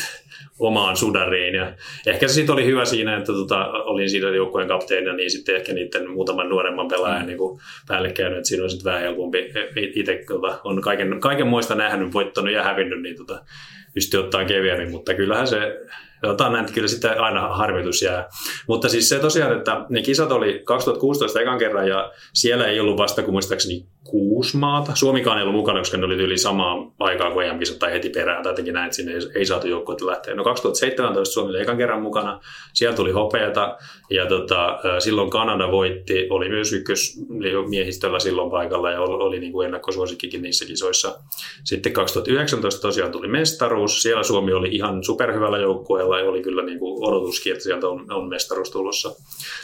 omaan 0.59 0.97
sudariin. 0.97 1.55
Ja 1.55 1.73
ehkä 2.05 2.27
se 2.27 2.33
sitten 2.33 2.53
oli 2.53 2.65
hyvä 2.65 2.85
siinä, 2.85 3.17
että 3.17 3.33
tota, 3.33 3.65
olin 3.65 4.09
siinä 4.09 4.27
joukkueen 4.27 4.67
kapteenina, 4.67 5.13
niin 5.13 5.31
sitten 5.31 5.55
ehkä 5.55 5.73
niiden 5.73 6.09
muutaman 6.09 6.49
nuoremman 6.49 6.87
pelaajan 6.87 7.21
mm. 7.21 7.27
niin 7.27 7.39
päälle 7.87 8.11
käynyt, 8.11 8.37
että 8.37 8.47
siinä 8.47 8.63
on 8.63 8.69
sitten 8.69 8.91
vähän 8.91 9.01
helpompi. 9.01 9.51
Itse 9.75 10.23
tota, 10.27 10.59
on 10.63 10.81
kaiken, 10.81 11.19
kaiken 11.19 11.47
muista 11.47 11.75
nähnyt, 11.75 12.13
voittanut 12.13 12.53
ja 12.53 12.63
hävinnyt, 12.63 13.01
niin 13.01 13.17
tota, 13.17 13.41
pystyy 13.93 14.19
ottaa 14.19 14.45
kevyemmin, 14.45 14.91
mutta 14.91 15.13
kyllähän 15.13 15.47
se 15.47 15.79
Jotain 16.23 16.53
näin, 16.53 16.73
kyllä 16.73 16.87
sitten 16.87 17.21
aina 17.21 17.55
harmitus 17.55 18.01
jää. 18.01 18.29
Mutta 18.67 18.89
siis 18.89 19.09
se 19.09 19.19
tosiaan, 19.19 19.57
että 19.57 19.85
ne 19.89 20.01
kisat 20.01 20.31
oli 20.31 20.61
2016 20.65 21.41
ekan 21.41 21.59
kerran 21.59 21.87
ja 21.87 22.11
siellä 22.33 22.67
ei 22.67 22.79
ollut 22.79 22.97
vasta 22.97 23.23
kuin 23.23 23.33
muistaakseni 23.33 23.85
kuusi 24.05 24.57
maata. 24.57 24.95
Suomikaan 24.95 25.37
ei 25.37 25.41
ollut 25.41 25.55
mukana, 25.55 25.79
koska 25.79 25.97
ne 25.97 26.05
oli 26.05 26.15
yli 26.15 26.37
samaa 26.37 26.91
aikaa 26.99 27.31
kuin 27.31 27.47
em 27.47 27.59
tai 27.79 27.91
heti 27.91 28.09
perään 28.09 28.43
tai 28.43 28.51
jotenkin 28.51 28.73
näin, 28.73 28.85
että 28.85 28.95
sinne 28.95 29.13
ei, 29.13 29.19
ei 29.35 29.45
saatu 29.45 29.67
joukkueet 29.67 30.01
lähteä. 30.01 30.35
No 30.35 30.43
2017 30.43 31.33
Suomi 31.33 31.49
oli 31.49 31.61
ekan 31.61 31.77
kerran 31.77 32.01
mukana, 32.01 32.39
siellä 32.73 32.95
tuli 32.95 33.11
hopeata 33.11 33.77
ja 34.09 34.25
tota, 34.25 34.79
silloin 34.99 35.29
Kanada 35.29 35.71
voitti, 35.71 36.27
oli 36.29 36.49
myös 36.49 36.73
ykkösmiehistöllä 36.73 38.19
silloin 38.19 38.51
paikalla 38.51 38.91
ja 38.91 39.01
oli, 39.01 39.23
oli 39.23 39.39
niin 39.39 39.51
kuin 39.51 39.65
ennakkosuosikkikin 39.65 40.41
niissä 40.41 40.65
kisoissa. 40.65 41.19
Sitten 41.63 41.93
2019 41.93 42.81
tosiaan 42.81 43.11
tuli 43.11 43.27
mestaruus, 43.27 44.01
siellä 44.01 44.23
Suomi 44.23 44.53
oli 44.53 44.69
ihan 44.71 45.03
superhyvällä 45.03 45.57
joukkueella 45.57 46.19
ja 46.19 46.29
oli 46.29 46.41
kyllä 46.41 46.63
niin 46.65 46.79
kuin 46.79 47.07
odotuskin, 47.07 47.51
että 47.51 47.63
sieltä 47.63 47.87
on, 47.87 48.11
on 48.11 48.29
mestaruus 48.29 48.71
tulossa. 48.71 49.15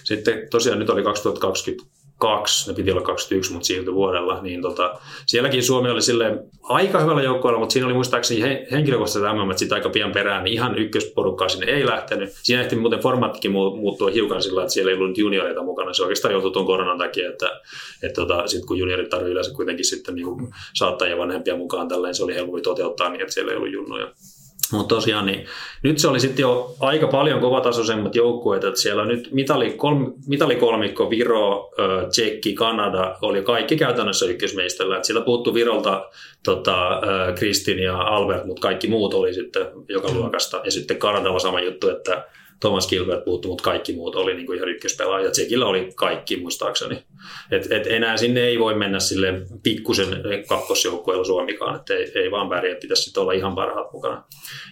Sitten 0.04 0.48
tosiaan 0.50 0.80
nyt 0.80 0.89
oli 0.89 1.04
2020 1.04 2.01
22, 2.22 2.69
ne 2.69 2.76
piti 2.76 2.91
olla 2.91 3.01
21, 3.01 3.53
mutta 3.53 3.65
siirtyi 3.65 3.93
vuodella, 3.93 4.41
niin 4.41 4.61
tota, 4.61 4.99
sielläkin 5.26 5.63
Suomi 5.63 5.89
oli 5.89 6.01
sille 6.01 6.43
aika 6.63 6.99
hyvällä 6.99 7.22
joukkueella, 7.22 7.59
mutta 7.59 7.74
siinä 7.74 7.86
oli 7.86 7.93
muistaakseni 7.93 8.41
he, 8.41 8.67
henkilökohtaiset 8.72 9.22
mm 9.22 9.57
sitten 9.57 9.76
aika 9.76 9.89
pian 9.89 10.11
perään, 10.11 10.43
niin 10.43 10.53
ihan 10.53 10.78
ykkösporukkaa 10.78 11.49
sinne 11.49 11.72
ei 11.72 11.86
lähtenyt. 11.86 12.30
Siinä 12.43 12.61
ehti 12.61 12.76
muuten 12.76 12.99
formaattikin 12.99 13.51
muuttua 13.51 14.09
hiukan 14.09 14.43
sillä, 14.43 14.61
että 14.61 14.74
siellä 14.74 14.91
ei 14.91 14.97
ollut 14.97 15.17
junioreita 15.17 15.63
mukana. 15.63 15.93
Se 15.93 16.03
oikeastaan 16.03 16.32
joutui 16.32 16.51
tuon 16.51 16.65
koronan 16.65 16.97
takia, 16.97 17.30
että, 17.30 17.61
että 18.03 18.22
tota, 18.22 18.47
sit 18.47 18.65
kun 18.65 18.78
juniorit 18.78 19.09
tarvitsevat 19.09 19.32
yleensä 19.32 19.53
kuitenkin 19.53 19.86
sitten 19.86 20.15
niin 20.15 20.28
saattaa 20.74 21.07
ja 21.07 21.17
vanhempia 21.17 21.57
mukaan, 21.57 21.88
tällainen 21.88 22.15
se 22.15 22.24
oli 22.24 22.36
helpompi 22.36 22.61
toteuttaa 22.61 23.09
niin, 23.09 23.22
että 23.22 23.34
siellä 23.34 23.51
ei 23.51 23.57
ollut 23.57 23.74
junnoja. 23.74 24.07
Mutta 24.72 24.95
tosiaan, 24.95 25.26
niin 25.26 25.45
nyt 25.84 25.99
se 25.99 26.07
oli 26.07 26.19
sitten 26.19 26.43
jo 26.43 26.76
aika 26.80 27.07
paljon 27.07 27.39
kovatasoisemmat 27.39 28.15
joukkueet, 28.15 28.63
että 28.63 28.80
siellä 28.80 29.05
nyt 29.05 29.30
mitali, 29.32 29.72
kolm, 29.72 30.13
mitalikolmikko 30.28 31.09
Viro, 31.09 31.72
Tsekki, 32.09 32.53
Kanada 32.53 33.15
oli 33.22 33.41
kaikki 33.41 33.76
käytännössä 33.78 34.26
ykkösmeistöllä. 34.26 34.95
Että 34.95 35.07
siellä 35.07 35.26
puuttu 35.26 35.53
Virolta 35.53 36.09
tota, 36.43 37.01
Kristin 37.36 37.80
ja 37.80 37.97
Albert, 37.97 38.45
mutta 38.45 38.61
kaikki 38.61 38.88
muut 38.88 39.13
oli 39.13 39.34
sitten 39.34 39.67
joka 39.88 40.11
luokasta. 40.13 40.61
Ja 40.63 40.72
sitten 40.72 40.97
Kanadalla 40.97 41.39
sama 41.39 41.61
juttu, 41.61 41.89
että 41.89 42.26
Thomas 42.62 42.89
Gilbert 42.89 43.26
puuttu, 43.26 43.47
mutta 43.47 43.64
kaikki 43.64 43.93
muut 43.93 44.16
oli 44.16 44.34
niin 44.34 44.45
kuin 44.45 44.57
ihan 44.57 44.70
ykköspelaajia. 44.70 45.32
Tsekillä 45.32 45.66
oli 45.66 45.91
kaikki 45.95 46.38
muistaakseni. 46.38 47.03
Et, 47.51 47.72
et 47.72 47.88
enää 47.88 48.18
sinne 48.18 48.41
ei 48.41 48.59
voi 48.59 48.76
mennä 48.76 48.99
sille 48.99 49.41
pikkusen 49.64 50.07
kakkosjoukkueella 50.47 51.24
Suomikaan, 51.24 51.76
että 51.76 51.93
ei, 51.93 52.12
ei 52.16 52.32
vaan 52.32 52.49
pärjää, 52.49 52.78
pitäisi 52.82 53.20
olla 53.20 53.32
ihan 53.32 53.55
parhaat 53.55 53.93
mukana. 53.93 54.24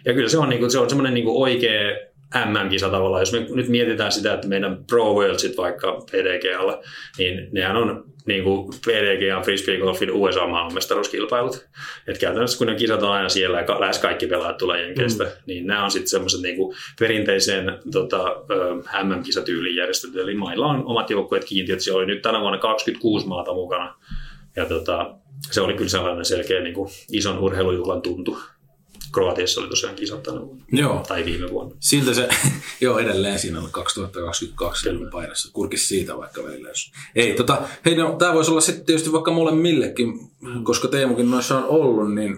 Ja 0.06 0.14
kyllä 0.14 0.30
se 0.30 0.38
on, 0.38 0.50
niin 0.50 0.60
kuin, 0.60 0.72
se 0.72 0.80
on 0.80 0.90
semmoinen 0.90 1.14
niin 1.14 1.26
oikea 1.28 2.10
MM-kisa 2.36 2.90
tavallaan. 2.90 3.22
Jos 3.22 3.34
me 3.34 3.48
nyt 3.50 3.68
mietitään 3.68 4.12
sitä, 4.12 4.34
että 4.34 4.48
meidän 4.48 4.86
Pro 4.90 5.14
Worldsit 5.14 5.58
vaikka 5.58 6.02
PDGalla, 6.12 6.82
niin 7.18 7.48
nehän 7.52 7.78
on 7.78 8.04
niin 8.26 8.44
kuin 8.44 8.68
PDG 8.86 9.22
ja 9.22 9.42
Frisbee 9.42 9.78
Golfin 9.78 10.12
USA-maailmanmestaruuskilpailut. 10.12 11.68
Et 12.08 12.18
käytännössä 12.18 12.58
kun 12.58 12.68
ne 12.68 12.76
kisat 12.76 13.04
on 13.04 13.12
aina 13.12 13.30
siellä 13.30 13.62
ja 13.62 13.80
lähes 13.80 14.00
kaikki 14.00 14.28
pelaajat 14.28 14.58
tulee 14.58 14.82
Jenkeistä, 14.82 15.24
mm. 15.24 15.30
niin 15.46 15.68
nämä 15.68 15.84
on 15.84 15.92
sitten 15.92 16.10
semmoiset 16.10 16.42
niin 16.42 16.58
perinteiseen 17.00 17.80
tota, 17.92 18.36
MM-kisatyyliin 19.04 19.76
järjestetty. 19.76 20.22
Eli 20.22 20.36
mailla 20.36 20.68
on 20.68 20.86
omat 20.86 21.10
joukkueet 21.10 21.46
kiintiöt. 21.46 21.80
Siellä 21.80 21.98
oli 21.98 22.06
nyt 22.06 22.22
tänä 22.22 22.42
vuonna 22.42 22.60
26 22.60 23.28
maata 23.28 23.54
mukana. 23.54 23.96
Ja 24.56 24.66
tota, 24.66 25.16
se 25.52 25.62
oli 25.62 25.74
kyllä 25.74 25.90
sellainen 25.90 26.26
selkeä 26.26 26.62
niin 26.62 26.74
kuin 26.74 26.90
ison 27.12 27.40
urheilujuhlan 27.40 28.02
tuntu. 28.02 28.40
Kroatiassa 29.12 29.62
oli 29.62 29.70
tosiaan 29.70 29.96
kisat 29.96 30.24
tänä 30.24 30.42
vuonna. 30.42 30.66
Joo. 30.72 31.04
Tai 31.08 31.26
viime 31.26 31.50
vuonna. 31.50 31.76
Siltä 31.80 32.14
se, 32.14 32.30
joo 32.82 33.00
edelleen 33.00 33.40
siinä 33.40 33.60
on 33.60 33.70
2022 33.72 34.90
Kyllä. 34.90 35.12
painassa. 35.12 35.50
Kurkis 35.54 35.88
siitä 35.88 36.18
vaikka 36.18 36.44
välillä. 36.44 36.70
Jos. 36.70 36.92
Ei, 37.16 37.34
tota, 37.34 37.62
hei, 37.86 37.96
no, 37.96 38.16
tämä 38.20 38.34
voisi 38.34 38.52
olla 38.52 38.62
sitten 38.62 38.86
tietysti 38.86 39.12
vaikka 39.12 39.32
molemmillekin, 39.32 40.14
koska 40.64 40.88
Teemukin 40.88 41.32
noissa 41.32 41.58
on 41.58 41.66
ollut, 41.66 42.14
niin, 42.14 42.32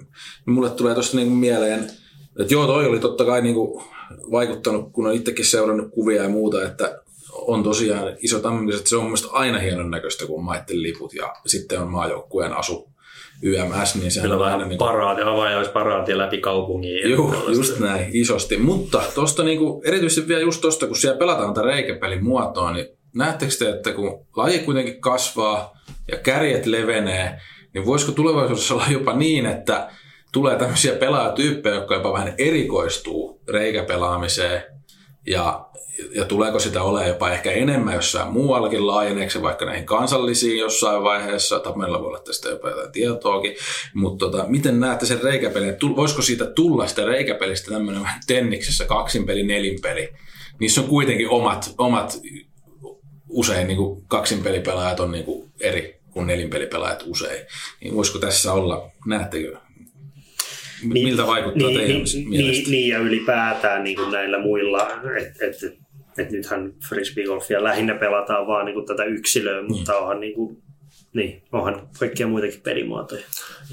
niin 0.46 0.54
mulle 0.54 0.70
tulee 0.70 0.94
tuosta 0.94 1.18
niinku 1.18 1.36
mieleen, 1.36 1.92
että 2.40 2.54
joo, 2.54 2.68
toi 2.68 2.86
oli 2.86 3.00
totta 3.00 3.26
kai 3.26 3.42
niinku 3.42 3.84
vaikuttanut, 4.32 4.92
kun 4.92 5.08
on 5.08 5.14
itsekin 5.14 5.46
seurannut 5.46 5.92
kuvia 5.92 6.24
ja 6.24 6.30
muuta, 6.30 6.64
että 6.64 7.02
on 7.32 7.64
tosiaan 7.64 8.16
iso 8.20 8.40
tämmöiset, 8.40 8.88
se 8.88 8.96
on 8.96 9.06
mun 9.06 9.18
aina 9.32 9.60
hienon 9.60 9.92
näköistä, 9.92 10.26
kun 10.26 10.40
on 10.40 10.46
maitten 10.46 10.84
liput 10.84 11.14
ja 11.14 11.36
sitten 11.46 11.82
on 11.82 11.92
maajoukkueen 11.92 12.54
asu 12.54 12.91
YMS, 13.42 13.96
niin 13.96 14.12
sehän 14.12 14.32
on 14.32 14.40
vähän 14.40 14.70
niin 14.70 14.78
paraati, 14.78 15.22
avajaisparaati 15.22 16.18
läpi 16.18 16.38
kaupungin. 16.38 17.12
Joo, 17.12 17.36
just 17.56 17.80
näin, 17.80 18.06
isosti. 18.14 18.58
Mutta 18.58 19.02
tuosta 19.16 19.44
niin 19.44 19.58
kuin, 19.58 19.88
erityisesti 19.88 20.28
vielä 20.28 20.42
just 20.42 20.62
tuosta, 20.62 20.88
kun 20.88 20.96
siellä 20.96 21.20
pelataan 21.20 21.54
tätä 21.54 21.68
reikäpelin 21.68 22.24
muotoa, 22.24 22.72
niin 22.72 22.88
näettekö 23.16 23.52
te, 23.60 23.70
että 23.70 23.94
kun 23.94 24.26
laji 24.36 24.60
kuitenkin 24.60 25.02
kasvaa 25.02 25.78
ja 26.12 26.18
kärjet 26.18 26.66
levenee, 26.66 27.40
niin 27.74 27.86
voisiko 27.86 28.12
tulevaisuudessa 28.12 28.74
olla 28.74 28.86
jopa 28.90 29.14
niin, 29.14 29.46
että 29.46 29.90
tulee 30.32 30.56
tämmöisiä 30.56 30.96
pelaajatyyppejä, 30.96 31.76
jotka 31.76 31.96
jopa 31.96 32.14
vähän 32.14 32.34
erikoistuu 32.38 33.42
reikäpelaamiseen 33.50 34.64
ja, 35.28 35.66
ja 36.16 36.26
tuleeko 36.26 36.60
sitä 36.60 36.84
olemaan 36.84 37.10
jopa 37.10 37.32
ehkä 37.32 37.52
enemmän 37.52 37.94
jossain 37.94 38.34
muuallakin 38.34 38.88
laajeneeksi, 38.88 39.42
vaikka 39.42 39.66
näihin 39.66 39.86
kansallisiin 39.86 40.60
jossain 40.60 41.04
vaiheessa, 41.04 41.60
tai 41.60 41.78
meillä 41.78 42.00
voi 42.00 42.08
olla 42.08 42.20
tästä 42.20 42.50
jopa 42.50 42.70
jotain 42.70 42.92
tietoakin, 42.92 43.56
mutta 43.94 44.26
tota, 44.26 44.46
miten 44.48 44.80
näette 44.80 45.06
sen 45.06 45.24
reikäpelin, 45.24 45.76
voisiko 45.96 46.22
siitä 46.22 46.46
tulla 46.46 46.88
sitä 46.88 47.06
reikäpelistä 47.06 47.72
tämmöinen 47.72 48.04
vähän 48.04 48.22
tenniksessä 48.28 48.86
kaksinpeli, 48.86 49.44
nelinpeli, 49.44 50.10
niissä 50.60 50.82
on 50.82 50.88
kuitenkin 50.88 51.30
omat, 51.30 51.76
omat 51.78 52.22
usein 53.30 53.68
niin 53.68 53.78
kuin 53.78 54.06
kaksinpelipelaajat 54.08 55.00
on 55.00 55.12
niin 55.12 55.26
kuin 55.26 55.52
eri 55.60 56.02
kuin 56.12 56.28
nelinpelipelaajat 56.28 57.04
usein. 57.06 57.46
Niin 57.82 57.96
voisiko 57.96 58.20
tässä 58.20 58.54
olla, 58.54 58.92
näettekö, 59.08 59.58
niin, 60.84 61.08
miltä 61.08 61.28
vaikuttaa 61.28 61.68
niin, 61.68 61.80
teidän 61.80 62.04
niin, 62.04 62.30
mielestä? 62.30 62.70
Niin, 62.70 62.90
ja 62.90 63.00
ylipäätään 63.00 63.84
niin 63.84 63.96
kuin 63.96 64.12
näillä 64.12 64.40
muilla, 64.40 64.88
että 65.22 65.46
et, 65.46 65.64
et, 65.64 65.78
et 66.18 66.32
nythän 66.32 66.74
frisbeegolfia 66.90 67.64
lähinnä 67.64 67.94
pelataan 67.94 68.48
vaan 68.48 68.66
niin 68.66 68.74
kuin 68.74 68.86
tätä 68.86 69.04
yksilöä, 69.04 69.62
niin. 69.62 69.72
mutta 69.72 69.98
onhan, 69.98 70.20
niin 70.20 70.34
kuin, 70.34 70.58
niin, 71.14 71.44
onhan 71.52 71.88
kaikkia 72.00 72.28
muitakin 72.28 72.62
pelimuotoja. 72.62 73.24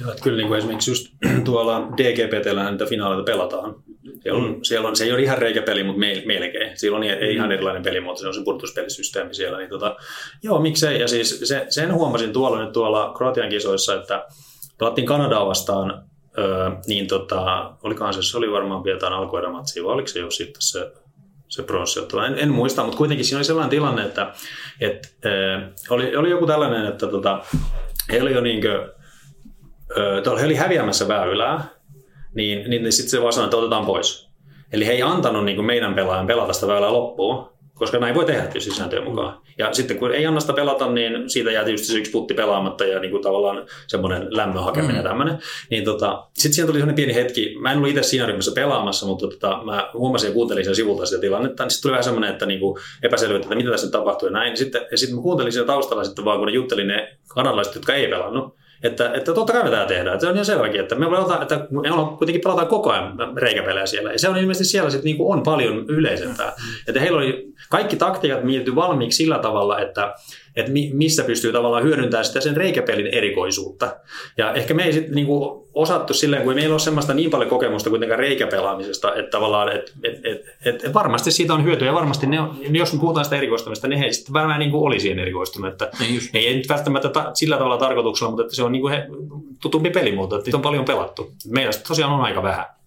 Joo, 0.01 0.11
että 0.11 0.23
kyllä 0.23 0.37
niin 0.37 0.49
kuin 0.49 0.59
esimerkiksi 0.59 0.91
just 0.91 1.07
tuolla 1.45 1.89
DGPTllä 1.97 2.63
näitä 2.63 2.87
finaaleita 2.87 3.33
pelataan. 3.33 3.75
Siellä 4.23 4.43
on, 4.43 4.51
mm. 4.51 4.59
siellä 4.63 4.89
on, 4.89 4.97
se 4.97 5.05
ei 5.05 5.13
ole 5.13 5.23
ihan 5.23 5.39
reikäpeli, 5.39 5.85
mutta 5.85 6.01
me, 6.01 6.23
melkein. 6.27 6.79
Siellä 6.79 6.97
on 6.97 7.05
ei 7.05 7.35
ihan 7.35 7.53
erilainen 7.53 7.83
pelimuoto, 7.83 8.21
se 8.21 8.29
on 8.29 8.35
se 8.35 8.45
purtuspelisysteemi 8.45 9.35
siellä. 9.35 9.59
Niin 9.59 9.71
tota, 9.71 9.97
joo, 10.43 10.61
miksei. 10.61 11.01
Ja 11.01 11.09
siis 11.09 11.41
se, 11.45 11.67
sen 11.69 11.95
huomasin 11.95 12.33
tuolla 12.33 12.65
nyt 12.65 12.73
tuolla 12.73 13.15
Kroatian 13.17 13.49
kisoissa, 13.49 13.95
että 13.95 14.27
pelattiin 14.79 15.07
Kanadaa 15.07 15.47
vastaan 15.47 16.05
Öö, 16.39 16.70
niin 16.86 17.07
tota, 17.07 17.72
olikohan 17.82 18.14
se, 18.14 18.22
se 18.22 18.39
oli 18.39 18.53
varmaan 18.53 18.84
vielä 18.84 18.97
jotain 18.97 19.12
alkuerän 19.12 19.53
matsia, 19.53 19.84
vai 19.84 19.93
oliko 19.93 20.09
se 20.09 20.20
jo 20.20 20.30
sitten 20.30 20.62
se, 20.62 20.93
se 21.49 21.62
pronssiottelu? 21.62 22.20
En, 22.20 22.39
en, 22.39 22.51
muista, 22.51 22.82
mutta 22.82 22.99
kuitenkin 22.99 23.24
siinä 23.24 23.39
oli 23.39 23.45
sellainen 23.45 23.70
tilanne, 23.70 24.03
että 24.03 24.32
et, 24.80 25.16
öö, 25.24 25.61
oli, 25.91 26.16
oli 26.16 26.30
joku 26.30 26.47
tällainen, 26.47 26.86
että 26.86 27.07
tota, 27.07 27.43
he 28.12 28.22
oli 28.22 28.32
jo 28.32 28.41
niinkö, 28.41 28.95
öö, 29.97 30.22
he 30.41 30.45
oli 30.45 30.55
häviämässä 30.55 31.09
väylää, 31.09 31.64
niin, 32.34 32.70
niin, 32.70 32.82
niin 32.82 32.93
sitten 32.93 33.11
se 33.11 33.22
vaan 33.22 33.32
sanoi, 33.32 33.47
että 33.47 33.57
otetaan 33.57 33.86
pois. 33.86 34.28
Eli 34.72 34.86
he 34.86 34.93
ei 34.93 35.03
antanut 35.03 35.45
niin 35.45 35.64
meidän 35.64 35.95
pelaajan 35.95 36.26
pelata 36.26 36.53
sitä 36.53 36.66
väylää 36.66 36.93
loppuun, 36.93 37.58
koska 37.79 37.99
näin 37.99 38.14
voi 38.14 38.24
tehdä 38.24 38.43
tietysti 38.43 38.74
sääntöjen 38.74 39.05
mukaan. 39.05 39.41
Ja 39.59 39.72
sitten 39.72 39.99
kun 39.99 40.14
ei 40.14 40.26
anna 40.26 40.41
sitä 40.41 40.53
pelata, 40.53 40.93
niin 40.93 41.31
siitä 41.31 41.51
jää 41.51 41.64
tietysti 41.64 41.87
se 41.87 41.99
yksi 41.99 42.11
putti 42.11 42.35
pelaamatta 42.35 42.85
ja 42.85 43.01
niin 43.01 43.11
kuin 43.11 43.22
tavallaan 43.22 43.66
semmoinen 43.87 44.26
lämmön 44.31 44.64
hakeminen 44.64 44.97
mm. 44.97 45.03
ja 45.03 45.09
tämmöinen. 45.09 45.39
Niin 45.70 45.85
tota, 45.85 46.26
sitten 46.35 46.53
siihen 46.53 46.66
tuli 46.66 46.79
sellainen 46.79 46.97
pieni 46.97 47.14
hetki, 47.14 47.57
mä 47.61 47.72
en 47.72 47.79
ollut 47.79 47.91
itse 47.91 48.03
siinä 48.03 48.26
ryhmässä 48.26 48.53
pelaamassa, 48.55 49.07
mutta 49.07 49.29
tota, 49.29 49.61
mä 49.64 49.91
huomasin 49.95 50.29
ja 50.29 50.35
kuuntelin 50.35 50.64
sen 50.64 50.76
sivulta 50.76 51.07
sitä 51.07 51.20
tilannetta, 51.20 51.64
niin 51.64 51.70
sitten 51.70 51.83
tuli 51.83 51.93
vähän 51.93 52.05
semmoinen, 52.05 52.31
että 52.31 52.47
niin 52.47 52.61
kuin 52.61 52.79
epäselvyyttä, 53.03 53.47
että 53.47 53.57
mitä 53.57 53.70
tässä 53.70 53.91
tapahtuu 53.91 54.29
ja 54.29 54.33
näin. 54.33 54.57
Sitten, 54.57 54.87
ja 54.91 54.99
sitten 54.99 55.16
mä 55.16 55.22
kuuntelin 55.22 55.53
siellä 55.53 55.66
taustalla 55.66 56.05
sitten 56.05 56.24
vaan, 56.24 56.39
kun 56.39 56.47
ne 56.47 56.53
jutteli 56.53 56.85
ne 56.85 57.16
kanadalaiset, 57.29 57.74
jotka 57.74 57.95
ei 57.95 58.09
pelannut, 58.09 58.55
että, 58.83 59.12
että 59.14 59.35
totta 59.35 59.53
kai 59.53 59.64
me 59.64 59.70
tämä 59.70 59.87
tehdään. 59.87 60.14
Että 60.14 60.20
se 60.20 60.29
on 60.29 60.35
ihan 60.35 60.45
selväkin, 60.45 60.81
että 60.81 60.95
me, 60.95 61.07
pelataan, 61.07 61.43
että 61.43 61.66
me 61.70 61.89
kuitenkin 62.18 62.41
pelataan 62.41 62.66
koko 62.66 62.91
ajan 62.91 63.14
reikäpelejä 63.37 63.87
siellä. 63.87 64.12
Ja 64.12 64.18
se 64.18 64.29
on 64.29 64.37
ilmeisesti 64.37 64.64
siellä 64.64 64.91
sitten 64.91 65.05
niin 65.05 65.16
on 65.20 65.43
paljon 65.43 65.85
yleisempää. 65.89 66.53
Että 66.89 67.01
heillä 67.01 67.18
oli 67.18 67.53
kaikki 67.70 67.97
taktiikat 67.97 68.45
mietitty 68.45 68.74
valmiiksi 68.74 69.16
sillä 69.16 69.39
tavalla, 69.39 69.79
että, 69.79 70.14
että 70.61 70.73
missä 70.93 71.25
pystyy 71.25 71.53
tavallaan 71.53 71.83
hyödyntämään 71.83 72.25
sitä 72.25 72.41
sen 72.41 72.57
reikäpelin 72.57 73.07
erikoisuutta. 73.07 73.97
Ja 74.37 74.53
ehkä 74.53 74.75
me 74.75 74.85
ei 74.85 74.93
sitten 74.93 75.15
niinku 75.15 75.69
osattu 75.75 76.15
silleen, 76.15 76.43
kun 76.43 76.55
meillä 76.55 76.73
ole 76.73 76.79
semmoista 76.79 77.15
niin 77.15 77.31
paljon 77.31 77.51
kokemusta 77.51 77.91
kuitenkaan 77.91 78.19
reikäpelaamisesta, 78.19 79.15
että 79.15 79.31
tavallaan, 79.31 79.73
että 79.73 79.93
et, 80.05 80.21
et, 80.25 80.85
et, 80.85 80.95
varmasti 80.95 81.31
siitä 81.31 81.55
on 81.55 81.65
hyötyä 81.65 81.89
ja 81.89 81.95
varmasti 81.95 82.27
ne 82.27 82.41
on, 82.41 82.57
jos 82.71 82.93
me 82.93 83.01
puhutaan 83.01 83.25
sitä 83.25 83.37
erikoistumista, 83.37 83.89
niin 83.89 83.99
he 83.99 84.13
sitten 84.13 84.33
vähän 84.33 84.59
niin 84.59 84.71
kuin 84.71 84.83
oli 84.83 85.01
siihen 85.01 85.19
erikoistunut. 85.19 85.73
Että 85.73 85.91
niin 86.01 86.21
ei, 86.35 86.47
ei 86.47 86.57
nyt 86.57 86.69
välttämättä 86.69 87.09
ta, 87.09 87.31
sillä 87.35 87.57
tavalla 87.57 87.79
tarkoituksella, 87.79 88.31
mutta 88.31 88.43
että 88.43 88.57
se 88.57 88.63
on 88.63 88.73
niin 88.73 88.83
kuin 88.83 88.93
he, 88.93 89.07
tutumpi 89.61 89.91
pelimuoto, 89.91 90.39
että 90.39 90.57
on 90.57 90.63
paljon 90.63 90.85
pelattu. 90.85 91.33
Meillä 91.51 91.73
tosiaan 91.89 92.13
on 92.13 92.21
aika 92.21 92.43
vähän. 92.43 92.78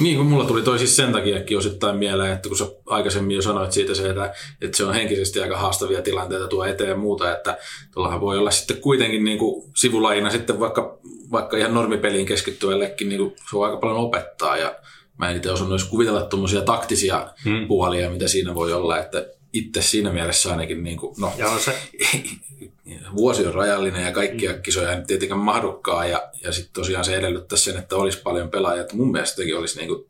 Niin, 0.00 0.16
kun 0.16 0.26
mulla 0.26 0.44
tuli 0.44 0.62
toi 0.62 0.78
siis 0.78 0.96
sen 0.96 1.12
takiakin 1.12 1.58
osittain 1.58 1.96
mieleen, 1.96 2.32
että 2.32 2.48
kun 2.48 2.58
sä 2.58 2.66
aikaisemmin 2.86 3.36
jo 3.36 3.42
sanoit 3.42 3.72
siitä 3.72 3.94
se, 3.94 4.08
että, 4.08 4.34
että 4.60 4.76
se 4.76 4.84
on 4.84 4.94
henkisesti 4.94 5.40
aika 5.40 5.56
haastavia 5.56 6.02
tilanteita 6.02 6.48
tuo 6.48 6.64
eteen 6.64 6.90
ja 6.90 6.96
muuta, 6.96 7.36
että 7.36 7.58
tuollahan 7.94 8.20
voi 8.20 8.38
olla 8.38 8.50
sitten 8.50 8.76
kuitenkin 8.76 9.24
niin 9.24 9.38
kuin 9.38 9.70
sivulajina 9.76 10.30
sitten 10.30 10.60
vaikka, 10.60 10.98
vaikka 11.30 11.56
ihan 11.56 11.74
normipeliin 11.74 12.26
keskittyvällekin 12.26 13.08
niin 13.08 13.18
kuin 13.18 13.34
se 13.50 13.56
on 13.56 13.64
aika 13.64 13.76
paljon 13.76 13.98
opettaa 13.98 14.56
ja 14.56 14.74
mä 15.18 15.30
en 15.30 15.36
itse 15.36 15.50
osannut 15.50 15.80
edes 15.80 15.90
kuvitella 15.90 16.22
tuommoisia 16.22 16.62
taktisia 16.62 17.28
hmm. 17.44 17.68
puolia, 17.68 18.10
mitä 18.10 18.28
siinä 18.28 18.54
voi 18.54 18.72
olla, 18.72 18.98
että 18.98 19.26
itse 19.52 19.82
siinä 19.82 20.12
mielessä 20.12 20.50
ainakin, 20.50 20.84
niin 20.84 20.96
kuin, 20.96 21.14
no, 21.18 21.32
Joo, 21.38 21.58
se... 21.58 21.74
vuosi 23.16 23.46
on 23.46 23.54
rajallinen 23.54 24.04
ja 24.04 24.12
kaikkia 24.12 24.52
mm. 24.52 24.62
kisoja 24.62 24.92
ei 24.92 25.02
tietenkään 25.06 25.40
mahdukkaan 25.40 26.10
ja, 26.10 26.30
ja 26.42 26.52
sitten 26.52 26.72
tosiaan 26.72 27.04
se 27.04 27.16
edellyttää 27.16 27.58
sen, 27.58 27.76
että 27.76 27.96
olisi 27.96 28.18
paljon 28.18 28.48
pelaajia. 28.48 28.84
Mun 28.92 29.12
mielestä 29.12 29.42
olisi 29.58 29.78
niin 29.78 29.88
kuin 29.88 30.04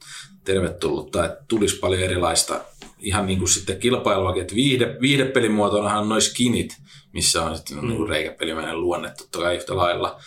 tervetullutta, 0.45 1.25
että 1.25 1.45
tulisi 1.49 1.77
paljon 1.77 2.03
erilaista 2.03 2.61
ihan 3.01 3.27
niin 3.27 3.39
kuin 3.39 3.49
sitten 3.49 3.79
kilpailuakin, 3.79 4.43
että 4.43 4.55
viihde, 4.55 4.97
viihdepelimuotoinahan 5.01 6.09
noin 6.09 6.23
skinit, 6.23 6.77
missä 7.13 7.43
on 7.43 7.57
sitten 7.57 7.77
mm. 7.77 7.87
niin 7.87 7.97
kuin 7.97 8.09
reikäpelimäinen 8.09 8.81
luonne 8.81 9.11
totta 9.19 9.39
kai 9.39 9.57
yhtä 9.57 9.77
lailla. 9.77 10.21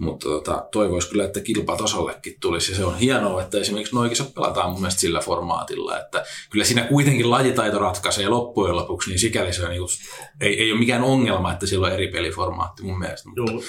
Mutta 0.00 0.28
tota, 0.28 0.68
toivoisi 0.72 1.10
kyllä, 1.10 1.24
että 1.24 1.40
kilpatasollekin 1.40 2.34
tulisi. 2.40 2.72
Ja 2.72 2.76
se 2.76 2.84
on 2.84 2.98
hienoa, 2.98 3.42
että 3.42 3.58
esimerkiksi 3.58 3.94
noikissa 3.94 4.24
pelataan 4.34 4.70
mun 4.70 4.80
mielestä 4.80 5.00
sillä 5.00 5.20
formaatilla, 5.20 5.98
että 5.98 6.24
kyllä 6.50 6.64
siinä 6.64 6.82
kuitenkin 6.82 7.30
lajitaito 7.30 7.78
ratkaisee 7.78 8.28
loppujen 8.28 8.76
lopuksi, 8.76 9.10
niin 9.10 9.18
sikäli 9.18 9.52
se 9.52 9.62
on, 9.62 9.76
kuin, 9.76 9.88
ei, 10.40 10.62
ei 10.62 10.72
ole 10.72 10.78
mikään 10.78 11.02
ongelma, 11.02 11.52
että 11.52 11.66
sillä 11.66 11.86
on 11.86 11.92
eri 11.92 12.08
peliformaatti 12.08 12.82
mun 12.82 12.98
mielestä. 12.98 13.28
Mutta... 13.28 13.52
Joo. 13.52 13.62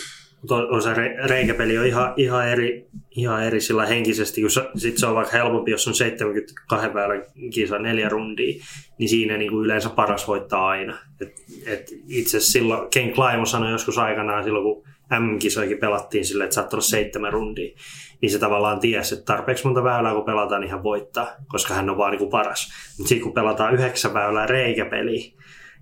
On 0.70 0.82
se 0.82 0.94
reikäpeli 1.28 1.78
on 1.78 1.86
ihan, 1.86 2.14
ihan, 2.18 2.48
eri, 2.48 2.88
ihan 3.12 3.44
eri 3.44 3.62
sillä 3.62 3.86
henkisesti, 3.86 4.42
kun 4.42 4.50
sit 4.78 4.98
se 4.98 5.06
on 5.06 5.16
vaikka 5.16 5.38
helpompi, 5.38 5.72
jos 5.72 5.88
on 5.88 5.94
72 5.94 6.94
väylän 6.94 7.24
kisa 7.54 7.80
neljä 7.80 8.10
rundia, 8.10 8.64
niin 8.98 9.10
siinä 9.10 9.38
niin 9.38 9.52
kuin 9.52 9.66
yleensä 9.66 9.90
paras 9.90 10.28
voittaa 10.28 10.68
aina. 10.68 10.98
Et, 11.22 11.34
et 11.66 11.92
itse 12.08 12.40
silloin 12.40 12.90
Ken 12.90 13.14
Climo 13.14 13.46
sanoi 13.46 13.72
joskus 13.72 13.98
aikanaan 13.98 14.44
silloin, 14.44 14.64
kun 14.64 14.91
M-kisoikin 15.20 15.78
pelattiin 15.78 16.26
silleen, 16.26 16.46
että 16.46 16.56
saattoi 16.56 16.78
olla 16.78 16.88
seitsemän 16.88 17.34
rundia, 17.34 17.76
niin 18.22 18.30
se 18.30 18.40
tavallaan 18.40 18.80
tiesi, 18.80 19.16
että 19.16 19.34
tarpeeksi 19.34 19.66
monta 19.66 19.84
väylää 19.84 20.14
kun 20.14 20.26
pelataan, 20.26 20.62
niin 20.62 20.72
hän 20.72 20.84
voittaa, 20.84 21.28
koska 21.48 21.74
hän 21.74 21.90
on 21.90 21.98
vaan 21.98 22.12
niin 22.12 22.20
kuin 22.20 22.32
paras. 22.32 22.72
Mutta 22.98 23.10
sitten 23.10 23.24
kun 23.24 23.34
pelataan 23.34 23.74
yhdeksän 23.74 24.14
väylää 24.14 24.48
reikäpeliä, 24.48 25.32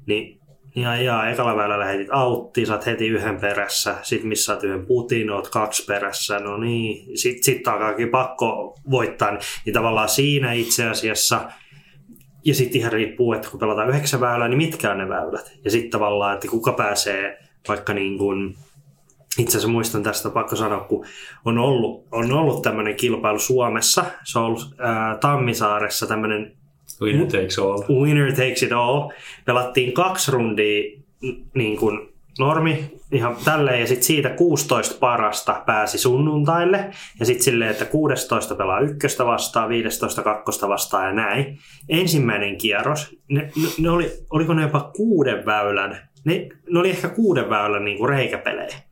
niin 0.06 0.40
ja, 0.76 1.02
ja 1.02 1.30
ekalla 1.30 1.56
väylällä 1.56 1.86
heitit 1.86 2.08
autti, 2.12 2.66
saat 2.66 2.86
heti 2.86 3.08
yhden 3.08 3.40
perässä, 3.42 3.96
sit 4.02 4.24
missaat 4.24 4.64
yhden 4.64 4.86
putin, 4.86 5.30
oot 5.30 5.50
kaksi 5.50 5.86
perässä, 5.86 6.40
no 6.40 6.58
niin, 6.58 7.18
sit, 7.18 7.44
sit 7.44 7.68
alkaakin 7.68 8.10
pakko 8.10 8.76
voittaa, 8.92 9.38
niin 9.66 9.74
tavallaan 9.74 10.10
siinä 10.10 10.54
itse 10.54 10.86
asiassa, 10.88 11.42
ja 12.46 12.56
sitten 12.56 12.82
ihan 12.82 12.92
riippuu, 12.92 13.34
että 13.34 13.50
kun 13.50 13.60
pelataan 13.60 13.90
yhdeksän 13.90 14.22
väylää, 14.22 14.48
niin 14.48 14.58
mitkä 14.58 14.92
on 14.92 14.98
ne 14.98 15.10
väylät, 15.10 15.52
ja 15.66 15.72
sitten 15.72 15.92
tavallaan, 15.92 16.34
että 16.34 16.48
kuka 16.48 16.74
pääsee 16.74 17.38
vaikka 17.68 17.94
niin 17.94 18.18
kuin 18.18 18.56
itse 19.38 19.52
asiassa 19.52 19.68
muistan 19.68 20.04
tästä, 20.04 20.30
pakko 20.30 20.56
sanoa, 20.56 20.80
kun 20.80 21.06
on 21.46 21.58
ollut, 21.58 22.08
on 22.12 22.34
ollut 22.34 22.62
tämmöinen 22.62 22.96
kilpailu 22.96 23.40
Suomessa. 23.40 24.06
Se 24.24 24.40
on 24.40 24.46
ollut 24.46 24.76
ää, 24.78 25.18
Tammisaaressa 25.18 26.08
tämmöinen 26.08 26.58
Winner 27.02 27.28
takes 27.28 27.60
all. 27.60 27.84
Winner 27.90 28.34
takes 28.34 28.64
it 28.64 28.72
all. 28.72 29.10
Pelattiin 29.46 29.94
kaksi 29.94 30.32
rundia 30.32 31.00
niin 31.54 31.78
kuin 31.78 32.14
normi 32.40 33.00
ihan 33.12 33.36
tälleen 33.46 33.80
ja 33.80 33.88
sitten 33.88 34.04
siitä 34.04 34.30
16 34.30 34.96
parasta 35.00 35.64
pääsi 35.66 35.98
sunnuntaille 35.98 36.90
ja 37.20 37.26
sitten 37.26 37.44
silleen, 37.44 37.72
että 37.72 37.86
16 37.86 38.56
pelaa 38.56 38.80
ykköstä 38.80 39.26
vastaan, 39.26 39.70
15 39.70 40.24
kakkosta 40.24 40.70
vastaan 40.70 41.06
ja 41.06 41.14
näin. 41.14 41.60
Ensimmäinen 41.90 42.58
kierros, 42.58 43.16
ne, 43.28 43.52
ne 43.80 43.90
oli, 43.90 44.12
oliko 44.30 44.54
ne 44.54 44.62
jopa 44.62 44.92
kuuden 44.96 45.46
väylän, 45.46 46.10
ne, 46.26 46.50
ne 46.70 46.80
oli 46.80 46.90
ehkä 46.90 47.10
kuuden 47.10 47.50
väylän 47.50 47.86
niin 47.86 47.98
kuin 47.98 48.10
reikäpelejä. 48.10 48.89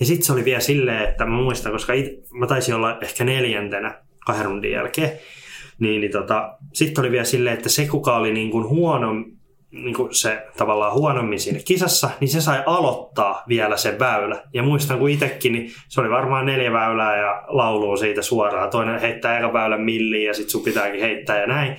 Ja 0.00 0.06
sitten 0.06 0.26
se 0.26 0.32
oli 0.32 0.44
vielä 0.44 0.60
silleen, 0.60 1.08
että 1.08 1.24
mä 1.24 1.36
muistan, 1.36 1.72
koska 1.72 1.92
it, 1.92 2.06
mä 2.32 2.46
taisin 2.46 2.74
olla 2.74 2.98
ehkä 3.00 3.24
neljäntenä 3.24 3.94
kahden 4.26 4.46
rundin 4.46 4.72
jälkeen, 4.72 5.10
niin, 5.78 6.00
niin 6.00 6.12
tota, 6.12 6.58
sitten 6.72 7.02
oli 7.02 7.10
vielä 7.10 7.24
silleen, 7.24 7.56
että 7.56 7.68
se 7.68 7.86
kuka 7.86 8.16
oli 8.16 8.32
niin 8.32 8.50
kuin 8.50 8.68
huono, 8.68 9.12
niin 9.70 9.94
kuin 9.94 10.14
se 10.14 10.46
tavallaan 10.56 10.94
huonommin 10.94 11.40
siinä 11.40 11.58
kisassa, 11.64 12.10
niin 12.20 12.28
se 12.28 12.40
sai 12.40 12.62
aloittaa 12.66 13.44
vielä 13.48 13.76
sen 13.76 13.98
väylä. 13.98 14.42
Ja 14.54 14.62
muistan, 14.62 14.98
kun 14.98 15.10
itsekin, 15.10 15.52
niin 15.52 15.70
se 15.88 16.00
oli 16.00 16.10
varmaan 16.10 16.46
neljä 16.46 16.72
väylää 16.72 17.16
ja 17.16 17.42
lauluu 17.48 17.96
siitä 17.96 18.22
suoraan. 18.22 18.70
Toinen 18.70 19.00
heittää 19.00 19.38
eka 19.38 19.52
väylän 19.52 19.80
milliin 19.80 20.26
ja 20.26 20.34
sitten 20.34 20.50
sun 20.50 20.64
pitääkin 20.64 21.00
heittää 21.00 21.40
ja 21.40 21.46
näin. 21.46 21.76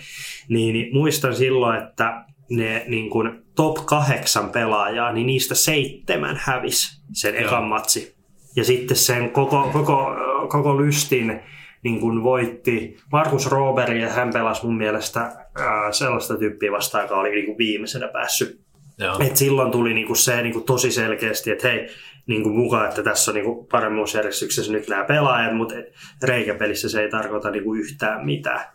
Niin, 0.49 0.73
niin 0.73 0.93
muistan 0.93 1.35
silloin, 1.35 1.83
että 1.83 2.23
ne 2.57 2.83
niin 2.87 3.09
kuin 3.09 3.43
top 3.55 3.85
kahdeksan 3.85 4.49
pelaajaa, 4.49 5.11
niin 5.11 5.27
niistä 5.27 5.55
seitsemän 5.55 6.41
hävis 6.43 7.03
sen 7.13 7.35
ekan 7.35 7.63
matsi. 7.63 8.15
Ja 8.55 8.63
sitten 8.63 8.97
sen 8.97 9.29
koko, 9.29 9.69
koko, 9.73 10.15
koko 10.49 10.77
lystin 10.81 11.39
niin 11.83 11.99
kuin 11.99 12.23
voitti 12.23 12.97
Markus 13.11 13.47
Roberi 13.47 14.01
ja 14.01 14.09
hän 14.09 14.33
pelasi 14.33 14.65
mun 14.65 14.77
mielestä 14.77 15.19
ää, 15.55 15.91
sellaista 15.91 16.37
tyyppiä 16.37 16.71
vastaan, 16.71 17.03
joka 17.03 17.15
oli 17.15 17.31
niin 17.31 17.45
kuin 17.45 17.57
viimeisenä 17.57 18.07
päässyt. 18.07 18.61
Et 19.19 19.37
silloin 19.37 19.71
tuli 19.71 19.93
niin 19.93 20.07
kuin 20.07 20.17
se 20.17 20.41
niin 20.41 20.53
kuin 20.53 20.65
tosi 20.65 20.91
selkeästi, 20.91 21.51
että 21.51 21.67
hei, 21.67 21.87
niin 22.27 22.43
kuin 22.43 22.55
mukaan, 22.55 22.89
että 22.89 23.03
tässä 23.03 23.31
on 23.31 23.35
niin 23.35 23.45
kuin 23.45 23.67
paremmuusjärjestyksessä 23.67 24.71
nyt 24.71 24.87
nämä 24.87 25.03
pelaajat, 25.03 25.57
mutta 25.57 25.75
reikäpelissä 26.23 26.89
se 26.89 27.01
ei 27.01 27.09
tarkoita 27.09 27.51
niin 27.51 27.63
kuin 27.63 27.79
yhtään 27.79 28.25
mitään. 28.25 28.65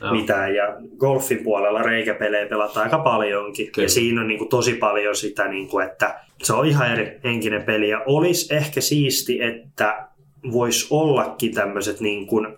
Joo. 0.00 0.14
mitään. 0.14 0.54
Ja 0.54 0.76
golfin 0.98 1.44
puolella 1.44 1.82
reikäpelejä 1.82 2.46
pelataan 2.46 2.84
aika 2.84 2.98
paljonkin. 2.98 3.72
Kyllä. 3.72 3.84
Ja 3.84 3.88
siinä 3.88 4.20
on 4.20 4.28
niin 4.28 4.38
kuin 4.38 4.50
tosi 4.50 4.74
paljon 4.74 5.16
sitä, 5.16 5.48
niin 5.48 5.68
kuin, 5.68 5.86
että 5.86 6.20
se 6.42 6.52
on 6.52 6.66
ihan 6.66 6.92
eri 6.92 7.20
henkinen 7.24 7.62
peli. 7.62 7.88
Ja 7.88 8.02
olisi 8.06 8.54
ehkä 8.54 8.80
siisti, 8.80 9.42
että 9.42 10.08
voisi 10.52 10.86
ollakin 10.90 11.54
tämmöiset, 11.54 12.00
niin 12.00 12.26
kuin, 12.26 12.56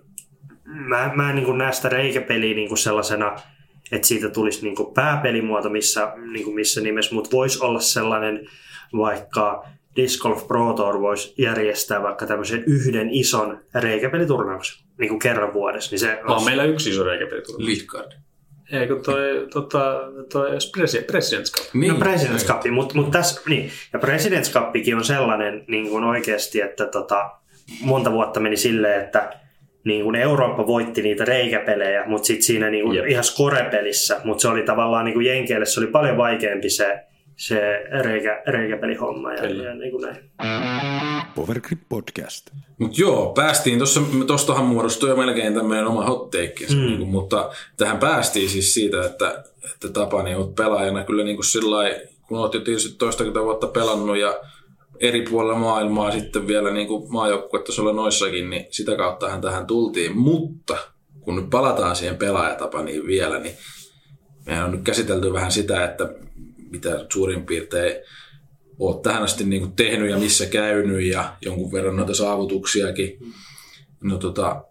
mä, 0.65 1.11
mä 1.15 1.33
niin 1.33 1.45
kuin 1.45 1.59
näe 1.59 1.73
sitä 1.73 1.89
reikäpeliä 1.89 2.55
niin 2.55 2.69
kuin 2.69 2.79
sellaisena, 2.79 3.37
että 3.93 4.07
siitä 4.09 4.29
tulisi 4.29 4.65
niin 4.65 4.77
kuin 4.77 4.95
pääpelimuoto 4.95 5.69
missä, 5.71 6.13
niin 6.33 6.45
kuin 6.45 6.55
missä 6.55 6.81
nimessä, 6.81 7.15
mutta 7.15 7.31
voisi 7.37 7.65
olla 7.65 7.81
sellainen 7.81 8.49
vaikka 8.97 9.65
Disc 9.97 10.23
Golf 10.23 10.47
Pro 10.47 10.73
Tour 10.73 11.01
voisi 11.01 11.35
järjestää 11.39 12.03
vaikka 12.03 12.27
tämmöisen 12.27 12.65
yhden 12.67 13.11
ison 13.11 13.61
reikäpeliturnauksen 13.75 14.88
niin 14.99 15.09
kuin 15.09 15.19
kerran 15.19 15.55
vuodessa. 15.55 15.91
Niin 15.91 15.99
se 15.99 16.21
on 16.25 16.31
olisi... 16.31 16.45
meillä 16.45 16.65
yksi 16.65 16.91
iso 16.91 17.05
reikäpeliturnaus. 17.05 17.65
Leadcard. 17.69 18.13
Eikö 18.73 19.01
toi, 19.05 19.47
tota, 19.53 20.01
toi 20.33 20.51
President's 21.13 21.53
Cup? 21.57 21.75
Niin, 21.75 21.93
no 21.93 21.99
President's 21.99 22.47
Cup, 22.47 22.63
mutta 22.71 22.95
mut 22.95 23.11
tässä, 23.11 23.41
niin, 23.49 23.71
ja 23.93 23.99
President's 23.99 24.53
Cupikin 24.53 24.97
on 24.97 25.05
sellainen 25.05 25.65
niin 25.69 25.89
kuin 25.89 26.05
oikeasti, 26.05 26.61
että 26.61 26.87
tota, 26.87 27.31
monta 27.81 28.13
vuotta 28.13 28.41
meni 28.41 28.57
silleen, 28.57 29.05
että 29.05 29.33
niin 29.85 30.05
kuin 30.05 30.17
Eurooppa 30.17 30.67
voitti 30.67 31.03
niitä 31.03 31.25
reikäpelejä, 31.25 32.05
mutta 32.07 32.27
sitten 32.27 32.43
siinä 32.43 32.71
niin 32.71 32.85
kuin 32.85 32.97
yep. 32.97 33.07
ihan 33.07 33.25
skorepelissä, 33.25 34.21
mutta 34.25 34.43
se 34.43 34.49
oli 34.49 34.63
tavallaan 34.63 35.05
niin 35.05 35.15
kuin 35.15 35.27
Jenkeille, 35.27 35.67
se 35.67 35.81
oli 35.81 35.87
paljon 35.87 36.17
vaikeampi 36.17 36.71
se, 36.71 37.01
se 37.39 37.85
reikä, 38.03 38.43
reikäpelihomma 38.47 39.33
ja, 39.33 39.45
ja 39.45 39.75
niin 39.75 39.91
kuin 39.91 40.03
näin. 40.03 40.31
Powergrip 41.35 41.81
Podcast. 41.89 42.51
Mut 42.79 42.99
joo, 42.99 43.33
päästiin, 43.33 43.79
tuossa, 43.79 44.01
tostahan 44.27 44.65
muodostui 44.65 45.09
jo 45.09 45.17
melkein 45.17 45.55
tämmöinen 45.55 45.87
oma 45.87 46.05
hotteikkensä, 46.05 46.75
mm. 46.75 46.81
niin 46.81 46.99
kuin, 46.99 47.11
mutta 47.11 47.51
tähän 47.77 47.99
päästiin 47.99 48.49
siis 48.49 48.75
siitä, 48.75 49.05
että, 49.05 49.45
että 49.75 49.89
Tapani 49.89 50.35
olet 50.35 50.55
pelaajana 50.55 51.05
kyllä 51.05 51.25
niin 51.25 51.37
kuin 51.37 51.45
sillä 51.45 51.77
kun 52.29 52.39
olet 52.39 52.55
jo 52.55 52.61
tietysti 52.61 52.99
toistakymmentä 52.99 53.45
vuotta 53.45 53.67
pelannut 53.67 54.17
ja 54.19 54.41
eri 55.01 55.23
puolilla 55.23 55.59
maailmaa 55.59 56.11
sitten 56.11 56.47
vielä 56.47 56.71
niin 56.71 56.87
kuin 56.87 57.13
maajoukkuetasolla 57.13 57.93
noissakin, 57.93 58.51
niin 58.51 58.67
sitä 58.71 58.97
kauttahan 58.97 59.41
tähän 59.41 59.67
tultiin. 59.67 60.19
Mutta 60.19 60.77
kun 61.21 61.37
nyt 61.37 61.51
palataan 61.51 61.97
siihen 61.97 62.17
pelaajatapaniin 62.17 63.07
vielä, 63.07 63.39
niin 63.39 63.55
mehän 64.47 64.65
on 64.65 64.71
nyt 64.71 64.83
käsitelty 64.85 65.33
vähän 65.33 65.53
sitä, 65.53 65.85
että 65.85 66.09
mitä 66.71 67.07
suurin 67.13 67.47
piirtein 67.47 67.97
olet 68.79 69.03
tähän 69.03 69.23
asti 69.23 69.45
niin 69.45 69.63
kuin 69.63 69.73
tehnyt 69.73 70.11
ja 70.11 70.19
missä 70.19 70.47
käynyt 70.47 71.03
ja 71.03 71.37
jonkun 71.43 71.73
verran 71.73 71.97
noita 71.97 72.15
saavutuksiakin. 72.15 73.19
No 74.01 74.19
tota, 74.19 74.65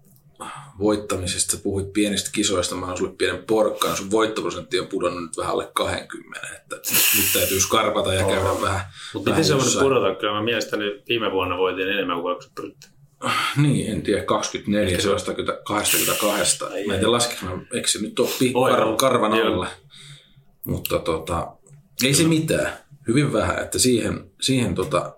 voittamisesta, 0.79 1.57
sä 1.57 1.63
puhuit 1.63 1.93
pienistä 1.93 2.29
kisoista, 2.33 2.75
mä 2.75 2.85
oon 2.85 2.97
sulle 2.97 3.15
pienen 3.17 3.43
porkkaan, 3.47 3.97
sun 3.97 4.11
voittoprosentti 4.11 4.79
on 4.79 4.87
pudonnut 4.87 5.23
nyt 5.23 5.37
vähän 5.37 5.53
alle 5.53 5.71
20, 5.73 6.47
että 6.55 6.75
nyt 7.17 7.33
täytyy 7.33 7.59
skarpata 7.59 8.13
ja 8.13 8.25
käydä 8.25 8.51
oh. 8.51 8.61
vähän 8.61 8.81
Mutta 9.13 9.29
miten 9.29 9.45
se 9.45 9.53
on 9.53 9.61
pudota? 9.79 10.15
Kyllä 10.15 10.33
mä 10.33 10.43
mielestäni 10.43 10.83
viime 11.09 11.31
vuonna 11.31 11.57
voitin 11.57 11.89
enemmän 11.89 12.21
kuin 12.21 12.35
20 12.35 12.55
prosenttia. 12.55 12.97
Niin, 13.57 13.91
en 13.91 14.01
tiedä, 14.01 14.23
24 14.23 14.89
Ehkä 14.89 15.01
se 15.01 15.09
22. 15.63 16.63
Mä 16.87 16.93
en 16.93 16.99
tiedä, 16.99 17.11
laskeks 17.11 17.41
mä, 17.41 17.51
eikö 17.73 17.87
se 17.87 18.01
nyt 18.01 18.19
ole 18.19 18.29
kar, 18.69 18.95
karvan 18.97 19.33
alle. 19.33 19.67
Mutta 20.65 20.99
tota, 20.99 21.56
ei 22.03 22.13
se 22.13 22.23
mitään. 22.23 22.73
Hyvin 23.07 23.33
vähän, 23.33 23.59
että 23.59 23.79
siihen, 23.79 24.31
siihen 24.41 24.75
tota, 24.75 25.17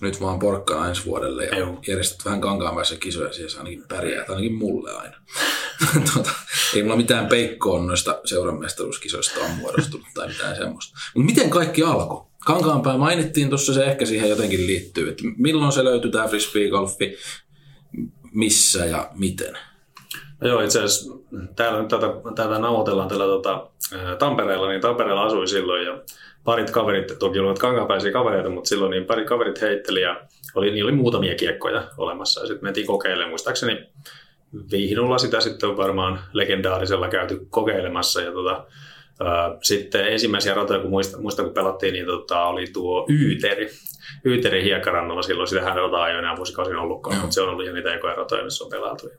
nyt 0.00 0.20
vaan 0.20 0.38
porkkana 0.38 0.88
ensi 0.88 1.04
vuodelle 1.04 1.44
ja 1.44 1.58
Joo. 1.58 1.78
järjestät 1.86 2.24
vähän 2.24 2.40
kankaanpäissä 2.40 2.96
kisoja, 2.96 3.32
siellä 3.32 3.58
ainakin 3.58 3.84
pärjää, 3.88 4.24
ainakin 4.28 4.54
mulle 4.54 4.92
aina. 4.92 5.16
tuota, 6.12 6.30
ei 6.74 6.82
mulla 6.82 6.96
mitään 6.96 7.26
peikkoa 7.26 7.82
noista 7.82 8.20
seuranmestaruuskisoista 8.24 9.40
on 9.40 9.50
muodostunut 9.50 10.06
tai 10.14 10.28
mitään 10.28 10.56
semmoista. 10.56 10.98
Mutta 11.14 11.26
miten 11.26 11.50
kaikki 11.50 11.82
alkoi? 11.82 12.26
Kankaanpää 12.46 12.98
mainittiin 12.98 13.48
tuossa, 13.48 13.74
se 13.74 13.84
ehkä 13.84 14.06
siihen 14.06 14.30
jotenkin 14.30 14.66
liittyy, 14.66 15.08
että 15.08 15.22
milloin 15.36 15.72
se 15.72 15.84
löytyi 15.84 16.10
tämä 16.10 16.26
frisbee-golfi, 16.26 17.16
missä 18.32 18.86
ja 18.86 19.10
miten? 19.14 19.58
No 20.42 20.48
joo, 20.48 20.60
itse 20.60 20.82
asiassa 20.82 21.12
täällä 21.56 21.78
nyt 21.78 21.88
tätä, 21.88 22.06
tätä 22.34 22.58
nauhoitellaan 22.58 23.08
tällä 23.08 23.24
tota, 23.24 23.66
Tampereella, 24.18 24.68
niin 24.68 24.80
Tampereella 24.80 25.24
asui 25.24 25.48
silloin 25.48 25.86
ja 25.86 25.98
parit 26.44 26.70
kaverit, 26.70 27.18
toki 27.18 27.38
olivat 27.38 27.58
kankapäisiä 27.58 28.12
kavereita, 28.12 28.48
mutta 28.48 28.68
silloin 28.68 28.90
niin 28.90 29.04
parit 29.04 29.28
kaverit 29.28 29.60
heitteli 29.60 30.00
ja 30.00 30.20
oli, 30.54 30.70
niillä 30.70 30.88
oli 30.88 30.96
muutamia 30.96 31.34
kiekkoja 31.34 31.82
olemassa. 31.98 32.40
Ja 32.40 32.46
sitten 32.46 32.64
mentiin 32.64 32.86
kokeilemaan. 32.86 33.30
Muistaakseni 33.30 33.86
Vihnulla 34.72 35.18
sitä 35.18 35.40
sitten 35.40 35.68
on 35.68 35.76
varmaan 35.76 36.20
legendaarisella 36.32 37.08
käyty 37.08 37.46
kokeilemassa. 37.50 38.20
Ja 38.20 38.32
tota, 38.32 38.64
ää, 39.20 39.56
sitten 39.62 40.08
ensimmäisiä 40.08 40.54
ratoja, 40.54 40.80
kun 40.80 40.90
muista, 40.90 41.18
muista 41.18 41.42
kun 41.42 41.54
pelattiin, 41.54 41.92
niin 41.92 42.06
tota, 42.06 42.44
oli 42.44 42.66
tuo 42.72 43.06
Yyteri. 43.10 43.70
Yyteri 44.24 44.64
hiekkarannalla 44.64 45.22
silloin, 45.22 45.48
sitähän 45.48 45.76
rataa 45.76 46.08
ei 46.08 46.14
ole 46.14 46.18
enää 46.18 46.36
vuosikausin 46.36 46.76
ollutkaan, 46.76 47.16
mutta 47.16 47.34
se 47.34 47.42
on 47.42 47.48
ollut 47.48 47.64
ihan 47.64 47.74
niitä 47.74 47.94
ekoja 47.94 48.14
ratoja, 48.14 48.44
missä 48.44 48.64
on 48.64 48.70
pelattu 48.70 49.10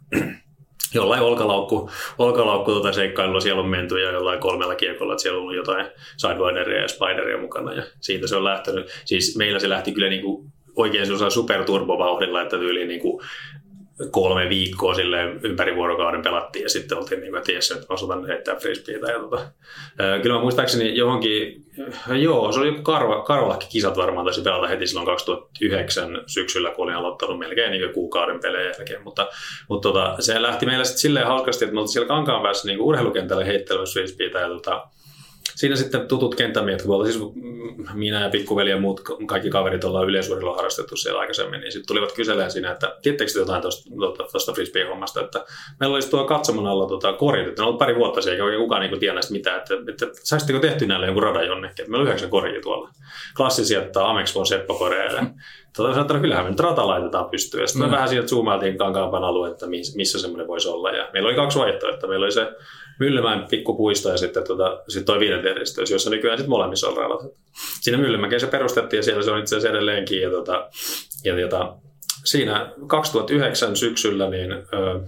jollain 0.93 1.21
olkalaukku, 1.21 1.89
olkalaukku 2.17 2.71
tuota 2.71 2.93
seikkailua 2.93 3.39
siellä 3.39 3.61
on 3.61 3.69
menty 3.69 3.99
ja 3.99 4.11
jollain 4.11 4.39
kolmella 4.39 4.75
kiekolla, 4.75 5.13
että 5.13 5.21
siellä 5.21 5.37
on 5.37 5.41
ollut 5.41 5.55
jotain 5.55 5.85
Sidewineria 6.17 6.81
ja 6.81 6.87
Spideria 6.87 7.37
mukana 7.37 7.73
ja 7.73 7.83
siitä 8.01 8.27
se 8.27 8.35
on 8.35 8.43
lähtenyt. 8.43 8.87
Siis 9.05 9.37
meillä 9.37 9.59
se 9.59 9.69
lähti 9.69 9.91
kyllä 9.91 10.09
niin 10.09 10.21
kuin 10.21 10.53
oikein 10.75 11.07
superturbovauhdilla, 11.29 12.41
että 12.41 12.57
tyyliin 12.57 12.87
niin 12.87 13.01
kuin 13.01 13.23
kolme 14.11 14.49
viikkoa 14.49 14.93
sille 14.93 15.23
ympäri 15.43 15.75
vuorokauden 15.75 16.21
pelattiin 16.21 16.63
ja 16.63 16.69
sitten 16.69 16.97
oltiin 16.97 17.21
niin 17.21 17.31
kuin, 17.31 17.37
että 17.37 17.73
että 17.75 17.93
osataan 17.93 18.27
heittää 18.27 18.55
frisbeitä. 18.55 19.11
Ja 19.11 19.19
tota, 19.19 19.41
kyllä 20.21 20.35
mä 20.35 20.41
muistaakseni 20.41 20.97
johonkin, 20.97 21.65
joo, 22.21 22.51
se 22.51 22.59
oli 22.59 22.67
joku 22.67 22.81
karva, 22.81 23.23
Karvalakki 23.23 23.67
kisat 23.69 23.97
varmaan 23.97 24.25
taisi 24.25 24.41
pelata 24.41 24.67
heti 24.67 24.87
silloin 24.87 25.05
2009 25.05 26.21
syksyllä, 26.27 26.71
kun 26.71 26.83
olin 26.83 26.95
aloittanut 26.95 27.39
melkein 27.39 27.71
niin 27.71 27.93
kuukauden 27.93 28.39
pelejä 28.39 28.71
jälkeen. 28.77 29.03
Mutta, 29.03 29.27
mutta 29.69 29.89
tota, 29.89 30.15
se 30.19 30.41
lähti 30.41 30.65
meillä 30.65 30.83
sitten 30.83 31.01
silleen 31.01 31.27
hauskasti, 31.27 31.65
että 31.65 31.73
me 31.73 31.79
oltiin 31.79 31.93
siellä 31.93 32.07
kankaan 32.07 32.41
päässä 32.41 32.67
niin 32.67 32.81
urheilukentällä 32.81 33.45
heittelemässä 33.45 33.99
frisbeitä 33.99 34.39
ja 34.39 34.47
tota, 34.47 34.87
siinä 35.55 35.75
sitten 35.75 36.07
tutut 36.07 36.35
kenttämiehet, 36.35 36.81
kun 36.81 37.05
siis 37.05 37.19
minä 37.93 38.21
ja 38.21 38.29
pikkuveli 38.29 38.69
ja 38.69 38.79
muut 38.79 39.01
kaikki 39.25 39.49
kaverit 39.49 39.83
ollaan 39.83 40.07
yleisurheilua 40.07 40.55
harrastettu 40.55 40.95
siellä 40.95 41.19
aikaisemmin, 41.19 41.61
niin 41.61 41.71
sitten 41.71 41.87
tulivat 41.87 42.11
kyselemään 42.11 42.51
siinä, 42.51 42.71
että 42.71 42.95
tiedättekö 43.01 43.31
jotain 43.39 43.61
tuosta, 43.61 43.89
tuosta 44.31 44.53
frisbee-hommasta, 44.53 45.21
että 45.21 45.45
meillä 45.79 45.93
olisi 45.93 46.09
tuo 46.09 46.23
katsomon 46.23 46.67
alla 46.67 46.87
tota, 46.87 47.13
korit, 47.13 47.47
että 47.47 47.61
ne 47.61 47.67
on 47.67 47.77
pari 47.77 47.95
vuotta 47.95 48.21
siellä, 48.21 48.51
eikä 48.51 48.63
kukaan 48.63 48.81
niin 48.81 48.99
tiedä 48.99 49.13
näistä 49.13 49.33
mitään, 49.33 49.57
että, 49.57 49.73
että, 49.73 50.05
että 50.05 50.19
saisitteko 50.23 50.59
tehty 50.59 50.87
näille 50.87 51.05
jonkun 51.05 51.23
radan 51.23 51.47
jonnekin, 51.47 51.81
että 51.81 51.91
meillä 51.91 52.01
on 52.01 52.07
yhdeksän 52.07 52.29
koria 52.29 52.61
tuolla. 52.61 52.89
Klassisia, 53.37 53.81
että 53.81 54.09
Amex 54.09 54.35
von 54.35 54.45
Seppo 54.45 54.73
koreja. 54.73 55.25
Tota, 55.77 55.93
sanotaan, 55.93 56.21
kyllähän 56.21 56.45
me 56.45 56.49
nyt 56.49 56.59
rata 56.59 56.87
laitetaan 56.87 57.29
pystyyn. 57.29 57.61
Ja 57.61 57.67
sitten 57.67 57.87
mm. 57.87 57.91
vähän 57.91 58.09
siitä 58.09 58.27
zoomailtiin 58.27 58.77
kankaapan 58.77 59.23
alue, 59.23 59.49
että 59.49 59.67
missä 59.95 60.19
semmoinen 60.19 60.47
voisi 60.47 60.69
olla. 60.69 60.91
Ja 60.91 61.09
meillä 61.13 61.27
oli 61.27 61.35
kaksi 61.35 61.59
vaihtoehtoa. 61.59 62.09
Meillä 62.09 62.23
oli 62.23 62.31
se 62.31 62.51
Myllymäen 62.99 63.45
pikkupuisto 63.49 64.09
ja 64.09 64.17
sitten 64.17 64.43
tota, 64.43 64.81
sit 64.87 65.05
toi 65.05 65.19
viidenteristys, 65.19 65.91
jossa 65.91 66.09
nykyään 66.09 66.37
sitten 66.37 66.49
molemmissa 66.49 66.87
on 66.87 66.97
radat. 66.97 67.21
Siinä 67.81 67.97
Myllymäkeen 67.97 68.39
se 68.39 68.47
perustettiin 68.47 68.97
ja 68.97 69.03
siellä 69.03 69.23
se 69.23 69.31
on 69.31 69.39
itse 69.39 69.55
asiassa 69.55 69.69
edelleenkin. 69.69 70.21
Ja, 70.21 70.29
tota, 70.29 70.69
ja 71.23 71.49
tota, 71.49 71.75
siinä 72.23 72.71
2009 72.87 73.75
syksyllä 73.75 74.29
niin, 74.29 74.51
ö, 74.51 74.99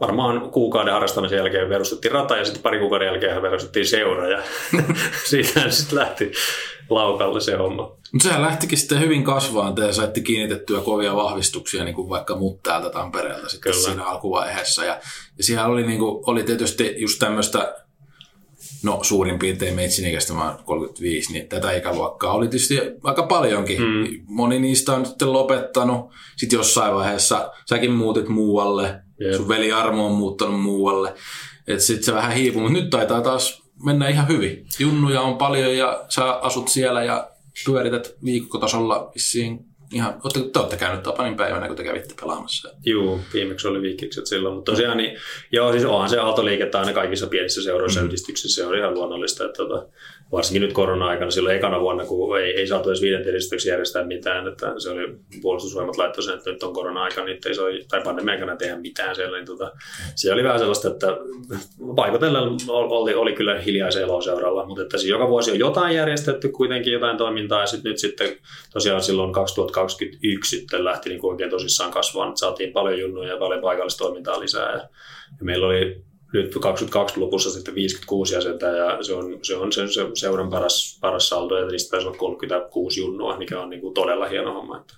varmaan 0.00 0.50
kuukauden 0.50 0.92
harrastamisen 0.92 1.36
jälkeen 1.36 1.68
perustettiin 1.68 2.12
rata 2.12 2.36
ja 2.36 2.44
sitten 2.44 2.62
pari 2.62 2.78
kuukauden 2.78 3.06
jälkeen 3.06 3.42
perustettiin 3.42 3.86
seura 3.86 4.28
ja 4.28 4.42
siitä 5.30 5.70
sitten 5.70 5.98
lähti 5.98 6.32
laukalle 6.90 7.40
se 7.40 7.56
homma. 7.56 7.82
Mutta 8.12 8.28
sehän 8.28 8.42
lähtikin 8.42 8.78
sitten 8.78 9.00
hyvin 9.00 9.24
kasvaan, 9.24 9.74
te 9.74 9.92
saitte 9.92 10.20
kiinnitettyä 10.20 10.80
kovia 10.80 11.16
vahvistuksia, 11.16 11.84
niin 11.84 11.94
kuin 11.94 12.08
vaikka 12.08 12.36
mut 12.36 12.62
täältä 12.62 12.90
Tampereelta 12.90 13.48
sitten 13.48 13.72
Kyllä. 13.72 13.84
siinä 13.84 14.04
alkuvaiheessa. 14.04 14.84
Ja, 14.84 15.00
ja 15.38 15.44
siellä 15.44 15.66
oli, 15.66 15.86
niin 15.86 15.98
kuin, 15.98 16.24
oli 16.26 16.42
tietysti 16.42 16.94
just 16.98 17.18
tämmöistä 17.18 17.74
no 18.82 18.98
suurin 19.02 19.38
piirtein 19.38 19.74
meitsin 19.74 20.08
ikäistä, 20.08 20.32
mä 20.32 20.58
35, 20.64 21.32
niin 21.32 21.48
tätä 21.48 21.72
ikäluokkaa 21.72 22.32
oli 22.32 22.48
tietysti 22.48 22.80
aika 23.02 23.22
paljonkin. 23.22 23.82
Mm. 23.82 24.06
Moni 24.26 24.58
niistä 24.58 24.92
on 24.92 25.06
sitten 25.06 25.32
lopettanut. 25.32 26.10
Sitten 26.36 26.56
jossain 26.56 26.94
vaiheessa 26.94 27.52
säkin 27.68 27.92
muutit 27.92 28.28
muualle, 28.28 29.00
yep. 29.20 29.34
sun 29.34 29.48
veli 29.48 29.72
Armo 29.72 30.06
on 30.06 30.12
muuttanut 30.12 30.60
muualle. 30.60 31.14
Että 31.66 31.84
sitten 31.84 32.04
se 32.04 32.14
vähän 32.14 32.32
hiipuu, 32.32 32.62
mutta 32.62 32.78
nyt 32.78 32.90
taitaa 32.90 33.20
taas 33.20 33.62
mennä 33.84 34.08
ihan 34.08 34.28
hyvin. 34.28 34.66
Junnuja 34.78 35.20
on 35.20 35.38
paljon 35.38 35.76
ja 35.76 36.04
sä 36.08 36.32
asut 36.32 36.68
siellä 36.68 37.04
ja 37.04 37.30
pyörität 37.66 38.14
viikkotasolla 38.24 39.10
vissiin 39.14 39.68
ihan, 39.92 40.20
ootte, 40.24 40.40
te 40.52 40.58
olette 40.58 40.76
käynyt 40.76 41.02
Tapanin 41.02 41.36
päivänä, 41.36 41.66
kun 41.66 41.76
te 41.76 41.84
kävitte 41.84 42.14
pelaamassa. 42.20 42.70
Joo, 42.84 43.20
viimeksi 43.34 43.68
oli 43.68 43.82
viikikset 43.82 44.26
silloin, 44.26 44.54
mutta 44.54 44.72
tosiaan 44.72 44.96
niin, 44.96 45.16
joo, 45.52 45.72
siis 45.72 45.84
onhan 45.84 46.10
se 46.10 46.18
autoliikettä 46.18 46.80
aina 46.80 46.92
kaikissa 46.92 47.26
pienissä 47.26 47.62
seuroissa 47.62 48.00
mm. 48.00 48.06
yhdistyksissä, 48.06 48.62
se 48.62 48.68
on 48.68 48.78
ihan 48.78 48.94
luonnollista, 48.94 49.44
että 49.44 49.56
tota, 49.56 49.86
varsinkin 50.32 50.62
nyt 50.62 50.72
korona-aikana, 50.72 51.30
silloin 51.30 51.56
ekana 51.56 51.80
vuonna, 51.80 52.04
kun 52.04 52.40
ei, 52.40 52.50
ei 52.50 52.66
saatu 52.66 52.90
edes 52.90 53.02
viiden 53.02 53.24
järjestää 53.66 54.04
mitään, 54.04 54.48
että 54.48 54.74
se 54.78 54.90
oli 54.90 55.16
puolustusvoimat 55.42 55.96
laittoi 55.96 56.24
sen, 56.24 56.34
että 56.34 56.50
nyt 56.50 56.62
on 56.62 56.72
korona-aika, 56.72 57.24
niin 57.24 57.38
ei 57.46 57.54
soi, 57.54 57.84
tai 57.88 58.00
pandemia 58.04 58.32
aikana 58.32 58.56
tehdä 58.56 58.76
mitään 58.76 59.14
siellä, 59.14 59.36
niin 59.36 59.46
tota, 59.46 59.72
se 60.14 60.32
oli 60.32 60.44
vähän 60.44 60.58
sellaista, 60.58 60.88
että 60.88 61.06
paikotellen 61.96 62.42
oli, 62.68 63.14
oli 63.14 63.32
kyllä 63.32 63.58
hiljaisen 63.58 64.02
eloseuralla, 64.02 64.66
mutta 64.66 64.82
että 64.82 64.98
siis 64.98 65.10
joka 65.10 65.28
vuosi 65.28 65.50
on 65.50 65.58
jotain 65.58 65.96
järjestetty 65.96 66.48
kuitenkin, 66.48 66.92
jotain 66.92 67.16
toimintaa, 67.16 67.60
ja 67.60 67.66
sitten 67.66 67.90
nyt 67.90 67.98
sitten 67.98 68.36
tosiaan 68.72 69.02
silloin 69.02 69.32
2021 69.32 70.56
sitten 70.56 70.84
lähti 70.84 71.08
niin 71.08 71.26
oikein 71.26 71.50
tosissaan 71.50 71.90
kasvaa, 71.90 72.28
että 72.28 72.40
saatiin 72.40 72.72
paljon 72.72 73.00
junnuja 73.00 73.28
ja 73.28 73.36
paljon 73.36 73.60
paikallista 73.60 74.04
toimintaa 74.04 74.40
lisää, 74.40 74.72
ja, 74.72 74.78
ja 75.38 75.44
meillä 75.44 75.66
oli 75.66 76.07
nyt 76.32 76.54
22 76.60 77.20
lopussa 77.20 77.50
sitten 77.50 77.74
56 77.74 78.34
jäsentä 78.34 78.66
ja 78.66 79.02
se 79.02 79.14
on, 79.14 79.38
se 79.42 79.56
on 79.56 79.72
sen 79.72 79.88
se 79.88 80.06
seuran 80.14 80.50
paras, 80.50 80.98
paras 81.00 81.28
saldo 81.28 81.58
ja 81.58 81.66
niistä 81.66 81.90
taisi 81.90 82.06
olla 82.06 82.18
36 82.18 83.00
junnua, 83.00 83.38
mikä 83.38 83.60
on 83.60 83.70
niin 83.70 83.80
kuin 83.80 83.94
todella 83.94 84.26
hieno 84.26 84.52
homma. 84.52 84.76
Että 84.76 84.94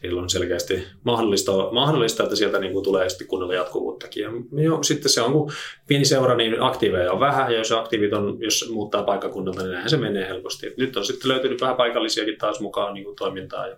silloin 0.00 0.22
on 0.22 0.30
selkeästi 0.30 0.86
mahdollista, 1.04 1.52
mahdollista 1.72 2.22
että 2.22 2.36
sieltä 2.36 2.58
niin 2.58 2.72
kuin 2.72 2.84
tulee 2.84 3.08
sitten 3.08 3.26
kunnolla 3.26 3.54
jatkuvuuttakin. 3.54 4.22
Ja 4.22 4.30
jo, 4.62 4.82
sitten 4.82 5.10
se 5.10 5.22
on, 5.22 5.32
kun 5.32 5.52
pieni 5.86 6.04
seura, 6.04 6.34
niin 6.34 6.62
aktiiveja 6.62 7.12
on 7.12 7.20
vähän 7.20 7.52
ja 7.52 7.58
jos 7.58 7.72
aktiivit 7.72 8.12
on, 8.12 8.36
jos 8.40 8.70
muuttaa 8.72 9.02
paikkakunnalta, 9.02 9.62
niin 9.62 9.70
näinhän 9.70 9.90
se 9.90 9.96
menee 9.96 10.28
helposti. 10.28 10.66
Et 10.66 10.76
nyt 10.76 10.96
on 10.96 11.04
sitten 11.04 11.28
löytynyt 11.30 11.60
vähän 11.60 11.76
paikallisiakin 11.76 12.38
taas 12.38 12.60
mukaan 12.60 12.94
niin 12.94 13.04
kuin 13.04 13.16
toimintaa 13.16 13.66
ja 13.66 13.76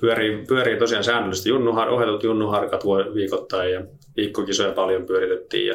pyörii, 0.00 0.44
pyörii 0.48 0.78
tosiaan 0.78 1.04
säännöllisesti. 1.04 1.48
Junnuhar, 1.48 1.88
ohjatut 1.88 2.22
junnuharkat 2.22 2.84
viikoittain 3.14 3.72
ja 3.72 3.82
viikkokisoja 4.16 4.72
paljon 4.72 5.06
pyöritettiin 5.06 5.66
ja 5.66 5.74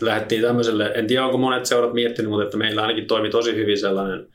lähdettiin 0.00 0.42
tämmöiselle, 0.42 0.92
en 0.94 1.06
tiedä 1.06 1.24
onko 1.24 1.38
monet 1.38 1.66
seurat 1.66 1.92
miettinyt, 1.92 2.30
mutta 2.30 2.44
että 2.44 2.56
meillä 2.56 2.82
ainakin 2.82 3.06
toimi 3.06 3.30
tosi 3.30 3.56
hyvin 3.56 3.78
sellainen 3.78 4.26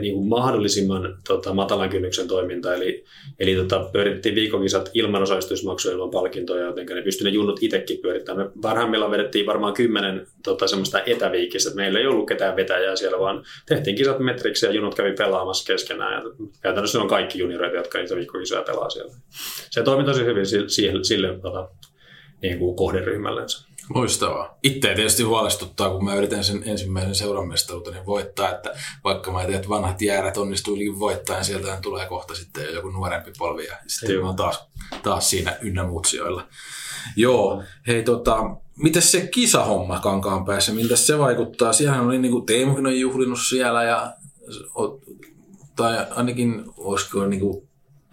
niin 0.00 0.14
kuin 0.14 0.28
mahdollisimman 0.28 1.18
tota, 1.28 1.54
matalan 1.54 1.88
kynnyksen 1.88 2.28
toiminta. 2.28 2.74
Eli, 2.74 3.04
eli 3.38 3.54
tota, 3.54 3.88
pyöritettiin 3.92 4.34
viikokisat 4.34 4.90
ilman 4.94 5.22
osallistusmaksuja, 5.22 5.94
ilman 5.94 6.10
palkintoja, 6.10 6.66
joten 6.66 6.86
ne 6.86 7.02
pystyivät 7.02 7.32
ne 7.32 7.34
junnut 7.34 7.62
itsekin 7.62 7.98
pyörittämään. 7.98 8.46
Me 8.46 8.52
parhaimmillaan 8.62 9.10
vedettiin 9.10 9.46
varmaan 9.46 9.74
kymmenen 9.74 10.26
tota, 10.44 10.66
semmoista 10.66 11.00
etäviikistä. 11.06 11.74
Meillä 11.74 11.98
ei 11.98 12.06
ollut 12.06 12.28
ketään 12.28 12.56
vetäjää 12.56 12.96
siellä, 12.96 13.18
vaan 13.18 13.44
tehtiin 13.66 13.96
kisat 13.96 14.18
metriksi 14.18 14.66
ja 14.66 14.72
junut 14.72 14.94
kävi 14.94 15.12
pelaamassa 15.12 15.72
keskenään. 15.72 16.12
Ja 16.12 16.30
käytännössä 16.60 17.00
on 17.00 17.08
kaikki 17.08 17.38
junioreita, 17.38 17.76
jotka 17.76 17.98
niitä 17.98 18.16
viikkokisoja 18.16 18.62
pelaa 18.62 18.90
siellä. 18.90 19.14
Se 19.70 19.82
toimi 19.82 20.04
tosi 20.04 20.24
hyvin 20.24 20.46
sille, 20.46 21.04
sille 21.04 21.38
tota, 21.42 21.68
niin 22.42 22.58
kuin 22.58 22.76
kohderyhmällensä. 22.76 23.66
Loistavaa. 23.94 24.58
Itse 24.62 24.94
tietysti 24.94 25.22
huolestuttaa, 25.22 25.90
kun 25.90 26.04
mä 26.04 26.14
yritän 26.14 26.44
sen 26.44 26.62
ensimmäisen 26.66 27.14
seuranmestaruuteni 27.14 28.06
voittaa, 28.06 28.50
että 28.50 28.74
vaikka 29.04 29.32
mä 29.32 29.38
tiedän, 29.38 29.54
että 29.54 29.68
vanhat 29.68 30.02
jäärät 30.02 30.36
onnistuilikin 30.36 30.98
voittaa, 30.98 31.36
niin 31.36 31.44
sieltä 31.44 31.78
tulee 31.82 32.06
kohta 32.06 32.34
sitten 32.34 32.74
joku 32.74 32.90
nuorempi 32.90 33.32
polvi 33.38 33.66
ja 33.66 33.76
sitten 33.86 34.24
mä 34.24 34.34
taas, 34.34 34.66
taas 35.02 35.30
siinä 35.30 35.56
ynnä 35.60 35.84
muutsioilla. 35.84 36.46
Joo, 37.16 37.62
hei 37.86 38.02
tota, 38.02 38.56
miten 38.76 39.02
se 39.02 39.26
kisahomma 39.26 40.00
kankaan 40.00 40.44
päässä, 40.44 40.72
miltä 40.72 40.96
se 40.96 41.18
vaikuttaa? 41.18 41.72
Siellähän 41.72 42.06
oli 42.06 42.18
niin 42.18 42.32
kuin 42.32 42.46
Teemukin 42.46 42.86
on 42.86 43.00
juhlinut 43.00 43.40
siellä 43.48 43.84
ja 43.84 44.14
tai 45.76 46.06
ainakin 46.10 46.64
olisiko 46.76 47.26
niin 47.26 47.40
kuin 47.40 47.65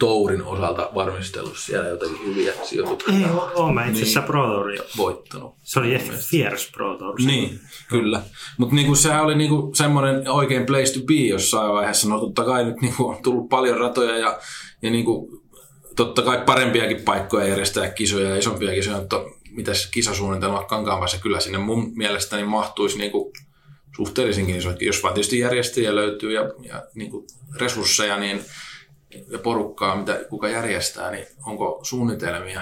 Tourin 0.04 0.44
osalta 0.44 0.90
varmistellut 0.96 1.58
siellä 1.58 1.90
jotakin 1.90 2.26
hyviä 2.26 2.54
sijoituksia. 2.64 3.14
Ei 3.14 3.26
ole, 3.56 3.74
mä 3.74 3.86
itse 3.86 4.02
asiassa 4.02 4.20
niin, 4.20 4.28
Pro 4.28 4.48
Touria 4.48 4.84
voittanut. 4.98 5.56
Se 5.62 5.80
oli 5.80 5.94
ehkä 5.94 6.14
Fierce 6.30 6.72
Pro 6.72 6.98
Tour. 6.98 7.16
Niin, 7.26 7.60
kyllä. 7.90 8.22
Mutta 8.58 8.76
niinku, 8.76 8.96
sehän 8.96 9.24
oli 9.24 9.36
niinku 9.36 9.72
semmoinen 9.76 10.30
oikein 10.30 10.66
place 10.66 10.94
to 10.94 11.06
be 11.06 11.14
jossain 11.14 11.74
vaiheessa. 11.74 12.10
No 12.10 12.20
totta 12.20 12.44
kai 12.44 12.66
nyt 12.66 12.82
niinku, 12.82 13.08
on 13.08 13.24
tullut 13.24 13.50
paljon 13.50 13.78
ratoja 13.78 14.18
ja, 14.18 14.40
ja 14.82 14.92
niinku, 14.92 15.42
totta 15.96 16.22
kai 16.22 16.44
parempiakin 16.46 17.02
paikkoja 17.02 17.48
järjestää 17.48 17.90
kisoja 17.90 18.30
ja 18.30 18.38
isompia 18.38 18.74
kisoja, 18.74 18.98
mutta 18.98 19.24
mitäs 19.50 19.88
kisasuunnitelma 19.92 20.64
kankaanpäässä 20.64 21.18
kyllä 21.18 21.40
sinne 21.40 21.58
mun 21.58 21.92
mielestäni 21.96 22.44
mahtuisi 22.44 22.98
niinku, 22.98 23.34
suhteellisinkin 23.96 24.56
isoikin, 24.56 24.86
jos 24.86 25.04
vaan 25.04 25.14
tietysti 25.14 25.40
järjestäjiä 25.40 25.96
löytyy 25.96 26.32
ja, 26.32 26.42
ja 26.42 26.84
niinku, 26.96 27.28
resursseja, 27.60 28.18
niin 28.18 28.46
ja 29.32 29.40
porukkaa, 29.40 29.96
mitä 29.96 30.20
kuka 30.30 30.50
järjestää, 30.50 31.12
niin 31.12 31.28
onko 31.48 31.80
suunnitelmia? 31.84 32.62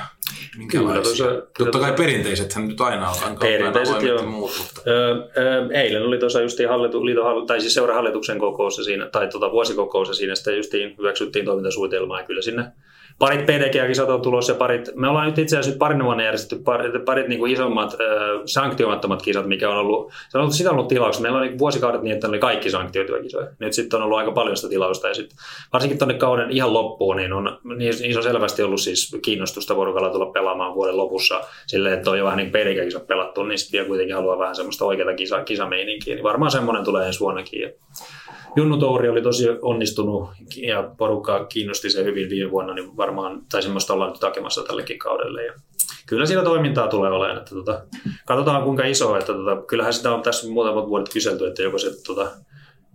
Kyllä, 0.72 1.02
tuossa, 1.02 1.26
Totta 1.58 1.80
kai 1.80 1.94
perinteisethän 1.94 2.68
nyt 2.68 2.82
aina 2.82 3.10
on. 3.10 3.38
Perinteiset 3.40 4.02
joo. 4.02 4.24
Muut, 4.24 4.52
mutta... 4.58 4.82
öö, 4.92 5.16
öö, 5.38 5.68
eilen 5.74 6.04
oli 6.04 6.18
tuossa 6.18 6.42
justiin 6.42 6.70
hallitu, 6.70 7.06
liiton, 7.06 7.48
tai 7.48 7.62
siis 7.62 7.74
seurahallituksen 7.74 8.40
kokous 8.40 8.76
siinä, 8.76 9.06
tai 9.06 9.28
tuota 9.28 9.52
vuosikokous 9.52 10.08
ja 10.08 10.14
siinä 10.14 10.36
sitten 10.36 10.58
justiin 10.58 10.98
hyväksyttiin 10.98 11.46
toimintasuunnitelmaa 11.46 12.20
ja 12.20 12.26
kyllä 12.26 12.42
sinne 12.42 12.64
parit 13.22 13.46
PDG-kisat 13.46 14.10
on 14.10 14.22
tulossa 14.22 14.52
ja 14.52 14.58
parit, 14.58 14.90
me 14.96 15.08
ollaan 15.08 15.28
nyt 15.28 15.38
itse 15.38 15.58
asiassa 15.58 15.78
parin 15.78 16.04
vuonna 16.04 16.24
järjestetty 16.24 16.64
parit, 16.64 17.06
parit 17.06 17.28
niin 17.28 17.40
kuin 17.40 17.52
isommat 17.52 17.94
äh, 17.94 17.98
sanktioimattomat 18.46 19.22
kisat, 19.22 19.46
mikä 19.46 19.70
on 19.70 19.78
ollut, 19.78 20.12
se 20.30 20.38
on 20.38 20.42
ollut, 20.42 20.56
sitä 20.56 20.70
on 20.70 20.76
ollut 20.76 20.88
tilauksessa. 20.88 21.22
Meillä 21.22 21.40
oli 21.40 21.48
niin 21.48 21.60
vuosikaudet 21.60 22.02
niin, 22.02 22.14
että 22.14 22.28
ne 22.28 22.30
oli 22.30 22.40
kaikki 22.40 22.70
sanktioituja 22.70 23.24
kisoja. 23.24 23.48
Nyt 23.60 23.74
sitten 23.74 23.98
on 23.98 24.04
ollut 24.04 24.18
aika 24.18 24.32
paljon 24.32 24.58
sitä 24.58 24.70
tilausta 24.70 25.08
ja 25.08 25.14
sitten 25.14 25.38
varsinkin 25.74 25.98
tuonne 25.98 26.14
kauden 26.14 26.52
ihan 26.52 26.74
loppuun, 26.74 27.16
niin 27.16 27.34
on, 27.34 27.60
niin, 27.78 27.94
niin 28.02 28.18
on 28.18 28.24
selvästi 28.24 28.64
ollut 28.64 28.82
siis 28.82 29.18
kiinnostusta 29.22 29.76
porukalla 29.76 30.10
tulla 30.10 30.26
pelaamaan 30.26 30.76
vuoden 30.76 30.98
lopussa 30.98 31.42
silleen, 31.68 31.98
että 31.98 32.12
on 32.12 32.18
jo 32.18 32.26
vähän 32.26 32.38
niin 32.38 32.52
PDG-kisat 32.52 33.08
pelattu, 33.08 33.44
niin 33.44 33.60
sitten 33.60 33.86
kuitenkin 33.86 34.16
haluaa 34.16 34.40
vähän 34.40 34.56
semmoista 34.56 34.86
oikeaa 34.86 35.14
kisa, 35.14 35.44
kisameininkiä, 35.44 36.16
niin 36.16 36.24
varmaan 36.24 36.52
semmoinen 36.52 36.84
tulee 36.84 37.08
ensi 37.08 37.20
vuonnakin. 37.20 37.62
Ja 37.62 37.70
Junnu 38.56 38.78
Touri 38.78 39.10
oli 39.10 39.22
tosi 39.22 39.46
onnistunut 39.62 40.30
ja 40.56 40.92
porukka 40.98 41.46
kiinnosti 41.46 41.90
se 41.90 42.04
hyvin 42.04 42.30
viime 42.30 42.52
vuonna, 42.52 42.74
niin 42.74 42.98
varmaan, 42.98 43.42
tai 43.52 43.62
semmoista 43.62 43.94
ollaan 43.94 44.12
nyt 44.12 44.22
hakemassa 44.22 44.64
tällekin 44.64 45.00
kaudelle. 45.00 45.46
Ja 45.46 45.54
kyllä 46.06 46.26
siinä 46.26 46.44
toimintaa 46.44 46.88
tulee 46.88 47.12
olemaan. 47.12 47.38
Että 47.38 47.56
tota, 47.56 47.84
katsotaan 48.26 48.64
kuinka 48.64 48.86
iso, 48.86 49.18
että 49.18 49.34
tota, 49.34 49.62
kyllähän 49.68 49.94
sitä 49.94 50.16
on 50.16 50.22
tässä 50.22 50.50
muutamat 50.50 50.88
vuodet 50.88 51.14
kyselty, 51.14 51.48
että 51.48 51.62
joko 51.62 51.78
se 51.78 52.04
tota, 52.08 52.32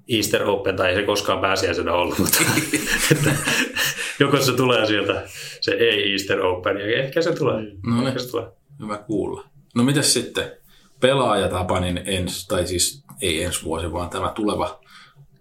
Easter 0.09 0.49
Open 0.49 0.77
tai 0.77 0.89
ei 0.89 0.97
se 0.97 1.03
koskaan 1.03 1.41
pääsiäisenä 1.41 1.93
ollut, 1.93 2.19
mutta 2.19 2.39
että, 3.13 3.31
joko 4.21 4.37
se 4.37 4.53
tulee 4.53 4.87
sieltä 4.87 5.23
se 5.61 5.73
ei 5.73 6.13
Easter 6.13 6.41
Open 6.41 6.77
ja 6.77 7.03
ehkä 7.03 7.23
se 7.23 7.33
tulee. 7.33 7.57
No 7.57 7.97
niin, 7.97 8.07
ehkä 8.07 8.19
se 8.19 8.31
tulee. 8.31 8.47
hyvä 8.81 8.99
kuulla. 8.99 9.45
No 9.75 9.83
mitäs 9.83 10.13
sitten 10.13 10.53
pelaajatapanin 11.01 12.01
ens, 12.05 12.47
tai 12.47 12.67
siis 12.67 13.05
ei 13.23 13.43
ensi 13.43 13.65
vuosi, 13.65 13.93
vaan 13.93 14.11
tämä 14.11 14.33
tuleva 14.35 14.81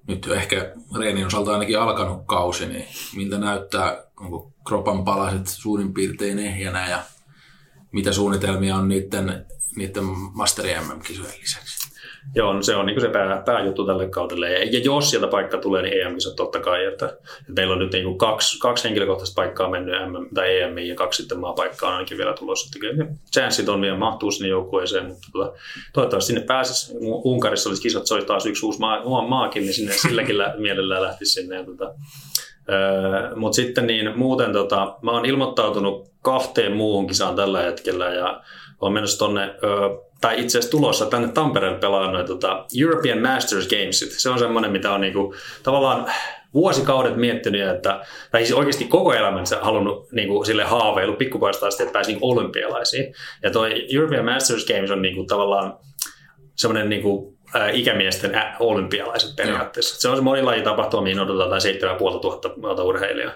nyt 0.08 0.28
ehkä 0.28 0.74
reenin 1.00 1.26
osalta 1.26 1.54
ainakin 1.54 1.80
alkanut 1.80 2.26
kausi, 2.26 2.66
niin 2.66 2.86
miltä 3.16 3.38
näyttää, 3.38 4.04
onko 4.20 4.52
kropan 4.68 5.04
palaset 5.04 5.48
suurin 5.48 5.94
piirtein 5.94 6.40
ehjänä 6.40 6.90
ja 6.90 7.04
mitä 7.92 8.12
suunnitelmia 8.14 8.76
on 8.76 8.88
niiden, 8.88 9.46
niiden 9.76 10.04
Master 10.34 10.66
MM-kisojen 10.66 11.42
lisäksi? 11.42 11.75
Joo, 12.36 12.54
no 12.54 12.62
se 12.62 12.76
on 12.76 12.86
niin 12.86 13.02
se 13.02 13.10
pää, 13.10 13.44
pääjuttu 13.46 13.86
tälle 13.86 14.10
kaudelle. 14.10 14.52
Ja, 14.52 14.64
ja 14.72 14.80
jos 14.80 15.10
sieltä 15.10 15.28
paikka 15.28 15.58
tulee, 15.58 15.82
niin 15.82 16.02
em 16.02 16.16
totta 16.36 16.60
kai. 16.60 16.86
Että, 16.86 17.06
että 17.06 17.54
meillä 17.56 17.74
on 17.74 17.80
nyt 17.80 17.92
niin 17.92 18.18
kaksi, 18.18 18.60
kaksi 18.60 18.84
henkilökohtaista 18.84 19.36
paikkaa 19.36 19.70
mennyt 19.70 19.96
MM, 19.96 20.36
tai 20.36 20.62
EM 20.62 20.78
ja 20.78 20.96
kaksi 20.96 21.22
sitten 21.22 21.40
maapaikkaa 21.40 21.90
on 21.90 21.96
ainakin 21.96 22.18
vielä 22.18 22.34
tulossa. 22.34 22.68
Että 22.68 22.80
kyllä 22.80 23.06
chanssit 23.34 23.70
on 23.70 23.82
vielä 23.82 23.98
mahtuu 23.98 24.32
sinne 24.32 24.50
joukkueeseen, 24.50 25.06
mutta 25.06 25.28
tuota, 25.32 25.58
toivottavasti 25.94 26.28
sinne 26.28 26.46
pääsisi. 26.46 26.94
Unkarissa 27.02 27.70
olisi 27.70 27.82
kisat, 27.82 28.08
se 28.08 28.14
olisi 28.14 28.28
taas 28.28 28.46
yksi 28.46 28.66
uusi 28.66 28.80
maa, 28.80 29.28
maakin, 29.28 29.64
niin 29.64 29.74
sinne 29.74 29.94
silläkin 29.94 30.36
mielellään 30.58 31.02
lähtisi 31.02 31.34
sinne. 31.34 31.64
Tuota, 31.64 31.94
Öö, 32.70 33.36
Mutta 33.36 33.56
sitten 33.56 33.88
niin 33.88 34.18
muuten 34.20 34.54
tota, 34.54 34.96
mä 35.02 35.12
oon 35.12 35.26
ilmoittautunut 35.26 36.12
kahteen 36.22 36.76
muuhun 36.76 37.08
kisaan 37.08 37.36
tällä 37.36 37.62
hetkellä 37.62 38.06
ja 38.06 38.42
on 38.82 38.94
menossa 38.94 39.20
tonne, 39.20 39.56
öö, 39.64 39.90
tai 40.22 40.42
itse 40.42 40.58
asiassa 40.58 40.78
tulossa 40.78 41.06
tänne 41.06 41.28
Tampereelle 41.28 41.80
pelaa 41.80 42.12
noin 42.12 42.26
tota 42.26 42.66
European 42.80 43.20
Masters 43.20 43.68
Gamesit. 43.68 44.12
Se 44.12 44.30
on 44.30 44.40
semmoinen, 44.40 44.72
mitä 44.72 44.92
on 44.92 45.02
niinku, 45.02 45.36
tavallaan 45.64 46.06
vuosikaudet 46.54 47.16
miettinyt, 47.16 47.70
että, 47.70 48.06
tai 48.32 48.46
siis 48.46 48.58
oikeasti 48.58 48.86
koko 48.86 49.14
elämänsä 49.14 49.60
halunnut 49.62 50.12
niin 50.12 50.28
kuin, 50.28 50.46
sille 50.46 50.64
haaveilu 50.64 51.14
pikkupaista 51.14 51.68
asti, 51.68 51.84
että 51.84 51.94
pääsi 51.94 52.12
niin 52.12 52.20
olympialaisiin. 52.22 53.14
Ja 53.44 53.52
toi 53.52 53.88
European 53.96 54.26
Masters 54.26 54.66
Games 54.66 54.92
on 54.92 55.02
niin 55.02 55.16
kuin, 55.16 55.28
tavallaan 55.28 55.78
semmoinen 56.56 56.90
niin 56.90 57.02
kuin, 57.02 57.35
ikämiesten 57.74 58.42
olympialaiset 58.60 59.36
periaatteessa. 59.36 60.02
Se 60.02 60.10
on 60.10 60.16
se 60.16 60.22
monilajitapahtuma, 60.22 61.04
mihin 61.04 61.20
odotetaan 61.20 61.62
7500 61.62 62.84
urheilijaa. 62.84 63.32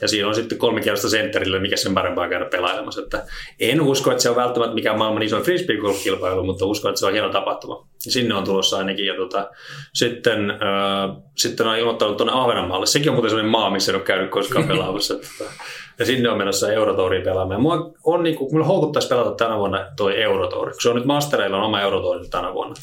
Ja 0.00 0.08
siinä 0.08 0.28
on 0.28 0.34
sitten 0.34 0.58
kolme 0.58 0.80
kierrosta 0.80 1.08
sentterille, 1.08 1.58
mikä 1.58 1.76
sen 1.76 1.94
parempaa 1.94 2.28
käydä 2.28 2.44
pelailemassa. 2.44 3.02
Että 3.02 3.26
en 3.60 3.80
usko, 3.80 4.10
että 4.10 4.22
se 4.22 4.30
on 4.30 4.36
välttämättä 4.36 4.74
mikään 4.74 4.98
maailman 4.98 5.22
iso 5.22 5.40
frisbee 5.40 5.76
kilpailu 6.02 6.44
mutta 6.44 6.66
uskon, 6.66 6.88
että 6.88 7.00
se 7.00 7.06
on 7.06 7.12
hieno 7.12 7.28
tapahtuma. 7.28 7.86
Sinne 7.98 8.34
on 8.34 8.44
tulossa 8.44 8.78
ainakin. 8.78 9.06
Ja 9.06 9.14
tota, 9.14 9.50
sitten, 9.94 10.50
äh, 10.50 11.16
sitten 11.36 11.66
on 11.66 11.78
ilmoittanut 11.78 12.16
tuonne 12.16 12.32
Ahvenanmaalle. 12.34 12.86
Sekin 12.86 13.08
on 13.08 13.14
muuten 13.14 13.30
sellainen 13.30 13.50
maa, 13.50 13.70
missä 13.70 13.92
en 13.92 13.96
ole 13.96 14.04
käynyt 14.04 14.30
koskaan 14.30 14.68
pelaamassa. 14.68 15.14
Ja 15.98 16.04
sinne 16.04 16.30
on 16.30 16.38
menossa 16.38 16.72
Eurotouriin 16.72 17.22
pelaamaan. 17.22 17.62
Mua 17.62 17.92
on 18.04 18.22
niin 18.22 18.36
kuin, 18.36 18.52
mulla 18.52 18.66
houkuttaisi 18.66 19.08
pelata 19.08 19.30
tänä 19.30 19.58
vuonna 19.58 19.86
toi 19.96 20.22
Eurotouri. 20.22 20.72
Se 20.82 20.88
on 20.88 20.96
nyt 20.96 21.04
Mastereilla 21.04 21.56
on 21.56 21.62
oma 21.62 21.80
Eurotouri 21.80 22.28
tänä 22.28 22.52
vuonna. 22.52 22.74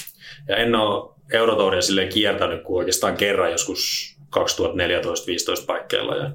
Ja 0.48 0.56
en 0.56 0.76
ole 0.76 1.12
Eurotouria 1.34 1.82
silleen 1.82 2.10
kiertänyt 2.10 2.64
kuin 2.64 2.78
oikeastaan 2.78 3.18
kerran 3.18 3.52
joskus 3.52 4.12
2014-2015 4.36 5.66
paikkeilla. 5.68 6.16
Ja, 6.16 6.32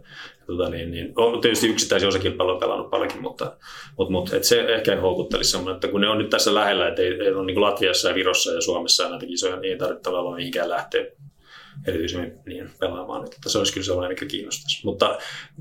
tota 0.47 0.69
niin, 0.69 0.91
niin, 0.91 1.13
on 1.17 1.41
tietysti 1.41 1.69
yksittäisiä 1.69 2.09
osakilpailuja 2.09 2.59
pelannut 2.59 2.91
paljonkin, 2.91 3.23
mutta, 3.23 3.57
mutta, 3.99 4.13
mutta 4.13 4.37
et 4.37 4.45
se 4.45 4.61
ehkä 4.61 5.01
houkuttelisi 5.01 5.51
semmoinen, 5.51 5.75
että 5.75 5.89
kun 5.89 6.01
ne 6.01 6.09
on 6.09 6.19
nyt 6.19 6.31
tässä 6.31 6.55
lähellä, 6.55 6.89
että 6.89 7.03
ei, 7.03 7.09
ei 7.09 7.33
ole 7.33 7.47
niin 7.47 7.61
Latviassa 7.61 8.09
ja 8.09 8.15
Virossa 8.15 8.53
ja 8.53 8.61
Suomessa 8.61 9.03
ja 9.03 9.11
näitä 9.11 9.27
kisoja, 9.27 9.57
niin 9.57 9.73
ei 9.73 9.79
tarvitse 9.79 10.03
tavallaan 10.03 10.37
mihinkään 10.37 10.69
lähteä 10.69 11.07
erityisemmin 11.87 12.33
niin 12.47 12.71
pelaamaan. 12.81 13.25
Että 13.25 13.49
se 13.49 13.59
olisi 13.59 13.73
kyllä 13.73 13.85
sellainen, 13.85 14.11
mikä 14.11 14.27
kiinnostaisi. 14.27 14.81
Mutta 14.85 15.19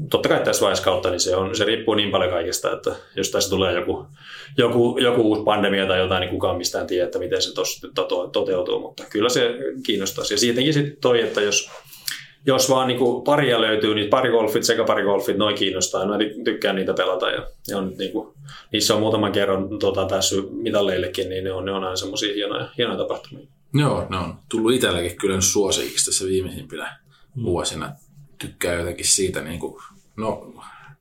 totta 0.10 0.30
kai 0.30 0.44
tässä 0.44 0.62
vaiheessa 0.62 0.86
kautta 0.86 1.10
niin 1.10 1.20
se, 1.20 1.36
on, 1.36 1.56
se 1.56 1.66
riippuu 1.66 1.96
niin 1.96 2.12
paljon 2.12 2.32
kaikesta, 2.32 2.72
että 2.72 2.96
jos 3.16 3.32
tässä 3.32 3.50
tulee 3.50 3.74
joku, 3.74 4.06
joku, 4.58 4.98
joku 5.02 5.22
uusi 5.22 5.44
pandemia 5.44 5.88
tai 5.88 6.00
jotain, 6.00 6.22
niin 6.22 6.32
kukaan 6.32 6.58
mistään 6.58 6.88
tiedä, 6.88 7.06
että 7.06 7.20
miten 7.20 7.42
se 7.42 7.54
tos, 7.54 7.82
to, 7.96 8.28
toteutuu. 8.28 8.80
Mutta 8.80 9.04
kyllä 9.10 9.30
se 9.30 9.56
kiinnostaisi. 9.86 10.34
Ja 10.34 10.38
siitäkin 10.38 10.74
sitten 10.74 10.98
toi, 11.02 11.22
että 11.22 11.42
jos 11.42 11.70
jos 12.46 12.70
vaan 12.70 12.88
niin 12.88 13.00
paria 13.26 13.62
löytyy, 13.62 13.96
niin 13.96 14.10
parigolfit 14.10 14.64
sekä 14.64 14.84
parigolfit, 14.84 15.38
noin 15.38 15.56
kiinnostaa. 15.56 16.06
Mä 16.06 16.18
tykkään 16.44 16.76
niitä 16.76 16.94
pelata 16.94 17.30
ja, 17.30 17.48
ja 17.68 17.78
on, 17.78 17.94
niin 17.98 18.12
kuin, 18.12 18.34
niissä 18.72 18.94
on 18.94 19.00
muutaman 19.00 19.32
kerran 19.32 19.80
tota, 19.80 20.06
tässä 20.06 20.36
mitalleillekin, 20.52 21.30
niin 21.30 21.44
ne 21.44 21.52
on, 21.52 21.66
ne 21.66 21.72
on 21.72 21.84
aina 21.84 21.96
semmoisia 21.96 22.34
hienoja, 22.34 22.68
hienoja 22.78 22.98
tapahtumia. 22.98 23.48
Joo, 23.80 24.08
ne 24.10 24.18
on 24.18 24.40
tullut 24.50 24.74
itselläkin 24.74 25.18
kyllä 25.18 25.42
suosiiksi 25.42 26.06
tässä 26.06 26.26
viimeisimpinä 26.26 27.00
mm. 27.36 27.44
vuosina. 27.44 27.92
Tykkää 28.38 28.74
jotenkin 28.74 29.08
siitä, 29.08 29.42
niin 29.42 29.60
kuin, 29.60 29.84
no 30.18 30.54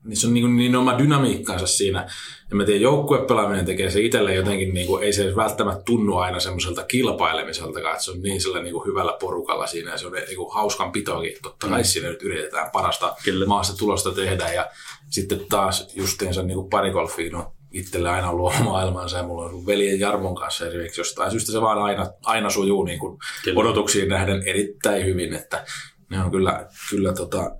niin 0.05 0.17
se 0.17 0.27
on 0.27 0.33
niin, 0.33 0.55
niin 0.55 0.75
oma 0.75 0.97
dynamiikkansa 0.97 1.67
siinä. 1.67 2.07
Ja 2.49 2.55
mä 2.55 2.65
tiedän, 2.65 2.81
joukkuepelaaminen 2.81 3.65
tekee 3.65 3.91
se 3.91 4.01
itselle 4.01 4.35
jotenkin, 4.35 4.73
niin 4.73 4.87
kuin, 4.87 5.03
ei 5.03 5.13
se 5.13 5.35
välttämättä 5.35 5.83
tunnu 5.83 6.17
aina 6.17 6.39
semmoiselta 6.39 6.83
kilpailemiselta, 6.83 7.79
että 7.79 8.03
se 8.03 8.11
on 8.11 8.21
niin 8.21 8.41
sillä 8.41 8.61
niin 8.61 8.73
kuin 8.73 8.87
hyvällä 8.87 9.17
porukalla 9.19 9.67
siinä 9.67 9.91
ja 9.91 9.97
se 9.97 10.07
on 10.07 10.13
niin 10.13 10.35
kuin 10.35 10.53
hauskan 10.53 10.91
pitoakin. 10.91 11.37
Totta 11.41 11.67
kai 11.67 11.81
mm. 11.81 11.85
siinä 11.85 12.09
nyt 12.09 12.23
yritetään 12.23 12.71
parasta 12.71 13.15
Kyllä. 13.23 13.45
maassa 13.45 13.77
tulosta 13.77 14.11
tehdä 14.11 14.53
ja 14.53 14.67
sitten 15.09 15.45
taas 15.49 15.87
justiinsa 15.95 16.43
niin 16.43 16.55
kuin 16.55 16.69
parigolfiin 16.69 17.31
no, 17.31 17.54
itselle 17.75 18.09
aina 18.09 18.29
ollut 18.29 18.53
maailmansa 18.63 19.17
ja 19.17 19.23
mulla 19.23 19.43
on 19.43 19.49
ollut 19.49 19.65
veljen 19.65 19.99
Jarmon 19.99 20.35
kanssa 20.35 20.67
esimerkiksi 20.67 21.01
jostain 21.01 21.31
syystä 21.31 21.51
se 21.51 21.61
vaan 21.61 21.77
aina, 21.77 22.07
aina 22.23 22.49
sujuu 22.49 22.83
niin 22.83 22.99
kuin 22.99 23.17
odotuksiin 23.55 24.09
nähden 24.09 24.43
erittäin 24.45 25.05
hyvin, 25.05 25.33
että 25.33 25.65
ne 26.09 26.23
on 26.23 26.31
kyllä, 26.31 26.67
kyllä 26.89 27.13
tota, 27.13 27.51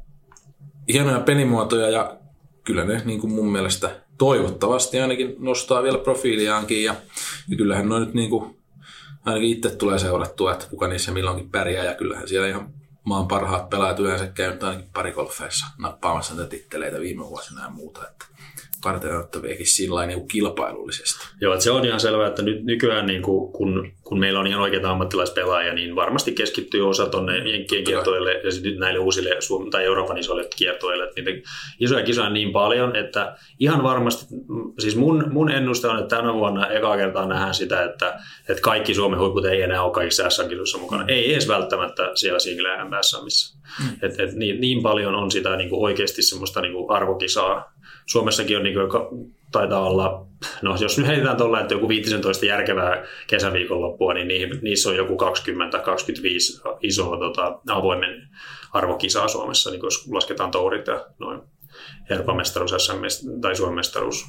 hienoja 0.94 1.20
pelimuotoja 1.20 1.90
ja 1.90 2.18
kyllä 2.64 2.86
ne 2.86 3.02
niin 3.06 3.22
kuin 3.22 3.34
mun 3.34 3.52
mielestä 3.52 4.02
toivottavasti 4.18 5.00
ainakin 5.00 5.36
nostaa 5.40 5.84
vielä 5.84 5.98
profiiliaankin 5.98 6.84
ja, 6.84 6.96
ja 7.48 7.58
kyllähän 7.58 7.90
noin 7.90 8.04
nyt 8.04 8.14
niin 8.14 8.30
kuin, 8.30 8.60
ainakin 9.26 9.50
itse 9.50 9.70
tulee 9.70 10.00
seurattua, 10.00 10.54
että 10.54 10.68
kuka 10.70 10.88
niissä 10.88 11.12
milloinkin 11.12 11.50
pärjää 11.50 11.86
ja 11.86 11.96
kyllähän 11.96 12.28
siellä 12.28 12.48
ihan 12.48 12.74
maan 13.06 13.28
parhaat 13.28 13.70
pelaajat 13.70 14.00
yleensä 14.00 14.28
käynyt 14.28 14.64
ainakin 14.64 14.90
parikolfeissa 14.94 15.66
nappaamassa 15.78 16.36
näitä 16.36 16.50
titteleitä 16.50 17.00
viime 17.00 17.24
vuosina 17.24 17.64
ja 17.64 17.70
muuta. 17.70 18.08
Että 18.08 18.26
varteenottaviakin 18.86 19.68
sillä 19.68 20.06
niin 20.06 20.28
kilpailullisesti. 20.28 21.28
Joo, 21.42 21.54
että 21.54 21.64
se 21.64 21.72
on 21.72 21.86
ihan 21.86 22.00
selvää, 22.00 22.28
että 22.28 22.42
nyt 22.42 22.64
nykyään 22.64 23.06
niin 23.06 23.22
kuin, 23.22 23.52
kun, 23.52 23.92
kun 24.02 24.20
meillä 24.20 24.40
on 24.40 24.48
ihan 24.48 24.62
oikeita 24.62 24.92
ammattilaispelaajia, 24.92 25.74
niin 25.74 25.96
varmasti 25.96 26.32
keskittyy 26.32 26.90
osa 26.90 27.06
tuonne 27.06 27.38
Jenkkien 27.38 27.84
kiertoille 27.84 28.34
ja 28.34 28.52
sitten 28.52 28.80
näille 28.80 29.00
uusille 29.00 29.36
Suomen 29.40 29.70
tai 29.70 29.86
Euroopan 29.86 30.18
isoille 30.18 30.48
kiertoille. 30.56 31.04
Että 31.04 31.22
niitä 31.22 31.50
isoja 31.80 32.06
kisoja 32.06 32.28
on 32.28 32.34
niin 32.34 32.52
paljon, 32.52 32.96
että 32.96 33.36
ihan 33.60 33.84
varmasti, 33.84 34.36
siis 34.80 34.96
mun, 34.96 35.26
mun 35.32 35.52
ennuste 35.52 35.88
on, 35.88 36.00
että 36.00 36.16
tänä 36.16 36.34
vuonna 36.34 36.68
eka 36.68 36.98
kertaa 36.98 37.28
nähdään 37.28 37.54
sitä, 37.54 37.84
että, 37.84 38.20
että 38.50 38.62
kaikki 38.62 38.94
Suomen 38.94 39.20
huiput 39.20 39.46
ei 39.46 39.62
enää 39.62 39.84
ole 39.84 39.94
kaikissa 39.94 40.30
SM-kisoissa 40.30 40.78
mukana. 40.78 41.06
Ei 41.08 41.34
edes 41.34 41.48
välttämättä 41.48 42.12
siellä 42.16 42.40
single 42.40 42.70
missä. 43.24 43.58
Mm. 43.80 43.90
Et, 44.02 44.20
et 44.20 44.34
niin, 44.34 44.62
niin, 44.62 44.84
paljon 44.84 45.16
on 45.16 45.32
sitä 45.32 45.56
niin 45.56 45.70
kuin 45.70 45.84
oikeasti 45.84 46.22
semmoista 46.22 46.62
niin 46.62 46.74
kuin 46.74 46.92
arvokisaa 46.92 47.75
Suomessakin 48.06 48.58
on 48.58 48.64
niin 48.64 48.76
kuin, 48.76 49.34
taitaa 49.52 49.88
olla, 49.88 50.28
no 50.62 50.78
jos 50.80 50.98
nyt 50.98 51.08
heitetään 51.08 51.38
tuolla, 51.38 51.62
että 51.62 51.74
joku 51.74 51.90
15 51.90 52.46
järkevää 52.46 53.04
kesäviikonloppua, 53.28 54.14
niin 54.14 54.60
niissä 54.62 54.90
on 54.90 54.96
joku 54.96 55.18
20-25 55.18 56.78
isoa 56.82 57.18
tota, 57.18 57.60
avoimen 57.70 58.28
arvokisaa 58.74 59.28
Suomessa, 59.28 59.72
niin 59.72 59.82
jos 59.84 60.08
lasketaan 60.12 60.52
tourit 60.52 60.88
ja 60.88 61.06
noin 61.20 61.42
Euroopan 62.10 62.38
mestaruus, 62.38 62.72
SM 62.78 63.30
tai 63.42 63.56
Suomen 63.56 63.76
mestaruus, 63.76 64.26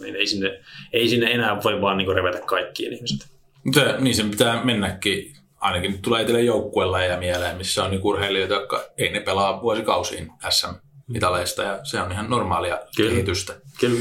niin 0.00 0.16
ei 0.16 0.26
sinne, 0.26 0.60
ei 0.92 1.08
sinne 1.08 1.30
enää 1.30 1.60
voi 1.64 1.80
vaan 1.80 1.98
niin 1.98 2.14
revetä 2.14 2.40
kaikkiin 2.40 2.92
ihmiset. 2.92 3.30
Mutta 3.64 3.80
niin 3.98 4.14
sen 4.14 4.30
pitää 4.30 4.64
mennäkin. 4.64 5.36
Ainakin 5.60 6.02
tulee 6.02 6.20
itselle 6.20 6.42
joukkueella 6.42 7.02
ja 7.02 7.16
mieleen, 7.16 7.56
missä 7.56 7.84
on 7.84 7.90
niin 7.90 8.00
urheilijoita, 8.04 8.54
jotka 8.54 8.84
ei 8.98 9.12
ne 9.12 9.20
pelaa 9.20 9.62
vuosikausiin 9.62 10.32
SM 10.48 10.89
mitaleista 11.10 11.62
ja 11.62 11.80
se 11.82 12.00
on 12.00 12.12
ihan 12.12 12.30
normaalia 12.30 12.78
Kyllä. 12.96 13.10
kehitystä. 13.10 13.54
Kyllä. 13.80 14.00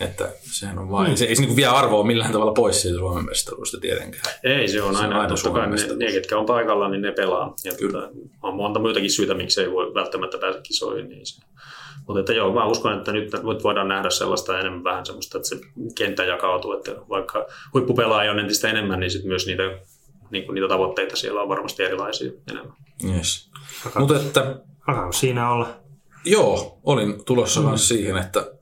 Että 0.00 0.28
sehän 0.40 0.78
on 0.78 0.90
vain, 0.90 1.10
mm. 1.10 1.16
se 1.16 1.24
ei 1.24 1.36
se 1.36 1.42
niin 1.42 1.56
vie 1.56 1.66
arvoa 1.66 2.04
millään 2.04 2.32
tavalla 2.32 2.52
pois 2.52 2.82
siitä 2.82 2.98
Suomen 2.98 3.24
mestaruudesta 3.24 3.80
tietenkään. 3.80 4.34
Ei, 4.44 4.68
se 4.68 4.82
on 4.82 4.94
se 4.94 5.00
aina, 5.00 5.14
on 5.14 5.20
aina 5.20 5.34
totta 5.34 5.50
kai 5.50 5.66
ne, 5.70 5.76
ne, 5.96 6.12
ketkä 6.12 6.38
on 6.38 6.46
paikalla, 6.46 6.88
niin 6.88 7.02
ne 7.02 7.12
pelaa. 7.12 7.54
Ja 7.64 7.72
Kyllä. 7.74 7.92
Tuota, 7.92 8.10
on 8.42 8.54
monta 8.54 8.80
muitakin 8.80 9.10
syitä, 9.10 9.34
miksi 9.34 9.60
ei 9.60 9.72
voi 9.72 9.94
välttämättä 9.94 10.38
päästä 10.38 10.62
kisoihin. 10.62 11.08
Niin 11.08 11.26
se. 11.26 11.42
Mutta 12.06 12.20
että 12.20 12.32
joo, 12.32 12.52
mä 12.52 12.66
uskon, 12.66 12.98
että 12.98 13.12
nyt 13.12 13.32
voidaan 13.62 13.88
nähdä 13.88 14.10
sellaista 14.10 14.60
enemmän 14.60 14.84
vähän 14.84 15.06
semmoista, 15.06 15.38
että 15.38 15.48
se 15.48 15.56
kenttä 15.98 16.24
jakautuu, 16.24 16.72
että 16.72 16.92
vaikka 17.08 17.46
huippupelaajia 17.74 18.30
on 18.30 18.38
entistä 18.38 18.68
enemmän, 18.68 19.00
niin 19.00 19.10
sitten 19.10 19.28
myös 19.28 19.46
niitä, 19.46 19.62
niin 20.30 20.44
kuin 20.44 20.54
niitä 20.54 20.68
tavoitteita 20.68 21.16
siellä 21.16 21.42
on 21.42 21.48
varmasti 21.48 21.82
erilaisia 21.82 22.32
enemmän. 22.50 22.76
Yes. 23.16 23.50
Mutta 23.98 24.16
että... 24.16 24.56
siinä 25.10 25.50
olla 25.50 25.87
Joo, 26.24 26.78
olin 26.84 27.24
tulossa 27.24 27.60
mm. 27.60 27.76
siihen, 27.76 28.16
että 28.16 28.52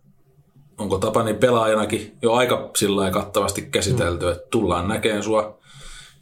onko 0.79 0.99
Tapani 0.99 1.35
pelaajanakin 1.35 2.17
jo 2.23 2.33
aika 2.33 2.71
sillä 2.77 3.11
kattavasti 3.11 3.63
käsitelty, 3.63 4.27
mm. 4.27 4.33
että 4.33 4.49
tullaan 4.51 4.89
näkeen 4.89 5.23
sua 5.23 5.59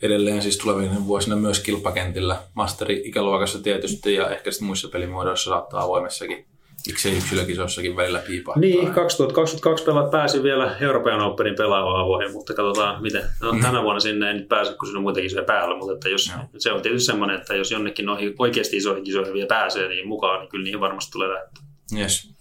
edelleen 0.02 0.42
siis 0.42 0.58
tulevina 0.58 1.06
vuosina 1.06 1.36
myös 1.36 1.60
kilpakentillä, 1.60 2.42
masteri-ikäluokassa 2.54 3.62
tietysti 3.62 4.14
ja 4.14 4.30
ehkä 4.30 4.50
sitten 4.50 4.66
muissa 4.66 4.88
pelimuodoissa 4.88 5.50
saattaa 5.50 5.82
avoimessakin 5.82 6.46
Miksei 6.86 7.16
yksilökisossakin 7.16 7.96
välillä 7.96 8.18
piipahtaa? 8.18 8.60
Niin, 8.60 8.92
2022 8.92 9.84
pelaat 9.84 10.10
pääsi 10.10 10.42
vielä 10.42 10.76
Euroopan 10.80 11.20
Openin 11.20 11.54
pelaamaan 11.56 12.00
avoihin, 12.00 12.32
mutta 12.32 12.54
katsotaan 12.54 13.02
miten. 13.02 13.22
No, 13.42 13.52
mm. 13.52 13.60
tänä 13.60 13.82
vuonna 13.82 14.00
sinne 14.00 14.28
ei 14.28 14.34
nyt 14.34 14.48
pääse, 14.48 14.74
kun 14.74 14.86
siinä 14.86 14.98
on 14.98 15.02
muitakin 15.02 15.24
kisoja 15.24 15.44
päällä, 15.44 15.78
mutta 15.78 15.92
että 15.92 16.08
jos, 16.08 16.32
se 16.58 16.72
on 16.72 16.82
tietysti 16.82 17.06
semmoinen, 17.06 17.40
että 17.40 17.54
jos 17.54 17.70
jonnekin 17.70 18.06
noihin 18.06 18.34
oikeasti 18.38 18.76
isoihin 18.76 19.04
kisoihin 19.04 19.34
vielä 19.34 19.46
pääsee 19.46 19.88
niin 19.88 20.08
mukaan, 20.08 20.40
niin 20.40 20.48
kyllä 20.48 20.64
niihin 20.64 20.80
varmasti 20.80 21.12
tulee 21.12 21.28
lähteä. 21.28 21.64
Yes. 21.98 22.34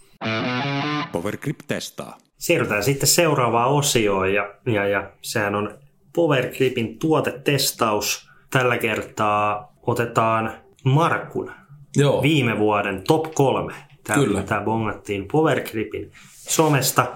Powergrip 1.12 1.58
testaa. 1.66 2.18
Siirrytään 2.38 2.84
sitten 2.84 3.08
seuraavaan 3.08 3.70
osioon 3.70 4.34
ja, 4.34 4.54
ja, 4.66 4.88
ja 4.88 5.10
sehän 5.22 5.54
on 5.54 5.78
Powergripin 6.14 6.98
tuotetestaus. 6.98 8.28
Tällä 8.50 8.78
kertaa 8.78 9.76
otetaan 9.86 10.52
Markun 10.84 11.52
Joo. 11.96 12.22
viime 12.22 12.58
vuoden 12.58 13.02
top 13.06 13.34
kolme 13.34 13.74
Tämä, 14.04 14.18
Kyllä. 14.18 14.42
tämä 14.42 14.60
bongattiin 14.60 15.28
Powergripin 15.32 16.12
somesta 16.32 17.06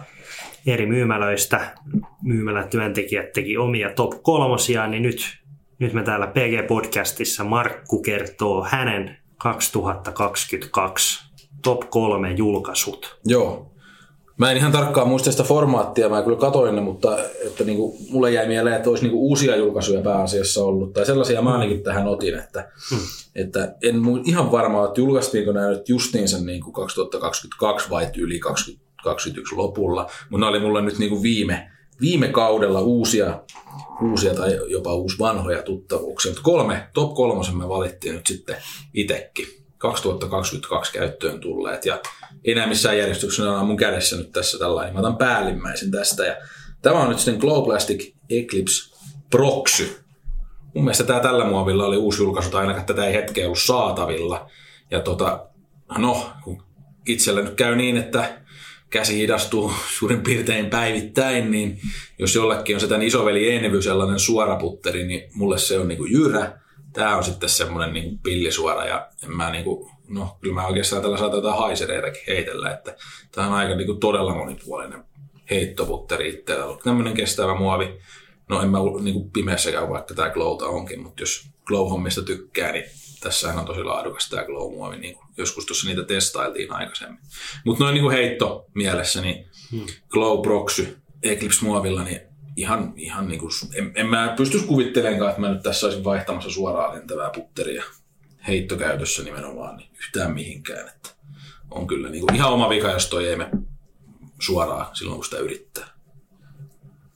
eri 0.66 0.86
myymälöistä. 0.86 1.74
Myymälätyöntekijät 2.22 3.32
teki 3.32 3.56
omia 3.56 3.90
top 3.90 4.22
kolmosia, 4.22 4.86
niin 4.86 5.02
nyt, 5.02 5.38
nyt 5.78 5.92
me 5.92 6.02
täällä 6.02 6.26
PG-podcastissa 6.26 7.44
Markku 7.44 8.02
kertoo 8.02 8.64
hänen 8.70 9.16
2022 9.36 11.24
top 11.62 11.90
kolme 11.90 12.32
julkaisut. 12.32 13.20
Joo. 13.24 13.67
Mä 14.38 14.50
en 14.50 14.56
ihan 14.56 14.72
tarkkaan 14.72 15.08
muista 15.08 15.30
sitä 15.30 15.42
formaattia, 15.42 16.08
mä 16.08 16.22
kyllä 16.22 16.36
katoin 16.36 16.74
ne, 16.74 16.80
mutta 16.80 17.18
että 17.46 17.64
niinku, 17.64 17.96
mulle 18.10 18.32
jäi 18.32 18.46
mieleen, 18.46 18.76
että 18.76 18.90
olisi 18.90 19.04
niinku 19.04 19.28
uusia 19.28 19.56
julkaisuja 19.56 20.02
pääasiassa 20.02 20.64
ollut, 20.64 20.92
tai 20.92 21.06
sellaisia 21.06 21.42
mä 21.42 21.52
ainakin 21.52 21.82
tähän 21.82 22.08
otin, 22.08 22.34
että, 22.34 22.70
hmm. 22.90 22.98
että 23.34 23.74
en 23.82 23.96
ihan 24.24 24.52
varma, 24.52 24.84
että 24.84 25.00
julkaistiinko 25.00 25.52
nämä 25.52 25.68
nyt 25.68 25.88
justiinsa 25.88 26.38
niinku 26.38 26.72
2022 26.72 27.90
vai 27.90 28.08
yli 28.16 28.38
2021 28.38 29.54
lopulla, 29.54 30.10
mutta 30.30 30.46
ne 30.46 30.50
oli 30.50 30.60
mulle 30.60 30.82
nyt 30.82 30.98
niinku 30.98 31.22
viime 31.22 31.70
viime 32.00 32.28
kaudella 32.28 32.80
uusia, 32.80 33.40
uusia 34.10 34.34
tai 34.34 34.58
jopa 34.66 34.94
uusi 34.94 35.18
vanhoja 35.18 35.62
tuttavuuksia. 35.62 36.30
Mutta 36.30 36.42
kolme, 36.42 36.88
top 36.94 37.14
kolmosen 37.14 37.56
me 37.56 37.68
valittiin 37.68 38.14
nyt 38.14 38.26
sitten 38.26 38.56
itsekin. 38.94 39.57
2022 39.78 40.92
käyttöön 40.92 41.40
tulleet 41.40 41.84
ja 41.84 42.00
enää 42.44 42.66
missään 42.66 42.98
järjestyksessä 42.98 43.52
on 43.52 43.66
mun 43.66 43.76
kädessä 43.76 44.16
nyt 44.16 44.32
tässä 44.32 44.58
tällainen. 44.58 44.94
Mä 44.94 45.00
otan 45.00 45.16
päällimmäisen 45.16 45.90
tästä 45.90 46.26
ja 46.26 46.36
tämä 46.82 47.00
on 47.00 47.08
nyt 47.08 47.18
sitten 47.18 47.40
Glow 47.40 47.64
Plastic 47.64 48.14
Eclipse 48.30 48.94
Proxy. 49.30 49.98
Mun 50.74 50.84
mielestä 50.84 51.04
tämä 51.04 51.20
tällä 51.20 51.44
muovilla 51.44 51.86
oli 51.86 51.96
uusi 51.96 52.22
julkaisu, 52.22 52.50
tai 52.50 52.60
ainakaan 52.60 52.86
tätä 52.86 53.04
ei 53.04 53.14
hetkeä 53.14 53.44
ollut 53.44 53.58
saatavilla. 53.58 54.50
Ja 54.90 55.00
tota, 55.00 55.46
no, 55.98 56.30
kun 56.44 56.62
itsellä 57.06 57.42
nyt 57.42 57.54
käy 57.54 57.76
niin, 57.76 57.96
että 57.96 58.40
käsi 58.90 59.18
hidastuu 59.18 59.72
suurin 59.98 60.20
piirtein 60.20 60.70
päivittäin, 60.70 61.50
niin 61.50 61.80
jos 62.18 62.34
jollekin 62.34 62.76
on 62.76 62.80
se 62.80 62.86
tämän 62.86 63.02
isoveli 63.02 63.50
Envy 63.50 63.82
sellainen 63.82 64.18
suoraputteri, 64.18 65.06
niin 65.06 65.30
mulle 65.34 65.58
se 65.58 65.78
on 65.78 65.88
niin 65.88 65.98
kuin 65.98 66.12
jyrä. 66.12 66.60
Tämä 66.92 67.16
on 67.16 67.24
sitten 67.24 67.48
semmoinen 67.48 67.94
niin 67.94 68.18
pillisuora 68.18 68.84
ja 68.84 69.08
en 69.24 69.36
mä 69.36 69.50
niin 69.50 69.64
kuin, 69.64 69.90
no 70.08 70.38
kyllä 70.40 70.54
mä 70.54 70.66
oikeastaan 70.66 71.02
tällä 71.02 71.18
saatan 71.18 71.38
jotain 71.38 71.58
haisereitakin 71.58 72.22
heitellä, 72.26 72.70
että 72.70 72.96
tämä 73.32 73.46
on 73.46 73.52
aika 73.52 73.74
niin 73.74 73.86
kuin 73.86 74.00
todella 74.00 74.34
monipuolinen 74.34 75.04
heittoputteri 75.50 76.28
itsellä. 76.28 76.78
Tämmöinen 76.84 77.14
kestävä 77.14 77.54
muovi. 77.54 77.98
No 78.48 78.62
en 78.62 78.68
mä 78.68 78.78
niin 79.00 79.14
kuin 79.14 79.30
pimeässä 79.30 79.72
käy, 79.72 79.88
vaikka 79.88 80.14
tämä 80.14 80.30
Glowta 80.30 80.66
onkin, 80.66 81.02
mutta 81.02 81.22
jos 81.22 81.48
Glow-hommista 81.64 82.22
tykkää, 82.22 82.72
niin 82.72 82.84
tässä 83.20 83.54
on 83.54 83.66
tosi 83.66 83.82
laadukas 83.82 84.28
tämä 84.28 84.44
Glow-muovi, 84.44 84.96
niin 84.96 85.14
kuin 85.14 85.26
joskus 85.36 85.66
tuossa 85.66 85.86
niitä 85.86 86.04
testailtiin 86.04 86.72
aikaisemmin. 86.72 87.20
Mutta 87.64 87.84
noin 87.84 87.94
niin 87.94 88.10
heitto 88.10 88.66
mielessä, 88.74 89.20
niin 89.20 89.48
hmm. 89.70 89.86
Glow 90.08 90.42
Proxy 90.42 90.98
Eclipse-muovilla, 91.22 92.04
niin 92.04 92.20
ihan, 92.58 92.92
ihan 92.96 93.28
niin 93.28 93.40
kuin, 93.40 93.50
en, 93.74 93.92
en 93.94 94.06
mä 94.06 94.34
pysty 94.36 94.58
kuvittelemaan, 94.58 95.28
että 95.28 95.40
mä 95.40 95.48
nyt 95.48 95.62
tässä 95.62 95.86
olisin 95.86 96.04
vaihtamassa 96.04 96.50
suoraan 96.50 96.94
lentävää 96.94 97.30
putteria 97.30 97.84
heittokäytössä 98.46 99.22
nimenomaan 99.22 99.76
niin 99.76 99.90
yhtään 99.98 100.34
mihinkään. 100.34 100.88
Että 100.88 101.08
on 101.70 101.86
kyllä 101.86 102.08
niin 102.08 102.20
kuin 102.20 102.34
ihan 102.34 102.52
oma 102.52 102.68
vika, 102.68 102.90
jos 102.90 103.06
toi 103.06 103.28
ei 103.28 103.36
me 103.36 103.50
suoraan 104.40 104.96
silloin, 104.96 105.16
kun 105.16 105.24
sitä 105.24 105.38
yrittää. 105.38 105.86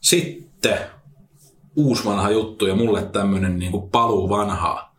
Sitten 0.01 0.79
uusi 1.77 2.05
vanha 2.05 2.31
juttu 2.31 2.67
ja 2.67 2.75
mulle 2.75 3.03
tämmöinen 3.03 3.59
niin 3.59 3.73
kuin 3.73 3.91
paluu 3.91 4.29
vanhaa. 4.29 4.97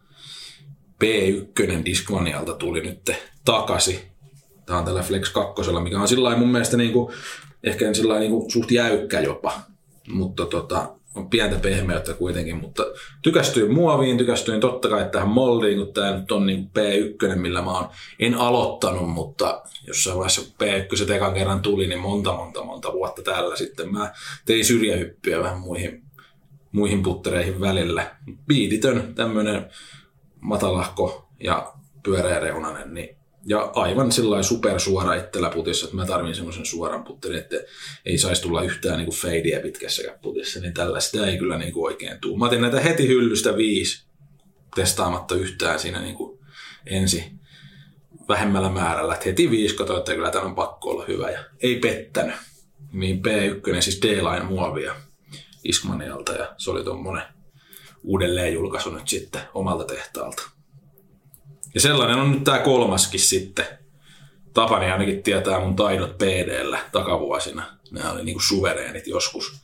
P1 1.04 1.86
Discmanialta 1.86 2.54
tuli 2.54 2.82
nyt 2.82 3.12
takaisin. 3.46 4.00
Tämä 4.66 4.80
on 4.80 4.86
tällä 4.86 5.04
Flex 5.04 5.32
2, 5.32 5.72
mikä 5.84 6.00
on 6.00 6.08
sillä 6.08 6.38
mun 6.38 6.52
mielestä 6.52 6.78
niin 6.78 6.94
kuin, 6.94 7.14
ehkä 7.64 7.94
sillä 7.94 8.20
niin 8.20 8.32
kuin 8.32 8.52
suht 8.52 8.72
jäykkä 8.72 9.20
jopa. 9.20 9.73
Mutta 10.08 10.46
tota, 10.46 10.96
on 11.16 11.30
pientä 11.30 11.60
pehmeyttä 11.60 12.14
kuitenkin, 12.14 12.58
mutta 12.58 12.84
tykästyin 13.22 13.74
muoviin, 13.74 14.18
tykästyin 14.18 14.60
totta 14.60 14.90
kai 14.90 15.10
tähän 15.12 15.30
moldiin, 15.30 15.78
kun 15.78 15.94
tämä 15.94 16.18
nyt 16.18 16.32
on 16.32 16.46
niin 16.46 16.70
P1, 16.80 17.36
millä 17.36 17.62
mä 17.62 17.72
oon, 17.72 17.90
en 18.20 18.36
aloittanut, 18.36 19.10
mutta 19.10 19.64
jossain 19.88 20.18
vaiheessa 20.18 20.42
P1 20.42 21.12
ekan 21.12 21.34
kerran 21.34 21.62
tuli, 21.62 21.88
niin 21.88 22.00
monta, 22.00 22.34
monta, 22.34 22.64
monta 22.64 22.94
vuotta 22.94 23.22
tällä 23.22 23.56
sitten 23.56 23.92
mä 23.92 24.14
tein 24.46 24.66
syrjähyppyjä 24.66 25.40
vähän 25.40 25.60
muihin, 25.60 26.04
muihin 26.72 27.04
puttereihin 27.04 27.62
välillä. 27.62 28.16
Biititön, 28.48 29.16
tämmöinen 29.16 29.70
matalahko 30.40 31.30
ja 31.40 31.74
pyöreä 32.04 32.40
reunanen, 32.40 32.94
niin 32.94 33.23
ja 33.46 33.72
aivan 33.74 34.12
sillä 34.12 34.44
supersuora 34.44 35.16
itsellä 35.16 35.50
putissa, 35.50 35.86
että 35.86 35.96
mä 35.96 36.06
tarvin 36.06 36.36
semmoisen 36.36 36.66
suoran 36.66 37.04
putterin, 37.04 37.40
että 37.40 37.56
ei 38.06 38.18
saisi 38.18 38.42
tulla 38.42 38.64
yhtään 38.64 38.98
niin 38.98 39.14
feidiä 39.14 39.60
pitkässäkään 39.60 40.20
putissa, 40.22 40.60
niin 40.60 40.74
tällaista 40.74 41.28
ei 41.28 41.38
kyllä 41.38 41.58
niin 41.58 41.74
kuin 41.74 41.86
oikein 41.86 42.22
tule. 42.22 42.38
Mä 42.38 42.46
otin 42.46 42.62
näitä 42.62 42.80
heti 42.80 43.08
hyllystä 43.08 43.58
viisi 43.58 44.06
testaamatta 44.76 45.36
yhtään 45.36 45.80
siinä 45.80 46.02
niin 46.02 46.16
kuin 46.16 46.40
ensi 46.86 47.32
vähemmällä 48.28 48.70
määrällä. 48.70 49.14
Että 49.14 49.26
heti 49.26 49.52
viisi 49.52 49.76
katsoin, 49.76 50.00
että 50.00 50.16
kyllä 50.16 50.32
tämä 50.32 50.46
on 50.46 50.56
pakko 50.56 50.90
olla 50.90 51.06
hyvä 51.08 51.30
ja 51.30 51.44
ei 51.60 51.80
pettänyt. 51.80 52.36
Niin 52.94 53.22
P1, 53.22 53.82
siis 53.82 54.02
D-Line 54.02 54.44
muovia 54.46 54.96
Ismanialta 55.64 56.34
ja 56.34 56.54
se 56.58 56.72
oli 56.72 56.84
tuommoinen 56.84 57.24
uudelleen 58.04 58.54
julkaisu 58.54 58.90
nyt 58.90 59.08
sitten 59.08 59.42
omalta 59.54 59.84
tehtaalta. 59.84 60.50
Ja 61.74 61.82
sellainen 61.82 62.18
on 62.18 62.32
nyt 62.32 62.44
tämä 62.44 62.60
kolmaskin 62.60 63.20
sitten. 63.20 63.66
Tapani 64.54 64.92
ainakin 64.92 65.24
tietää 65.24 65.60
mun 65.60 65.76
taidot 65.76 66.18
PDllä 66.18 66.80
takavuosina. 66.92 67.64
Ne 67.92 68.10
oli 68.10 68.24
niinku 68.24 68.40
suvereenit 68.40 69.08
joskus. 69.08 69.64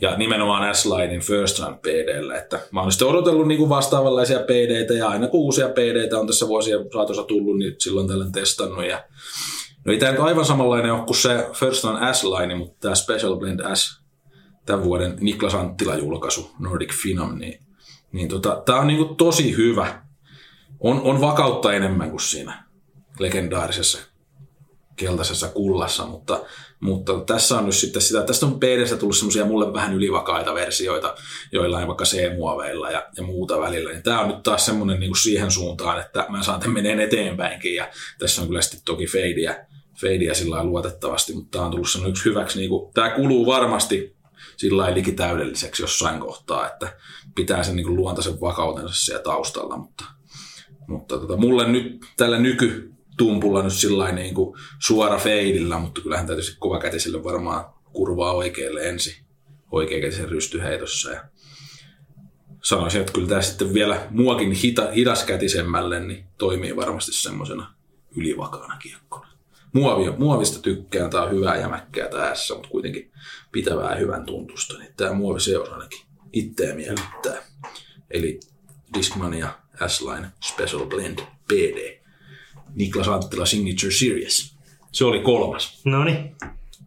Ja 0.00 0.16
nimenomaan 0.16 0.74
S-Linein 0.74 1.20
First 1.20 1.58
Run 1.58 1.78
PDllä, 1.78 2.38
että 2.38 2.60
mä 2.70 2.80
oon 2.80 2.92
sitten 2.92 3.08
odotellut 3.08 3.48
niinku 3.48 3.68
vastaavanlaisia 3.68 4.38
PDtä 4.38 4.94
ja 4.94 5.08
aina 5.08 5.28
kun 5.28 5.40
uusia 5.40 5.68
PDtä 5.68 6.18
on 6.18 6.26
tässä 6.26 6.48
vuosien 6.48 6.78
saatossa 6.92 7.22
tullut, 7.22 7.58
niin 7.58 7.74
silloin 7.78 8.08
tällä 8.08 8.26
testannut. 8.32 8.86
Ja 8.86 9.04
no 9.84 9.92
ei 9.92 9.98
tämä 9.98 10.12
nyt 10.12 10.20
aivan 10.20 10.44
samanlainen 10.44 10.92
ole 10.92 11.06
kuin 11.06 11.16
se 11.16 11.48
First 11.52 11.84
Run 11.84 12.14
S-Line, 12.14 12.54
mutta 12.54 12.76
tämä 12.80 12.94
Special 12.94 13.36
Blend 13.36 13.60
S, 13.74 14.00
tämän 14.66 14.84
vuoden 14.84 15.16
Niklas 15.20 15.54
Anttila-julkaisu, 15.54 16.50
Nordic 16.58 16.92
Phenom, 17.02 17.38
niin, 17.38 17.60
niin 18.12 18.28
tota, 18.28 18.62
tämä 18.64 18.80
on 18.80 18.86
niinku 18.86 19.04
tosi 19.04 19.56
hyvä 19.56 20.05
on, 20.80 21.00
on 21.02 21.20
vakautta 21.20 21.72
enemmän 21.72 22.10
kuin 22.10 22.20
siinä 22.20 22.64
legendaarisessa 23.18 23.98
keltaisessa 24.96 25.48
kullassa, 25.48 26.06
mutta, 26.06 26.40
mutta 26.80 27.20
tässä 27.20 27.58
on 27.58 27.66
nyt 27.66 27.74
sitten 27.74 28.02
sitä, 28.02 28.22
tästä 28.22 28.46
on 28.46 28.60
PDstä 28.60 28.96
tullut 28.96 29.16
semmoisia 29.16 29.44
mulle 29.44 29.72
vähän 29.72 29.94
ylivakaita 29.94 30.54
versioita, 30.54 31.14
joilla 31.52 31.86
vaikka 31.86 32.04
C-muoveilla 32.04 32.90
ja, 32.90 33.06
ja 33.16 33.22
muuta 33.22 33.60
välillä. 33.60 33.90
Niin 33.90 34.02
tämä 34.02 34.20
on 34.20 34.28
nyt 34.28 34.42
taas 34.42 34.66
semmoinen 34.66 35.00
niin 35.00 35.10
kuin 35.10 35.22
siihen 35.22 35.50
suuntaan, 35.50 36.00
että 36.00 36.26
mä 36.28 36.42
saan 36.42 36.60
tämän 36.60 36.74
meneen 36.74 37.00
eteenpäinkin 37.00 37.74
ja 37.74 37.88
tässä 38.18 38.42
on 38.42 38.48
kyllä 38.48 38.62
sitten 38.62 38.80
toki 38.84 39.06
feidiä, 39.06 39.66
feidiä 40.00 40.34
sillä 40.34 40.64
luotettavasti, 40.64 41.32
mutta 41.32 41.50
tämä 41.50 41.64
on 41.64 41.70
tullut 41.70 41.90
semmoinen 41.90 42.10
yksi 42.10 42.24
hyväksi, 42.24 42.58
niin 42.58 42.70
kuin, 42.70 42.92
tämä 42.94 43.10
kuluu 43.10 43.46
varmasti 43.46 44.16
sillä 44.56 44.82
lailla 44.82 45.12
täydelliseksi 45.16 45.82
jossain 45.82 46.20
kohtaa, 46.20 46.66
että 46.66 46.96
pitää 47.34 47.62
sen 47.62 47.76
niin 47.76 47.86
kuin 47.86 47.96
luontaisen 47.96 48.40
vakautensa 48.40 48.94
siellä 48.94 49.22
taustalla, 49.22 49.76
mutta 49.76 50.15
mutta 50.86 51.18
tota, 51.18 51.36
mulle 51.36 51.68
nyt 51.68 52.04
tällä 52.16 52.38
nykytumpulla 52.38 53.62
nyt 53.62 53.72
sillä 53.72 54.12
niin 54.12 54.34
kuin 54.34 54.58
suora 54.78 55.18
feidillä, 55.18 55.78
mutta 55.78 56.00
kyllähän 56.00 56.26
täytyisi 56.26 56.56
kovakätiselle 56.58 57.24
varmaan 57.24 57.64
kurvaa 57.92 58.32
oikealle 58.32 58.88
ensi 58.88 59.26
oikeakätisen 59.70 60.28
rystyheitossa. 60.28 61.10
Ja 61.10 61.24
sanoisin, 62.62 63.00
että 63.00 63.12
kyllä 63.12 63.28
tämä 63.28 63.42
sitten 63.42 63.74
vielä 63.74 64.06
muakin 64.10 64.52
hita, 64.52 64.90
hidaskätisemmälle 64.90 66.00
niin 66.00 66.24
toimii 66.38 66.76
varmasti 66.76 67.12
semmoisena 67.12 67.74
ylivakaana 68.16 68.76
kiekkona. 68.76 69.26
Muovi, 69.72 70.10
muovista 70.18 70.62
tykkään, 70.62 71.10
tämä 71.10 71.22
on 71.22 71.30
hyvää 71.30 71.56
jämäkkää 71.56 72.08
tässä, 72.08 72.54
mutta 72.54 72.68
kuitenkin 72.68 73.12
pitävää 73.52 73.94
hyvän 73.94 74.26
tuntusta. 74.26 74.78
Niin 74.78 74.94
tämä 74.96 75.12
muovi 75.12 75.40
se 75.40 75.56
ainakin 75.56 76.00
itseä 76.32 76.74
miellyttää. 76.74 77.42
Eli 78.10 78.40
Discmania 78.98 79.48
S-Line 79.86 80.26
Special 80.40 80.86
Blend 80.86 81.18
PD. 81.48 82.00
Niklas 82.74 83.08
Anttila 83.08 83.46
Signature 83.46 83.92
Series. 83.92 84.56
Se 84.92 85.04
oli 85.04 85.20
kolmas. 85.20 85.82
No 85.84 86.04
niin. 86.04 86.36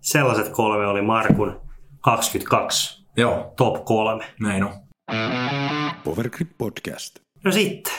Sellaiset 0.01 0.49
kolme 0.49 0.87
oli 0.87 1.01
Markun 1.01 1.61
22. 2.01 3.05
Joo. 3.17 3.53
Top 3.57 3.85
kolme. 3.85 4.25
Näin 4.39 4.63
on. 4.63 4.73
Powergrip 6.03 6.49
Podcast. 6.57 7.19
No 7.43 7.51
sitten 7.51 7.93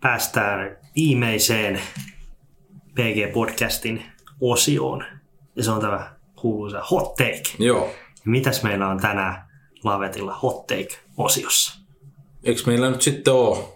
päästään 0.00 0.76
viimeiseen 0.96 1.80
PG-podcastin 2.94 4.02
osioon. 4.40 5.04
Ja 5.56 5.64
se 5.64 5.70
on 5.70 5.80
tämä 5.80 6.14
kuuluisa 6.36 6.82
hot 6.90 7.14
take. 7.14 7.42
Joo. 7.58 7.90
Mitäs 8.24 8.62
meillä 8.62 8.88
on 8.88 9.00
tänään 9.00 9.44
Lavetilla 9.84 10.34
hot 10.34 10.66
take-osiossa? 10.66 11.80
Eikö 12.44 12.62
meillä 12.66 12.90
nyt 12.90 13.02
sitten 13.02 13.32
ole 13.32 13.73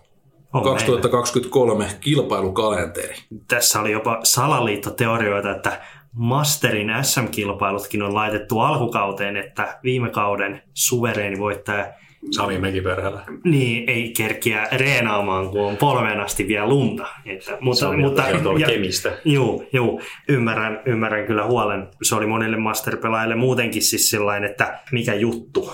on 0.53 0.63
2023 0.63 1.79
meillä. 1.79 1.99
kilpailukalenteri. 2.01 3.15
Tässä 3.49 3.81
oli 3.81 3.93
jopa 3.93 4.21
salaliittoteorioita, 4.23 5.51
että 5.51 5.81
Masterin 6.13 6.91
SM-kilpailutkin 7.03 8.03
on 8.03 8.15
laitettu 8.15 8.61
alkukauteen, 8.61 9.37
että 9.37 9.79
viime 9.85 10.11
kauden 10.11 10.63
suvereeni 10.75 11.39
voittaja 11.39 11.93
Sami 12.31 12.59
Mekiperhälä. 12.59 13.21
Niin, 13.45 13.91
ei 13.91 14.13
kerkiä 14.17 14.69
reenaamaan, 14.73 15.49
kun 15.49 15.61
on 15.61 15.77
polveen 15.77 16.21
asti 16.21 16.49
vielä 16.49 16.69
lunta. 16.69 17.07
Että, 17.27 17.59
mutta, 17.61 17.89
oli 17.89 17.97
mutta, 17.97 18.23
ja, 18.59 18.67
kemistä. 18.67 19.13
Juu, 19.25 19.69
juu, 19.73 20.01
ymmärrän, 20.29 20.83
ymmärrän 20.87 21.27
kyllä 21.27 21.45
huolen. 21.45 21.89
Se 22.03 22.15
oli 22.15 22.27
monille 22.27 22.57
masterpelaajille 22.57 23.35
muutenkin 23.35 23.83
siis 23.83 24.11
sellainen, 24.11 24.51
että 24.51 24.81
mikä 24.93 25.15
juttu. 25.15 25.73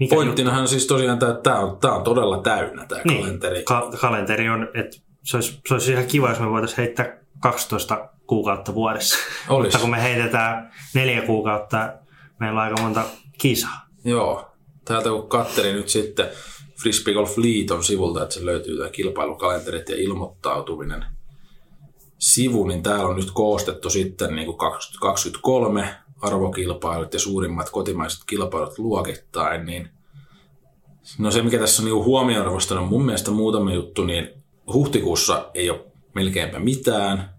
Mikä 0.00 0.14
Pointtinahan 0.14 0.60
on 0.60 0.68
siis 0.68 0.86
tosiaan 0.86 1.18
tämä, 1.18 1.32
että 1.32 1.42
tämä 1.42 1.58
on, 1.58 1.78
tämä 1.78 1.94
on 1.94 2.02
todella 2.02 2.38
täynnä 2.38 2.86
tämä 2.86 3.00
niin, 3.04 3.20
kalenteri. 3.20 3.62
Ka- 3.64 3.90
kalenteri 4.00 4.48
on, 4.48 4.68
että 4.74 4.96
se 5.24 5.36
olisi, 5.36 5.60
se 5.68 5.74
olisi 5.74 5.92
ihan 5.92 6.06
kiva, 6.06 6.28
jos 6.28 6.40
me 6.40 6.50
voitaisiin 6.50 6.76
heittää 6.76 7.18
12 7.40 8.08
kuukautta 8.26 8.74
vuodessa. 8.74 9.18
Olisi. 9.48 9.66
Mutta 9.66 9.78
kun 9.78 9.90
me 9.90 10.02
heitetään 10.02 10.72
neljä 10.94 11.22
kuukautta, 11.22 11.92
meillä 12.40 12.60
on 12.60 12.64
aika 12.64 12.82
monta 12.82 13.04
kisaa. 13.38 13.88
Joo, 14.04 14.50
täältä 14.84 15.08
kun 15.08 15.28
katselin 15.28 15.76
nyt 15.76 15.88
sitten 15.88 16.28
Frisbee 16.82 17.14
Golf 17.14 17.38
Liiton 17.38 17.84
sivulta, 17.84 18.22
että 18.22 18.34
se 18.34 18.46
löytyy 18.46 18.76
tämä 18.76 18.90
kilpailukalenterit 18.90 19.88
ja 19.88 19.96
ilmoittautuminen 19.96 21.04
sivu, 22.18 22.66
niin 22.66 22.82
täällä 22.82 23.04
on 23.04 23.16
nyt 23.16 23.30
koostettu 23.30 23.90
sitten 23.90 24.36
niin 24.36 24.46
kuin 24.46 24.58
2023 24.58 25.94
arvokilpailut 26.20 27.14
ja 27.14 27.20
suurimmat 27.20 27.70
kotimaiset 27.70 28.20
kilpailut 28.26 28.78
luokittain, 28.78 29.66
niin 29.66 29.88
no 31.18 31.30
se, 31.30 31.42
mikä 31.42 31.58
tässä 31.58 31.82
on 31.82 31.88
niin 31.88 32.04
huomioarvosta, 32.04 32.80
on 32.80 32.88
mun 32.88 33.04
mielestä 33.04 33.30
muutama 33.30 33.72
juttu, 33.72 34.04
niin 34.04 34.28
huhtikuussa 34.72 35.50
ei 35.54 35.70
ole 35.70 35.84
melkeinpä 36.14 36.58
mitään. 36.58 37.30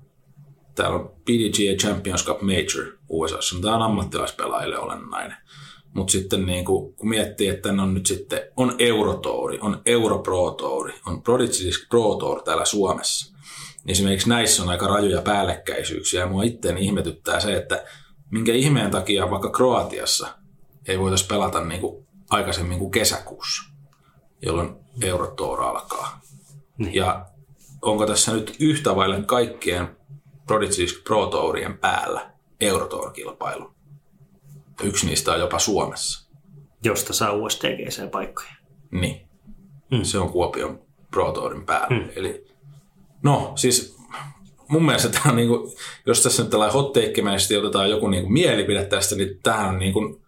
Täällä 0.76 0.96
on 0.96 1.10
PDGA 1.10 1.78
Champions 1.82 2.26
Cup 2.26 2.42
Major 2.42 2.98
USA. 3.10 3.38
Tämä 3.62 3.76
on 3.76 3.82
ammattilaispelaajille 3.82 4.80
olennainen. 4.80 5.38
Mutta 5.94 6.12
sitten 6.12 6.46
niin 6.46 6.66
kun, 6.66 6.94
kun 6.94 7.10
miettii, 7.10 7.48
että 7.48 7.70
on 7.70 7.94
nyt 7.94 8.06
sitten 8.06 8.42
on 8.58 8.76
Eurotouri, 8.80 9.60
on 9.62 9.82
Euro 9.86 10.20
Pro 10.20 10.52
Touri, 10.52 10.94
on 11.06 11.22
Prodigy 11.22 11.70
Pro 11.90 12.16
Tour 12.16 12.42
täällä 12.42 12.66
Suomessa. 12.66 13.36
Esimerkiksi 13.88 14.30
näissä 14.30 14.64
on 14.64 14.70
aika 14.70 14.88
rajoja 14.88 15.22
päällekkäisyyksiä. 15.22 16.20
Ja 16.20 16.28
mua 16.28 16.44
itteen 16.44 16.78
ihmetyttää 16.78 17.40
se, 17.40 17.54
että 17.54 17.86
minkä 18.32 18.54
ihmeen 18.54 18.92
takia 18.92 19.32
vaikka 19.32 19.50
Kroatiassa 19.50 20.28
ei 20.88 21.00
voitaisi 21.00 21.28
pelata 21.28 21.64
niin 21.64 21.82
kuin 21.82 22.08
aikaisemmin 22.30 22.80
kuin 22.80 22.92
kesäkuussa, 22.92 23.74
jolloin 24.42 24.76
Eurotour 25.02 25.62
alkaa. 25.62 26.22
Niin. 26.78 26.96
Ja 26.96 27.26
onko 27.82 28.06
tässä 28.06 28.34
nyt 28.34 28.56
yhtä 28.60 28.96
vaille 28.96 29.22
kaikkien 29.24 29.98
Prodigy 30.48 30.86
Pro 31.04 31.26
Tourien 31.26 31.78
päällä 31.78 32.32
Eurotour-kilpailu? 32.62 33.72
Yksi 34.84 35.06
niistä 35.06 35.32
on 35.32 35.40
jopa 35.40 35.60
Suomessa. 35.60 36.30
Josta 36.84 37.14
saa 37.14 37.32
USTGC-paikkoja. 37.32 38.54
Niin. 38.92 39.28
Mm. 39.92 40.04
Se 40.04 40.18
on 40.18 40.30
Kuopion 40.32 40.82
Pro 41.12 41.32
Tourin 41.32 41.66
päällä. 41.66 41.88
Mm. 41.90 42.10
Eli, 42.16 42.48
no 43.24 43.52
siis 43.56 43.99
mun 44.70 44.86
mielestä 44.86 45.10
tämä 45.10 45.30
on 45.30 45.36
niin 45.36 45.48
kuin, 45.48 45.72
jos 46.06 46.24
tässä 46.24 46.42
nyt 46.44 46.52
tällainen 46.52 46.74
hot 46.74 46.94
otetaan 47.60 47.90
joku 47.90 48.08
niin 48.08 48.24
kuin 48.24 48.34
mielipide 48.34 48.86
tästä, 48.86 49.16
niin 49.16 49.40
tämähän 49.44 49.70
on 49.70 49.80
niin 49.80 49.94
kuin 49.94 50.22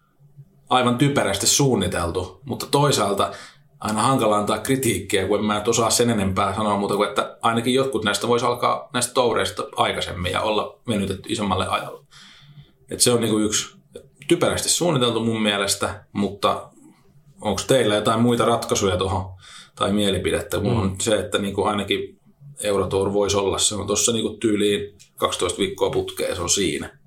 aivan 0.70 0.98
typerästi 0.98 1.46
suunniteltu, 1.46 2.40
mutta 2.44 2.66
toisaalta 2.70 3.32
aina 3.80 4.02
hankala 4.02 4.36
antaa 4.36 4.58
kritiikkiä, 4.58 5.26
kun 5.28 5.38
en 5.38 5.44
mä 5.44 5.58
et 5.58 5.68
osaa 5.68 5.90
sen 5.90 6.10
enempää 6.10 6.54
sanoa 6.54 6.76
muuta 6.76 6.96
kuin, 6.96 7.08
että 7.08 7.38
ainakin 7.42 7.74
jotkut 7.74 8.04
näistä 8.04 8.28
voisi 8.28 8.46
alkaa 8.46 8.88
näistä 8.92 9.14
toureista 9.14 9.62
aikaisemmin 9.76 10.32
ja 10.32 10.40
olla 10.40 10.78
venytetty 10.88 11.32
isommalle 11.32 11.66
ajalle. 11.68 12.04
Et 12.90 13.00
se 13.00 13.12
on 13.12 13.20
niin 13.20 13.30
kuin 13.30 13.44
yksi 13.44 13.76
typerästi 14.28 14.68
suunniteltu 14.68 15.20
mun 15.24 15.42
mielestä, 15.42 16.04
mutta 16.12 16.68
onko 17.40 17.60
teillä 17.66 17.94
jotain 17.94 18.20
muita 18.20 18.44
ratkaisuja 18.44 18.96
tuohon 18.96 19.30
tai 19.74 19.92
mielipidettä? 19.92 20.60
Mulla 20.60 20.80
on 20.80 20.88
mm. 20.88 20.96
se, 21.00 21.18
että 21.18 21.38
niin 21.38 21.54
kuin 21.54 21.68
ainakin 21.68 22.18
Eurotour 22.62 23.12
voisi 23.12 23.36
olla. 23.36 23.58
Se 23.58 23.74
on 23.74 23.86
tuossa 23.86 24.12
niin 24.12 24.40
tyyliin 24.40 24.94
12 25.16 25.58
viikkoa 25.58 25.90
putkeen, 25.90 26.36
se 26.36 26.42
on 26.42 26.50
siinä. 26.50 26.98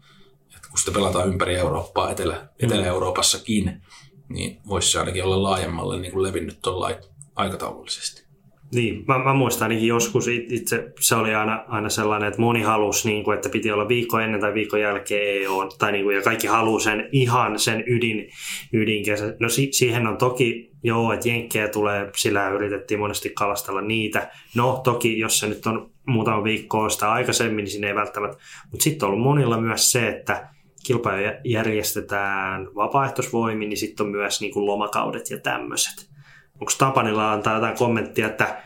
Et 0.55 0.67
kun 0.69 0.79
sitä 0.79 0.91
pelataan 0.91 1.27
ympäri 1.27 1.55
Eurooppaa, 1.55 2.11
Etelä, 2.11 2.33
mm. 2.33 2.65
Etelä-Euroopassakin, 2.65 3.81
niin 4.29 4.61
voisi 4.67 4.91
se 4.91 4.99
ainakin 4.99 5.23
olla 5.23 5.43
laajemmalle 5.43 5.99
niin 5.99 6.11
kuin 6.11 6.23
levinnyt 6.23 6.61
tuolla 6.61 6.91
aikataulullisesti. 7.35 8.24
Niin, 8.73 9.03
mä, 9.07 9.23
mä 9.23 9.33
muistan 9.33 9.65
ainakin 9.65 9.87
joskus 9.87 10.27
itse, 10.27 10.93
se 10.99 11.15
oli 11.15 11.35
aina, 11.35 11.63
aina 11.67 11.89
sellainen, 11.89 12.27
että 12.27 12.41
moni 12.41 12.61
halusi, 12.61 13.09
niin 13.09 13.23
kuin, 13.23 13.35
että 13.35 13.49
piti 13.49 13.71
olla 13.71 13.87
viikko 13.87 14.19
ennen 14.19 14.41
tai 14.41 14.53
viikko 14.53 14.77
jälkeen 14.77 15.43
EU, 15.43 15.69
tai 15.77 15.91
niin 15.91 16.03
kuin, 16.03 16.15
ja 16.15 16.21
kaikki 16.21 16.47
haluaa 16.47 16.79
sen 16.79 17.09
ihan 17.11 17.59
sen 17.59 17.83
ydin, 17.87 18.29
ydinkesä. 18.73 19.35
No 19.39 19.49
si, 19.49 19.69
siihen 19.71 20.07
on 20.07 20.17
toki, 20.17 20.71
joo, 20.83 21.13
että 21.13 21.29
jenkkejä 21.29 21.67
tulee, 21.67 22.09
sillä 22.15 22.49
yritettiin 22.49 22.99
monesti 22.99 23.29
kalastella 23.29 23.81
niitä. 23.81 24.29
No 24.55 24.81
toki, 24.83 25.19
jos 25.19 25.39
se 25.39 25.47
nyt 25.47 25.65
on 25.65 25.91
muutama 26.07 26.43
viikko 26.43 26.89
sitä 26.89 27.11
aikaisemmin, 27.11 27.63
niin 27.63 27.71
sinne 27.71 27.87
ei 27.87 27.95
välttämättä. 27.95 28.37
Mutta 28.71 28.83
sitten 28.83 29.05
on 29.05 29.11
ollut 29.11 29.23
monilla 29.23 29.61
myös 29.61 29.91
se, 29.91 30.07
että 30.07 30.49
kilpailu 30.85 31.33
järjestetään 31.43 32.67
vapaaehtoisvoimin, 32.75 33.69
niin 33.69 33.77
sitten 33.77 34.05
on 34.05 34.11
myös 34.11 34.41
niin 34.41 34.53
kuin 34.53 34.65
lomakaudet 34.65 35.29
ja 35.29 35.39
tämmöiset 35.39 36.14
onko 36.61 36.71
Tapanilla 36.77 37.31
antaa 37.31 37.55
jotain 37.55 37.77
kommenttia, 37.77 38.27
että 38.27 38.61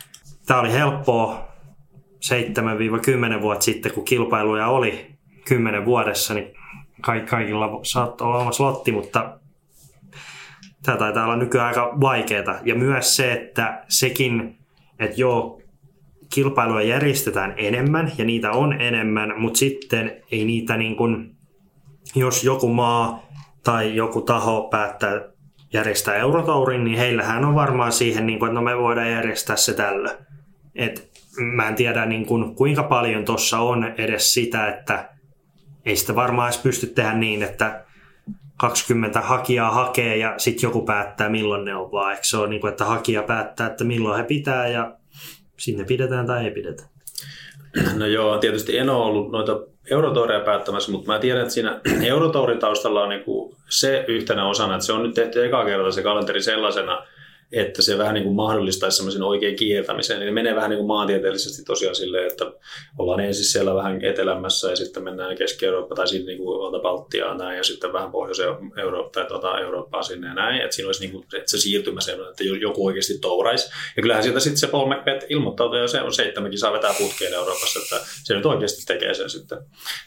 tämä 0.45 0.59
oli 0.59 0.71
helppoa 0.71 1.47
7-10 3.37 3.41
vuotta 3.41 3.65
sitten, 3.65 3.93
kun 3.93 4.05
kilpailuja 4.05 4.67
oli 4.67 5.15
10 5.47 5.85
vuodessa, 5.85 6.33
niin 6.33 6.53
kaikilla 7.01 7.79
saattoi 7.83 8.27
olla 8.27 8.37
oma 8.37 8.51
slotti, 8.51 8.91
mutta 8.91 9.39
tämä 10.83 10.97
taitaa 10.97 11.25
olla 11.25 11.35
nykyään 11.35 11.67
aika 11.67 11.97
vaikeaa. 12.01 12.59
Ja 12.63 12.75
myös 12.75 13.15
se, 13.15 13.33
että 13.33 13.83
sekin, 13.87 14.57
että 14.99 15.21
joo, 15.21 15.61
kilpailuja 16.33 16.85
järjestetään 16.85 17.53
enemmän 17.57 18.11
ja 18.17 18.25
niitä 18.25 18.51
on 18.51 18.81
enemmän, 18.81 19.33
mutta 19.37 19.59
sitten 19.59 20.23
ei 20.31 20.45
niitä 20.45 20.77
niin 20.77 20.95
kuin, 20.95 21.35
jos 22.15 22.43
joku 22.43 22.67
maa 22.67 23.25
tai 23.63 23.95
joku 23.95 24.21
taho 24.21 24.67
päättää 24.71 25.21
järjestää 25.73 26.15
Eurotourin, 26.15 26.83
niin 26.83 26.97
heillähän 26.97 27.45
on 27.45 27.55
varmaan 27.55 27.91
siihen, 27.91 28.25
niin 28.25 28.39
kuin, 28.39 28.49
että 28.49 28.59
no 28.59 28.61
me 28.61 28.77
voidaan 28.77 29.11
järjestää 29.11 29.55
se 29.55 29.73
tällä. 29.73 30.17
Et 30.75 31.09
mä 31.37 31.67
en 31.67 31.75
tiedä 31.75 32.05
niin 32.05 32.25
kuin, 32.25 32.55
kuinka 32.55 32.83
paljon 32.83 33.25
tuossa 33.25 33.59
on 33.59 33.93
edes 33.97 34.33
sitä, 34.33 34.67
että 34.67 35.09
ei 35.85 35.95
sitä 35.95 36.15
varmaan 36.15 36.49
edes 36.49 36.61
pysty 36.61 36.87
tehdä 36.87 37.13
niin, 37.13 37.43
että 37.43 37.85
20 38.57 39.21
hakijaa 39.21 39.71
hakee 39.71 40.17
ja 40.17 40.33
sitten 40.37 40.67
joku 40.67 40.81
päättää 40.81 41.29
milloin 41.29 41.65
ne 41.65 41.75
on 41.75 41.91
vaan. 41.91 42.11
Eikö 42.11 42.23
se 42.23 42.37
ole 42.37 42.49
niin 42.49 42.61
kuin, 42.61 42.71
että 42.71 42.85
hakija 42.85 43.23
päättää, 43.23 43.67
että 43.67 43.83
milloin 43.83 44.17
he 44.17 44.23
pitää 44.23 44.67
ja 44.67 44.95
sinne 45.57 45.83
pidetään 45.83 46.27
tai 46.27 46.45
ei 46.45 46.51
pidetä? 46.51 46.83
No 47.95 48.05
joo, 48.05 48.37
tietysti 48.37 48.77
en 48.77 48.89
ole 48.89 49.05
ollut 49.05 49.31
noita 49.31 49.51
Eurotouria 49.91 50.39
päättämässä, 50.39 50.91
mutta 50.91 51.11
mä 51.11 51.19
tiedän, 51.19 51.41
että 51.41 51.53
siinä 51.53 51.79
Eurotourin 52.11 52.59
taustalla 52.59 53.03
on 53.03 53.09
niinku 53.09 53.55
se 53.69 54.05
yhtenä 54.07 54.47
osana, 54.47 54.75
että 54.75 54.85
se 54.85 54.93
on 54.93 55.03
nyt 55.03 55.13
tehty 55.13 55.45
eka 55.45 55.65
kerta 55.65 55.91
se 55.91 56.03
kalenteri 56.03 56.41
sellaisena, 56.41 57.05
että 57.51 57.81
se 57.81 57.97
vähän 57.97 58.13
niin 58.13 58.23
kuin 58.23 58.35
mahdollistaisi 58.35 58.97
semmoisen 58.97 59.23
oikein 59.23 59.55
kiertämisen. 59.55 60.19
Niin 60.19 60.33
menee 60.33 60.55
vähän 60.55 60.69
niin 60.69 60.77
kuin 60.77 60.87
maantieteellisesti 60.87 61.63
tosiaan 61.63 61.95
silleen, 61.95 62.27
että 62.31 62.45
ollaan 62.97 63.19
ensin 63.19 63.45
siellä 63.45 63.75
vähän 63.75 64.05
etelämässä 64.05 64.69
ja 64.69 64.75
sitten 64.75 65.03
mennään 65.03 65.37
Keski-Eurooppa 65.37 65.95
tai 65.95 66.07
sitten 66.07 66.25
niin 66.25 66.37
kuin 66.37 66.81
Baltiaa 66.81 67.37
näin 67.37 67.57
ja 67.57 67.63
sitten 67.63 67.93
vähän 67.93 68.11
Pohjois-Eurooppaa 68.11 69.09
tai 69.13 69.25
tuota 69.25 69.59
Eurooppaa 69.59 70.03
sinne 70.03 70.27
ja 70.27 70.33
näin. 70.33 70.61
Että 70.61 70.75
siinä 70.75 70.87
olisi 70.87 71.01
niin 71.01 71.11
kuin, 71.11 71.23
että 71.23 71.51
se 71.51 71.57
siirtymä 71.57 72.01
sellainen, 72.01 72.31
että 72.31 72.43
joku 72.43 72.85
oikeasti 72.85 73.19
touraisi. 73.19 73.71
Ja 73.97 74.01
kyllähän 74.01 74.23
sieltä 74.23 74.39
sitten 74.39 74.57
se 74.57 74.67
Paul 74.67 74.93
McBeth 74.93 75.25
ilmoittautuu 75.29 75.77
ja 75.77 75.87
se 75.87 76.01
on 76.01 76.13
seitsemänkin 76.13 76.59
saa 76.59 76.73
vetää 76.73 76.93
putkeen 76.97 77.33
Euroopassa, 77.33 77.79
että 77.79 78.07
se 78.23 78.35
nyt 78.35 78.45
oikeasti 78.45 78.85
tekee 78.85 79.13
sen 79.13 79.29
sitten. 79.29 79.57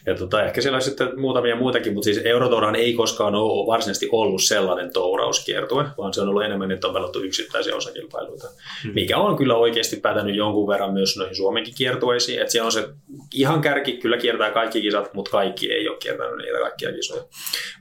Ja 0.05 0.15
tota, 0.15 0.43
ehkä 0.43 0.61
siellä 0.61 0.75
on 0.75 0.81
sitten 0.81 1.19
muutamia 1.19 1.55
muitakin, 1.55 1.93
mutta 1.93 2.05
siis 2.05 2.21
Eurotourahan 2.25 2.75
ei 2.75 2.93
koskaan 2.93 3.35
ole 3.35 3.67
varsinaisesti 3.67 4.09
ollut 4.11 4.43
sellainen 4.43 4.93
tourauskiertue, 4.93 5.85
vaan 5.97 6.13
se 6.13 6.21
on 6.21 6.29
ollut 6.29 6.43
enemmän, 6.43 6.71
että 6.71 6.87
on 6.87 6.93
pelattu 6.93 7.19
yksittäisiä 7.33 7.75
osakilpailuita, 7.75 8.47
hmm. 8.83 8.93
mikä 8.93 9.17
on 9.17 9.37
kyllä 9.37 9.55
oikeasti 9.55 9.95
pätänyt 9.95 10.35
jonkun 10.35 10.67
verran 10.67 10.93
myös 10.93 11.17
noihin 11.17 11.35
Suomenkin 11.35 11.73
kiertueisiin, 11.77 12.39
että 12.39 12.51
siellä 12.51 12.65
on 12.65 12.71
se 12.71 12.89
ihan 13.33 13.61
kärki, 13.61 13.97
kyllä 13.97 14.17
kiertää 14.17 14.51
kaikki 14.51 14.81
kisat, 14.81 15.13
mutta 15.13 15.31
kaikki 15.31 15.73
ei 15.73 15.89
ole 15.89 15.97
kiertänyt 15.97 16.37
niitä 16.37 16.59
kaikkia 16.59 16.91
kisoja. 16.91 17.23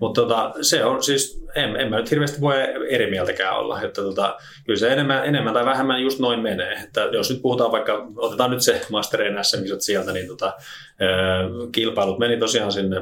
Mutta 0.01 0.21
tota, 0.21 0.53
se 0.61 0.85
on 0.85 1.03
siis, 1.03 1.45
en, 1.55 1.77
en 1.77 1.91
mä 1.91 1.97
nyt 1.97 2.11
hirveästi 2.11 2.41
voi 2.41 2.55
eri 2.89 3.11
mieltäkään 3.11 3.59
olla, 3.59 3.83
että 3.83 4.03
tota, 4.03 4.37
kyllä 4.67 4.79
se 4.79 4.93
enemmän, 4.93 5.25
enemmän 5.25 5.55
tai 5.55 5.65
vähemmän 5.65 6.03
just 6.03 6.19
noin 6.19 6.41
menee, 6.41 6.73
että 6.73 7.01
jos 7.01 7.31
nyt 7.31 7.43
puhutaan 7.43 7.73
vaikka, 7.73 8.07
otetaan 8.17 8.51
nyt 8.51 8.63
se 8.63 8.81
Master 8.91 9.21
SM 9.43 9.59
sieltä, 9.79 10.13
niin 10.13 10.27
tota, 10.27 10.53
kilpailut 11.73 12.19
meni 12.19 12.37
tosiaan 12.37 12.73
sinne 12.73 12.97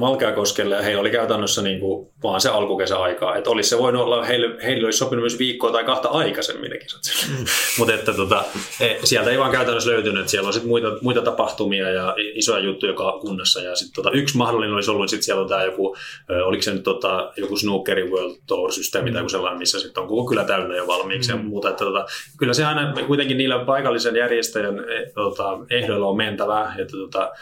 Valkeakoskelle 0.00 0.74
ja 0.74 0.82
heillä 0.82 1.00
oli 1.00 1.10
käytännössä 1.10 1.62
niin 1.62 1.80
kuin 1.80 2.08
vaan 2.22 2.40
se 2.40 2.48
alkukesäaikaa. 2.48 3.36
Että 3.36 3.50
olisi 3.50 3.68
se 3.68 3.78
voinut 3.78 4.02
olla, 4.02 4.24
heille, 4.24 4.64
heille 4.64 4.84
olisi 4.84 4.98
sopinut 4.98 5.22
myös 5.22 5.38
viikkoa 5.38 5.72
tai 5.72 5.84
kahta 5.84 6.08
aikaisemmin 6.08 6.70
ne 6.70 6.78
kisat. 6.78 7.00
Mm. 7.32 7.44
Mutta 7.78 7.94
että 7.94 8.12
tota, 8.12 8.44
e, 8.80 8.98
sieltä 9.04 9.30
ei 9.30 9.38
vaan 9.38 9.52
käytännössä 9.52 9.90
löytynyt, 9.90 10.28
siellä 10.28 10.46
on 10.46 10.52
sit 10.52 10.64
muita, 10.64 10.88
muita 11.00 11.22
tapahtumia 11.22 11.90
ja 11.90 12.14
isoja 12.18 12.64
juttuja 12.64 12.92
joka 12.92 13.18
kunnassa. 13.20 13.60
Ja 13.60 13.76
sit 13.76 13.92
tota, 13.94 14.10
yksi 14.10 14.36
mahdollinen 14.36 14.74
olisi 14.74 14.90
ollut, 14.90 15.12
että 15.12 15.24
siellä 15.24 15.42
on 15.42 15.48
tämä 15.48 15.64
joku, 15.64 15.96
oliko 16.44 16.62
se 16.62 16.74
nyt 16.74 16.82
tota, 16.82 17.32
joku 17.36 17.56
Snookerin 17.56 18.10
World 18.10 18.34
Tour-systeemi 18.46 19.10
mm. 19.10 19.12
tai 19.12 19.20
joku 19.20 19.28
sellainen, 19.28 19.58
missä 19.58 19.80
sitten 19.80 20.02
on 20.02 20.08
koko 20.08 20.28
kyllä 20.28 20.44
täynnä 20.44 20.76
jo 20.76 20.86
valmiiksi 20.86 21.32
mm. 21.32 21.38
ja 21.38 21.44
muuta. 21.44 21.70
Että 21.70 21.84
tota, 21.84 22.06
kyllä 22.38 22.54
se 22.54 22.64
aina 22.64 22.94
kuitenkin 23.06 23.36
niillä 23.36 23.64
paikallisen 23.64 24.16
järjestäjän 24.16 24.78
e, 24.78 25.10
tota, 25.14 25.58
ehdoilla 25.70 26.06
on 26.06 26.16
mentävää. 26.16 26.74
Että 26.78 26.96
tota, 26.96 27.32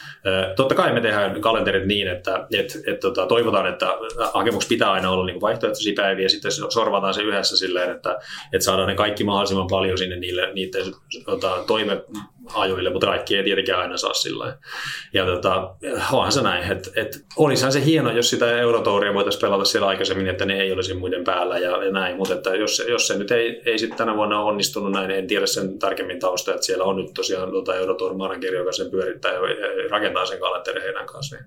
totta 0.56 0.74
kai 0.74 0.92
me 0.92 1.00
tehdään 1.00 1.40
kalenterit 1.40 1.86
niin, 1.86 2.08
että 2.08 2.39
et, 2.58 2.78
et, 2.86 3.00
tota, 3.00 3.26
toivotaan, 3.26 3.66
että 3.66 3.86
hakemus 4.34 4.66
pitää 4.66 4.92
aina 4.92 5.10
olla 5.10 5.26
niin 5.26 5.40
vaihtoehtoisia 5.40 5.92
päiviä 5.96 6.24
ja 6.24 6.28
sitten 6.28 6.52
sorvataan 6.52 7.14
se 7.14 7.22
yhdessä 7.22 7.56
silleen, 7.56 7.90
että, 7.90 8.18
että 8.52 8.64
saadaan 8.64 8.88
ne 8.88 8.94
kaikki 8.94 9.24
mahdollisimman 9.24 9.66
paljon 9.70 9.98
sinne 9.98 10.16
niille, 10.16 10.52
niiden 10.52 10.84
tota, 11.24 11.64
toime, 11.66 12.02
ajoille, 12.54 12.90
mutta 12.90 13.06
kaikki 13.06 13.36
ei 13.36 13.44
tietenkään 13.44 13.80
aina 13.80 13.96
saa 13.96 14.14
sillä 14.14 14.58
Ja 15.12 15.26
tota, 15.26 15.74
onhan 16.12 16.32
se 16.32 16.42
näin, 16.42 16.72
että 16.72 16.90
et, 16.96 17.24
olisihan 17.36 17.72
se 17.72 17.84
hieno, 17.84 18.10
jos 18.12 18.30
sitä 18.30 18.60
Eurotouria 18.60 19.14
voitaisiin 19.14 19.40
pelata 19.40 19.64
siellä 19.64 19.88
aikaisemmin, 19.88 20.28
että 20.28 20.44
ne 20.44 20.60
ei 20.60 20.72
olisi 20.72 20.94
muiden 20.94 21.24
päällä 21.24 21.58
ja, 21.58 21.84
ja 21.84 21.90
näin, 21.90 22.16
mutta 22.16 22.34
että 22.34 22.56
jos, 22.56 22.82
jos 22.88 23.06
se 23.06 23.18
nyt 23.18 23.30
ei, 23.30 23.62
ei 23.66 23.78
sitten 23.78 23.98
tänä 23.98 24.16
vuonna 24.16 24.40
onnistunut 24.40 24.92
näin, 24.92 25.10
en 25.10 25.26
tiedä 25.26 25.46
sen 25.46 25.78
tarkemmin 25.78 26.20
tausta, 26.20 26.50
että 26.54 26.66
siellä 26.66 26.84
on 26.84 26.96
nyt 26.96 27.14
tosiaan 27.14 27.50
tuota 27.50 27.74
Eurotour 27.74 28.14
manageri, 28.14 28.56
joka 28.56 28.72
sen 28.72 28.90
pyörittää 28.90 29.32
ja 29.32 29.40
rakentaa 29.90 30.26
sen 30.26 30.40
kalenterin 30.40 30.82
heidän 30.82 31.06
kanssa, 31.06 31.36
niin 31.36 31.46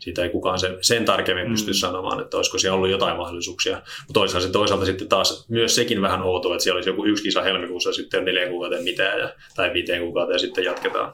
siitä 0.00 0.22
ei 0.22 0.28
kukaan 0.28 0.58
sen, 0.58 0.78
sen 0.80 1.04
tarkemmin 1.04 1.46
mm. 1.46 1.50
pysty 1.50 1.74
sanomaan, 1.74 2.20
että 2.20 2.36
olisiko 2.36 2.58
siellä 2.58 2.76
ollut 2.76 2.90
jotain 2.90 3.16
mahdollisuuksia. 3.16 3.76
Mutta 3.76 4.20
toisaalta, 4.20 4.46
se, 4.46 4.52
toisaalta 4.52 4.86
sitten 4.86 5.08
taas 5.08 5.48
myös 5.48 5.74
sekin 5.74 6.02
vähän 6.02 6.22
outoa, 6.22 6.54
että 6.54 6.62
siellä 6.62 6.76
olisi 6.76 6.90
joku 6.90 7.04
yksi 7.04 7.22
kisa 7.22 7.42
helmikuussa 7.42 7.92
sitten 7.92 8.24
neljän 8.24 8.48
kuukauden 8.48 8.84
mitään 8.84 9.20
ja, 9.20 9.34
tai 9.56 9.72
viiteen 9.72 10.02
kuukauteen 10.02 10.34
ja 10.34 10.38
sitten 10.40 10.64
jatketaan. 10.64 11.12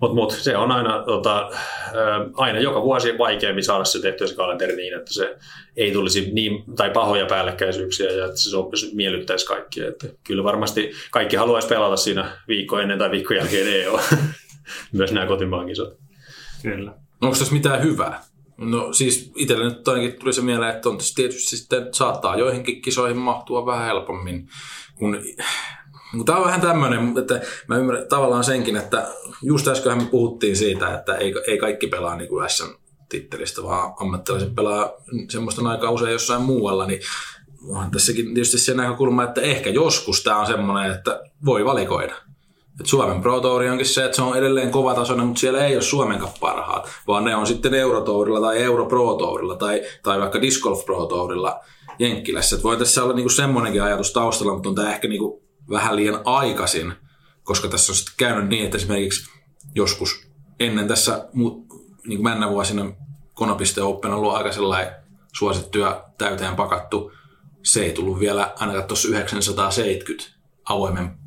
Mutta 0.00 0.14
mut, 0.14 0.30
se 0.32 0.56
on 0.56 0.72
aina, 0.72 1.02
tota, 1.02 1.50
aina 2.36 2.58
joka 2.58 2.82
vuosi 2.82 3.18
vaikeampi 3.18 3.62
saada 3.62 3.84
se 3.84 4.00
tehtyä 4.00 4.26
se 4.26 4.34
kalenteri 4.34 4.76
niin, 4.76 4.94
että 4.94 5.12
se 5.12 5.36
ei 5.76 5.92
tulisi 5.92 6.30
niin, 6.32 6.64
tai 6.76 6.90
pahoja 6.90 7.26
päällekkäisyyksiä 7.26 8.10
ja 8.10 8.24
että 8.24 8.36
se 8.36 8.50
sopisi, 8.50 8.94
miellyttäisi 8.94 9.46
kaikkia. 9.46 9.88
Että 9.88 10.06
kyllä 10.24 10.44
varmasti 10.44 10.92
kaikki 11.10 11.36
haluaisi 11.36 11.68
pelata 11.68 11.96
siinä 11.96 12.36
viikko 12.48 12.78
ennen 12.78 12.98
tai 12.98 13.10
viikko 13.10 13.34
jälkeen 13.34 13.82
EO. 13.82 14.00
Myös 14.92 15.12
nämä 15.12 15.26
kotimaan 15.26 15.66
kisat. 15.66 15.94
Kyllä. 16.62 16.92
Onko 17.20 17.36
tässä 17.38 17.54
mitään 17.54 17.82
hyvää? 17.82 18.22
No 18.56 18.92
siis 18.92 19.32
itselle 19.36 19.64
nyt 19.64 19.88
ainakin 19.88 20.20
tuli 20.20 20.32
se 20.32 20.42
mieleen, 20.42 20.74
että 20.74 20.88
on 20.88 20.98
tietysti 21.14 21.56
sitten 21.56 21.94
saattaa 21.94 22.38
joihinkin 22.38 22.82
kisoihin 22.82 23.16
mahtua 23.16 23.66
vähän 23.66 23.86
helpommin, 23.86 24.48
kun 24.94 25.20
tämä 26.26 26.38
on 26.38 26.44
vähän 26.44 26.60
tämmöinen, 26.60 27.18
että 27.18 27.40
mä 27.68 27.76
ymmärrän 27.76 28.08
tavallaan 28.08 28.44
senkin, 28.44 28.76
että 28.76 29.08
just 29.42 29.68
äsken 29.68 29.98
me 29.98 30.04
puhuttiin 30.10 30.56
siitä, 30.56 30.94
että 30.94 31.14
ei, 31.14 31.34
ei 31.46 31.58
kaikki 31.58 31.86
pelaa 31.86 32.16
niin 32.16 32.28
kuin 32.28 32.50
SM-tittelistä, 32.50 33.62
vaan 33.62 33.94
ammattilaiset 34.00 34.54
pelaa 34.54 34.92
semmoista 35.28 35.68
aikaa 35.68 35.90
usein 35.90 36.12
jossain 36.12 36.42
muualla, 36.42 36.86
niin 36.86 37.00
onhan 37.68 37.90
tässäkin 37.90 38.24
tietysti 38.24 38.58
se 38.58 38.74
näkökulma, 38.74 39.24
että 39.24 39.40
ehkä 39.40 39.70
joskus 39.70 40.22
tämä 40.22 40.40
on 40.40 40.46
semmoinen, 40.46 40.92
että 40.92 41.20
voi 41.44 41.64
valikoida. 41.64 42.14
Et 42.80 42.86
Suomen 42.86 43.22
Pro 43.22 43.40
Tour 43.40 43.62
onkin 43.62 43.86
se, 43.86 44.04
että 44.04 44.16
se 44.16 44.22
on 44.22 44.36
edelleen 44.36 44.70
kovatasoinen, 44.70 45.26
mutta 45.26 45.40
siellä 45.40 45.66
ei 45.66 45.74
ole 45.74 45.82
Suomen 45.82 46.20
parhaat, 46.40 46.88
vaan 47.06 47.24
ne 47.24 47.36
on 47.36 47.46
sitten 47.46 47.74
Eurotourilla 47.74 48.40
tai 48.40 48.62
Euro 48.62 48.86
Pro 48.86 49.14
Tourilla 49.14 49.56
tai, 49.56 49.82
tai 50.02 50.20
vaikka 50.20 50.42
Disc 50.42 50.62
Golf 50.62 50.84
Pro 50.84 51.06
Tourilla 51.06 51.60
Jenkkilässä. 51.98 52.62
Voi 52.62 52.76
tässä 52.76 53.04
olla 53.04 53.14
niinku 53.14 53.28
semmoinenkin 53.28 53.82
ajatus 53.82 54.12
taustalla, 54.12 54.54
mutta 54.54 54.68
on 54.68 54.74
tämä 54.74 54.92
ehkä 54.92 55.08
niinku 55.08 55.43
vähän 55.70 55.96
liian 55.96 56.20
aikaisin, 56.24 56.92
koska 57.42 57.68
tässä 57.68 57.92
on 57.92 57.96
sitten 57.96 58.14
käynyt 58.16 58.48
niin, 58.48 58.64
että 58.64 58.76
esimerkiksi 58.76 59.30
joskus 59.74 60.28
ennen 60.60 60.88
tässä 60.88 61.28
niin 61.34 62.18
kuin 62.18 62.22
mennä 62.22 62.50
vuosina 62.50 62.92
Konopiste 63.34 63.82
Open 63.82 64.10
on 64.10 64.16
ollut 64.16 64.34
aika 64.34 64.52
sellainen 64.52 64.94
suosittu 65.32 65.78
ja 65.78 66.04
täyteen 66.18 66.56
pakattu. 66.56 67.12
Se 67.62 67.84
ei 67.84 67.92
tullut 67.92 68.20
vielä 68.20 68.54
ainakaan 68.56 68.84
tuossa 68.84 69.08
970 69.08 70.24
avoimen 70.64 71.18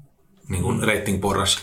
niin 0.50 0.64
kuin 0.64 0.84
rating-porras 0.84 1.60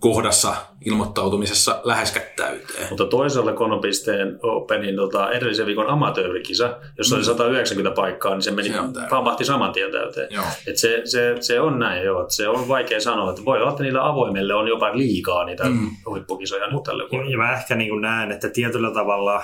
kohdassa 0.00 0.56
ilmoittautumisessa 0.84 1.80
läheskään 1.84 2.26
täyteen. 2.36 2.86
Mutta 2.90 3.06
toisaalta 3.06 3.52
Konopisteen 3.52 4.38
Openin 4.42 4.96
tota, 4.96 5.30
edellisen 5.30 5.66
viikon 5.66 5.88
amatöörikisa, 5.88 6.76
jossa 6.98 7.14
mm. 7.14 7.18
oli 7.18 7.24
190 7.24 7.96
paikkaa, 7.96 8.34
niin 8.34 8.42
se 8.42 8.50
meni, 8.50 8.68
se 8.68 8.78
pamahti 9.10 9.44
saman 9.44 9.72
tien 9.72 9.92
täyteen. 9.92 10.28
Et 10.66 10.76
se, 10.76 11.02
se, 11.04 11.36
se, 11.40 11.60
on 11.60 11.78
näin 11.78 12.04
jo, 12.04 12.20
että 12.20 12.34
se 12.34 12.48
on 12.48 12.68
vaikea 12.68 13.00
sanoa, 13.00 13.30
että 13.30 13.44
voi 13.44 13.60
olla, 13.60 13.70
että 13.70 13.82
niillä 13.82 14.08
avoimille 14.08 14.54
on 14.54 14.68
jopa 14.68 14.96
liikaa 14.96 15.44
niitä 15.44 15.64
mm. 15.64 15.90
huippukisoja 16.06 16.66
nyt 16.66 16.82
tälle 16.82 17.04
vuodelle. 17.12 17.32
Ja 17.32 17.38
mä 17.38 17.52
ehkä 17.52 17.74
niin 17.74 18.00
näen, 18.00 18.32
että 18.32 18.48
tietyllä 18.48 18.90
tavalla 18.90 19.42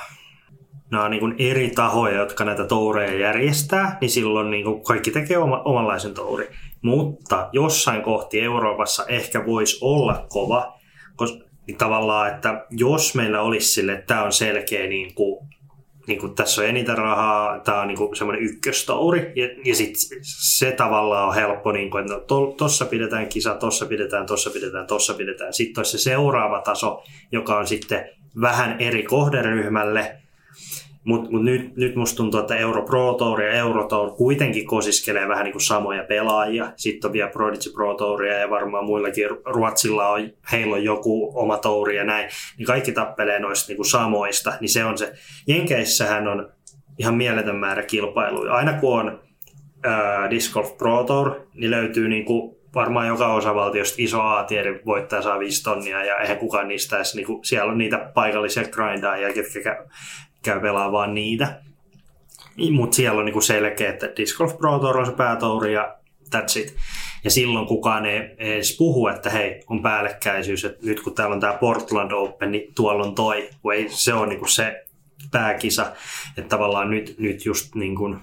nämä 0.91 1.05
on 1.05 1.11
niin 1.11 1.35
eri 1.39 1.71
tahoja, 1.71 2.19
jotka 2.19 2.45
näitä 2.45 2.65
toureja 2.65 3.19
järjestää, 3.19 3.99
niin 4.01 4.11
silloin 4.11 4.51
niin 4.51 4.85
kaikki 4.85 5.11
tekee 5.11 5.39
oma, 5.39 5.63
omanlaisen 5.65 6.15
touri. 6.15 6.49
Mutta 6.85 7.49
jossain 7.53 8.03
kohti 8.03 8.41
Euroopassa 8.41 9.07
ehkä 9.07 9.47
voisi 9.47 9.79
olla 9.81 10.27
kova, 10.29 10.79
koska 11.17 11.45
niin 11.67 11.79
tavallaan, 11.79 12.35
että 12.35 12.67
jos 12.71 13.15
meillä 13.15 13.43
olisi 13.43 13.69
sille, 13.69 13.93
että 13.93 14.07
tämä 14.07 14.25
on 14.25 14.33
selkeä 14.33 14.87
niin 14.87 15.15
kuin, 15.15 15.49
niin 16.07 16.21
kuin 16.21 16.35
tässä 16.35 16.63
on 16.63 16.69
eniten 16.69 16.99
rahaa, 16.99 17.59
tämä 17.61 17.81
on 17.81 17.89
niin 17.89 17.99
kuin 17.99 18.17
semmoinen 18.17 18.45
ykköstouri, 18.45 19.33
ja, 19.37 19.49
ja 19.65 19.75
sitten 19.75 20.19
se 20.23 20.73
tavallaan 20.73 21.29
on 21.29 21.35
helppo, 21.35 21.73
niin 21.73 21.91
kuin, 21.91 22.01
että 22.01 22.15
no, 22.15 22.21
to, 22.21 22.55
tossa 22.59 22.85
pidetään 22.85 23.29
kisa, 23.29 23.55
tossa 23.55 23.87
pidetään, 23.87 24.27
tossa 24.27 24.51
pidetään, 24.51 24.87
tossa 24.87 25.15
pidetään. 25.15 25.55
Sitten 25.55 25.81
olisi 25.81 25.99
se 25.99 26.03
seuraava 26.03 26.61
taso, 26.61 27.03
joka 27.33 27.59
on 27.59 27.67
sitten 27.67 28.09
vähän 28.41 28.81
eri 28.81 29.03
kohderyhmälle, 29.03 30.17
mutta 31.05 31.31
mut 31.31 31.45
nyt, 31.45 31.77
nyt 31.77 31.97
musta 31.97 32.17
tuntuu, 32.17 32.41
että 32.41 32.57
Euro 32.57 32.83
Pro 32.83 33.15
Tour 33.15 33.43
ja 33.43 33.53
Euro 33.53 33.87
Tour 33.87 34.11
kuitenkin 34.11 34.67
kosiskelee 34.67 35.29
vähän 35.29 35.45
niin 35.45 35.53
kuin 35.53 35.63
samoja 35.63 36.05
pelaajia. 36.05 36.73
Sitten 36.77 37.09
on 37.09 37.13
vielä 37.13 37.31
Prodigy 37.31 37.71
Pro 37.73 37.95
Touria 37.95 38.39
ja 38.39 38.51
varmaan 38.51 38.85
muillakin 38.85 39.29
Ruotsilla 39.45 40.09
on, 40.09 40.31
heillä 40.53 40.77
on 40.77 40.85
joku 40.85 41.33
oma 41.35 41.59
touri 41.59 41.97
ja 41.97 42.05
näin. 42.05 42.29
Niin 42.59 42.67
kaikki 42.67 42.93
tappelee 42.93 43.39
noista 43.39 43.69
niin 43.69 43.77
kuin 43.77 43.91
samoista. 43.91 44.53
Niin 44.61 44.69
se 44.69 44.85
on 44.85 44.99
se. 44.99 45.13
Jenkeissähän 45.47 46.29
on 46.29 46.53
ihan 46.99 47.15
mieletön 47.15 47.57
määrä 47.57 47.83
kilpailuja. 47.83 48.53
Aina 48.53 48.73
kun 48.73 49.01
on 49.01 49.21
äh, 49.87 50.31
Disc 50.31 50.53
Golf 50.53 50.77
Pro 50.79 51.05
Tour, 51.05 51.41
niin 51.55 51.71
löytyy 51.71 52.09
niin 52.09 52.25
kuin 52.25 52.57
varmaan 52.75 53.07
joka 53.09 53.35
osavaltiosta 53.35 53.95
iso 53.99 54.23
A-tieri 54.23 54.81
voittaja 54.87 55.23
saa 55.23 55.39
5 55.39 55.63
tonnia 55.63 56.05
ja 56.05 56.17
eihän 56.17 56.39
kukaan 56.39 56.69
niistä 56.69 56.97
edes, 56.97 57.15
niin 57.15 57.27
kuin, 57.27 57.45
siellä 57.45 57.73
on 57.73 57.79
niitä 57.79 58.11
paikallisia 58.15 58.65
grindaajia, 58.65 59.33
ketkä 59.33 59.85
käy 60.45 60.61
pelaa 60.61 60.93
vaan 60.93 61.15
niitä. 61.15 61.61
Mutta 62.71 62.97
siellä 62.97 63.19
on 63.19 63.25
niinku 63.25 63.41
selkeä, 63.41 63.91
että 63.91 64.13
Disc 64.17 64.39
Golf 64.39 64.59
Pro 64.59 64.79
Tour 64.79 64.99
on 64.99 65.07
se 65.07 65.13
päätouri 65.13 65.73
ja 65.73 65.97
that's 66.37 66.61
it. 66.61 66.77
Ja 67.25 67.31
silloin 67.31 67.67
kukaan 67.67 68.07
ei 68.07 68.21
edes 68.39 68.77
puhu, 68.79 69.09
että 69.09 69.31
hei, 69.31 69.61
on 69.67 69.83
päällekkäisyys, 69.83 70.65
että 70.65 70.87
nyt 70.87 71.01
kun 71.01 71.15
täällä 71.15 71.35
on 71.35 71.41
tämä 71.41 71.53
Portland 71.53 72.13
Open, 72.13 72.51
niin 72.51 72.75
tuolla 72.75 73.05
on 73.05 73.15
toi, 73.15 73.49
kun 73.63 73.75
ei, 73.75 73.87
se 73.89 74.15
on 74.15 74.29
niinku 74.29 74.47
se 74.47 74.85
pääkisa, 75.31 75.93
että 76.37 76.49
tavallaan 76.49 76.91
nyt, 76.91 77.15
nyt 77.19 77.45
just 77.45 77.75
niin 77.75 77.97
kuin, 77.97 78.19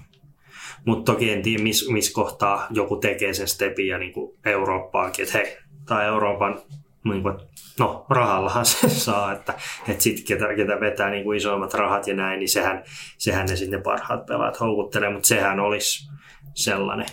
mutta 0.84 1.12
toki 1.12 1.30
en 1.30 1.42
tiedä, 1.42 1.62
missä 1.62 1.92
mis 1.92 2.12
kohtaa 2.12 2.66
joku 2.70 2.96
tekee 2.96 3.34
sen 3.34 3.48
stepin 3.48 3.88
ja 3.88 3.98
niin 3.98 4.12
kuin 4.12 4.38
Eurooppaakin, 4.44 5.22
että 5.24 5.38
hei, 5.38 5.56
tämä 5.86 6.04
Euroopan 6.04 6.62
niin 7.04 7.22
kuin, 7.22 7.34
no 7.78 8.06
rahallahan 8.10 8.66
se 8.66 8.88
saa, 8.88 9.32
että, 9.32 9.54
että 9.88 10.02
sitten 10.02 10.24
ketä, 10.24 10.54
ketä 10.54 10.80
vetää 10.80 11.10
niin 11.10 11.24
kuin 11.24 11.36
isoimmat 11.36 11.74
rahat 11.74 12.06
ja 12.06 12.14
näin, 12.14 12.38
niin 12.38 12.48
sehän, 12.48 12.84
sehän 13.18 13.46
ne 13.46 13.56
sitten 13.56 13.82
parhaat 13.82 14.26
pelaat 14.26 14.60
houkuttelee, 14.60 15.10
mutta 15.10 15.28
sehän 15.28 15.60
olisi 15.60 16.12
sellainen. 16.54 17.06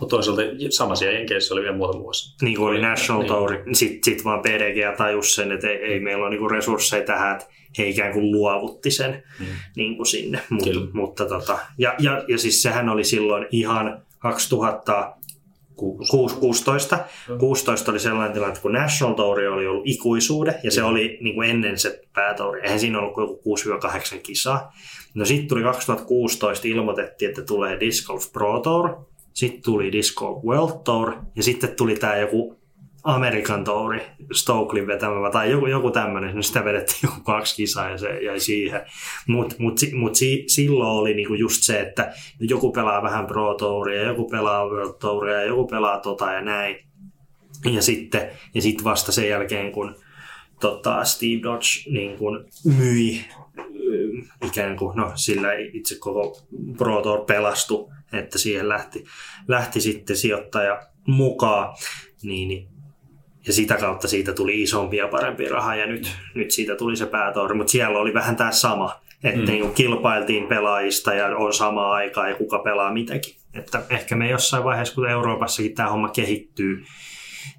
Mutta 0.00 0.16
toisaalta 0.16 0.42
samaisia 0.70 1.12
jenkeissä 1.12 1.54
oli 1.54 1.62
vielä 1.62 1.76
muutama 1.76 2.02
vuosi. 2.02 2.36
Niin 2.42 2.56
kuin 2.56 2.68
oli 2.68 2.80
National 2.80 3.22
niin. 3.22 3.28
Tour, 3.28 3.52
niin 3.64 3.74
sitten 3.74 4.14
sit 4.14 4.24
vaan 4.24 4.42
PDG 4.42 4.96
tajus 4.96 5.34
sen, 5.34 5.52
että 5.52 5.68
ei, 5.68 5.76
ei 5.76 6.00
meillä 6.00 6.26
ole 6.26 6.36
niin 6.36 6.50
resursseja 6.50 7.04
tähän, 7.04 7.32
että 7.32 7.46
he 7.78 7.88
ikään 7.88 8.12
kuin 8.12 8.32
luovutti 8.32 8.90
sen 8.90 9.22
mm. 9.40 9.46
niin 9.76 9.96
kuin 9.96 10.06
sinne. 10.06 10.40
Mut, 10.50 10.68
mutta 10.92 11.26
tota, 11.26 11.58
ja, 11.78 11.94
ja, 11.98 12.24
ja 12.28 12.38
siis 12.38 12.62
sehän 12.62 12.88
oli 12.88 13.04
silloin 13.04 13.46
ihan 13.50 14.02
2000 14.18 15.16
16. 15.80 16.98
16 17.38 17.90
oli 17.90 18.00
sellainen 18.00 18.32
tilanne, 18.32 18.52
että 18.52 18.62
kun 18.62 18.72
National 18.72 19.14
Tour 19.14 19.38
oli 19.38 19.66
ollut 19.66 19.86
ikuisuuden, 19.86 20.54
ja 20.62 20.70
se 20.70 20.82
oli 20.82 21.18
niin 21.20 21.34
kuin 21.34 21.50
ennen 21.50 21.78
se 21.78 22.00
päätouri, 22.14 22.60
eihän 22.62 22.80
siinä 22.80 22.98
ollut 22.98 23.16
joku 23.16 23.56
6-8 24.16 24.20
kisaa. 24.22 24.72
No 25.14 25.24
sitten 25.24 25.48
tuli 25.48 25.62
2016, 25.62 26.68
ilmoitettiin, 26.68 27.28
että 27.28 27.42
tulee 27.42 27.80
Disc 27.80 28.06
Golf 28.06 28.32
Pro 28.32 28.60
Tour, 28.60 28.96
sitten 29.32 29.62
tuli 29.62 29.92
Disc 29.92 30.14
Golf 30.14 30.44
World 30.44 30.80
Tour, 30.84 31.12
ja 31.36 31.42
sitten 31.42 31.76
tuli 31.76 31.96
tämä 31.96 32.16
joku 32.16 32.59
Amerikan 33.02 33.64
Touri, 33.64 34.00
Stokelin 34.32 34.86
vetämä 34.86 35.30
tai 35.30 35.50
joku, 35.50 35.66
joku 35.66 35.90
tämmöinen, 35.90 36.34
niin 36.34 36.42
sitä 36.42 36.64
vedettiin 36.64 37.00
joku 37.02 37.20
kaksi 37.20 37.56
kisaa 37.56 37.90
ja 37.90 37.98
se 37.98 38.22
jäi 38.22 38.40
siihen. 38.40 38.80
Mutta 39.26 39.56
mut, 39.58 39.80
mut 39.94 40.14
si, 40.14 40.44
silloin 40.46 40.90
oli 40.90 41.14
niinku 41.14 41.34
just 41.34 41.62
se, 41.62 41.80
että 41.80 42.12
joku 42.40 42.72
pelaa 42.72 43.02
vähän 43.02 43.26
Pro 43.26 43.54
Touria, 43.54 44.02
joku 44.02 44.28
pelaa 44.28 44.66
World 44.66 44.94
Touria 45.00 45.44
joku 45.44 45.66
pelaa 45.66 45.98
tota 45.98 46.32
ja 46.32 46.40
näin. 46.40 46.76
Ja 47.72 47.82
sitten 47.82 48.30
ja 48.54 48.62
sit 48.62 48.84
vasta 48.84 49.12
sen 49.12 49.28
jälkeen, 49.28 49.72
kun 49.72 49.94
tota, 50.60 51.04
Steve 51.04 51.42
Dodge 51.42 51.90
niin 51.90 52.18
kun 52.18 52.44
myi 52.78 53.24
ikään 54.46 54.76
kuin, 54.76 54.96
no 54.96 55.12
sillä 55.14 55.48
itse 55.72 55.98
koko 55.98 56.46
Pro 56.78 57.02
Tour 57.02 57.24
pelastui, 57.24 57.88
että 58.12 58.38
siihen 58.38 58.68
lähti, 58.68 59.04
lähti 59.48 59.80
sitten 59.80 60.16
sijoittaja 60.16 60.82
mukaan, 61.06 61.76
niin, 62.22 62.48
niin 62.48 62.68
ja 63.46 63.52
sitä 63.52 63.76
kautta 63.76 64.08
siitä 64.08 64.32
tuli 64.32 64.62
isompi 64.62 64.96
ja 64.96 65.08
parempi 65.08 65.48
raha 65.48 65.76
ja 65.76 65.86
nyt, 65.86 66.16
nyt 66.34 66.50
siitä 66.50 66.76
tuli 66.76 66.96
se 66.96 67.06
päätori, 67.06 67.54
mutta 67.54 67.70
siellä 67.70 67.98
oli 67.98 68.14
vähän 68.14 68.36
tämä 68.36 68.52
sama, 68.52 69.00
että 69.24 69.40
mm. 69.40 69.46
niin 69.46 69.74
kilpailtiin 69.74 70.46
pelaajista 70.46 71.14
ja 71.14 71.36
on 71.36 71.52
sama 71.52 71.90
aikaa 71.90 72.28
ja 72.28 72.34
kuka 72.34 72.58
pelaa 72.58 72.92
mitäkin. 72.92 73.34
Että 73.54 73.82
ehkä 73.90 74.16
me 74.16 74.30
jossain 74.30 74.64
vaiheessa, 74.64 74.94
kun 74.94 75.10
Euroopassakin 75.10 75.74
tämä 75.74 75.88
homma 75.88 76.08
kehittyy, 76.08 76.84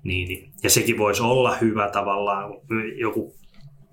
Niin, 0.03 0.28
niin. 0.28 0.52
Ja 0.64 0.70
sekin 0.70 0.98
voisi 0.98 1.22
olla 1.22 1.56
hyvä 1.56 1.90
tavallaan, 1.90 2.53
joku 2.95 3.36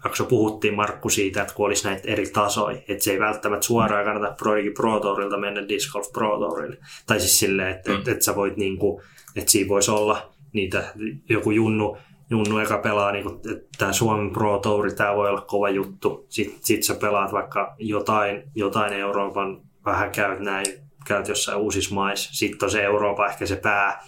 jakso 0.05 0.25
puhuttiin 0.25 0.75
Markku 0.75 1.09
siitä, 1.09 1.43
että 1.43 1.55
kun 1.55 1.67
olisi 1.67 1.89
näitä 1.89 2.03
eri 2.05 2.27
tasoja, 2.27 2.79
että 2.89 3.05
se 3.05 3.11
ei 3.11 3.19
välttämättä 3.19 3.67
suoraan 3.67 4.05
kannata 4.05 4.35
Pro, 4.39 4.53
Pro 4.77 5.01
Tourilta 5.01 5.39
mennä 5.39 5.69
Disc 5.69 5.93
Golf 5.93 6.13
Pro 6.13 6.39
Tourille. 6.39 6.77
Tai 7.07 7.21
siis 7.21 7.39
silleen, 7.39 7.77
että, 7.77 7.91
mm. 7.91 7.99
että, 7.99 8.11
että 8.11 8.25
sä 8.25 8.37
voit 8.37 8.57
niin 8.57 8.79
kuin, 8.79 9.03
että 9.37 9.51
siinä 9.51 9.69
voisi 9.69 9.91
olla 9.91 10.33
niitä, 10.53 10.85
joku 11.29 11.51
junnu, 11.51 11.97
junnu 12.31 12.59
eka 12.59 12.79
pelaa, 12.79 13.13
niin 13.13 13.25
kuin, 13.25 13.35
että 13.35 13.69
tämä 13.79 13.93
Suomen 13.93 14.31
Pro 14.31 14.59
Touri, 14.59 14.95
tämä 14.95 15.17
voi 15.17 15.29
olla 15.29 15.41
kova 15.41 15.69
juttu. 15.69 16.27
Sitten 16.29 16.59
sit 16.63 16.83
sä 16.83 16.95
pelaat 16.95 17.33
vaikka 17.33 17.75
jotain, 17.79 18.43
jotain 18.55 18.93
Euroopan, 18.93 19.61
vähän 19.85 20.11
käyt 20.11 20.41
näin, 20.41 20.67
käyt 21.07 21.29
jossain 21.29 21.59
uusissa 21.59 21.95
maissa. 21.95 22.31
Sitten 22.33 22.67
on 22.67 22.71
se 22.71 22.85
Eurooppa 22.85 23.27
ehkä 23.27 23.47
se 23.47 23.57
pää, 23.57 24.05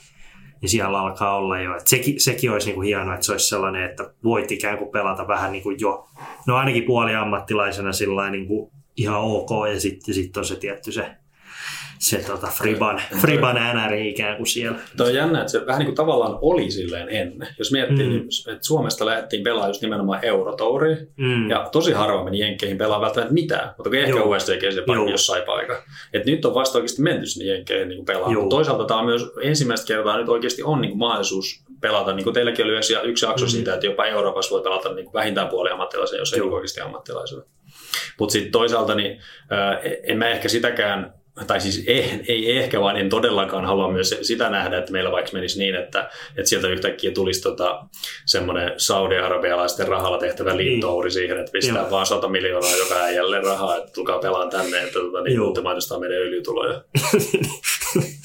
niin 0.61 0.71
siellä 0.71 1.01
alkaa 1.01 1.37
olla 1.37 1.61
jo. 1.61 1.77
Et 1.77 1.87
sekin, 1.87 2.21
sekin 2.21 2.51
olisi 2.51 2.67
niinku 2.67 2.81
hienoa, 2.81 3.15
että 3.15 3.27
se 3.27 3.33
olisi 3.33 3.49
sellainen, 3.49 3.85
että 3.85 4.15
voit 4.25 4.53
ikään 4.53 4.79
kuin 4.79 4.91
pelata 4.91 5.29
vähän 5.29 5.53
niin 5.53 5.63
kuin 5.63 5.77
jo, 5.81 6.07
no 6.47 6.57
ainakin 6.57 6.85
puoliammattilaisena 6.85 7.93
sillä 7.93 8.31
niin 8.31 8.49
ihan 8.97 9.21
ok, 9.21 9.51
ja 9.73 9.81
sitten 9.81 10.15
sit 10.15 10.37
on 10.37 10.45
se 10.45 10.57
tietty 10.57 10.93
se 10.93 11.11
se 12.01 12.25
tota 12.27 12.47
Friban, 12.47 13.03
Friban 13.21 13.57
NRI 13.75 14.09
ikään 14.09 14.37
kuin 14.37 14.47
siellä. 14.47 14.79
Tuo 14.97 15.07
on 15.07 15.15
jännä, 15.15 15.41
että 15.41 15.53
se 15.53 15.67
vähän 15.67 15.79
niin 15.79 15.87
kuin 15.87 15.97
tavallaan 15.97 16.39
oli 16.41 16.71
silleen 16.71 17.09
ennen. 17.09 17.49
Jos 17.59 17.73
miettii, 17.73 18.07
mm. 18.07 18.13
niin, 18.13 18.29
että 18.53 18.67
Suomesta 18.67 19.07
lähdettiin 19.07 19.43
pelaamaan 19.43 19.71
just 19.71 19.83
nimenomaan 19.83 20.25
Eurotouriin, 20.25 21.09
mm. 21.17 21.51
ja 21.51 21.69
tosi 21.73 21.93
harva 21.93 22.25
meni 22.25 22.39
Jenkkeihin 22.39 22.79
pelaamaan 22.79 23.03
välttämättä 23.03 23.35
mitään, 23.35 23.75
mutta 23.77 23.91
ehkä 23.97 24.11
Joo. 24.11 24.31
USDG 24.31 24.73
se 24.73 24.83
pari 24.87 25.11
jossain 25.11 25.43
paikka. 25.43 25.83
Et 26.13 26.27
nyt 26.27 26.45
on 26.45 26.55
vasta 26.55 26.79
oikeasti 26.79 27.03
menty 27.03 27.27
sinne 27.27 27.53
Jenkkeihin 27.53 27.89
niin 27.89 28.05
pelaamaan. 28.05 28.49
Toisaalta 28.49 28.85
tämä 28.85 29.01
on 29.01 29.07
myös 29.07 29.23
ensimmäistä 29.43 29.87
kertaa 29.87 30.19
nyt 30.19 30.29
oikeasti 30.29 30.63
on 30.63 30.81
niin 30.81 30.91
kuin 30.91 30.99
mahdollisuus 30.99 31.65
pelata, 31.81 32.13
niin 32.13 32.25
kuin 32.25 32.35
teilläkin 32.35 32.65
oli 32.65 32.77
yksi 33.05 33.27
jakso 33.27 33.45
mm. 33.45 33.51
siitä, 33.51 33.75
että 33.75 33.87
jopa 33.87 34.05
Euroopassa 34.05 34.55
voi 34.55 34.63
pelata 34.63 34.95
niin 34.95 35.05
kuin 35.05 35.15
vähintään 35.15 35.49
puoli 35.49 35.71
ammattilaisen, 35.71 36.19
jos 36.19 36.33
ei 36.33 36.41
oikeasti 36.41 36.81
ammattilaisuuden. 36.81 37.49
Mutta 38.19 38.33
sitten 38.33 38.53
toisaalta 38.53 38.95
niin, 38.95 39.21
äh, 39.53 39.79
en 40.03 40.19
mä 40.19 40.29
ehkä 40.29 40.49
sitäkään 40.49 41.20
tai 41.47 41.61
siis 41.61 41.85
ei, 41.87 42.21
ei 42.29 42.59
ehkä, 42.59 42.81
vaan 42.81 42.97
en 42.97 43.09
todellakaan 43.09 43.65
halua 43.65 43.93
myös 43.93 44.19
sitä 44.23 44.51
nähdä, 44.51 44.79
että 44.79 44.93
meillä 44.93 45.13
vaikka 45.13 45.31
menisi 45.33 45.59
niin, 45.59 45.75
että, 45.75 46.11
että 46.37 46.49
sieltä 46.49 46.69
yhtäkkiä 46.69 47.11
tulisi 47.11 47.43
tota, 47.43 47.85
semmoinen 48.27 48.73
saudi-arabialaisten 48.77 49.89
rahalla 49.89 50.19
tehtävä 50.19 50.57
liittouri 50.57 51.07
niin. 51.07 51.13
siihen, 51.13 51.39
että 51.39 51.53
pistää 51.53 51.83
Joo. 51.83 51.91
vaan 51.91 52.07
100 52.07 52.29
miljoonaa 52.29 52.77
joka 52.77 52.95
äijälle 52.95 53.41
rahaa, 53.41 53.77
että 53.77 53.93
tulkaa 53.93 54.19
pelaan 54.19 54.51
tänne, 54.51 54.83
että 54.83 54.99
tota, 54.99 55.21
niin, 55.21 55.41
ultimaatistaan 55.41 56.01
meidän 56.01 56.19
öljytuloja. 56.19 56.83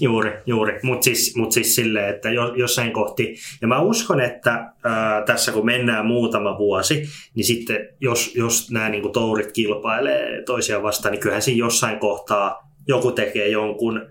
juuri, 0.00 0.32
juuri. 0.46 0.80
Mutta 0.82 1.04
siis, 1.04 1.36
mut 1.36 1.52
siis 1.52 1.74
silleen, 1.74 2.14
että 2.14 2.30
jo, 2.30 2.54
jossain 2.54 2.92
kohti, 2.92 3.34
ja 3.60 3.68
mä 3.68 3.80
uskon, 3.80 4.20
että 4.20 4.72
ää, 4.84 5.22
tässä 5.22 5.52
kun 5.52 5.66
mennään 5.66 6.06
muutama 6.06 6.58
vuosi, 6.58 7.02
niin 7.34 7.44
sitten 7.44 7.88
jos, 8.00 8.34
jos 8.34 8.70
nämä 8.70 8.88
niin 8.88 9.12
tourit 9.12 9.52
kilpailee 9.52 10.42
toisiaan 10.42 10.82
vastaan, 10.82 11.12
niin 11.12 11.20
kyllähän 11.20 11.42
siinä 11.42 11.58
jossain 11.58 11.98
kohtaa 11.98 12.70
joku 12.88 13.12
tekee 13.12 13.48
jonkun 13.48 14.06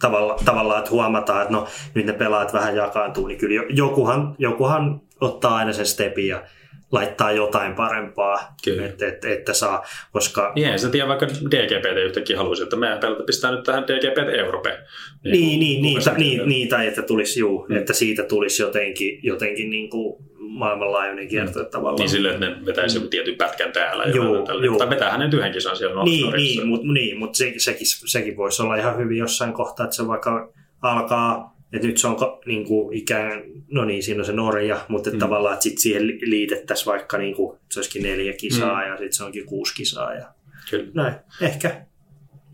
tavalla, 0.00 0.36
tavallaan, 0.44 0.78
että 0.78 0.90
huomataan, 0.90 1.42
että 1.42 1.54
no 1.54 1.66
nyt 1.94 2.06
ne 2.06 2.12
pelaat 2.12 2.52
vähän 2.52 2.76
jakaantuu, 2.76 3.26
niin 3.26 3.38
kyllä 3.38 3.64
jokuhan, 3.68 4.34
jokuhan 4.38 5.00
ottaa 5.20 5.56
aina 5.56 5.72
sen 5.72 5.86
stepin 5.86 6.28
ja 6.28 6.42
laittaa 6.92 7.32
jotain 7.32 7.74
parempaa, 7.74 8.54
että, 8.84 9.06
että, 9.06 9.28
että 9.28 9.52
saa, 9.52 9.84
koska... 10.12 10.52
Niin, 10.54 10.78
sä 10.78 10.88
tiedä, 10.88 11.08
vaikka 11.08 11.26
DGPT 11.26 11.98
yhtäkkiä 12.04 12.36
haluaisi, 12.36 12.62
että 12.62 12.76
meidän 12.76 12.98
pelata 12.98 13.22
pistää 13.22 13.50
nyt 13.50 13.62
tähän 13.62 13.84
DGPT 13.84 14.38
Europe. 14.38 14.78
Niin, 15.24 15.32
niin, 15.32 15.60
niin, 15.60 15.82
niin, 15.82 16.04
ta, 16.04 16.12
niin, 16.12 16.48
niin, 16.48 16.68
tai 16.68 16.86
että 16.86 17.02
tulisi, 17.02 17.40
juu, 17.40 17.66
mm. 17.68 17.76
että 17.76 17.92
siitä 17.92 18.22
tulisi 18.22 18.62
jotenkin, 18.62 19.20
jotenkin 19.22 19.70
niin 19.70 19.90
kuin 19.90 20.16
maailmanlaajuinen 20.38 21.28
kierto 21.28 21.58
mm. 21.58 21.66
tavallaan. 21.66 21.96
Niin 21.96 22.08
silleen, 22.08 22.34
että 22.34 22.46
ne 22.46 22.66
vetäisi 22.66 22.96
joku 22.96 23.08
tietyn 23.08 23.36
pätkän 23.36 23.72
täällä. 23.72 24.04
Joo, 24.04 24.62
joo. 24.62 24.78
Tai 24.78 24.90
vetää 24.90 25.10
hänen 25.10 25.34
yhden 25.34 25.52
kisan 25.52 25.76
siellä 25.76 26.04
Niin, 26.04 26.32
niin 26.32 26.66
mutta 26.66 26.86
niin, 26.92 27.18
mut 27.18 27.34
se, 27.34 27.54
sekin, 27.56 27.86
sekin 27.86 28.36
voisi 28.36 28.62
olla 28.62 28.76
ihan 28.76 28.98
hyvin 28.98 29.18
jossain 29.18 29.52
kohtaa, 29.52 29.84
että 29.84 29.96
se 29.96 30.06
vaikka 30.06 30.52
alkaa 30.82 31.55
et 31.72 31.82
nyt 31.82 31.98
se 31.98 32.06
on 32.06 32.16
niin 32.46 32.64
kuin 32.64 32.96
ikään, 32.96 33.42
no 33.70 33.84
niin, 33.84 34.02
siinä 34.02 34.20
on 34.20 34.26
se 34.26 34.32
Norja, 34.32 34.80
mutta 34.88 35.10
mm. 35.10 35.18
tavallaan 35.18 35.54
että 35.54 35.62
sit 35.62 35.78
siihen 35.78 36.06
liitettäisiin 36.06 36.86
vaikka 36.86 37.18
niin 37.18 37.34
kuin, 37.34 37.58
se 37.70 37.78
olisikin 37.78 38.02
neljä 38.02 38.32
kisaa 38.32 38.82
mm. 38.82 38.88
ja 38.88 38.96
sitten 38.96 39.12
se 39.12 39.24
onkin 39.24 39.46
kuusi 39.46 39.74
kisaa. 39.74 40.14
Ja 40.14 40.26
Kyllä. 40.70 40.90
Näin, 40.94 41.14
ehkä. 41.40 41.86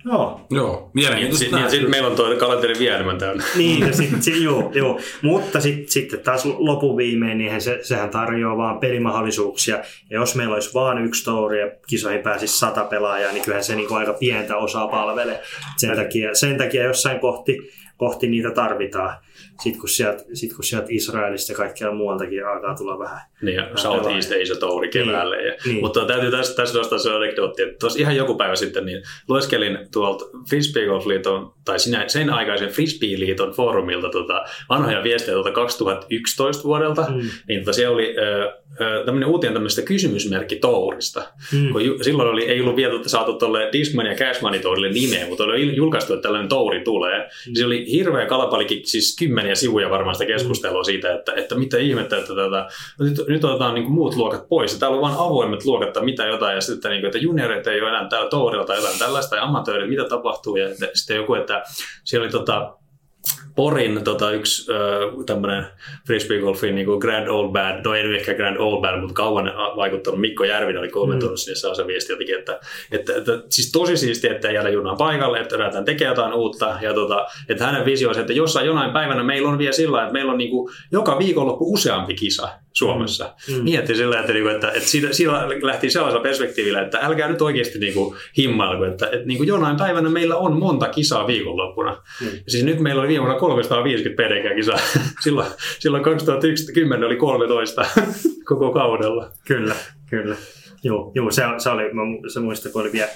Joo. 0.04 0.46
Joo, 0.50 0.90
mielenkiintoista. 0.94 1.44
Sitten 1.44 1.70
sit 1.70 1.88
meillä 1.88 2.08
on 2.08 2.16
tuo 2.16 2.36
kalenteri 2.36 2.78
vielä 2.78 2.94
enemmän 2.94 3.18
täynnä. 3.18 3.44
Niin, 3.56 3.80
ja 3.80 3.92
sit, 3.92 4.22
sit, 4.22 4.42
joo, 4.42 4.70
joo. 4.74 5.00
mutta 5.22 5.60
sitten 5.60 5.88
sit 5.88 6.22
taas 6.22 6.44
lopuviimein, 6.44 7.38
niin 7.38 7.60
se, 7.60 7.78
sehän 7.82 8.10
tarjoaa 8.10 8.56
vaan 8.56 8.78
pelimahdollisuuksia. 8.78 9.76
Ja 10.10 10.18
jos 10.18 10.34
meillä 10.34 10.54
olisi 10.54 10.74
vain 10.74 11.04
yksi 11.04 11.20
story 11.20 11.60
ja 11.60 11.70
kisoihin 11.86 12.22
pääsisi 12.22 12.58
sata 12.58 12.84
pelaajaa, 12.84 13.32
niin 13.32 13.44
kyllähän 13.44 13.64
se 13.64 13.74
niin 13.74 13.88
kuin 13.88 13.98
aika 13.98 14.12
pientä 14.12 14.56
osaa 14.56 14.88
palvelee. 14.88 15.42
Sen 15.76 15.96
takia, 15.96 16.34
sen 16.34 16.58
takia 16.58 16.82
jossain 16.82 17.20
kohti 17.20 17.58
kohti 18.02 18.26
niitä 18.26 18.50
tarvitaan. 18.50 19.16
Sitten 19.62 19.80
kun 19.80 19.88
sieltä, 19.88 20.24
sit 20.32 20.52
kun 20.52 20.64
sieltä 20.64 20.86
Israelista 20.90 21.52
ja 21.52 21.56
kaikkialla 21.56 21.96
muualtakin 21.96 22.46
alkaa 22.46 22.74
tulla 22.74 22.98
vähän. 22.98 23.20
Niin, 23.42 23.56
ja 23.56 23.68
Southeast 23.74 24.32
Asia 24.42 24.56
Touri 24.60 24.88
keväälle. 24.88 25.36
Niin, 25.36 25.46
ja, 25.46 25.54
niin. 25.66 25.80
Mutta 25.80 26.06
täytyy 26.06 26.30
tässä, 26.30 26.54
tässä 26.56 26.78
nostaa 26.78 26.98
se 26.98 27.10
anekdootti, 27.10 27.62
että 27.62 27.76
tuossa 27.78 27.98
ihan 27.98 28.16
joku 28.16 28.34
päivä 28.34 28.56
sitten 28.56 28.86
niin 28.86 29.02
lueskelin 29.28 29.78
tuolta 29.92 30.24
Frisbee 30.48 30.86
Golf 30.86 31.06
Liiton, 31.06 31.52
tai 31.64 31.78
sinä, 31.78 32.08
sen 32.08 32.30
aikaisen 32.30 32.68
Frisbee 32.68 33.18
Liiton 33.18 33.52
foorumilta 33.52 34.08
tota, 34.08 34.44
vanhoja 34.68 35.02
viestejä 35.02 35.34
tuolta 35.34 35.52
2011 35.52 36.64
vuodelta, 36.64 37.02
mm. 37.02 37.28
niin 37.48 37.60
tota, 37.60 37.72
siellä 37.72 37.94
oli 37.94 38.14
äh, 38.18 39.04
tämmöinen 39.04 39.28
uutinen 39.28 39.54
tämmöistä 39.54 39.82
kysymysmerkki 39.82 40.56
Tourista. 40.56 41.22
Mm. 41.52 41.72
Kun 41.72 41.84
ju, 41.84 42.04
silloin 42.04 42.28
oli, 42.28 42.44
ei 42.44 42.60
ollut 42.60 42.76
vielä 42.76 43.00
saatu 43.06 43.32
tuolle 43.32 43.68
Discman 43.72 44.06
ja 44.06 44.14
Cashmanin 44.14 44.62
Tourille 44.62 44.90
nimeä, 44.90 45.26
mutta 45.28 45.44
oli 45.44 45.76
julkaistu, 45.76 46.12
että 46.12 46.22
tällainen 46.22 46.48
Touri 46.48 46.80
tulee. 46.80 47.18
Mm. 47.18 47.54
Se 47.54 47.66
oli 47.66 47.92
hirveä 47.92 48.26
kalapalikin, 48.26 48.86
siis 48.86 49.16
kymmeniä 49.18 49.51
sivuja 49.56 49.90
varmaan 49.90 50.14
sitä 50.14 50.26
keskustelua 50.26 50.84
siitä, 50.84 51.14
että, 51.14 51.32
että 51.36 51.54
mitä 51.54 51.78
ihmettä, 51.78 52.16
että 52.16 52.34
tätä, 52.34 52.68
nyt, 52.98 53.28
nyt 53.28 53.44
otetaan 53.44 53.74
niin 53.74 53.84
kuin 53.84 53.94
muut 53.94 54.16
luokat 54.16 54.48
pois. 54.48 54.72
Ja 54.72 54.78
täällä 54.78 54.94
on 54.94 55.02
vain 55.02 55.14
avoimet 55.18 55.64
luokat, 55.64 55.88
että 55.88 56.00
mitä 56.00 56.26
jotain, 56.26 56.54
ja 56.54 56.60
sitten 56.60 56.90
niin 56.90 57.00
kuin, 57.00 57.08
että 57.08 57.18
juniorit 57.18 57.66
ei 57.66 57.80
ole 57.80 57.88
enää 57.88 58.08
täällä 58.08 58.30
tourilla 58.30 58.64
tai 58.64 58.76
jotain 58.76 58.98
tällaista, 58.98 59.36
ja 59.36 59.42
amatöörit, 59.42 59.88
mitä 59.88 60.04
tapahtuu, 60.04 60.56
ja 60.56 60.68
sitten 60.94 61.16
joku, 61.16 61.34
että 61.34 61.62
siellä 62.04 62.24
oli 62.24 62.32
tota, 62.32 62.76
Porin 63.56 64.04
tota, 64.04 64.30
yksi 64.30 64.72
tämmöinen 65.26 65.66
frisbeegolfin 66.06 66.74
niin 66.74 66.86
Grand 67.00 67.28
Old 67.28 67.52
Band, 67.52 67.84
no 67.84 67.94
ei 67.94 68.16
ehkä 68.16 68.34
Grand 68.34 68.56
Old 68.56 68.80
Band, 68.80 69.00
mutta 69.00 69.14
kauan 69.14 69.52
vaikuttanut. 69.76 70.20
Mikko 70.20 70.44
Järvinen 70.44 70.78
oli 70.78 70.88
kommentoinut 70.88 71.38
mm. 71.38 71.54
sinne 71.54 71.74
se 71.74 71.86
viesti 71.86 72.12
jotenkin, 72.12 72.38
että, 72.38 72.60
että, 72.92 73.16
että, 73.16 73.32
siis 73.48 73.72
tosi 73.72 73.96
siistiä, 73.96 74.32
että 74.32 74.50
jäädä 74.50 74.68
junaan 74.68 74.96
paikalle, 74.96 75.40
että 75.40 75.58
lähdetään 75.58 75.84
tekemään 75.84 76.16
jotain 76.16 76.32
uutta. 76.32 76.78
Ja 76.80 76.94
tota, 76.94 77.26
että 77.48 77.66
hänen 77.66 77.84
visio 77.84 78.08
on 78.08 78.14
se, 78.14 78.20
että 78.20 78.32
jossain 78.32 78.66
jonain 78.66 78.92
päivänä 78.92 79.22
meillä 79.22 79.48
on 79.48 79.58
vielä 79.58 79.72
sillä 79.72 80.02
että 80.02 80.12
meillä 80.12 80.32
on 80.32 80.38
niin 80.38 80.50
kuin 80.50 80.72
joka 80.92 81.18
viikonloppu 81.18 81.72
useampi 81.72 82.14
kisa 82.14 82.48
Suomessa. 82.72 83.34
Mm. 83.48 83.54
mm. 83.54 83.64
Mietti 83.64 83.94
sillä, 83.94 84.20
että, 84.20 84.32
niinku, 84.32 84.48
että, 84.48 84.68
että 84.68 84.88
siitä, 84.88 85.12
siitä 85.12 85.32
lähti 85.62 85.90
sellaisella 85.90 86.22
perspektiivillä, 86.22 86.82
että 86.82 86.98
älkää 87.02 87.28
nyt 87.28 87.42
oikeasti 87.42 87.78
niin 87.78 87.94
kuin, 87.94 88.16
himmailko, 88.38 88.84
että, 88.84 89.06
että 89.06 89.26
niin 89.26 89.38
kuin 89.38 89.48
jonain 89.48 89.76
päivänä 89.76 90.08
meillä 90.08 90.36
on 90.36 90.58
monta 90.58 90.88
kisaa 90.88 91.26
viikonloppuna. 91.26 92.02
Mm. 92.20 92.28
Siis 92.48 92.64
nyt 92.64 92.80
meillä 92.80 93.00
oli 93.00 93.08
viime 93.08 93.22
vuonna 93.22 93.40
350 93.40 94.22
PDK-kisaa. 94.22 94.78
silloin, 95.24 95.48
silloin 95.78 96.02
2010 96.02 97.06
oli 97.06 97.16
13 97.16 97.86
koko 98.48 98.72
kaudella. 98.72 99.30
Kyllä, 99.46 99.74
kyllä. 100.10 100.36
Joo, 100.84 101.12
joo 101.14 101.30
se, 101.30 101.42
se 101.58 101.70
oli, 101.70 101.82
mä 101.82 102.02
se 102.32 102.40
muistan, 102.40 102.72
kun 102.72 102.82
oli 102.82 102.92
vielä 102.92 103.10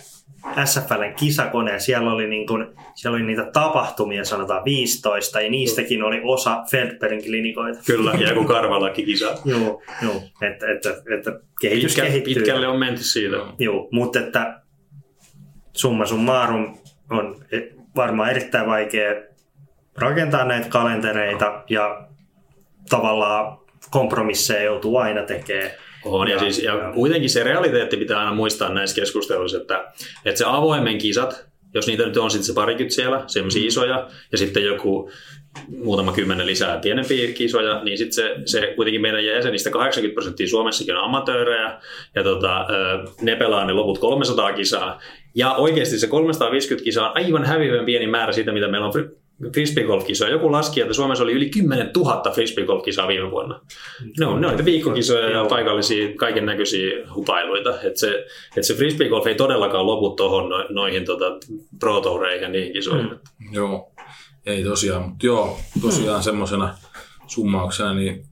SFLn 0.65 1.15
kisakone 1.17 1.73
ja 1.73 1.81
siellä 1.81 2.13
oli, 2.13 2.29
niin 2.29 2.47
kuin, 2.47 2.67
siellä 2.95 3.17
oli 3.17 3.27
niitä 3.27 3.51
tapahtumia, 3.53 4.25
sanotaan 4.25 4.65
15, 4.65 5.41
ja 5.41 5.51
niistäkin 5.51 6.03
oli 6.03 6.21
osa 6.25 6.63
Feldbergin 6.71 7.25
klinikoita. 7.25 7.83
Kyllä, 7.87 8.13
ja 8.19 8.29
joku 8.29 8.45
karvalakin 8.45 9.05
kisa. 9.05 9.27
joo, 9.45 9.83
joo, 10.03 10.23
että, 10.43 10.73
että, 10.73 10.91
että 11.15 11.41
kehitys 11.61 11.95
Pitkä, 11.95 12.03
kehittyy. 12.03 12.35
Pitkälle 12.35 12.69
on 12.69 12.79
menty 12.79 13.03
siitä. 13.03 13.37
Joo, 13.59 13.89
mutta 13.93 14.19
että 14.19 14.61
summa 15.73 16.07
summarum 16.07 16.79
on 17.11 17.45
varmaan 17.97 18.31
erittäin 18.31 18.67
vaikea 18.67 19.15
rakentaa 19.97 20.45
näitä 20.45 20.69
kalentereita 20.69 21.65
ja 21.71 22.09
tavallaan 22.91 23.59
kompromisseja 23.91 24.63
joutuu 24.63 24.97
aina 24.97 25.23
tekemään. 25.23 25.71
On, 26.07 26.29
ja, 26.29 26.35
ja, 26.35 26.41
siis, 26.41 26.63
ja 26.63 26.93
kuitenkin 26.95 27.31
se 27.31 27.43
realiteetti 27.43 27.97
pitää 27.97 28.19
aina 28.19 28.35
muistaa 28.35 28.73
näissä 28.73 28.97
keskusteluissa, 28.97 29.59
että, 29.59 29.93
että 30.25 30.39
se 30.39 30.45
avoimen 30.49 30.99
kisat, 30.99 31.47
jos 31.75 31.87
niitä 31.87 32.07
nyt 32.07 32.17
on 32.17 32.31
sitten 32.31 32.47
se 32.47 32.55
parikymmentä 32.55 32.95
siellä, 32.95 33.25
semmoisia 33.27 33.63
mm. 33.63 33.69
isoja, 33.69 34.09
ja 34.33 34.39
sitten 34.39 34.65
joku 34.65 35.11
muutama 35.69 36.13
kymmenen 36.13 36.47
lisää 36.47 36.79
pienempiä 36.79 37.33
kisoja, 37.33 37.85
niin 37.85 37.99
sitten 37.99 38.13
se, 38.13 38.37
se 38.45 38.73
kuitenkin 38.77 39.01
meidän 39.01 39.25
jäsenistä 39.25 39.71
80 39.71 40.15
prosenttia 40.15 40.49
Suomessakin 40.49 40.97
on 40.97 41.05
amatöörejä, 41.05 41.81
ja 42.15 42.23
tota, 42.23 42.67
ne 43.21 43.37
pelaa 43.37 43.65
ne 43.65 43.73
loput 43.73 43.99
300 43.99 44.53
kisaa, 44.53 45.01
ja 45.35 45.55
oikeasti 45.55 45.99
se 45.99 46.07
350 46.07 46.85
kisaa 46.85 47.11
on 47.11 47.17
aivan 47.17 47.45
häviävän 47.45 47.85
pieni 47.85 48.07
määrä 48.07 48.33
siitä, 48.33 48.53
mitä 48.53 48.69
meillä 48.69 48.87
on 48.87 48.93
frisbeegolfkisoja. 49.53 50.31
Joku 50.31 50.53
laski, 50.53 50.81
että 50.81 50.95
Suomessa 50.95 51.25
oli 51.25 51.33
yli 51.33 51.51
10 51.51 51.91
000 51.97 52.33
frisbeegolfkisaa 52.35 53.09
viime 53.09 53.31
vuonna. 53.31 53.61
Ne 54.21 54.27
on, 54.27 54.41
ne 54.41 54.47
on 54.47 54.65
viikkokisoja 54.65 55.31
ja 55.31 55.45
paikallisia 55.45 56.09
kaiken 56.17 56.47
näköisiä 56.47 56.91
hupailuita. 57.15 57.81
Että 57.81 58.01
se, 58.01 58.27
että 58.49 58.67
se 58.67 58.75
frisbeegolf 58.75 59.27
ei 59.27 59.35
todellakaan 59.35 59.87
lopu 59.87 60.11
tuohon 60.11 60.49
no, 60.49 60.67
noihin 60.71 61.05
tota, 61.05 61.25
pro 61.79 62.01
toureihin 62.01 62.43
ja 62.43 62.49
niihin 62.49 62.73
kisoihin. 62.73 63.11
Mm. 63.11 63.53
Joo, 63.53 63.93
ei 64.47 64.65
tosiaan, 64.65 65.03
mutta 65.03 65.27
joo, 65.27 65.59
tosiaan 65.83 66.21
mm. 66.21 66.25
semmoisena 66.25 66.75
summauksena, 67.27 67.95
niin 67.95 68.25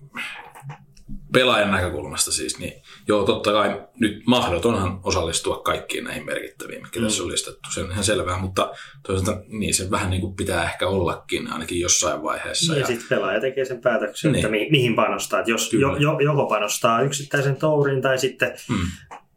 pelaajan 1.32 1.70
näkökulmasta 1.70 2.32
siis, 2.32 2.58
niin 2.58 2.72
joo, 3.08 3.24
totta 3.24 3.52
kai 3.52 3.82
nyt 4.00 4.22
mahdotonhan 4.26 5.00
osallistua 5.02 5.58
kaikkiin 5.58 6.04
näihin 6.04 6.26
merkittäviin, 6.26 6.82
mikä 6.82 7.00
mm. 7.00 7.06
tässä 7.06 7.22
on 7.22 7.28
listattu, 7.28 7.70
se 7.74 7.80
on 7.80 7.90
ihan 7.90 8.04
selvää, 8.04 8.38
mutta 8.38 8.72
toisaalta 9.06 9.42
niin 9.48 9.74
se 9.74 9.90
vähän 9.90 10.10
niin 10.10 10.20
kuin 10.20 10.36
pitää 10.36 10.64
ehkä 10.64 10.88
ollakin 10.88 11.52
ainakin 11.52 11.80
jossain 11.80 12.22
vaiheessa. 12.22 12.72
Niin, 12.72 12.80
ja, 12.80 12.82
ja 12.82 12.86
sitten 12.86 13.08
pelaaja 13.08 13.40
tekee 13.40 13.64
sen 13.64 13.80
päätöksen, 13.80 14.32
niin. 14.32 14.38
että 14.38 14.50
mi- 14.50 14.70
mihin 14.70 14.96
panostaa. 14.96 15.40
Että 15.40 15.50
jos 15.50 15.72
jo, 15.72 15.96
jo, 15.96 16.18
joko 16.18 16.46
panostaa 16.46 17.02
yksittäisen 17.02 17.56
tourin 17.56 18.02
tai 18.02 18.18
sitten 18.18 18.52
mm 18.70 18.76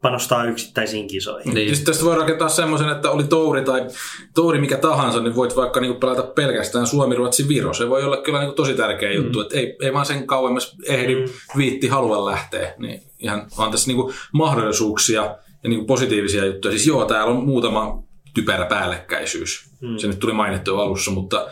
panostaa 0.07 0.45
yksittäisiin 0.45 1.07
kisoihin. 1.07 1.53
Niin. 1.53 1.75
Sitten 1.75 1.93
tästä 1.93 2.05
voi 2.05 2.15
rakentaa 2.15 2.49
semmoisen, 2.49 2.89
että 2.89 3.11
oli 3.11 3.23
touri 3.23 3.61
tai 3.61 3.87
touri 4.35 4.59
mikä 4.59 4.77
tahansa, 4.77 5.19
niin 5.19 5.35
voit 5.35 5.55
vaikka 5.55 5.79
niinku 5.79 5.99
pelata 5.99 6.23
pelkästään 6.23 6.87
Suomi, 6.87 7.15
Ruotsi, 7.15 7.47
Viro. 7.47 7.73
Se 7.73 7.89
voi 7.89 8.03
olla 8.03 8.17
kyllä 8.17 8.39
niinku 8.39 8.55
tosi 8.55 8.73
tärkeä 8.73 9.09
mm. 9.09 9.15
juttu, 9.15 9.41
että 9.41 9.57
ei, 9.57 9.77
ei 9.81 9.93
vaan 9.93 10.05
sen 10.05 10.27
kauemmas 10.27 10.75
ehdi 10.85 11.15
mm. 11.15 11.31
viitti 11.57 11.87
halua 11.87 12.25
lähteä. 12.25 12.73
Niin 12.77 13.01
ihan 13.19 13.47
on 13.57 13.71
tässä 13.71 13.87
niinku 13.87 14.13
mahdollisuuksia 14.31 15.21
ja 15.63 15.69
niinku 15.69 15.85
positiivisia 15.85 16.45
juttuja. 16.45 16.71
Siis 16.71 16.87
joo, 16.87 17.05
täällä 17.05 17.33
on 17.33 17.45
muutama 17.45 18.03
typerä 18.33 18.65
päällekkäisyys. 18.65 19.69
Mm. 19.81 19.97
Se 19.97 20.07
nyt 20.07 20.19
tuli 20.19 20.33
mainittu 20.33 20.79
alussa, 20.79 21.11
mutta 21.11 21.47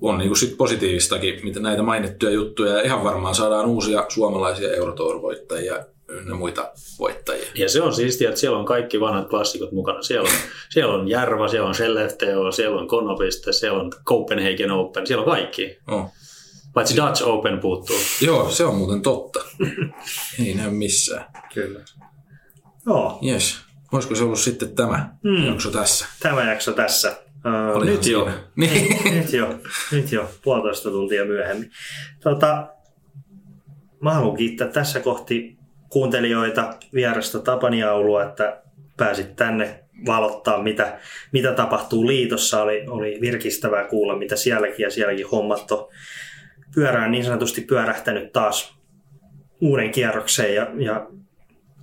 on 0.00 0.18
niinku 0.18 0.34
sit 0.34 0.56
positiivistakin, 0.56 1.40
mitä 1.42 1.60
näitä 1.60 1.82
mainittuja 1.82 2.32
juttuja. 2.32 2.72
Ja 2.72 2.82
ihan 2.82 3.04
varmaan 3.04 3.34
saadaan 3.34 3.66
uusia 3.66 4.04
suomalaisia 4.08 4.74
Eurotour-voittajia 4.74 5.84
ynnä 6.08 6.34
muita 6.34 6.72
voittajia. 6.98 7.46
Ja 7.54 7.68
se 7.68 7.82
on 7.82 7.94
siistiä, 7.94 8.28
että 8.28 8.40
siellä 8.40 8.58
on 8.58 8.64
kaikki 8.64 9.00
vanhat 9.00 9.28
klassikot 9.28 9.72
mukana. 9.72 10.02
Siellä 10.02 10.28
on, 10.28 10.36
siellä 10.70 10.94
on 10.94 11.08
Järva, 11.08 11.48
siellä 11.48 11.68
on 11.68 11.74
Skellefteå, 11.74 12.52
siellä 12.52 12.80
on 12.80 12.88
Konopiste, 12.88 13.52
siellä 13.52 13.80
on 13.80 13.90
Copenhagen 14.04 14.70
Open, 14.70 15.06
siellä 15.06 15.24
on 15.24 15.30
kaikki. 15.30 15.78
Oh. 15.86 16.12
Paitsi 16.74 16.96
Dutch 16.96 17.22
Open 17.22 17.60
puuttuu. 17.60 17.96
Joo, 18.20 18.50
se 18.50 18.64
on 18.64 18.74
muuten 18.74 19.02
totta. 19.02 19.44
Ei 20.44 20.54
näy 20.54 20.70
missään. 20.70 21.24
Kyllä. 21.54 21.80
Joo. 22.86 23.18
Yes. 23.26 23.58
Olisiko 23.92 24.14
se 24.14 24.24
ollut 24.24 24.38
sitten 24.38 24.74
tämä 24.74 25.14
mm. 25.22 25.46
jakso 25.46 25.70
tässä? 25.70 26.06
Tämä 26.22 26.50
jakso 26.50 26.72
tässä. 26.72 27.16
Uh, 27.76 27.84
nyt 27.84 28.06
jo. 28.06 28.28
Niin. 28.56 29.14
nyt 29.14 29.32
jo. 29.32 29.58
Nyt 29.92 30.12
jo. 30.12 30.30
Puolitoista 30.42 30.90
tuntia 30.90 31.24
myöhemmin. 31.24 31.70
Tota, 32.22 32.66
mä 34.00 34.14
haluan 34.14 34.36
kiittää 34.36 34.68
tässä 34.68 35.00
kohti 35.00 35.57
kuuntelijoita 35.88 36.74
vierasta 36.94 37.38
Tapani 37.38 37.82
Aulua, 37.82 38.22
että 38.22 38.62
pääsit 38.96 39.36
tänne 39.36 39.84
valottaa, 40.06 40.62
mitä, 40.62 40.98
mitä 41.32 41.52
tapahtuu 41.52 42.06
liitossa. 42.06 42.62
Oli, 42.62 42.84
oli 42.88 43.18
virkistävää 43.20 43.84
kuulla, 43.84 44.18
mitä 44.18 44.36
sielläkin 44.36 44.84
ja 44.84 44.90
sielläkin 44.90 45.26
hommat 45.26 45.70
on 45.70 45.88
pyörään 46.74 47.10
niin 47.10 47.24
sanotusti 47.24 47.60
pyörähtänyt 47.60 48.32
taas 48.32 48.78
uuden 49.60 49.90
kierrokseen 49.90 50.54
ja, 50.54 50.66
ja 50.78 51.06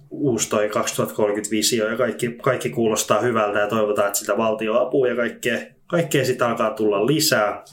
uusi 0.10 0.50
toi 0.50 0.70
2035 0.70 1.78
ja 1.78 1.98
kaikki, 1.98 2.32
kaikki 2.42 2.70
kuulostaa 2.70 3.22
hyvältä 3.22 3.60
ja 3.60 3.68
toivotaan, 3.68 4.08
että 4.08 4.20
sitä 4.20 4.38
valtioapua 4.38 5.08
ja 5.08 5.16
kaikkea, 5.16 5.60
kaikkea 5.88 6.26
sitä 6.26 6.48
alkaa 6.50 6.72
tulla 6.72 7.06
lisää 7.06 7.64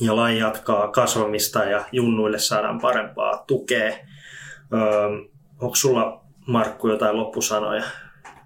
ja 0.00 0.16
laji 0.16 0.38
jatkaa 0.38 0.88
kasvamista 0.88 1.64
ja 1.64 1.84
junnuille 1.92 2.38
saadaan 2.38 2.80
parempaa 2.80 3.44
tukea. 3.46 3.92
Öö, 4.72 4.80
Onko 5.60 5.74
sulla 5.76 6.20
Markku 6.46 6.88
jotain 6.88 7.16
loppusanoja? 7.16 7.84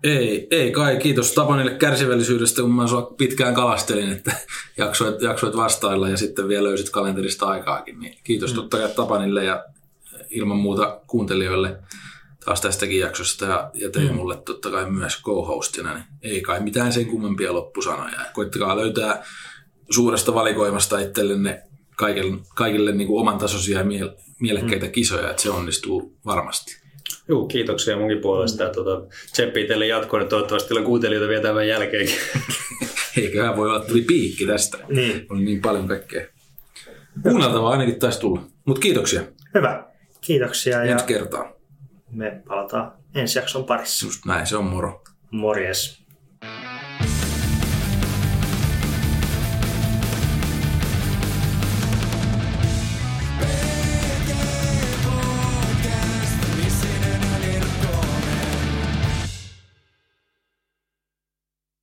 Ei, 0.02 0.46
ei 0.50 0.70
kai. 0.70 0.96
Kiitos 0.96 1.32
Tapanille 1.32 1.74
kärsivällisyydestä, 1.74 2.62
kun 2.62 2.72
mä 2.72 2.86
sua 2.86 3.14
pitkään 3.18 3.54
kalastelin, 3.54 4.12
että 4.12 4.32
jaksoit, 4.76 5.22
jaksoit 5.22 5.56
vastailla 5.56 6.08
ja 6.08 6.16
sitten 6.16 6.48
vielä 6.48 6.68
löysit 6.68 6.90
kalenterista 6.90 7.46
aikaakin. 7.46 8.00
Niin 8.00 8.18
kiitos 8.24 8.50
mm. 8.50 8.56
totta 8.56 8.78
kai 8.78 8.88
Tapanille 8.88 9.44
ja 9.44 9.64
ilman 10.30 10.56
muuta 10.56 11.00
kuuntelijoille 11.06 11.76
taas 12.44 12.60
tästäkin 12.60 13.00
jaksosta 13.00 13.44
ja, 13.44 13.70
ja 13.74 13.90
tein 13.90 14.08
mm. 14.08 14.14
mulle 14.14 14.36
totta 14.36 14.70
kai 14.70 14.90
myös 14.90 15.22
co-hostina, 15.22 15.94
niin 15.94 16.04
ei 16.22 16.40
kai 16.40 16.60
mitään 16.60 16.92
sen 16.92 17.06
kummempia 17.06 17.52
loppusanoja. 17.52 18.20
Koittakaa 18.32 18.76
löytää 18.76 19.24
suuresta 19.90 20.34
valikoimasta 20.34 20.98
itsellenne 20.98 21.62
kaikille, 21.96 22.38
kaikille 22.54 22.92
niin 22.92 23.06
kuin 23.06 23.20
oman 23.20 23.38
tasoisia 23.38 23.78
ja 23.78 23.84
mielekkäitä 24.40 24.86
mm. 24.86 24.92
kisoja, 24.92 25.30
että 25.30 25.42
se 25.42 25.50
onnistuu 25.50 26.18
varmasti. 26.24 26.79
Joo, 27.30 27.46
kiitoksia 27.46 27.96
munkin 27.96 28.20
puolesta. 28.20 28.64
Mm. 28.64 28.72
Tuota, 28.72 29.06
Tseppi 29.32 29.64
teille 29.64 29.86
jatkoon, 29.86 30.28
toivottavasti 30.28 30.68
teillä 30.68 30.80
on 30.80 30.86
kuuntelijoita 30.86 31.28
vielä 31.28 31.42
tämän 31.42 31.68
jälkeenkin. 31.68 32.16
Eiköhän 33.22 33.56
voi 33.56 33.68
olla, 33.68 33.80
tuli 33.80 34.02
piikki 34.02 34.46
tästä. 34.46 34.78
Niin. 34.88 35.26
Oli 35.28 35.44
niin 35.44 35.60
paljon 35.60 35.88
kaikkea. 35.88 36.26
Kuunneltavaa 37.22 37.70
ainakin 37.70 37.98
taisi 37.98 38.20
tulla. 38.20 38.42
Mutta 38.64 38.80
kiitoksia. 38.80 39.22
Hyvä. 39.54 39.84
Kiitoksia. 40.20 40.82
Ensi 40.82 41.04
kertaa. 41.04 41.52
Me 42.10 42.42
palataan 42.48 42.92
ensi 43.14 43.38
jakson 43.38 43.64
parissa. 43.64 44.06
Just 44.06 44.24
näin, 44.26 44.46
se 44.46 44.56
on 44.56 44.64
moro. 44.64 45.02
Morjes. 45.30 46.02